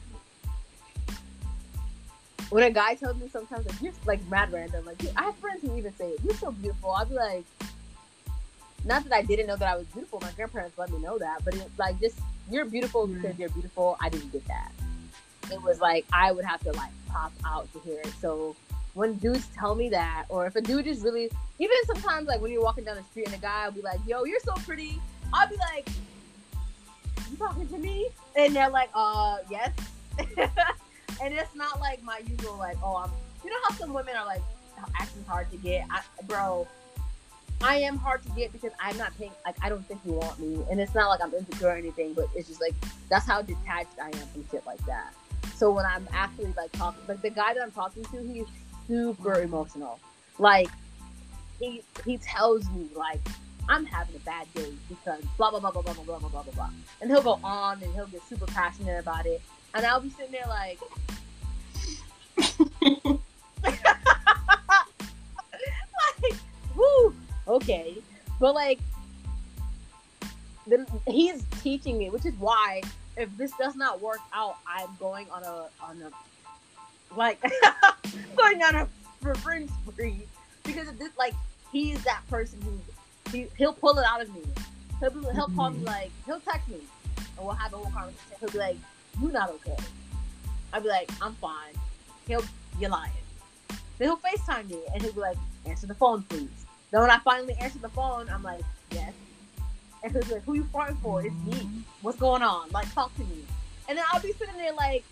when 2.52 2.64
a 2.64 2.70
guy 2.70 2.94
tells 2.94 3.16
me 3.16 3.28
sometimes 3.28 3.64
like 3.66 3.80
you're 3.80 3.92
like 4.04 4.20
mad 4.28 4.52
random, 4.52 4.84
like 4.84 5.00
I 5.16 5.22
have 5.24 5.36
friends 5.36 5.62
who 5.62 5.74
even 5.76 5.94
say 5.96 6.14
you're 6.22 6.34
so 6.34 6.50
beautiful. 6.50 6.90
I'll 6.90 7.06
be 7.06 7.14
like, 7.14 7.44
not 8.84 9.04
that 9.04 9.12
I 9.14 9.22
didn't 9.22 9.46
know 9.46 9.56
that 9.56 9.68
I 9.68 9.76
was 9.76 9.86
beautiful. 9.86 10.20
My 10.20 10.30
grandparents 10.32 10.76
let 10.76 10.90
me 10.90 10.98
know 10.98 11.18
that, 11.18 11.42
but 11.46 11.54
it's 11.54 11.78
like 11.78 11.98
just 11.98 12.18
you're 12.50 12.66
beautiful 12.66 13.06
because 13.06 13.24
Right. 13.24 13.38
you're 13.38 13.48
beautiful. 13.48 13.96
I 14.00 14.10
didn't 14.10 14.32
get 14.32 14.46
that. 14.48 14.70
It 15.50 15.62
was 15.62 15.80
like 15.80 16.04
I 16.12 16.30
would 16.30 16.44
have 16.44 16.60
to 16.64 16.72
like 16.72 16.90
pop 17.08 17.32
out 17.46 17.72
to 17.72 17.80
hear 17.80 18.00
it. 18.00 18.12
So 18.20 18.54
when 18.92 19.14
dudes 19.14 19.48
tell 19.56 19.74
me 19.74 19.88
that, 19.88 20.26
or 20.28 20.46
if 20.46 20.54
a 20.54 20.60
dude 20.60 20.84
just 20.84 21.02
really, 21.02 21.30
even 21.58 21.76
sometimes 21.86 22.28
like 22.28 22.42
when 22.42 22.50
you're 22.52 22.62
walking 22.62 22.84
down 22.84 22.96
the 22.96 23.02
street 23.04 23.26
and 23.26 23.34
a 23.34 23.38
guy 23.38 23.64
will 23.66 23.72
be 23.74 23.80
like, 23.80 24.00
"Yo, 24.06 24.24
you're 24.24 24.40
so 24.40 24.52
pretty," 24.66 25.00
I'll 25.32 25.48
be 25.48 25.56
like, 25.56 25.88
"You 27.30 27.36
talking 27.38 27.66
to 27.68 27.78
me?" 27.78 28.08
And 28.36 28.54
they're 28.54 28.68
like, 28.68 28.90
"Uh, 28.94 29.38
yes." 29.50 29.72
and 31.22 31.32
it's 31.34 31.54
not 31.54 31.80
like 31.80 32.02
my 32.02 32.20
usual 32.26 32.56
like, 32.58 32.76
"Oh, 32.82 32.96
I'm." 32.96 33.10
You 33.44 33.50
know 33.50 33.56
how 33.68 33.74
some 33.74 33.92
women 33.92 34.16
are 34.16 34.26
like 34.26 34.42
acting 35.00 35.24
hard 35.26 35.50
to 35.50 35.56
get, 35.56 35.86
I, 35.90 36.00
bro. 36.24 36.66
I 37.64 37.76
am 37.76 37.96
hard 37.96 38.24
to 38.24 38.28
get 38.30 38.52
because 38.52 38.72
I'm 38.80 38.96
not 38.98 39.16
paying. 39.16 39.30
Like 39.46 39.56
I 39.62 39.68
don't 39.68 39.86
think 39.86 40.00
you 40.04 40.12
want 40.12 40.38
me, 40.40 40.64
and 40.70 40.80
it's 40.80 40.94
not 40.94 41.08
like 41.08 41.20
I'm 41.22 41.32
insecure 41.32 41.68
or 41.68 41.76
anything, 41.76 42.12
but 42.14 42.26
it's 42.34 42.48
just 42.48 42.60
like 42.60 42.74
that's 43.08 43.26
how 43.26 43.40
detached 43.42 43.98
I 44.02 44.08
am 44.08 44.26
from 44.32 44.44
shit 44.50 44.66
like 44.66 44.84
that. 44.86 45.14
So 45.54 45.70
when 45.70 45.86
I'm 45.86 46.08
actually 46.12 46.52
like 46.56 46.72
talking, 46.72 47.00
like 47.06 47.22
the 47.22 47.30
guy 47.30 47.54
that 47.54 47.62
I'm 47.62 47.70
talking 47.70 48.04
to, 48.04 48.18
he's 48.18 48.46
super 48.88 49.40
emotional. 49.40 50.00
Like 50.38 50.68
he 51.60 51.82
he 52.04 52.18
tells 52.18 52.68
me 52.70 52.88
like 52.96 53.20
I'm 53.68 53.84
having 53.84 54.16
a 54.16 54.20
bad 54.20 54.52
day 54.54 54.72
because 54.88 55.22
blah 55.36 55.50
blah 55.50 55.60
blah 55.60 55.70
blah 55.70 55.82
blah 55.82 55.94
blah 55.94 56.04
blah 56.04 56.18
blah 56.18 56.28
blah 56.28 56.42
blah 56.42 56.52
blah, 56.52 56.70
and 57.00 57.10
he'll 57.10 57.22
go 57.22 57.38
on 57.44 57.80
and 57.82 57.94
he'll 57.94 58.06
get 58.06 58.22
super 58.28 58.46
passionate 58.46 58.98
about 58.98 59.26
it, 59.26 59.40
and 59.74 59.86
I'll 59.86 60.00
be 60.00 60.10
sitting 60.10 60.32
there 60.32 60.46
like. 60.48 60.78
like, 66.22 66.34
woo, 66.76 67.14
okay, 67.48 67.96
but 68.40 68.54
like, 68.54 68.80
then 70.66 70.86
he's 71.06 71.44
teaching 71.62 71.98
me, 71.98 72.10
which 72.10 72.26
is 72.26 72.34
why 72.34 72.82
if 73.16 73.34
this 73.36 73.52
does 73.52 73.76
not 73.76 74.00
work 74.00 74.20
out, 74.32 74.56
I'm 74.66 74.88
going 74.98 75.28
on 75.30 75.42
a 75.44 75.66
on 75.82 76.02
a 76.02 77.16
like 77.16 77.40
going 78.36 78.62
on 78.62 78.74
a 78.74 78.88
revenge 79.20 79.70
spree 79.86 80.22
because 80.64 80.88
of 80.88 80.98
this. 80.98 81.10
Like 81.18 81.34
he's 81.70 82.02
that 82.04 82.22
person 82.28 82.60
who 82.62 83.30
he, 83.30 83.46
he'll 83.56 83.74
pull 83.74 83.98
it 83.98 84.04
out 84.06 84.22
of 84.22 84.34
me. 84.34 84.42
He'll 85.00 85.10
be, 85.10 85.20
he'll 85.34 85.48
call 85.48 85.70
me 85.70 85.78
mm-hmm. 85.78 85.86
like 85.86 86.10
he'll 86.26 86.40
text 86.40 86.68
me 86.68 86.80
and 87.36 87.46
we'll 87.46 87.54
have 87.54 87.72
a 87.72 87.76
whole 87.76 87.90
conversation. 87.90 88.36
He'll 88.40 88.50
be 88.50 88.58
like, 88.58 88.76
"You 89.20 89.32
not 89.32 89.50
okay?" 89.50 89.76
I'll 90.72 90.80
be 90.80 90.88
like, 90.88 91.10
"I'm 91.20 91.34
fine." 91.34 91.74
He'll 92.26 92.44
you're 92.78 92.90
lying. 92.90 93.12
Then 93.98 94.08
he'll 94.08 94.16
Facetime 94.16 94.68
me 94.70 94.78
and 94.92 95.02
he'll 95.02 95.12
be 95.12 95.20
like, 95.20 95.38
"Answer 95.66 95.86
the 95.86 95.94
phone, 95.94 96.22
please." 96.22 96.50
Then 96.90 97.00
when 97.00 97.10
I 97.10 97.18
finally 97.18 97.54
answer 97.60 97.78
the 97.78 97.88
phone, 97.88 98.28
I'm 98.28 98.42
like, 98.42 98.64
"Yes." 98.90 99.12
And 100.02 100.12
be 100.12 100.20
like, 100.20 100.44
"Who 100.44 100.54
you 100.54 100.64
farting 100.64 101.00
for? 101.00 101.24
It's 101.24 101.34
me." 101.46 101.84
what's 102.02 102.18
going 102.18 102.42
on? 102.42 102.68
Like, 102.70 102.92
talk 102.92 103.14
to 103.16 103.20
me. 103.22 103.44
And 103.88 103.96
then 103.96 104.04
I'll 104.12 104.20
be 104.20 104.32
sitting 104.32 104.56
there 104.56 104.74
like, 104.74 105.04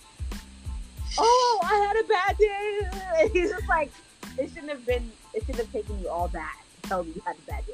oh, 1.18 1.60
I 1.62 1.76
had 1.86 1.96
a 1.96 2.08
bad 2.08 2.36
day. 2.36 2.80
And 3.20 3.30
he's 3.32 3.50
just 3.50 3.68
like, 3.68 3.90
it 4.38 4.48
shouldn't 4.48 4.70
have 4.70 4.86
been, 4.86 5.10
it 5.34 5.40
shouldn't 5.40 5.58
have 5.58 5.72
taken 5.72 5.98
you 6.00 6.08
all 6.08 6.28
that 6.28 6.56
to 6.82 6.88
tell 6.88 7.04
me 7.04 7.12
you 7.14 7.22
had 7.24 7.36
a 7.36 7.50
bad 7.50 7.66
day. 7.66 7.72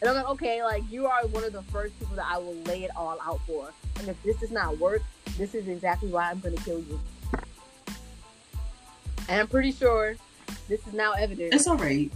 And 0.00 0.08
I'm 0.08 0.16
like, 0.16 0.28
okay, 0.30 0.62
like 0.62 0.82
you 0.90 1.06
are 1.06 1.26
one 1.26 1.44
of 1.44 1.52
the 1.52 1.62
first 1.64 1.98
people 1.98 2.16
that 2.16 2.26
I 2.26 2.38
will 2.38 2.54
lay 2.64 2.84
it 2.84 2.90
all 2.96 3.18
out 3.22 3.40
for. 3.46 3.70
And 3.98 4.08
if 4.08 4.22
this 4.22 4.36
does 4.38 4.50
not 4.50 4.78
work, 4.78 5.02
this 5.36 5.54
is 5.54 5.68
exactly 5.68 6.08
why 6.08 6.30
I'm 6.30 6.40
going 6.40 6.56
to 6.56 6.64
kill 6.64 6.80
you. 6.80 7.00
And 9.28 9.40
I'm 9.40 9.46
pretty 9.46 9.72
sure 9.72 10.16
this 10.68 10.86
is 10.86 10.92
now 10.92 11.12
evident. 11.12 11.54
It's 11.54 11.66
all 11.66 11.76
right. 11.76 12.10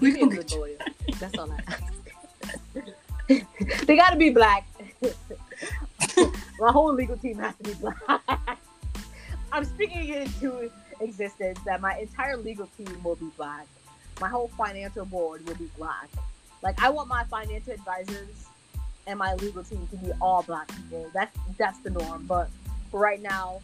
We 0.00 0.12
can 0.12 0.28
good 0.28 0.52
lawyer. 0.52 0.76
That's 1.18 1.38
all 1.38 1.50
I 1.50 1.58
ask. 1.68 1.82
they 3.86 3.96
got 3.96 4.10
to 4.10 4.16
be 4.16 4.30
black. 4.30 4.66
My 6.58 6.70
whole 6.70 6.92
legal 6.92 7.16
team 7.16 7.38
has 7.38 7.54
to 7.56 7.62
be 7.62 7.74
black. 7.74 7.96
I'm 9.52 9.64
speaking 9.64 10.08
it 10.08 10.22
into 10.26 10.70
existence 11.00 11.58
that 11.66 11.80
my 11.80 11.98
entire 11.98 12.36
legal 12.36 12.66
team 12.76 13.02
will 13.02 13.16
be 13.16 13.30
black. 13.36 13.66
My 14.22 14.28
whole 14.28 14.46
financial 14.56 15.04
board 15.04 15.44
will 15.48 15.56
be 15.56 15.68
black. 15.76 16.08
Like 16.62 16.80
I 16.80 16.90
want 16.90 17.08
my 17.08 17.24
financial 17.24 17.72
advisors 17.72 18.46
and 19.08 19.18
my 19.18 19.34
legal 19.34 19.64
team 19.64 19.88
to 19.90 19.96
be 19.96 20.12
all 20.20 20.44
black 20.44 20.68
people. 20.68 21.10
That's 21.12 21.36
that's 21.58 21.80
the 21.80 21.90
norm. 21.90 22.24
But 22.28 22.48
for 22.92 23.00
right 23.00 23.20
now, 23.20 23.60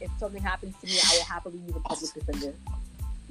if 0.00 0.08
something 0.20 0.40
happens 0.40 0.76
to 0.80 0.86
me, 0.86 0.96
I 1.04 1.16
will 1.16 1.24
happily 1.24 1.58
use 1.66 1.74
a 1.74 1.80
public 1.80 2.14
defender. 2.14 2.54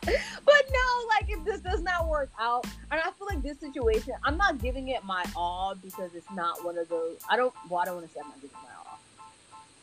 but 0.00 0.62
no, 0.72 1.06
like 1.08 1.28
if 1.28 1.44
this 1.44 1.60
does 1.60 1.82
not 1.82 2.08
work 2.08 2.30
out, 2.40 2.64
and 2.90 2.98
I 2.98 3.10
feel 3.10 3.26
like 3.28 3.42
this 3.42 3.60
situation, 3.60 4.14
I'm 4.24 4.38
not 4.38 4.58
giving 4.58 4.88
it 4.88 5.04
my 5.04 5.22
all 5.36 5.74
because 5.74 6.14
it's 6.14 6.30
not 6.34 6.64
one 6.64 6.78
of 6.78 6.88
those. 6.88 7.18
I 7.28 7.36
don't. 7.36 7.52
Well, 7.68 7.80
I 7.80 7.84
don't 7.84 7.96
want 7.96 8.06
to 8.08 8.14
say 8.14 8.20
I'm 8.24 8.30
not 8.30 8.40
giving 8.40 8.56
my 8.56 8.70
all. 8.78 8.81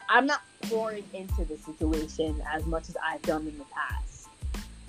I'm 0.09 0.25
not 0.25 0.41
pouring 0.63 1.03
into 1.13 1.45
the 1.45 1.57
situation 1.57 2.41
as 2.51 2.65
much 2.65 2.89
as 2.89 2.97
I've 3.03 3.21
done 3.21 3.47
in 3.47 3.57
the 3.57 3.65
past. 3.65 4.27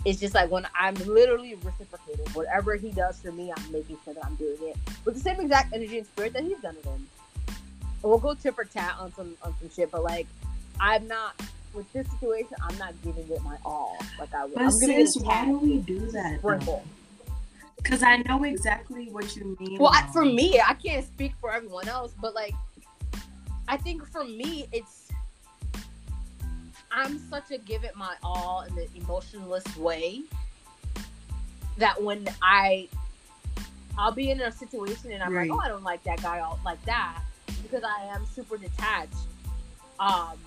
It's 0.07 0.19
just 0.19 0.35
like 0.35 0.51
when 0.51 0.67
I'm 0.75 0.95
literally 0.95 1.55
reciprocating. 1.57 2.27
Whatever 2.33 2.75
he 2.77 2.91
does 2.91 3.21
for 3.21 3.31
me, 3.31 3.53
I'm 3.55 3.71
making 3.71 3.99
sure 4.03 4.15
that 4.15 4.25
I'm 4.25 4.35
doing 4.37 4.57
it 4.63 4.77
with 5.05 5.15
the 5.15 5.21
same 5.21 5.39
exact 5.39 5.75
energy 5.75 5.99
and 5.99 6.07
spirit 6.07 6.33
that 6.33 6.43
he's 6.43 6.59
done 6.61 6.75
it 6.75 6.87
in. 6.87 7.07
And 7.53 8.11
we'll 8.11 8.19
go 8.19 8.33
tip 8.33 8.59
or 8.59 8.65
tat 8.65 8.95
on 8.99 9.13
some 9.13 9.37
on 9.43 9.55
some 9.61 9.69
shit, 9.69 9.91
but 9.91 10.03
like 10.03 10.27
I'm 10.81 11.07
not 11.07 11.39
with 11.75 11.93
this 11.93 12.11
situation, 12.11 12.55
I'm 12.63 12.77
not 12.79 12.95
giving 13.05 13.29
it 13.31 13.43
my 13.43 13.59
all. 13.63 13.99
Like 14.19 14.35
I 14.35 14.47
would. 14.47 14.55
But 14.55 14.63
I'm 14.65 14.71
sis, 14.71 15.17
why 15.17 15.45
do 15.45 15.59
we 15.59 15.79
do 15.79 15.99
that? 16.13 16.41
Because 17.77 18.03
I 18.03 18.17
know 18.19 18.43
exactly 18.45 19.09
what 19.11 19.37
you 19.37 19.57
mean. 19.61 19.79
Well, 19.79 19.91
I, 19.93 20.07
for 20.13 20.25
me, 20.25 20.61
I 20.67 20.75
can't 20.75 21.05
speak 21.07 21.33
for 21.41 21.53
everyone 21.53 21.89
else, 21.89 22.15
but 22.21 22.35
like, 22.35 22.55
I 23.69 23.77
think 23.77 24.07
for 24.11 24.25
me, 24.25 24.67
it's 24.73 25.00
I'm 26.93 27.19
such 27.31 27.51
a 27.51 27.59
give 27.59 27.85
it 27.85 27.95
my 27.97 28.15
all 28.23 28.63
in 28.69 28.75
the 28.75 28.89
emotionless 28.97 29.65
way 29.77 30.23
that 31.79 32.03
when 32.03 32.29
I 32.43 32.89
I'll 33.99 34.13
be 34.13 34.31
in 34.31 34.41
a 34.41 34.51
situation 34.53 35.13
and 35.13 35.23
I'm 35.23 35.33
Right. 35.33 35.51
like, 35.51 35.59
oh, 35.59 35.63
I 35.65 35.69
don't 35.69 35.83
like 35.83 36.03
that 36.05 36.23
guy 36.23 36.41
all 36.41 36.59
like 36.65 36.83
that 36.87 37.21
because 37.63 37.83
I 37.85 38.05
am 38.15 38.25
super 38.27 38.57
detached. 38.57 39.15
Um, 39.99 40.39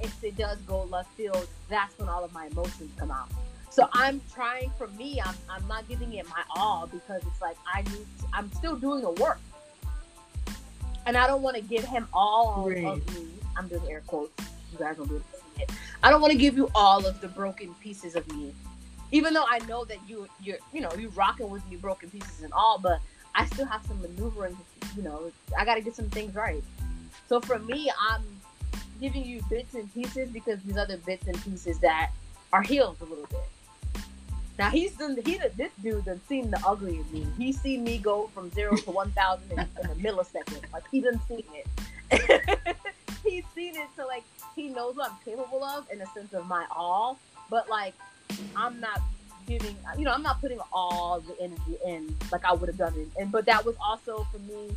if 0.00 0.22
it 0.24 0.36
does 0.36 0.58
go 0.62 0.84
left 0.84 1.10
field, 1.16 1.46
that's 1.68 1.96
when 1.98 2.08
all 2.08 2.24
of 2.24 2.32
my 2.32 2.46
emotions 2.46 2.90
come 2.98 3.10
out. 3.10 3.28
So 3.70 3.88
I'm 3.92 4.20
trying. 4.32 4.70
For 4.78 4.86
me, 4.88 5.20
I'm 5.24 5.34
I'm 5.50 5.66
not 5.68 5.86
giving 5.88 6.12
it 6.14 6.26
my 6.28 6.42
all 6.56 6.86
because 6.86 7.22
it's 7.26 7.42
like 7.42 7.56
I 7.66 7.82
need. 7.82 8.06
To, 8.20 8.26
I'm 8.32 8.50
still 8.52 8.76
doing 8.76 9.02
the 9.02 9.10
work, 9.10 9.40
and 11.06 11.16
I 11.16 11.26
don't 11.26 11.42
want 11.42 11.56
to 11.56 11.62
give 11.62 11.84
him 11.84 12.06
all 12.12 12.68
Right. 12.68 12.84
of 12.84 13.14
me. 13.14 13.26
I'm 13.56 13.68
doing 13.68 13.82
air 13.90 14.02
quotes. 14.06 14.32
You 14.72 14.78
guys 14.78 14.96
don't 14.96 15.08
to 15.08 15.18
see 15.18 15.43
it. 15.60 15.70
I 16.02 16.10
don't 16.10 16.20
want 16.20 16.32
to 16.32 16.38
give 16.38 16.56
you 16.56 16.70
all 16.74 17.06
of 17.06 17.20
the 17.20 17.28
broken 17.28 17.74
pieces 17.74 18.16
of 18.16 18.30
me, 18.32 18.54
even 19.12 19.34
though 19.34 19.46
I 19.48 19.58
know 19.60 19.84
that 19.84 19.98
you 20.08 20.28
you're 20.42 20.58
you 20.72 20.80
know 20.80 20.92
you 20.98 21.08
rocking 21.10 21.50
with 21.50 21.68
me 21.70 21.76
broken 21.76 22.10
pieces 22.10 22.42
and 22.42 22.52
all, 22.52 22.78
but 22.78 23.00
I 23.34 23.46
still 23.46 23.66
have 23.66 23.84
some 23.86 24.00
maneuvering. 24.00 24.56
You 24.96 25.02
know, 25.02 25.32
I 25.58 25.64
got 25.64 25.74
to 25.74 25.80
get 25.80 25.96
some 25.96 26.08
things 26.10 26.34
right. 26.34 26.62
So 27.28 27.40
for 27.40 27.58
me, 27.58 27.90
I'm 28.00 28.22
giving 29.00 29.24
you 29.24 29.42
bits 29.50 29.74
and 29.74 29.92
pieces 29.92 30.30
because 30.30 30.62
these 30.62 30.76
other 30.76 30.98
bits 30.98 31.26
and 31.26 31.42
pieces 31.42 31.78
that 31.80 32.10
are 32.52 32.62
healed 32.62 32.96
a 33.00 33.04
little 33.04 33.26
bit. 33.26 33.40
Now 34.58 34.70
he's 34.70 34.92
done. 34.92 35.18
He 35.24 35.40
this 35.56 35.72
dude 35.82 36.04
done 36.04 36.20
seen 36.28 36.50
the 36.50 36.60
ugly 36.64 37.00
of 37.00 37.12
me. 37.12 37.26
He 37.36 37.52
seen 37.52 37.82
me 37.82 37.98
go 37.98 38.28
from 38.28 38.50
zero 38.50 38.76
to 38.76 38.90
one 39.02 39.10
thousand 39.10 39.52
in, 39.52 39.58
in 39.58 39.90
a 39.90 39.94
millisecond. 39.96 40.62
Like 40.72 40.84
he 40.90 41.00
done 41.00 41.20
seen 41.26 41.44
it. 41.52 41.66
he's 43.24 43.44
seen 43.54 43.74
it, 43.74 43.88
so 43.96 44.06
like 44.06 44.22
he 44.54 44.68
knows 44.68 44.96
what 44.96 45.10
I'm 45.10 45.16
capable 45.24 45.64
of 45.64 45.90
in 45.90 46.00
a 46.00 46.06
sense 46.06 46.32
of 46.32 46.46
my 46.46 46.66
all. 46.74 47.18
But 47.50 47.68
like 47.68 47.94
I'm 48.56 48.80
not 48.80 49.00
giving. 49.46 49.76
You 49.98 50.04
know, 50.04 50.12
I'm 50.12 50.22
not 50.22 50.40
putting 50.40 50.58
all 50.72 51.20
the 51.20 51.40
energy 51.40 51.76
in 51.86 52.14
like 52.32 52.44
I 52.44 52.52
would 52.52 52.68
have 52.68 52.78
done 52.78 52.94
it. 52.96 53.08
And 53.20 53.30
but 53.30 53.46
that 53.46 53.64
was 53.64 53.76
also 53.84 54.26
for 54.32 54.38
me 54.40 54.74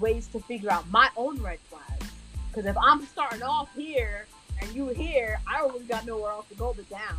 ways 0.00 0.26
to 0.28 0.40
figure 0.40 0.70
out 0.70 0.88
my 0.90 1.08
own 1.16 1.40
red 1.42 1.58
flags. 1.60 2.10
Because 2.48 2.66
if 2.66 2.76
I'm 2.76 3.04
starting 3.06 3.42
off 3.42 3.74
here 3.74 4.26
and 4.60 4.74
you 4.74 4.88
here, 4.88 5.40
I 5.46 5.58
don't 5.58 5.72
really 5.72 5.86
got 5.86 6.06
nowhere 6.06 6.32
else 6.32 6.48
to 6.48 6.54
go 6.54 6.74
but 6.74 6.88
down. 6.90 7.18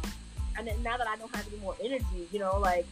And 0.58 0.68
then 0.68 0.82
now 0.84 0.98
that 0.98 1.08
I 1.08 1.16
don't 1.16 1.34
have 1.36 1.48
any 1.52 1.60
more 1.62 1.76
energy, 1.84 2.28
you 2.32 2.40
know, 2.40 2.60
like 2.60 2.86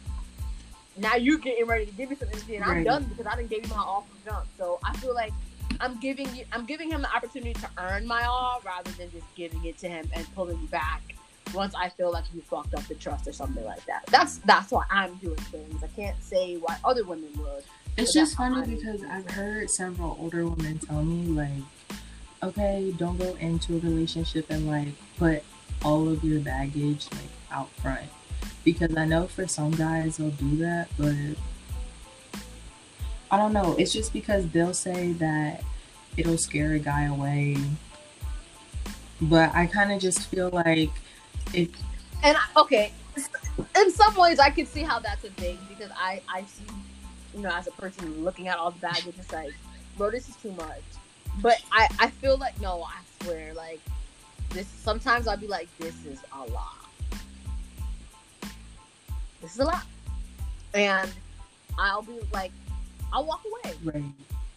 now 0.98 1.16
you're 1.16 1.38
getting 1.38 1.66
ready 1.66 1.86
to 1.86 1.92
give 1.92 2.10
me 2.10 2.16
some 2.16 2.28
energy, 2.32 2.56
and 2.56 2.66
I'm 2.66 2.84
done 2.84 3.04
because 3.06 3.26
I 3.26 3.36
didn't 3.36 3.50
give 3.50 3.64
you 3.64 3.70
my 3.70 3.82
all 3.82 4.08
from 4.10 4.34
jump. 4.34 4.48
So 4.58 4.80
I 4.84 4.96
feel 4.98 5.14
like 5.14 5.32
I'm 5.80 6.00
giving 6.00 6.34
you, 6.36 6.46
I'm 6.52 6.66
giving 6.66 6.92
him 6.92 7.02
the 7.02 7.16
opportunity 7.16 7.54
to 7.54 7.70
earn 7.78 8.06
my 8.06 8.24
all 8.24 8.62
rather 8.66 8.92
than 8.92 9.12
just 9.12 9.26
giving 9.36 9.64
it 9.66 9.78
to 9.80 9.90
him 9.90 10.10
and 10.14 10.26
pulling 10.36 10.66
back 10.68 11.02
once 11.54 11.74
I 11.76 11.90
feel 11.90 12.12
like 12.12 12.26
you 12.34 12.42
fucked 12.42 12.74
up 12.74 12.84
the 12.88 12.96
trust 12.96 13.28
or 13.28 13.34
something 13.34 13.64
like 13.64 13.86
that. 13.86 14.06
That's 14.08 14.38
that's 14.40 14.72
why 14.72 14.86
I'm 14.90 15.16
doing 15.16 15.36
things. 15.36 15.84
I 15.84 15.88
can't 15.88 16.22
say 16.24 16.56
why 16.58 16.78
other 16.84 17.04
women 17.04 17.30
would. 17.38 17.64
It's 17.98 18.14
just 18.14 18.38
funny 18.38 18.56
how 18.56 18.62
I 18.62 18.66
because 18.66 19.04
I've 19.04 19.30
heard 19.32 19.70
several 19.70 20.18
older 20.20 20.46
women 20.48 20.80
tell 20.80 21.04
me 21.04 21.28
like, 21.28 22.00
okay, 22.42 22.94
don't 22.98 23.18
go 23.18 23.36
into 23.36 23.78
a 23.78 23.80
relationship 23.80 24.50
and 24.50 24.68
like 24.68 24.90
put 25.18 25.44
all 25.84 26.08
of 26.08 26.24
your 26.24 26.40
baggage 26.40 27.08
like 27.12 27.30
out 27.52 27.70
front. 27.82 28.08
Because 28.64 28.96
I 28.96 29.06
know 29.06 29.28
for 29.28 29.48
some 29.48 29.72
guys 29.72 30.18
they'll 30.18 30.30
do 30.32 30.58
that, 30.58 30.88
but 30.98 31.16
I 33.32 33.38
don't 33.38 33.54
know. 33.54 33.76
It's 33.80 33.94
just 33.94 34.12
because 34.12 34.48
they'll 34.50 34.74
say 34.74 35.14
that 35.14 35.64
it'll 36.18 36.38
scare 36.38 36.74
a 36.74 36.80
guy 36.80 37.06
away. 37.06 37.58
But 39.22 39.56
I 39.56 39.68
kind 39.68 39.92
of 39.92 40.02
just 40.02 40.28
feel 40.28 40.50
like 40.50 40.90
if 41.54 41.70
And 42.24 42.38
okay, 42.58 42.92
in 43.78 43.92
some 43.92 44.16
ways, 44.16 44.40
I 44.40 44.50
can 44.50 44.66
see 44.66 44.82
how 44.82 45.00
that's 45.00 45.24
a 45.24 45.30
thing 45.32 45.58
because 45.70 45.92
I 45.96 46.22
I 46.28 46.44
see, 46.44 46.66
you 47.34 47.42
know, 47.42 47.50
as 47.50 47.68
a 47.68 47.72
person 47.72 48.24
looking 48.24 48.50
at 48.50 48.58
all 48.58 48.72
the 48.72 48.80
baggage, 48.80 49.16
it's 49.18 49.32
like, 49.32 49.54
bro, 49.98 50.12
this 50.12 50.28
is 50.28 50.36
too 50.36 50.52
much. 50.52 50.82
But 51.42 51.62
I 51.72 51.88
I 52.00 52.10
feel 52.10 52.38
like 52.38 52.60
no, 52.60 52.84
I 52.84 53.00
swear, 53.24 53.54
like 53.54 53.80
this. 54.50 54.68
Sometimes 54.68 55.28
I'll 55.28 55.38
be 55.38 55.48
like, 55.48 55.70
this 55.80 56.06
is 56.06 56.20
a 56.34 56.52
lot. 56.52 56.76
This 59.42 59.54
is 59.54 59.60
a 59.60 59.66
lot, 59.66 59.86
and 60.74 61.10
I'll 61.80 62.04
be 62.04 62.20
like, 62.34 62.52
I'll 63.14 63.26
walk 63.26 63.42
away. 63.46 63.76
right, 63.84 64.04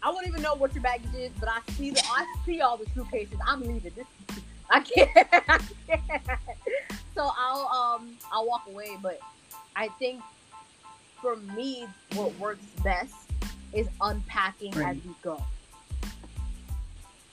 I 0.02 0.10
won't 0.10 0.26
even 0.26 0.42
know 0.42 0.54
what 0.54 0.74
your 0.74 0.82
baggage 0.82 1.14
is, 1.14 1.32
but 1.40 1.48
I 1.48 1.60
see 1.72 1.90
the 1.90 2.02
I 2.06 2.26
see 2.46 2.60
all 2.60 2.76
the 2.76 2.86
suitcases. 2.94 3.38
I'm 3.46 3.60
leaving. 3.62 3.92
This 3.96 4.06
I 4.70 4.80
can't. 4.80 5.10
I 5.48 5.58
can't. 5.86 6.22
So 7.14 7.30
I'll 7.38 7.68
um 7.68 8.16
I'll 8.32 8.46
walk 8.46 8.62
away, 8.68 8.96
but 9.02 9.18
I 9.76 9.88
think 9.98 10.20
for 11.20 11.36
me 11.36 11.86
what 12.14 12.34
works 12.38 12.64
best 12.82 13.14
is 13.72 13.88
unpacking 14.00 14.72
as 14.74 14.78
Right. 14.78 15.00
we 15.06 15.14
go. 15.22 15.42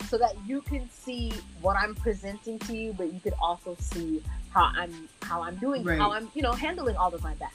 So 0.09 0.17
that 0.17 0.35
you 0.45 0.61
can 0.61 0.89
see 0.89 1.31
what 1.61 1.77
I'm 1.77 1.95
presenting 1.95 2.59
to 2.59 2.75
you, 2.75 2.93
but 2.93 3.13
you 3.13 3.19
could 3.21 3.33
also 3.41 3.75
see 3.79 4.21
how 4.49 4.71
I'm 4.75 5.07
how 5.23 5.41
I'm 5.43 5.55
doing, 5.57 5.83
Right. 5.83 5.97
how 5.97 6.11
I'm, 6.11 6.29
you 6.35 6.41
know, 6.41 6.51
handling 6.51 6.97
all 6.97 7.13
of 7.13 7.23
my 7.23 7.33
bags. 7.35 7.53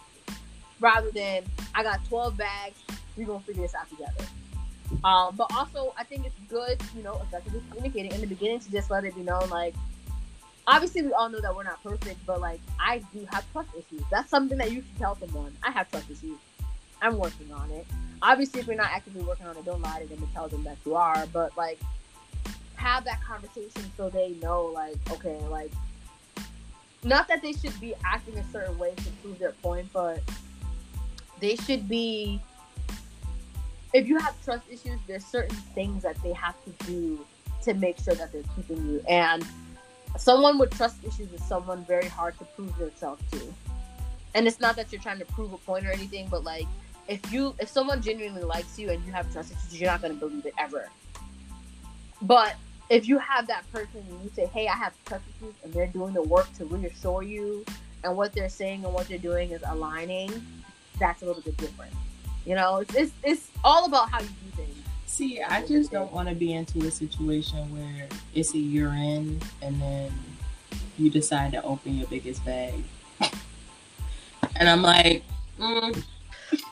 Rather 0.80 1.10
than 1.10 1.43
I 1.74 1.82
got 1.82 2.05
12 2.09 2.36
bags, 2.36 2.78
we're 3.16 3.26
gonna 3.26 3.40
figure 3.40 3.62
this 3.62 3.74
out 3.74 3.88
together. 3.88 4.24
Um, 5.05 5.34
but 5.36 5.51
also, 5.55 5.93
I 5.98 6.05
think 6.05 6.26
it's 6.26 6.38
good, 6.48 6.80
you 6.97 7.02
know, 7.02 7.20
effectively 7.22 7.62
communicating 7.70 8.12
in 8.12 8.20
the 8.20 8.26
beginning 8.26 8.60
to 8.60 8.70
just 8.70 8.90
let 8.90 9.05
it 9.05 9.14
be 9.14 9.22
known, 9.22 9.48
like, 9.51 9.74
obviously, 10.66 11.02
we 11.02 11.12
all 11.12 11.28
know 11.28 11.40
that 11.40 11.55
we're 11.55 11.64
not 11.64 11.82
perfect, 11.82 12.24
but 12.26 12.40
like, 12.40 12.60
I 12.78 12.98
do 13.12 13.26
have 13.30 13.51
trust 13.52 13.70
issues. 13.76 14.02
That's 14.10 14.30
something 14.30 14.59
that 14.59 14.70
you 14.70 14.82
should 14.82 14.98
tell 14.98 15.16
someone. 15.16 15.52
I 15.62 15.70
have 15.70 15.90
trust 15.90 16.10
issues. 16.10 16.38
I'm 17.02 17.18
working 17.18 17.52
on 17.52 17.70
it. 17.70 17.86
Obviously, 18.22 18.60
if 18.60 18.66
you're 18.66 18.76
not 18.76 18.90
actively 18.90 19.22
working 19.22 19.47
on 19.47 19.56
it, 19.56 19.64
don't 19.64 19.82
lie 19.82 20.01
to 20.01 20.06
them 20.06 20.18
and 20.18 20.32
tell 20.32 20.48
them 20.48 20.64
that 20.64 20.78
you 20.84 20.94
are. 20.94 21.26
But 21.32 21.56
like, 21.56 21.80
have 22.76 23.05
that 23.05 23.22
conversation 23.22 23.90
so 23.97 24.09
they 24.09 24.30
know, 24.43 24.66
like, 24.66 24.97
okay, 25.10 25.38
like, 25.48 25.72
not 27.05 27.28
that 27.28 27.43
they 27.43 27.52
should 27.52 27.78
be 27.80 27.94
acting 28.05 28.36
a 28.38 28.44
certain 28.51 28.78
way 28.78 28.94
to 28.97 29.10
prove 29.22 29.38
their 29.38 29.52
point, 29.52 29.86
but 29.93 30.20
they 31.40 31.56
should 31.56 31.88
be 31.88 32.40
if 33.93 34.09
you 34.09 34.19
have 34.19 34.43
trust 34.45 34.65
issues, 34.71 34.99
there's 35.07 35.25
certain 35.25 35.57
things 35.75 36.03
that 36.03 36.21
they 36.23 36.33
have 36.33 36.55
to 36.65 36.87
do 36.87 37.25
to 37.63 37.75
make 37.75 37.99
sure 37.99 38.15
that 38.15 38.33
they're 38.33 38.43
keeping 38.55 38.87
you. 38.87 39.03
And 39.09 39.45
someone 40.17 40.59
with 40.59 40.77
trust 40.77 40.97
issues 41.05 41.33
is 41.33 41.43
someone 41.45 41.85
very 41.85 42.09
hard 42.09 42.39
to 42.39 42.45
prove 42.45 42.77
yourself 42.79 43.21
to. 43.33 43.41
And 44.35 44.47
it's 44.47 44.61
not 44.61 44.77
that 44.77 44.93
you're 44.93 45.01
trying 45.01 45.19
to 45.19 45.25
prove 45.25 45.53
a 45.53 45.59
point 45.59 45.87
or 45.87 45.91
anything, 45.91 46.29
but 46.29 46.45
like 46.45 46.67
if 47.09 47.33
you 47.33 47.55
if 47.59 47.69
someone 47.69 48.03
genuinely 48.03 48.43
likes 48.43 48.79
you 48.79 48.91
and 48.91 49.05
you 49.05 49.13
have 49.13 49.33
trust 49.33 49.53
issues, 49.53 49.81
you're 49.81 49.91
not 49.91 50.03
gonna 50.03 50.15
believe 50.15 50.45
it 50.45 50.55
ever. 50.59 50.89
But 52.23 52.57
if 52.89 53.09
you 53.09 53.19
have 53.19 53.47
that 53.49 53.71
person 53.73 54.05
and 54.09 54.23
you 54.23 54.31
say, 54.35 54.47
"Hey, 54.47 54.69
I 54.69 54.75
have 54.77 54.93
trust 55.07 55.25
issues," 55.37 55.55
and 55.65 55.73
they're 55.73 55.87
doing 55.87 56.15
the 56.15 56.23
work 56.23 56.53
to 56.55 56.65
reassure 56.67 57.23
you, 57.23 57.65
and 58.05 58.17
what 58.17 58.33
they're 58.33 58.49
saying 58.49 58.85
and 58.85 58.93
what 58.93 59.09
they're 59.09 59.19
doing 59.19 59.51
is 59.51 59.63
aligning, 59.67 60.31
that's 60.99 61.23
a 61.23 61.27
little 61.27 61.43
bit 61.43 61.57
different. 61.57 61.93
You 62.47 62.55
know, 62.55 62.77
it's 62.77 62.94
it's, 62.94 63.12
it's 63.24 63.51
all 63.64 63.86
about 63.86 64.09
how 64.09 64.20
you 64.20 64.28
do 64.28 64.56
things. 64.56 64.77
See, 65.06 65.43
I 65.43 65.66
just 65.66 65.90
don't 65.90 66.12
want 66.12 66.28
to 66.28 66.35
be 66.35 66.52
into 66.52 66.86
a 66.86 66.90
situation 66.93 67.59
where 67.74 68.06
it's 68.35 68.55
a 68.55 68.59
year 68.59 68.90
in 68.90 69.40
and 69.62 69.82
then 69.82 70.12
you 70.97 71.10
decide 71.10 71.51
to 71.52 71.62
open 71.64 71.98
your 71.98 72.06
biggest 72.06 72.44
bag, 72.44 72.74
and 74.56 74.68
I'm 74.68 74.82
like, 74.82 75.24
mm. 75.59 76.05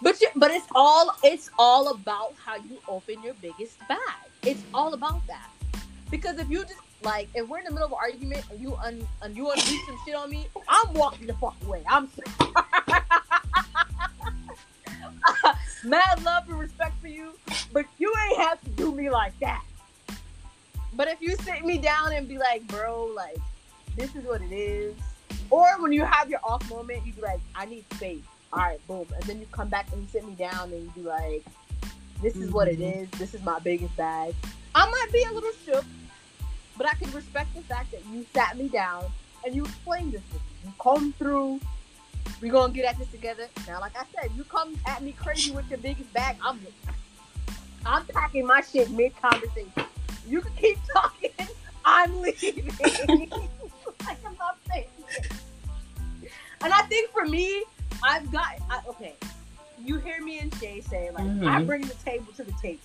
but 0.00 0.20
you, 0.20 0.28
but 0.36 0.52
it's 0.52 0.66
all 0.76 1.16
it's 1.24 1.50
all 1.58 1.88
about 1.88 2.34
how 2.42 2.54
you 2.54 2.78
open 2.86 3.20
your 3.24 3.34
biggest 3.42 3.76
bag. 3.88 3.98
It's 4.44 4.62
all 4.72 4.94
about 4.94 5.26
that. 5.26 5.50
Because 6.08 6.38
if 6.38 6.48
you 6.48 6.62
just 6.62 6.74
like, 7.02 7.28
if 7.34 7.48
we're 7.48 7.58
in 7.58 7.64
the 7.64 7.72
middle 7.72 7.86
of 7.86 7.92
an 7.92 7.98
argument 8.00 8.44
and 8.48 8.60
you 8.60 8.76
un 8.76 9.04
and 9.22 9.36
you 9.36 9.50
unleash 9.50 9.86
some 9.86 9.98
shit 10.06 10.14
on 10.14 10.30
me, 10.30 10.46
I'm 10.68 10.94
walking 10.94 11.26
the 11.26 11.34
fuck 11.34 11.56
away. 11.64 11.82
I'm 11.88 12.08
sorry. 12.08 12.52
mad 15.84 16.22
love 16.24 16.48
and 16.48 16.58
respect 16.58 17.00
for 17.00 17.08
you, 17.08 17.32
but 17.72 17.86
you 17.98 18.12
ain't 18.28 18.38
have 18.38 18.60
to 18.62 18.70
do 18.70 18.92
me 18.92 19.10
like 19.10 19.38
that. 19.40 19.64
But 20.94 21.08
if 21.08 21.20
you 21.20 21.36
sit 21.36 21.64
me 21.64 21.78
down 21.78 22.12
and 22.12 22.28
be 22.28 22.38
like, 22.38 22.66
bro, 22.68 23.06
like, 23.14 23.36
this 23.96 24.14
is 24.14 24.24
what 24.24 24.42
it 24.42 24.52
is. 24.52 24.94
Or 25.50 25.66
when 25.80 25.92
you 25.92 26.04
have 26.04 26.30
your 26.30 26.40
off 26.44 26.68
moment, 26.70 27.04
you 27.04 27.12
be 27.12 27.22
like, 27.22 27.40
I 27.54 27.66
need 27.66 27.84
space. 27.94 28.22
All 28.52 28.60
right, 28.60 28.86
boom. 28.86 29.06
And 29.14 29.22
then 29.24 29.40
you 29.40 29.46
come 29.50 29.68
back 29.68 29.88
and 29.92 30.02
you 30.02 30.08
sit 30.08 30.26
me 30.26 30.34
down 30.34 30.72
and 30.72 30.84
you 30.84 30.90
be 30.94 31.02
like, 31.02 31.44
this 32.22 32.36
is 32.36 32.46
mm-hmm. 32.46 32.54
what 32.54 32.68
it 32.68 32.78
mm-hmm. 32.78 33.18
This 33.18 33.34
is 33.34 33.42
my 33.42 33.58
biggest 33.58 33.96
bag. 33.96 34.34
I 34.74 34.88
might 34.88 35.08
be 35.12 35.22
a 35.24 35.32
little 35.32 35.52
shook, 35.64 35.84
but 36.76 36.88
I 36.88 36.94
can 36.94 37.10
respect 37.12 37.54
the 37.54 37.62
fact 37.62 37.90
that 37.90 38.00
you 38.12 38.24
sat 38.32 38.56
me 38.56 38.68
down 38.68 39.04
and 39.44 39.54
you 39.54 39.64
explained 39.64 40.12
this 40.12 40.22
to 40.30 40.34
me. 40.34 40.40
You 40.64 40.72
come 40.80 41.12
through, 41.18 41.60
we 42.40 42.50
gonna 42.50 42.72
get 42.72 42.84
at 42.84 42.98
this 42.98 43.08
together. 43.08 43.48
Now, 43.66 43.80
like 43.80 43.96
I 43.96 44.04
said, 44.14 44.30
you 44.36 44.44
come 44.44 44.78
at 44.86 45.02
me 45.02 45.12
crazy 45.12 45.50
with 45.50 45.68
your 45.70 45.78
biggest 45.78 46.12
bag. 46.12 46.36
I'm 46.44 46.60
I'm 47.86 48.04
packing 48.06 48.46
my 48.46 48.60
shit 48.60 48.90
mid 48.90 49.16
conversation. 49.20 49.72
You 50.26 50.40
can 50.40 50.52
keep 50.52 50.78
talking. 50.94 51.30
I'm 51.84 52.20
leaving. 52.20 52.66
like 52.80 54.18
I'm 54.26 54.36
not 54.38 54.58
saying. 54.70 54.86
And 56.62 56.72
I 56.72 56.82
think 56.82 57.10
for 57.10 57.26
me, 57.26 57.64
I've 58.02 58.30
got 58.32 58.58
I, 58.70 58.80
okay. 58.88 59.14
You 59.82 59.98
hear 59.98 60.22
me 60.22 60.38
and 60.38 60.54
Jay 60.60 60.80
say 60.80 61.10
like 61.10 61.24
mm-hmm. 61.24 61.46
I 61.46 61.62
bring 61.62 61.82
the 61.82 61.94
table 62.04 62.32
to 62.36 62.44
the 62.44 62.54
table. 62.60 62.80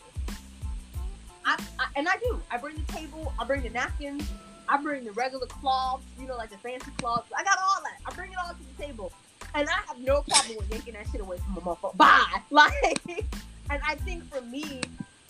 I, 1.46 1.62
I, 1.80 1.86
and 1.96 2.08
I 2.08 2.18
do. 2.18 2.42
I 2.52 2.58
bring 2.58 2.76
the 2.76 2.94
table. 2.94 3.34
I 3.40 3.46
bring 3.46 3.64
the 3.64 3.70
napkins. 3.70 4.30
I 4.68 4.82
bring 4.82 5.04
the 5.04 5.12
regular 5.14 5.48
cloths. 5.48 6.06
You 6.20 6.28
know, 6.28 6.36
like 6.36 6.50
the 6.50 6.58
fancy 6.58 6.92
cloths. 6.98 7.32
I 7.38 7.44
got 7.44 7.58
all 7.58 7.82
that. 7.84 8.00
I 8.06 8.14
bring 8.16 8.32
it 8.32 8.38
all 8.38 8.54
to 8.54 8.78
the 8.78 8.84
table 8.84 9.14
and 9.56 9.68
I 9.68 9.82
have 9.88 10.00
no 10.00 10.22
problem 10.22 10.58
with 10.58 10.70
yanking 10.72 10.94
that 10.94 11.08
shit 11.12 11.22
away 11.22 11.38
from 11.38 11.58
a 11.58 11.62
motherfucker. 11.62 11.98
Bye. 11.98 12.42
Like, 12.52 13.26
and 13.70 13.80
I 13.88 13.96
think 13.96 14.24
for 14.34 14.42
me, 14.42 14.82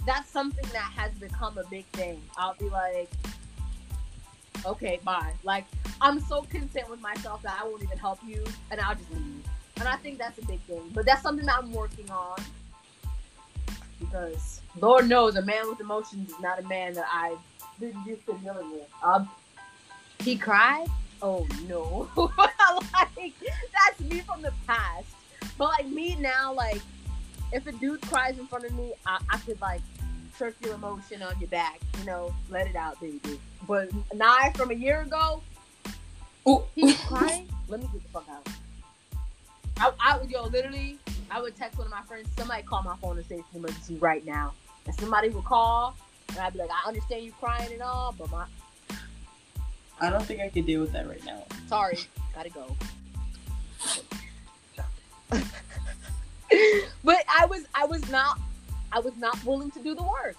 that's 0.06 0.30
something 0.30 0.66
that 0.72 0.92
has 0.96 1.12
become 1.14 1.58
a 1.58 1.64
big 1.70 1.86
thing. 1.88 2.22
I'll 2.38 2.56
be 2.56 2.70
like, 2.70 3.10
okay, 4.66 5.00
bye. 5.04 5.34
Like, 5.44 5.66
I'm 6.00 6.20
so 6.22 6.44
content 6.44 6.90
with 6.90 7.02
myself 7.02 7.42
that 7.42 7.60
I 7.62 7.66
won't 7.66 7.84
even 7.84 7.98
help 7.98 8.20
you, 8.26 8.44
and 8.72 8.80
I'll 8.80 8.96
just 8.96 9.12
leave. 9.12 9.44
And 9.78 9.88
I 9.88 9.98
think 9.98 10.18
that's 10.18 10.38
a 10.38 10.46
big 10.46 10.62
thing. 10.62 10.90
But 10.94 11.06
that's 11.06 11.22
something 11.22 11.46
that 11.46 11.58
I'm 11.58 11.74
working 11.74 12.10
on 12.10 12.38
because 14.00 14.62
Lord 14.80 15.10
knows 15.10 15.36
a 15.36 15.42
man 15.42 15.68
with 15.70 15.82
emotions 15.82 16.30
is 16.30 16.40
not 16.40 16.60
a 16.60 16.68
man 16.68 16.94
that 16.94 17.08
I've 17.14 17.38
been 17.80 17.96
used 18.06 18.26
to 18.28 18.34
dealing 18.36 18.72
with. 18.72 18.88
Um, 19.04 19.30
he 20.24 20.38
cried 20.38 20.88
oh 21.22 21.48
no, 21.68 22.10
if 27.52 27.68
a 27.68 27.72
dude 27.72 28.02
cries 28.02 28.38
in 28.38 28.48
front 28.48 28.66
of 28.66 28.74
me, 28.74 28.94
I, 29.06 29.20
I 29.30 29.38
could 29.38 29.60
like 29.62 29.82
circular 30.36 30.78
motion 30.78 31.22
on 31.22 31.38
your 31.40 31.50
back, 31.50 31.80
you 32.00 32.06
know, 32.06 32.34
let 32.50 32.68
it 32.68 32.76
out, 32.76 33.00
baby. 33.02 33.40
But 33.68 33.90
Nye 34.14 34.52
from 34.56 34.72
a 34.72 34.74
year 34.74 35.02
ago, 35.02 35.42
oh, 36.46 36.66
he 36.76 36.86
was 36.86 36.98
crying. 37.02 37.50
let 37.68 37.82
me 37.82 37.90
get 37.92 38.04
the 38.04 38.10
fuck 38.10 38.28
out. 38.30 38.48
I, 39.78 39.92
I 40.00 40.18
would 40.18 40.30
yo 40.30 40.44
literally, 40.44 40.98
I 41.32 41.42
would 41.42 41.56
text 41.56 41.78
one 41.78 41.88
of 41.88 41.92
my 41.92 42.02
friends, 42.04 42.30
somebody 42.38 42.64
call 42.64 42.84
my 42.84 42.96
phone 42.98 43.18
and 43.18 43.26
say 43.26 43.36
it's 43.36 43.52
an 43.54 43.60
emergency 43.60 43.96
right 43.96 44.26
now. 44.26 44.54
And 44.86 44.96
somebody 44.96 45.30
would 45.30 45.44
call, 45.44 45.96
and 46.30 46.38
I'd 46.40 46.54
be 46.54 46.60
like, 46.60 46.70
I 46.72 46.88
understand 46.88 47.24
you 47.24 47.32
crying 47.34 47.72
and 47.74 47.82
all, 47.82 48.16
but 48.18 48.32
my 48.32 48.46
I 50.02 50.10
don't 50.10 50.24
think 50.24 50.40
I 50.40 50.48
could 50.48 50.66
deal 50.66 50.80
with 50.80 50.94
that 50.94 51.10
right 51.10 51.24
now. 51.26 51.44
Sorry, 51.68 51.98
gotta 52.34 52.50
go. 52.50 52.76
but 57.04 57.24
I 57.28 57.46
was 57.46 57.66
I 57.76 57.86
was 57.86 58.10
not 58.10 58.40
I 58.92 59.00
was 59.00 59.16
not 59.18 59.44
willing 59.46 59.72
to 59.72 59.80
do 59.80 59.96
the 59.96 60.04
work. 60.04 60.36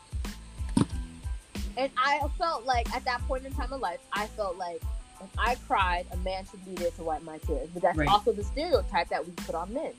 And 1.76 1.90
I 1.96 2.20
felt 2.36 2.66
like 2.66 2.94
at 2.94 3.04
that 3.04 3.20
point 3.26 3.46
in 3.46 3.52
time 3.52 3.72
of 3.72 3.80
life, 3.80 4.00
I 4.12 4.26
felt 4.26 4.56
like 4.58 4.82
if 5.22 5.30
I 5.38 5.54
cried, 5.66 6.06
a 6.12 6.16
man 6.18 6.44
should 6.50 6.64
be 6.64 6.74
there 6.74 6.90
to 6.90 7.02
wipe 7.02 7.22
my 7.22 7.38
tears. 7.38 7.68
But 7.72 7.82
that's 7.82 7.96
right. 7.96 8.08
also 8.08 8.32
the 8.32 8.44
stereotype 8.44 9.08
that 9.08 9.24
we 9.24 9.32
put 9.32 9.54
on 9.54 9.72
men. 9.72 9.92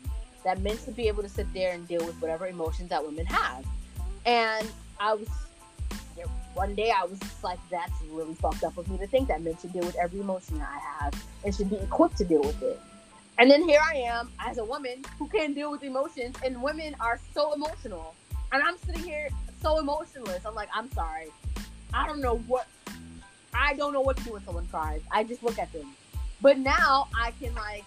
That 0.44 0.60
men 0.62 0.78
should 0.84 0.96
be 0.96 1.08
able 1.08 1.24
to 1.24 1.30
sit 1.30 1.52
there 1.54 1.74
and 1.74 1.88
deal 1.88 2.06
with 2.06 2.20
whatever 2.22 2.48
emotions 2.48 2.90
that 2.90 3.06
women 3.06 3.26
have. 3.28 3.66
And 4.26 4.70
I 5.00 5.14
was 5.14 5.28
one 6.54 6.76
day 6.76 6.92
I 6.92 7.06
was 7.06 7.20
just 7.20 7.44
like, 7.44 7.60
that's 7.70 7.94
really 8.10 8.34
fucked 8.36 8.64
up 8.64 8.78
of 8.78 8.90
me 8.90 8.98
to 8.98 9.08
think 9.08 9.28
that 9.30 9.42
men 9.42 9.56
should 9.62 9.74
deal 9.74 9.86
with 9.86 9.96
every 9.96 10.20
emotion 10.20 10.60
that 10.60 10.70
I 10.70 11.04
have 11.04 11.26
and 11.46 11.56
should 11.56 11.70
be 11.70 11.78
equipped 11.78 12.18
to 12.18 12.26
deal 12.26 12.42
with 12.42 12.62
it. 12.62 12.80
And 13.42 13.50
then 13.50 13.68
here 13.68 13.80
I 13.84 13.96
am 13.96 14.30
as 14.38 14.60
a 14.60 14.64
woman 14.64 15.04
who 15.18 15.28
can't 15.28 15.56
deal 15.56 15.72
with 15.72 15.82
emotions, 15.82 16.36
and 16.46 16.62
women 16.62 16.96
are 17.00 17.20
so 17.34 17.54
emotional. 17.54 18.14
And 18.52 18.62
I'm 18.62 18.78
sitting 18.78 19.02
here 19.02 19.30
so 19.64 19.80
emotionless. 19.80 20.46
I'm 20.46 20.54
like, 20.54 20.70
I'm 20.72 20.92
sorry. 20.92 21.30
I 21.92 22.06
don't 22.06 22.22
know 22.22 22.38
what 22.46 22.68
I 23.52 23.74
don't 23.74 23.94
know 23.94 24.02
what 24.02 24.18
to 24.18 24.24
do 24.26 24.34
when 24.34 24.46
someone 24.46 24.68
cries. 24.68 25.02
I 25.12 25.24
just 25.24 25.42
look 25.42 25.58
at 25.58 25.74
them. 25.74 25.88
But 26.40 26.60
now 26.60 27.08
I 27.18 27.32
can 27.42 27.56
like 27.56 27.84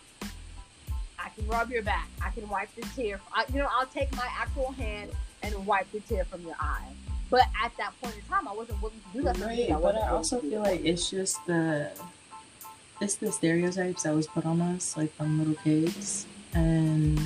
I 1.20 1.28
can 1.28 1.46
rub 1.46 1.70
your 1.70 1.82
back. 1.82 2.08
I 2.20 2.30
can 2.30 2.48
wipe 2.48 2.74
the 2.74 2.82
tear. 2.96 3.20
I, 3.32 3.44
you 3.52 3.60
know, 3.60 3.68
I'll 3.70 3.86
take 3.86 4.12
my 4.16 4.26
actual 4.36 4.72
hand 4.72 5.12
and 5.44 5.64
wipe 5.66 5.88
the 5.92 6.00
tear 6.00 6.24
from 6.24 6.42
your 6.42 6.56
eye. 6.58 6.88
But 7.30 7.42
at 7.64 7.70
that 7.78 7.92
point 8.02 8.16
in 8.16 8.22
time, 8.22 8.48
I 8.48 8.54
wasn't 8.54 8.82
willing 8.82 9.00
to 9.12 9.18
do 9.18 9.22
that. 9.22 9.38
Right, 9.38 9.68
but 9.68 9.94
I 9.94 10.08
also 10.08 10.40
feel 10.40 10.62
like 10.62 10.84
it's 10.84 11.10
just 11.10 11.46
the 11.46 11.92
it's 13.00 13.16
the 13.16 13.32
stereotypes 13.32 14.04
that 14.04 14.14
was 14.14 14.26
put 14.26 14.46
on 14.46 14.60
us, 14.60 14.96
like 14.96 15.12
from 15.14 15.38
little 15.38 15.54
kids, 15.62 16.26
and 16.54 17.20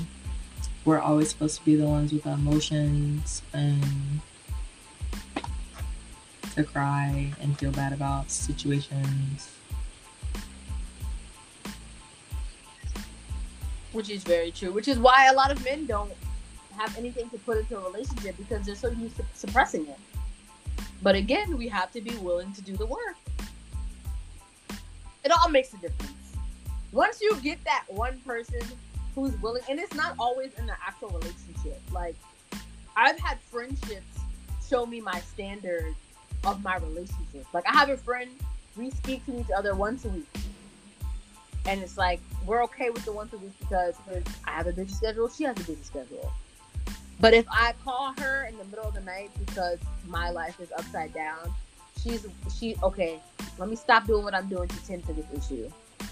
we're 0.85 1.01
always 1.01 1.31
supposed 1.31 1.59
to 1.59 1.65
be 1.65 1.74
the 1.77 1.86
ones 1.86 2.12
with 2.12 2.23
the 2.23 2.32
emotions 2.32 3.43
and 3.53 4.20
to 6.55 6.65
cry 6.65 7.32
and 7.40 7.59
feel 7.59 7.70
bad 7.70 7.93
about 7.93 8.31
situations. 8.31 9.51
Which 13.93 14.11
is 14.11 14.24
very 14.24 14.51
true. 14.51 14.73
Which 14.73 14.89
is 14.89 14.99
why 14.99 15.28
a 15.28 15.35
lot 15.35 15.51
of 15.51 15.62
men 15.65 15.86
don't 15.86 16.12
have 16.77 16.97
anything 16.97 17.28
to 17.31 17.39
put 17.39 17.59
into 17.59 17.77
a 17.77 17.85
relationship 17.85 18.36
because 18.36 18.65
they're 18.65 18.74
so 18.74 18.89
used 18.90 19.16
to 19.16 19.24
suppressing 19.35 19.86
it. 19.86 19.99
But 21.03 21.15
again, 21.15 21.57
we 21.57 21.69
have 21.69 21.93
to 21.93 22.01
be 22.01 22.15
willing 22.16 22.53
to 22.55 22.62
do 22.62 22.77
the 22.77 22.86
work. 22.86 23.16
It 25.24 25.32
all 25.32 25.49
makes 25.49 25.73
a 25.73 25.78
difference. 25.78 26.12
Once 26.93 27.20
you 27.20 27.36
get 27.40 27.62
that 27.65 27.85
one 27.89 28.19
person 28.20 28.61
who's 29.15 29.35
willing, 29.43 29.62
and 29.69 29.78
it's 29.78 29.95
not 29.95 30.15
always 30.19 30.53
in 30.59 30.66
the 30.66 30.74
actual 30.86 31.09
relationship. 31.09 31.81
Like, 31.93 32.15
I've 32.97 33.19
had 33.19 33.39
friendships 33.40 34.19
show 34.69 34.86
me 34.86 35.01
my 35.01 35.20
standard 35.20 35.95
of 36.45 36.62
my 36.62 36.77
relationship. 36.77 37.47
Like, 37.53 37.65
I 37.69 37.73
have 37.73 37.90
a 37.90 37.97
friend, 37.97 38.31
we 38.77 38.90
speak 38.90 39.24
to 39.27 39.39
each 39.39 39.51
other 39.57 39.74
once 39.74 40.05
a 40.05 40.09
week. 40.09 40.28
And 41.66 41.82
it's 41.82 41.99
like, 41.99 42.20
we're 42.47 42.62
okay 42.65 42.90
with 42.90 43.05
the 43.05 43.12
once 43.12 43.32
a 43.32 43.39
week 43.39 43.53
because 43.61 43.95
I 44.47 44.53
have 44.53 44.66
a 44.66 44.73
busy 44.73 44.93
schedule, 44.95 45.28
she 45.28 45.45
has 45.45 45.57
a 45.57 45.65
busy 45.65 45.82
schedule. 45.82 46.32
But 47.20 47.35
if 47.35 47.47
I 47.51 47.74
call 47.85 48.15
her 48.19 48.47
in 48.47 48.57
the 48.57 48.65
middle 48.65 48.85
of 48.85 48.95
the 48.95 49.01
night 49.01 49.31
because 49.45 49.78
my 50.07 50.31
life 50.31 50.61
is 50.61 50.70
upside 50.73 51.12
down, 51.12 51.53
she's 52.03 52.27
she 52.57 52.77
okay. 52.83 53.20
Let 53.59 53.69
me 53.69 53.77
stop 53.77 54.07
doing 54.07 54.25
what 54.25 54.35
I'm 54.35 54.49
doing 54.49 54.69
to 54.69 54.87
tend 54.87 55.07
to 55.07 55.12
this 55.12 55.27
issue. 55.37 55.70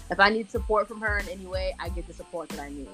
If 0.09 0.19
I 0.19 0.29
need 0.29 0.49
support 0.51 0.87
from 0.87 1.01
her 1.01 1.19
in 1.19 1.29
any 1.29 1.45
way, 1.45 1.75
I 1.79 1.89
get 1.89 2.07
the 2.07 2.13
support 2.13 2.49
that 2.49 2.59
I 2.59 2.69
need. 2.69 2.89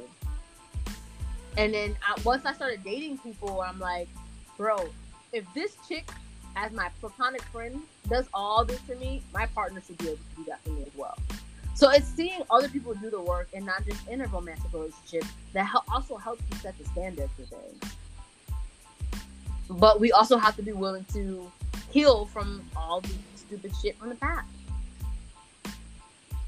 And 1.58 1.74
then 1.74 1.96
I, 2.08 2.20
once 2.24 2.46
I 2.46 2.54
started 2.54 2.84
dating 2.84 3.20
people, 3.20 3.62
I'm 3.62 3.80
like, 3.80 4.10
bro, 4.58 4.90
if 5.32 5.46
this 5.54 5.76
chick, 5.88 6.10
as 6.56 6.72
my 6.72 6.90
platonic 7.00 7.42
friend, 7.44 7.82
does 8.10 8.26
all 8.34 8.66
this 8.66 8.80
to 8.88 8.96
me, 8.96 9.22
my 9.34 9.46
partner 9.48 9.82
should 9.86 9.98
be 10.00 10.08
able 10.08 10.18
to 10.18 10.36
do 10.38 10.44
that 10.46 10.64
for 10.64 10.70
me 10.72 10.84
as 10.84 10.96
well. 10.96 11.18
So 11.76 11.90
it's 11.90 12.08
seeing 12.08 12.42
other 12.52 12.70
people 12.70 12.94
do 12.94 13.10
the 13.10 13.22
work 13.22 13.50
and 13.54 13.66
not 13.66 13.86
just 13.86 14.08
in 14.08 14.22
a 14.22 14.28
romantic 14.28 14.72
relationship 14.72 15.26
that 15.54 15.72
also 15.92 16.18
helps 16.18 16.44
you 16.52 16.58
set 16.60 16.78
the 16.78 16.86
standard 16.86 17.30
for 17.36 17.44
things. 17.44 17.96
But 19.70 20.00
we 20.00 20.12
also 20.12 20.38
have 20.38 20.56
to 20.58 20.62
be 20.62 20.72
willing 20.72 21.06
to 21.14 21.52
heal 21.94 22.26
from 22.26 22.68
all 22.76 23.02
the 23.02 23.10
stupid 23.36 23.72
shit 23.82 23.98
from 23.98 24.10
the 24.10 24.16
past. 24.16 24.48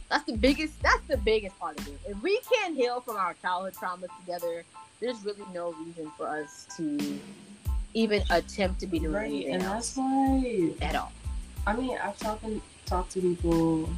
That's 0.09 0.23
the 0.25 0.37
biggest. 0.37 0.81
That's 0.81 1.05
the 1.07 1.17
biggest 1.17 1.57
part 1.59 1.79
of 1.79 1.87
it. 1.87 1.99
If 2.07 2.21
we 2.21 2.39
can't 2.51 2.75
heal 2.75 3.01
from 3.01 3.17
our 3.17 3.35
childhood 3.35 3.73
traumas 3.75 4.09
together, 4.19 4.63
there's 4.99 5.23
really 5.23 5.45
no 5.53 5.73
reason 5.73 6.11
for 6.17 6.27
us 6.27 6.67
to 6.77 7.19
even 7.93 8.23
attempt 8.29 8.79
to 8.81 8.87
be 8.87 8.99
doing 8.99 9.13
right, 9.13 9.25
anything 9.25 9.53
and 9.53 9.63
else 9.63 9.93
that's 9.93 9.97
why 9.97 10.73
at 10.81 10.95
all. 10.95 11.11
I 11.65 11.75
mean, 11.75 11.97
I've 12.01 12.17
talked 12.17 12.45
talked 12.85 13.11
to 13.13 13.21
people 13.21 13.89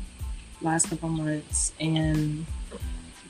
last 0.61 0.89
couple 0.89 1.09
months, 1.09 1.73
and 1.79 2.45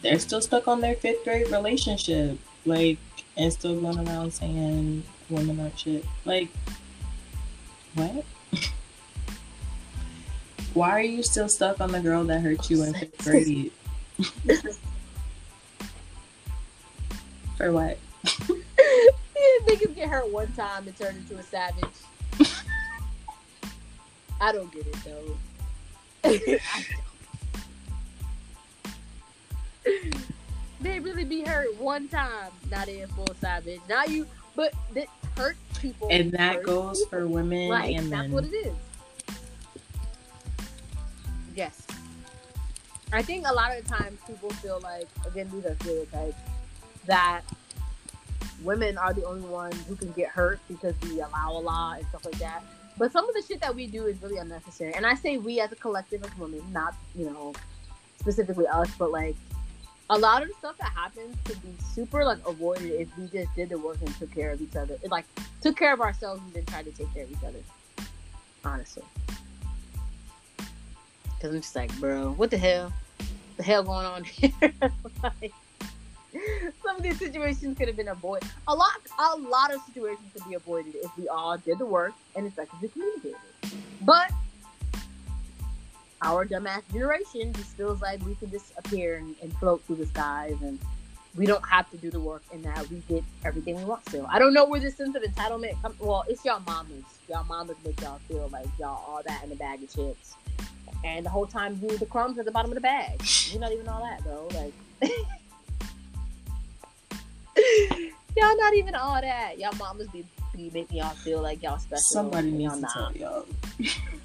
they're 0.02 0.19
still 0.19 0.41
stuck 0.41 0.68
on 0.68 0.81
their 0.81 0.95
fifth 0.95 1.23
grade 1.23 1.49
relationship, 1.49 2.38
like, 2.65 2.99
and 3.35 3.52
still 3.52 3.80
going 3.80 4.07
around 4.07 4.34
saying 4.34 5.03
women 5.30 5.60
aren't 5.60 5.80
shit. 5.80 6.06
Like, 6.26 6.49
what? 7.97 8.25
Why 10.73 10.91
are 10.91 11.01
you 11.01 11.23
still 11.23 11.49
stuck 11.49 11.81
on 11.81 11.91
the 11.91 11.99
girl 11.99 12.23
that 12.25 12.41
hurt 12.41 12.69
you 12.69 12.83
in 12.83 12.93
fifth 12.93 13.23
grade? 13.23 13.71
For 17.57 17.71
what? 17.71 17.97
niggas 19.67 19.95
get 19.95 20.09
hurt 20.09 20.31
one 20.31 20.51
time 20.53 20.87
and 20.87 20.95
turn 20.97 21.15
into 21.15 21.37
a 21.37 21.43
savage. 21.43 21.83
I 24.39 24.51
don't 24.51 24.71
get 24.71 24.85
it 24.85 24.95
though. 25.03 25.37
they 30.81 30.99
really 30.99 31.23
be 31.23 31.41
hurt 31.41 31.75
one 31.79 32.07
time, 32.07 32.51
not 32.69 32.87
in 32.87 33.07
full 33.09 33.27
savage. 33.41 33.81
Now 33.89 34.03
you, 34.05 34.27
but 34.57 34.73
that 34.95 35.07
hurt 35.38 35.55
people, 35.79 36.09
and 36.11 36.31
that 36.34 36.63
goes 36.63 36.97
people. 36.99 37.19
for 37.19 37.27
women 37.27 37.69
right, 37.69 37.95
and 37.95 38.11
that's 38.11 38.23
men. 38.23 38.31
what 38.31 38.43
it 38.43 38.53
is. 38.53 38.73
Yes. 41.55 41.88
I 43.13 43.21
think 43.21 43.47
a 43.47 43.53
lot 43.53 43.77
of 43.77 43.85
times 43.88 44.19
people 44.27 44.49
feel 44.49 44.81
like, 44.84 45.07
again, 45.25 45.49
these 45.53 45.65
are 45.65 45.75
stereotypes, 45.75 46.35
that 47.05 47.41
women 48.63 48.97
are 48.97 49.13
the 49.13 49.23
only 49.25 49.47
ones 49.47 49.81
who 49.88 49.95
can 49.95 50.11
get 50.11 50.29
hurt 50.29 50.59
because 50.67 50.93
we 51.03 51.21
allow 51.21 51.51
a 51.51 51.59
lot 51.59 51.99
and 51.99 52.07
stuff 52.07 52.25
like 52.25 52.38
that. 52.39 52.63
But 52.97 53.11
some 53.11 53.29
of 53.29 53.35
the 53.35 53.43
shit 53.47 53.61
that 53.61 53.73
we 53.73 53.88
do 53.88 54.07
is 54.07 54.21
really 54.21 54.38
unnecessary. 54.38 54.93
And 54.95 55.05
I 55.05 55.13
say 55.13 55.38
we 55.38 55.61
as 55.61 55.71
a 55.71 55.75
collective 55.75 56.23
of 56.23 56.38
women, 56.39 56.61
not, 56.73 56.95
you 57.15 57.29
know, 57.29 57.53
specifically 58.19 58.67
us, 58.67 58.89
but 58.97 59.11
like 59.11 59.35
a 60.09 60.17
lot 60.17 60.41
of 60.41 60.49
stuff 60.59 60.77
that 60.77 60.91
happens 60.91 61.35
could 61.43 61.61
be 61.61 61.73
super 61.93 62.23
like 62.23 62.39
avoided 62.47 62.91
if 62.91 63.17
we 63.17 63.27
just 63.27 63.53
did 63.55 63.69
the 63.69 63.77
work 63.77 63.97
and 64.05 64.13
took 64.17 64.31
care 64.34 64.51
of 64.51 64.61
each 64.61 64.75
other. 64.75 64.97
It, 65.03 65.11
like 65.11 65.25
took 65.61 65.77
care 65.77 65.93
of 65.93 66.01
ourselves 66.01 66.41
and 66.45 66.53
then 66.53 66.65
tried 66.65 66.85
to 66.85 66.91
take 66.91 67.13
care 67.13 67.23
of 67.23 67.31
each 67.31 67.43
other. 67.45 67.59
Honestly. 68.63 69.03
Cause 71.41 71.53
I'm 71.53 71.61
just 71.61 71.75
like, 71.75 71.95
bro, 71.99 72.31
what 72.31 72.49
the 72.49 72.57
hell? 72.57 72.91
The 73.57 73.63
hell 73.63 73.84
going 73.84 74.05
on 74.05 74.23
here? 74.23 74.51
like, 75.23 75.53
some 76.84 76.97
of 76.97 77.03
these 77.03 77.19
situations 77.19 77.77
could 77.77 77.88
have 77.88 77.97
been 77.97 78.07
avoided. 78.07 78.49
A 78.67 78.75
lot, 78.75 78.91
a 79.19 79.35
lot 79.35 79.73
of 79.73 79.81
situations 79.81 80.27
could 80.34 80.47
be 80.47 80.55
avoided 80.55 80.95
if 80.95 81.15
we 81.17 81.27
all 81.27 81.57
did 81.57 81.79
the 81.79 81.85
work 81.85 82.13
and 82.35 82.47
effectively 82.47 82.89
communicated. 82.89 83.38
But 84.01 84.31
our 86.22 86.45
dumbass 86.45 86.81
generation 86.91 87.53
just 87.53 87.76
feels 87.77 88.02
like 88.02 88.26
we 88.26 88.35
can 88.35 88.49
just 88.52 88.73
appear 88.77 89.18
and, 89.18 89.35
and 89.41 89.53
float 89.57 89.84
through 89.84 89.98
the 89.98 90.06
skies 90.06 90.56
and 90.61 90.80
we 91.35 91.45
don't 91.45 91.65
have 91.68 91.89
to 91.91 91.98
do 91.98 92.10
the 92.10 92.19
work 92.19 92.41
and 92.52 92.64
that 92.64 92.89
we 92.89 92.98
get 93.07 93.23
everything 93.45 93.76
we 93.76 93.85
want 93.85 94.03
to. 94.07 94.26
I 94.26 94.39
don't 94.39 94.53
know 94.53 94.65
where 94.65 94.80
this 94.80 94.95
sense 94.95 95.15
of 95.15 95.22
entitlement 95.22 95.80
comes. 95.81 95.99
Well, 95.99 96.23
it's 96.27 96.44
y'all 96.44 96.61
mamas. 96.61 97.03
Y'all 97.30 97.44
mamas 97.44 97.77
make 97.85 98.02
y'all 98.02 98.19
feel 98.27 98.49
like 98.52 98.68
y'all 98.80 99.03
all 99.07 99.22
that 99.26 99.44
in 99.44 99.52
a 99.52 99.56
bag 99.56 99.84
of 99.84 99.94
chips 99.94 100.35
and 101.03 101.26
the 101.26 101.30
whole 101.30 101.45
time 101.45 101.80
you 101.81 101.98
the 101.98 102.06
crumbs 102.06 102.38
at 102.39 102.45
the 102.45 102.52
bottom 102.52 102.72
of 102.72 102.76
the 102.76 102.81
bag. 102.81 103.22
You're 103.52 103.61
not 103.61 103.72
even 103.72 103.88
all 103.88 104.03
that 104.03 104.23
though. 104.23 104.48
Like 104.53 104.73
y'all 108.35 108.57
not 108.57 108.73
even 108.76 108.95
all 108.95 109.22
that. 109.22 109.60
Y'all 109.60 109.76
mamas 109.77 110.07
be, 110.07 110.26
be 110.56 110.72
making 110.73 110.98
y'all 110.98 111.15
feel 111.15 111.41
like 111.41 111.61
y'all 111.61 111.77
special. 111.77 112.02
Somebody 112.02 112.52
needs 112.52 112.73
to 112.76 112.81
not. 112.81 112.94
tell 112.94 113.11
y'all. 113.14 113.45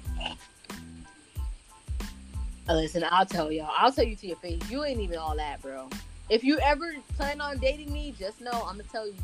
Uh, 2.67 2.73
listen, 2.75 3.03
I'll 3.09 3.25
tell 3.25 3.51
y'all. 3.51 3.71
I'll 3.77 3.91
tell 3.91 4.05
you 4.05 4.15
to 4.15 4.27
your 4.27 4.37
face. 4.37 4.61
You 4.69 4.85
ain't 4.85 4.99
even 4.99 5.17
all 5.17 5.35
that, 5.35 5.61
bro. 5.61 5.89
If 6.29 6.43
you 6.43 6.59
ever 6.59 6.93
plan 7.17 7.41
on 7.41 7.57
dating 7.59 7.91
me, 7.91 8.15
just 8.17 8.39
know 8.39 8.51
I'm 8.51 8.77
gonna 8.77 8.83
tell 8.83 9.07
you. 9.07 9.15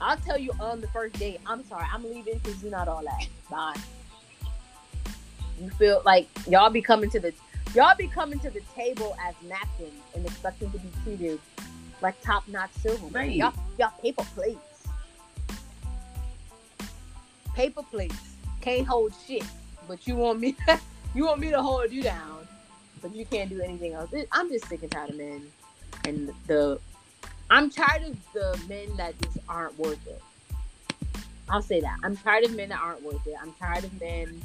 I'll 0.00 0.16
tell 0.16 0.38
you 0.38 0.50
on 0.58 0.80
the 0.80 0.88
first 0.88 1.18
date. 1.18 1.40
I'm 1.46 1.64
sorry, 1.66 1.86
I'm 1.92 2.02
leaving 2.02 2.38
because 2.38 2.62
you're 2.62 2.72
not 2.72 2.88
all 2.88 3.02
that. 3.04 3.26
Bye. 3.50 3.76
You 5.60 5.70
feel 5.70 6.02
like 6.04 6.28
y'all 6.48 6.70
be 6.70 6.80
coming 6.80 7.10
to 7.10 7.20
the 7.20 7.32
y'all 7.74 7.94
be 7.96 8.08
coming 8.08 8.38
to 8.40 8.50
the 8.50 8.60
table 8.74 9.16
as 9.22 9.34
napkins 9.46 9.92
and 10.14 10.24
expecting 10.24 10.70
to 10.70 10.78
be 10.78 10.88
treated 11.04 11.40
like 12.00 12.20
top 12.22 12.48
notch 12.48 12.72
silver. 12.80 13.06
Right. 13.08 13.32
Y'all 13.32 13.52
y'all 13.78 13.92
paper 14.00 14.24
plates. 14.34 14.58
Paper 17.54 17.82
plates 17.82 18.36
can't 18.60 18.86
hold 18.86 19.12
shit, 19.26 19.44
but 19.86 20.06
you 20.06 20.16
want 20.16 20.40
me 20.40 20.56
you 21.14 21.26
want 21.26 21.40
me 21.40 21.50
to 21.50 21.62
hold 21.62 21.92
you 21.92 22.02
down, 22.02 22.43
but 23.04 23.14
you 23.14 23.26
can't 23.26 23.50
do 23.50 23.60
anything 23.60 23.92
else. 23.92 24.10
I'm 24.32 24.48
just 24.48 24.66
sick 24.66 24.82
and 24.82 24.90
tired 24.90 25.10
of 25.10 25.16
men, 25.16 25.42
and 26.06 26.32
the 26.46 26.80
I'm 27.50 27.68
tired 27.68 28.02
of 28.02 28.32
the 28.32 28.58
men 28.66 28.96
that 28.96 29.12
just 29.20 29.36
aren't 29.46 29.78
worth 29.78 30.06
it. 30.06 30.22
I'll 31.50 31.60
say 31.60 31.82
that. 31.82 31.98
I'm 32.02 32.16
tired 32.16 32.44
of 32.46 32.56
men 32.56 32.70
that 32.70 32.80
aren't 32.80 33.02
worth 33.02 33.26
it. 33.26 33.34
I'm 33.40 33.52
tired 33.60 33.84
of 33.84 34.00
men 34.00 34.40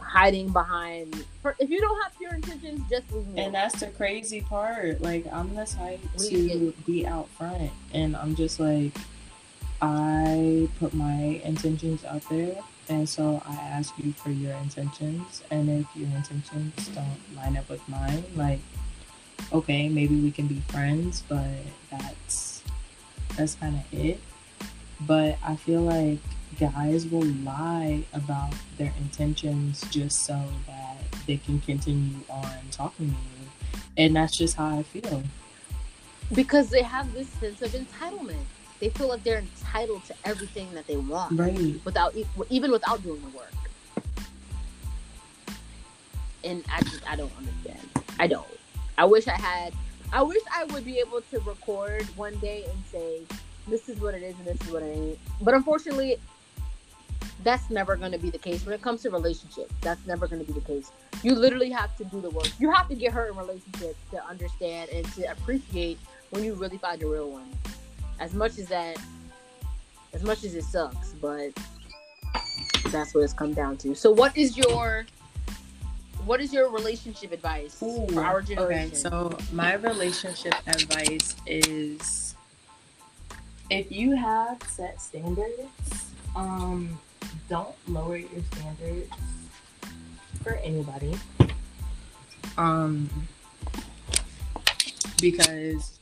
hiding 0.00 0.48
behind. 0.48 1.24
If 1.60 1.70
you 1.70 1.80
don't 1.80 2.02
have 2.02 2.18
pure 2.18 2.34
intentions, 2.34 2.80
just 2.90 3.12
leave 3.12 3.28
me. 3.28 3.44
And 3.44 3.54
that's 3.54 3.78
the 3.78 3.86
crazy 3.86 4.40
part. 4.40 5.00
Like 5.00 5.32
I'm 5.32 5.54
the 5.54 5.66
type 5.66 6.00
to 6.18 6.74
be 6.84 7.06
out 7.06 7.28
front, 7.28 7.70
and 7.94 8.16
I'm 8.16 8.34
just 8.34 8.58
like, 8.58 8.92
I 9.80 10.68
put 10.80 10.94
my 10.94 11.40
intentions 11.44 12.04
out 12.04 12.28
there, 12.28 12.56
and 12.90 13.08
so 13.08 13.40
I 13.46 13.54
ask 13.54 13.94
you 13.98 14.12
for 14.12 14.30
your 14.30 14.52
intentions. 14.56 15.42
And 15.50 15.68
if 15.70 15.86
your 15.94 16.08
intentions 16.08 16.88
don't 16.88 17.36
line 17.36 17.56
up 17.56 17.68
with 17.70 17.88
mine, 17.88 18.24
like, 18.34 18.58
okay, 19.52 19.88
maybe 19.88 20.20
we 20.20 20.32
can 20.32 20.48
be 20.48 20.60
friends, 20.68 21.22
but 21.28 21.46
that's 21.90 22.62
that's 23.36 23.54
kind 23.54 23.76
of 23.76 23.98
it. 23.98 24.20
But 25.06 25.38
I 25.42 25.56
feel 25.56 25.82
like 25.82 26.18
guys 26.58 27.06
will 27.06 27.24
lie 27.44 28.02
about 28.12 28.52
their 28.76 28.92
intentions 28.98 29.84
just 29.90 30.24
so 30.24 30.42
that 30.66 30.96
they 31.26 31.36
can 31.36 31.60
continue 31.60 32.18
on 32.28 32.50
talking 32.72 33.08
to 33.08 33.14
you. 33.14 33.80
And 33.96 34.16
that's 34.16 34.36
just 34.36 34.56
how 34.56 34.78
I 34.78 34.82
feel. 34.82 35.22
Because 36.34 36.70
they 36.70 36.82
have 36.82 37.12
this 37.14 37.28
sense 37.28 37.62
of 37.62 37.70
entitlement. 37.70 38.44
They 38.80 38.88
feel 38.88 39.08
like 39.08 39.22
they're 39.22 39.38
entitled 39.38 40.04
to 40.06 40.14
everything 40.24 40.72
that 40.72 40.86
they 40.86 40.96
want. 40.96 41.38
Right. 41.38 41.84
Without 41.84 42.14
even 42.48 42.70
without 42.70 43.02
doing 43.02 43.20
the 43.20 43.36
work. 43.36 43.52
And 46.42 46.64
I 46.72 46.80
just 46.82 47.08
I 47.08 47.16
don't 47.16 47.32
understand. 47.36 47.78
I 48.18 48.26
don't. 48.26 48.46
I 48.96 49.04
wish 49.04 49.28
I 49.28 49.36
had 49.36 49.74
I 50.12 50.22
wish 50.22 50.42
I 50.52 50.64
would 50.64 50.84
be 50.84 50.98
able 50.98 51.20
to 51.20 51.38
record 51.40 52.02
one 52.16 52.36
day 52.38 52.64
and 52.64 52.82
say 52.90 53.20
this 53.68 53.88
is 53.88 54.00
what 54.00 54.14
it 54.14 54.22
is 54.22 54.34
and 54.38 54.46
this 54.46 54.60
is 54.66 54.72
what 54.72 54.82
it 54.82 54.96
ain't. 54.96 55.18
But 55.42 55.54
unfortunately, 55.54 56.16
that's 57.44 57.70
never 57.70 57.96
going 57.96 58.12
to 58.12 58.18
be 58.18 58.30
the 58.30 58.38
case 58.38 58.64
when 58.64 58.74
it 58.74 58.82
comes 58.82 59.02
to 59.02 59.10
relationships. 59.10 59.72
That's 59.82 60.04
never 60.06 60.26
going 60.26 60.44
to 60.44 60.52
be 60.52 60.58
the 60.58 60.64
case. 60.64 60.90
You 61.22 61.34
literally 61.34 61.70
have 61.70 61.96
to 61.98 62.04
do 62.04 62.20
the 62.20 62.30
work. 62.30 62.48
You 62.58 62.70
have 62.72 62.88
to 62.88 62.94
get 62.94 63.12
hurt 63.12 63.30
in 63.30 63.36
relationships 63.36 63.98
to 64.10 64.24
understand 64.26 64.90
and 64.90 65.04
to 65.14 65.30
appreciate 65.30 65.98
when 66.30 66.44
you 66.44 66.54
really 66.54 66.78
find 66.78 67.02
a 67.02 67.06
real 67.06 67.30
one. 67.30 67.50
As 68.20 68.34
much 68.34 68.58
as 68.58 68.68
that, 68.68 68.96
as 70.12 70.22
much 70.22 70.44
as 70.44 70.54
it 70.54 70.64
sucks, 70.64 71.14
but 71.20 71.50
that's 72.88 73.14
what 73.14 73.24
it's 73.24 73.32
come 73.32 73.54
down 73.54 73.76
to. 73.78 73.94
So, 73.94 74.10
what 74.10 74.36
is 74.36 74.56
your 74.56 75.06
what 76.26 76.40
is 76.40 76.52
your 76.52 76.70
relationship 76.70 77.32
advice 77.32 77.82
Ooh, 77.82 78.06
for 78.12 78.22
our 78.22 78.42
generation? 78.42 78.88
Okay, 78.88 78.94
so 78.94 79.36
my 79.52 79.74
relationship 79.74 80.54
advice 80.66 81.34
is 81.46 82.34
if 83.70 83.90
you 83.90 84.16
have 84.16 84.62
set 84.68 85.00
standards, 85.00 86.12
um, 86.36 86.98
don't 87.48 87.74
lower 87.88 88.16
your 88.16 88.42
standards 88.52 89.10
for 90.42 90.54
anybody. 90.56 91.16
Um, 92.58 93.08
because 95.20 95.98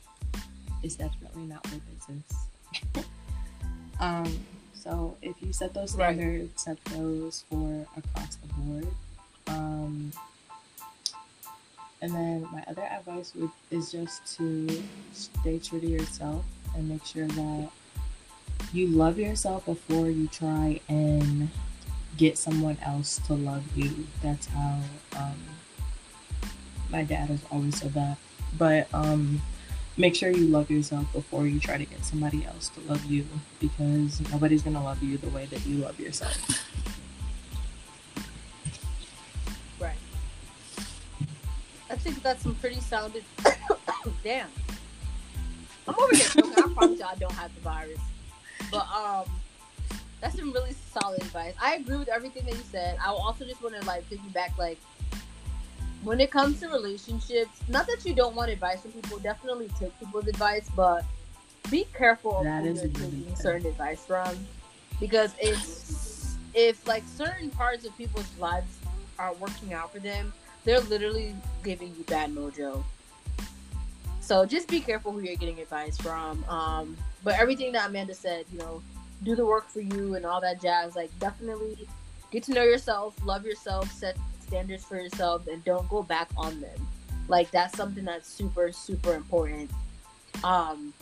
it's 0.83 0.95
definitely 0.95 1.43
not 1.43 1.65
worth 1.67 1.88
sis. 2.09 3.05
Um, 3.99 4.39
so 4.73 5.17
if 5.21 5.35
you 5.41 5.53
set 5.53 5.73
those 5.73 5.91
standards, 5.91 6.49
right. 6.49 6.59
set 6.59 6.85
those 6.85 7.43
for 7.49 7.85
across 7.97 8.35
the 8.35 8.47
board. 8.53 8.87
Um, 9.47 10.11
and 12.01 12.13
then 12.13 12.47
my 12.51 12.63
other 12.67 12.83
advice 12.83 13.33
would 13.35 13.51
is 13.71 13.91
just 13.91 14.37
to 14.37 14.83
stay 15.13 15.59
true 15.59 15.79
to 15.81 15.87
yourself 15.87 16.45
and 16.75 16.87
make 16.87 17.05
sure 17.05 17.27
that 17.27 17.69
you 18.71 18.87
love 18.87 19.19
yourself 19.19 19.65
before 19.65 20.09
you 20.09 20.27
try 20.27 20.79
and 20.87 21.49
get 22.17 22.37
someone 22.37 22.77
else 22.83 23.19
to 23.27 23.33
love 23.33 23.63
you. 23.75 24.07
That's 24.21 24.47
how 24.47 24.79
um, 25.17 25.35
my 26.89 27.03
dad 27.03 27.29
has 27.29 27.41
always 27.51 27.79
said 27.79 27.93
that. 27.93 28.17
But 28.57 28.87
um, 28.93 29.41
make 29.99 30.15
sure 30.15 30.31
you 30.31 30.47
love 30.47 30.71
yourself 30.71 31.11
before 31.11 31.45
you 31.45 31.59
try 31.59 31.77
to 31.77 31.85
get 31.85 32.03
somebody 32.05 32.45
else 32.45 32.69
to 32.69 32.79
love 32.81 33.03
you 33.05 33.25
because 33.59 34.21
nobody's 34.31 34.63
gonna 34.63 34.83
love 34.83 35.03
you 35.03 35.17
the 35.17 35.29
way 35.29 35.45
that 35.47 35.63
you 35.65 35.75
love 35.77 35.99
yourself. 35.99 36.65
Right. 39.79 39.97
I 41.89 41.95
think 41.95 42.23
that's 42.23 42.43
some 42.43 42.55
pretty 42.55 42.79
solid. 42.79 43.23
Damn. 44.23 44.47
I'm 45.85 45.95
over 45.99 46.15
here. 46.15 46.43
I 46.57 46.73
promise 46.73 46.99
you 46.99 47.05
I 47.05 47.15
don't 47.15 47.33
have 47.33 47.53
the 47.53 47.61
virus. 47.61 47.99
But 48.71 48.87
um, 48.95 49.25
that's 50.21 50.37
some 50.37 50.53
really 50.53 50.75
solid 50.93 51.21
advice. 51.21 51.55
I 51.61 51.75
agree 51.75 51.97
with 51.97 52.09
everything 52.09 52.45
that 52.45 52.53
you 52.53 52.63
said. 52.71 52.97
I 53.03 53.09
also 53.09 53.43
just 53.43 53.61
want 53.61 53.75
to 53.75 53.85
like 53.85 54.09
piggyback 54.09 54.57
like 54.57 54.77
when 56.03 56.19
it 56.19 56.31
comes 56.31 56.59
to 56.61 56.69
relationships, 56.69 57.59
not 57.67 57.87
that 57.87 58.05
you 58.05 58.13
don't 58.13 58.35
want 58.35 58.49
advice 58.49 58.81
from 58.81 58.91
people, 58.91 59.19
definitely 59.19 59.69
take 59.79 59.97
people's 59.99 60.27
advice, 60.27 60.69
but 60.75 61.03
be 61.69 61.85
careful 61.93 62.39
of 62.39 62.45
who 62.45 62.63
you're 62.65 62.87
taking 62.87 63.35
certain 63.35 63.67
advice 63.67 64.05
from. 64.05 64.35
Because 64.99 65.33
if 65.39 66.37
if 66.53 66.85
like 66.87 67.03
certain 67.15 67.49
parts 67.49 67.85
of 67.85 67.95
people's 67.97 68.29
lives 68.39 68.77
are 69.17 69.33
working 69.35 69.73
out 69.73 69.91
for 69.91 69.99
them, 69.99 70.33
they're 70.63 70.79
literally 70.81 71.35
giving 71.63 71.89
you 71.97 72.03
bad 72.05 72.33
mojo. 72.33 72.83
So 74.21 74.45
just 74.45 74.67
be 74.67 74.79
careful 74.79 75.11
who 75.11 75.21
you're 75.21 75.35
getting 75.35 75.59
advice 75.59 75.97
from. 75.97 76.43
Um, 76.45 76.97
but 77.23 77.35
everything 77.35 77.71
that 77.73 77.89
Amanda 77.89 78.13
said, 78.13 78.45
you 78.51 78.59
know, 78.59 78.81
do 79.23 79.35
the 79.35 79.45
work 79.45 79.67
for 79.69 79.81
you 79.81 80.15
and 80.15 80.25
all 80.25 80.39
that 80.41 80.61
jazz. 80.61 80.95
Like 80.95 81.11
definitely 81.19 81.87
get 82.31 82.43
to 82.43 82.53
know 82.53 82.63
yourself, 82.63 83.15
love 83.25 83.45
yourself, 83.45 83.91
set 83.91 84.17
standards 84.49 84.83
for 84.83 84.95
yourself 84.95 85.47
and 85.47 85.63
don't 85.63 85.87
go 85.89 86.03
back 86.03 86.29
on 86.35 86.59
them. 86.59 86.87
Like 87.27 87.51
that's 87.51 87.77
something 87.77 88.03
that's 88.03 88.27
super 88.27 88.71
super 88.71 89.13
important. 89.13 89.69
Um 90.43 90.93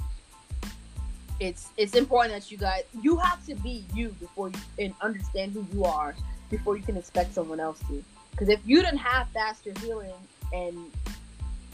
it's 1.40 1.70
it's 1.78 1.96
important 1.96 2.34
that 2.34 2.52
you 2.52 2.58
guys 2.58 2.84
you 3.02 3.18
have 3.18 3.46
to 3.46 3.56
be 3.56 3.86
you 3.94 4.10
before 4.20 4.50
you 4.50 4.60
and 4.80 4.94
understand 5.02 5.54
who 5.54 5.66
you 5.74 5.86
are 5.86 6.16
before 6.50 6.76
you 6.78 6.84
can 6.84 6.98
expect 6.98 7.34
someone 7.34 7.60
else 7.60 7.80
to. 7.88 8.04
Because 8.32 8.50
if 8.50 8.60
you 8.66 8.82
didn't 8.82 9.00
half-fast 9.00 9.66
your 9.66 9.76
healing 9.80 10.14
and 10.54 10.78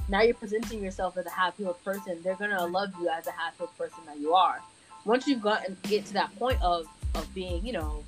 now 0.09 0.21
you're 0.21 0.33
presenting 0.33 0.83
yourself 0.83 1.17
as 1.17 1.25
a 1.25 1.29
half-healed 1.29 1.83
person, 1.83 2.19
they're 2.23 2.35
gonna 2.35 2.65
love 2.65 2.93
you 2.99 3.09
as 3.09 3.27
a 3.27 3.31
half-healed 3.31 3.75
person 3.77 3.99
that 4.05 4.19
you 4.19 4.33
are. 4.33 4.61
Once 5.05 5.27
you 5.27 5.35
got 5.35 5.65
and 5.67 5.81
get 5.83 6.05
to 6.05 6.13
that 6.13 6.33
point 6.37 6.61
of 6.61 6.85
of 7.15 7.31
being, 7.33 7.65
you 7.65 7.73
know, 7.73 8.03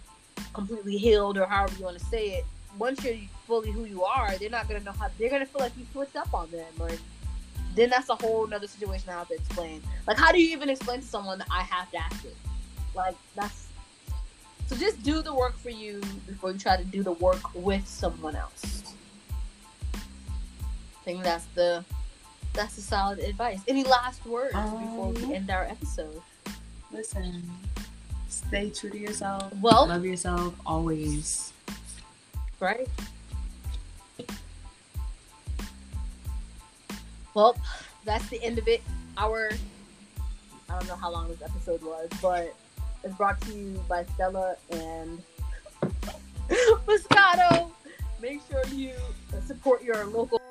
completely 0.54 0.98
healed 0.98 1.38
or 1.38 1.46
however 1.46 1.74
you 1.78 1.86
want 1.86 1.98
to 1.98 2.06
say 2.06 2.30
it, 2.38 2.46
once 2.78 3.04
you're 3.04 3.16
fully 3.48 3.72
who 3.72 3.86
you 3.86 4.04
are, 4.04 4.38
they're 4.38 4.50
not 4.50 4.68
gonna 4.68 4.82
know 4.82 4.92
how. 4.92 5.10
They're 5.18 5.30
gonna 5.30 5.46
feel 5.46 5.62
like 5.62 5.78
you 5.78 5.86
switched 5.92 6.16
up 6.16 6.34
on 6.34 6.50
them, 6.52 6.66
or 6.80 6.90
then 7.76 7.90
that's 7.90 8.10
a 8.10 8.16
whole 8.16 8.52
other 8.54 8.68
situation 8.68 9.10
I 9.10 9.14
have 9.14 9.28
to 9.30 9.36
explain. 9.36 9.82
Like, 10.08 10.18
how 10.18 10.32
do 10.32 10.42
you 10.42 10.52
even 10.52 10.70
explain 10.70 11.02
to 11.02 11.06
someone 11.06 11.40
that 11.40 11.48
I 11.52 11.62
have 11.64 11.92
to 11.92 11.98
act 11.98 12.26
it? 12.26 12.36
Like, 12.96 13.16
that's 13.36 13.68
so. 14.68 14.76
Just 14.76 15.04
do 15.04 15.22
the 15.22 15.34
work 15.34 15.58
for 15.58 15.70
you 15.70 16.02
before 16.28 16.52
you 16.52 16.58
try 16.58 16.78
to 16.78 16.84
do 16.84 17.04
the 17.04 17.14
work 17.14 17.54
with 17.54 17.86
someone 17.88 18.36
else. 18.36 18.94
I 19.96 21.04
think 21.04 21.24
that's 21.24 21.46
the 21.56 21.84
that's 22.54 22.76
the 22.76 22.82
solid 22.82 23.20
advice. 23.20 23.60
Any 23.68 23.84
last 23.84 24.26
words 24.26 24.56
um, 24.56 24.80
before 24.80 25.10
we 25.10 25.24
um, 25.24 25.34
end 25.34 25.52
our 25.52 25.66
episode? 25.66 26.22
Listen, 26.92 27.44
stay 28.30 28.70
true 28.70 28.90
to 28.90 28.98
yourself. 28.98 29.54
Well, 29.62 29.88
love 29.88 30.06
yourself 30.06 30.56
always 30.66 31.52
right? 32.60 32.88
Well, 37.34 37.58
that's 38.06 38.28
the 38.30 38.42
end 38.44 38.58
of 38.58 38.68
it. 38.68 38.82
Our 39.18 39.52
I 40.70 40.80
don't 40.80 40.88
know 40.88 40.96
how 40.96 41.12
long 41.12 41.28
this 41.28 41.42
episode 41.42 41.82
was, 41.84 42.10
but 42.22 42.56
it's 43.04 43.16
brought 43.16 43.40
to 43.42 43.54
you 43.54 43.84
by 43.88 44.04
Stella 44.16 44.56
and 44.72 45.22
Moscato. 46.88 47.72
Make 48.22 48.42
sure 48.50 48.64
you 48.74 48.94
support 49.46 49.84
your 49.84 50.06
local. 50.06 50.42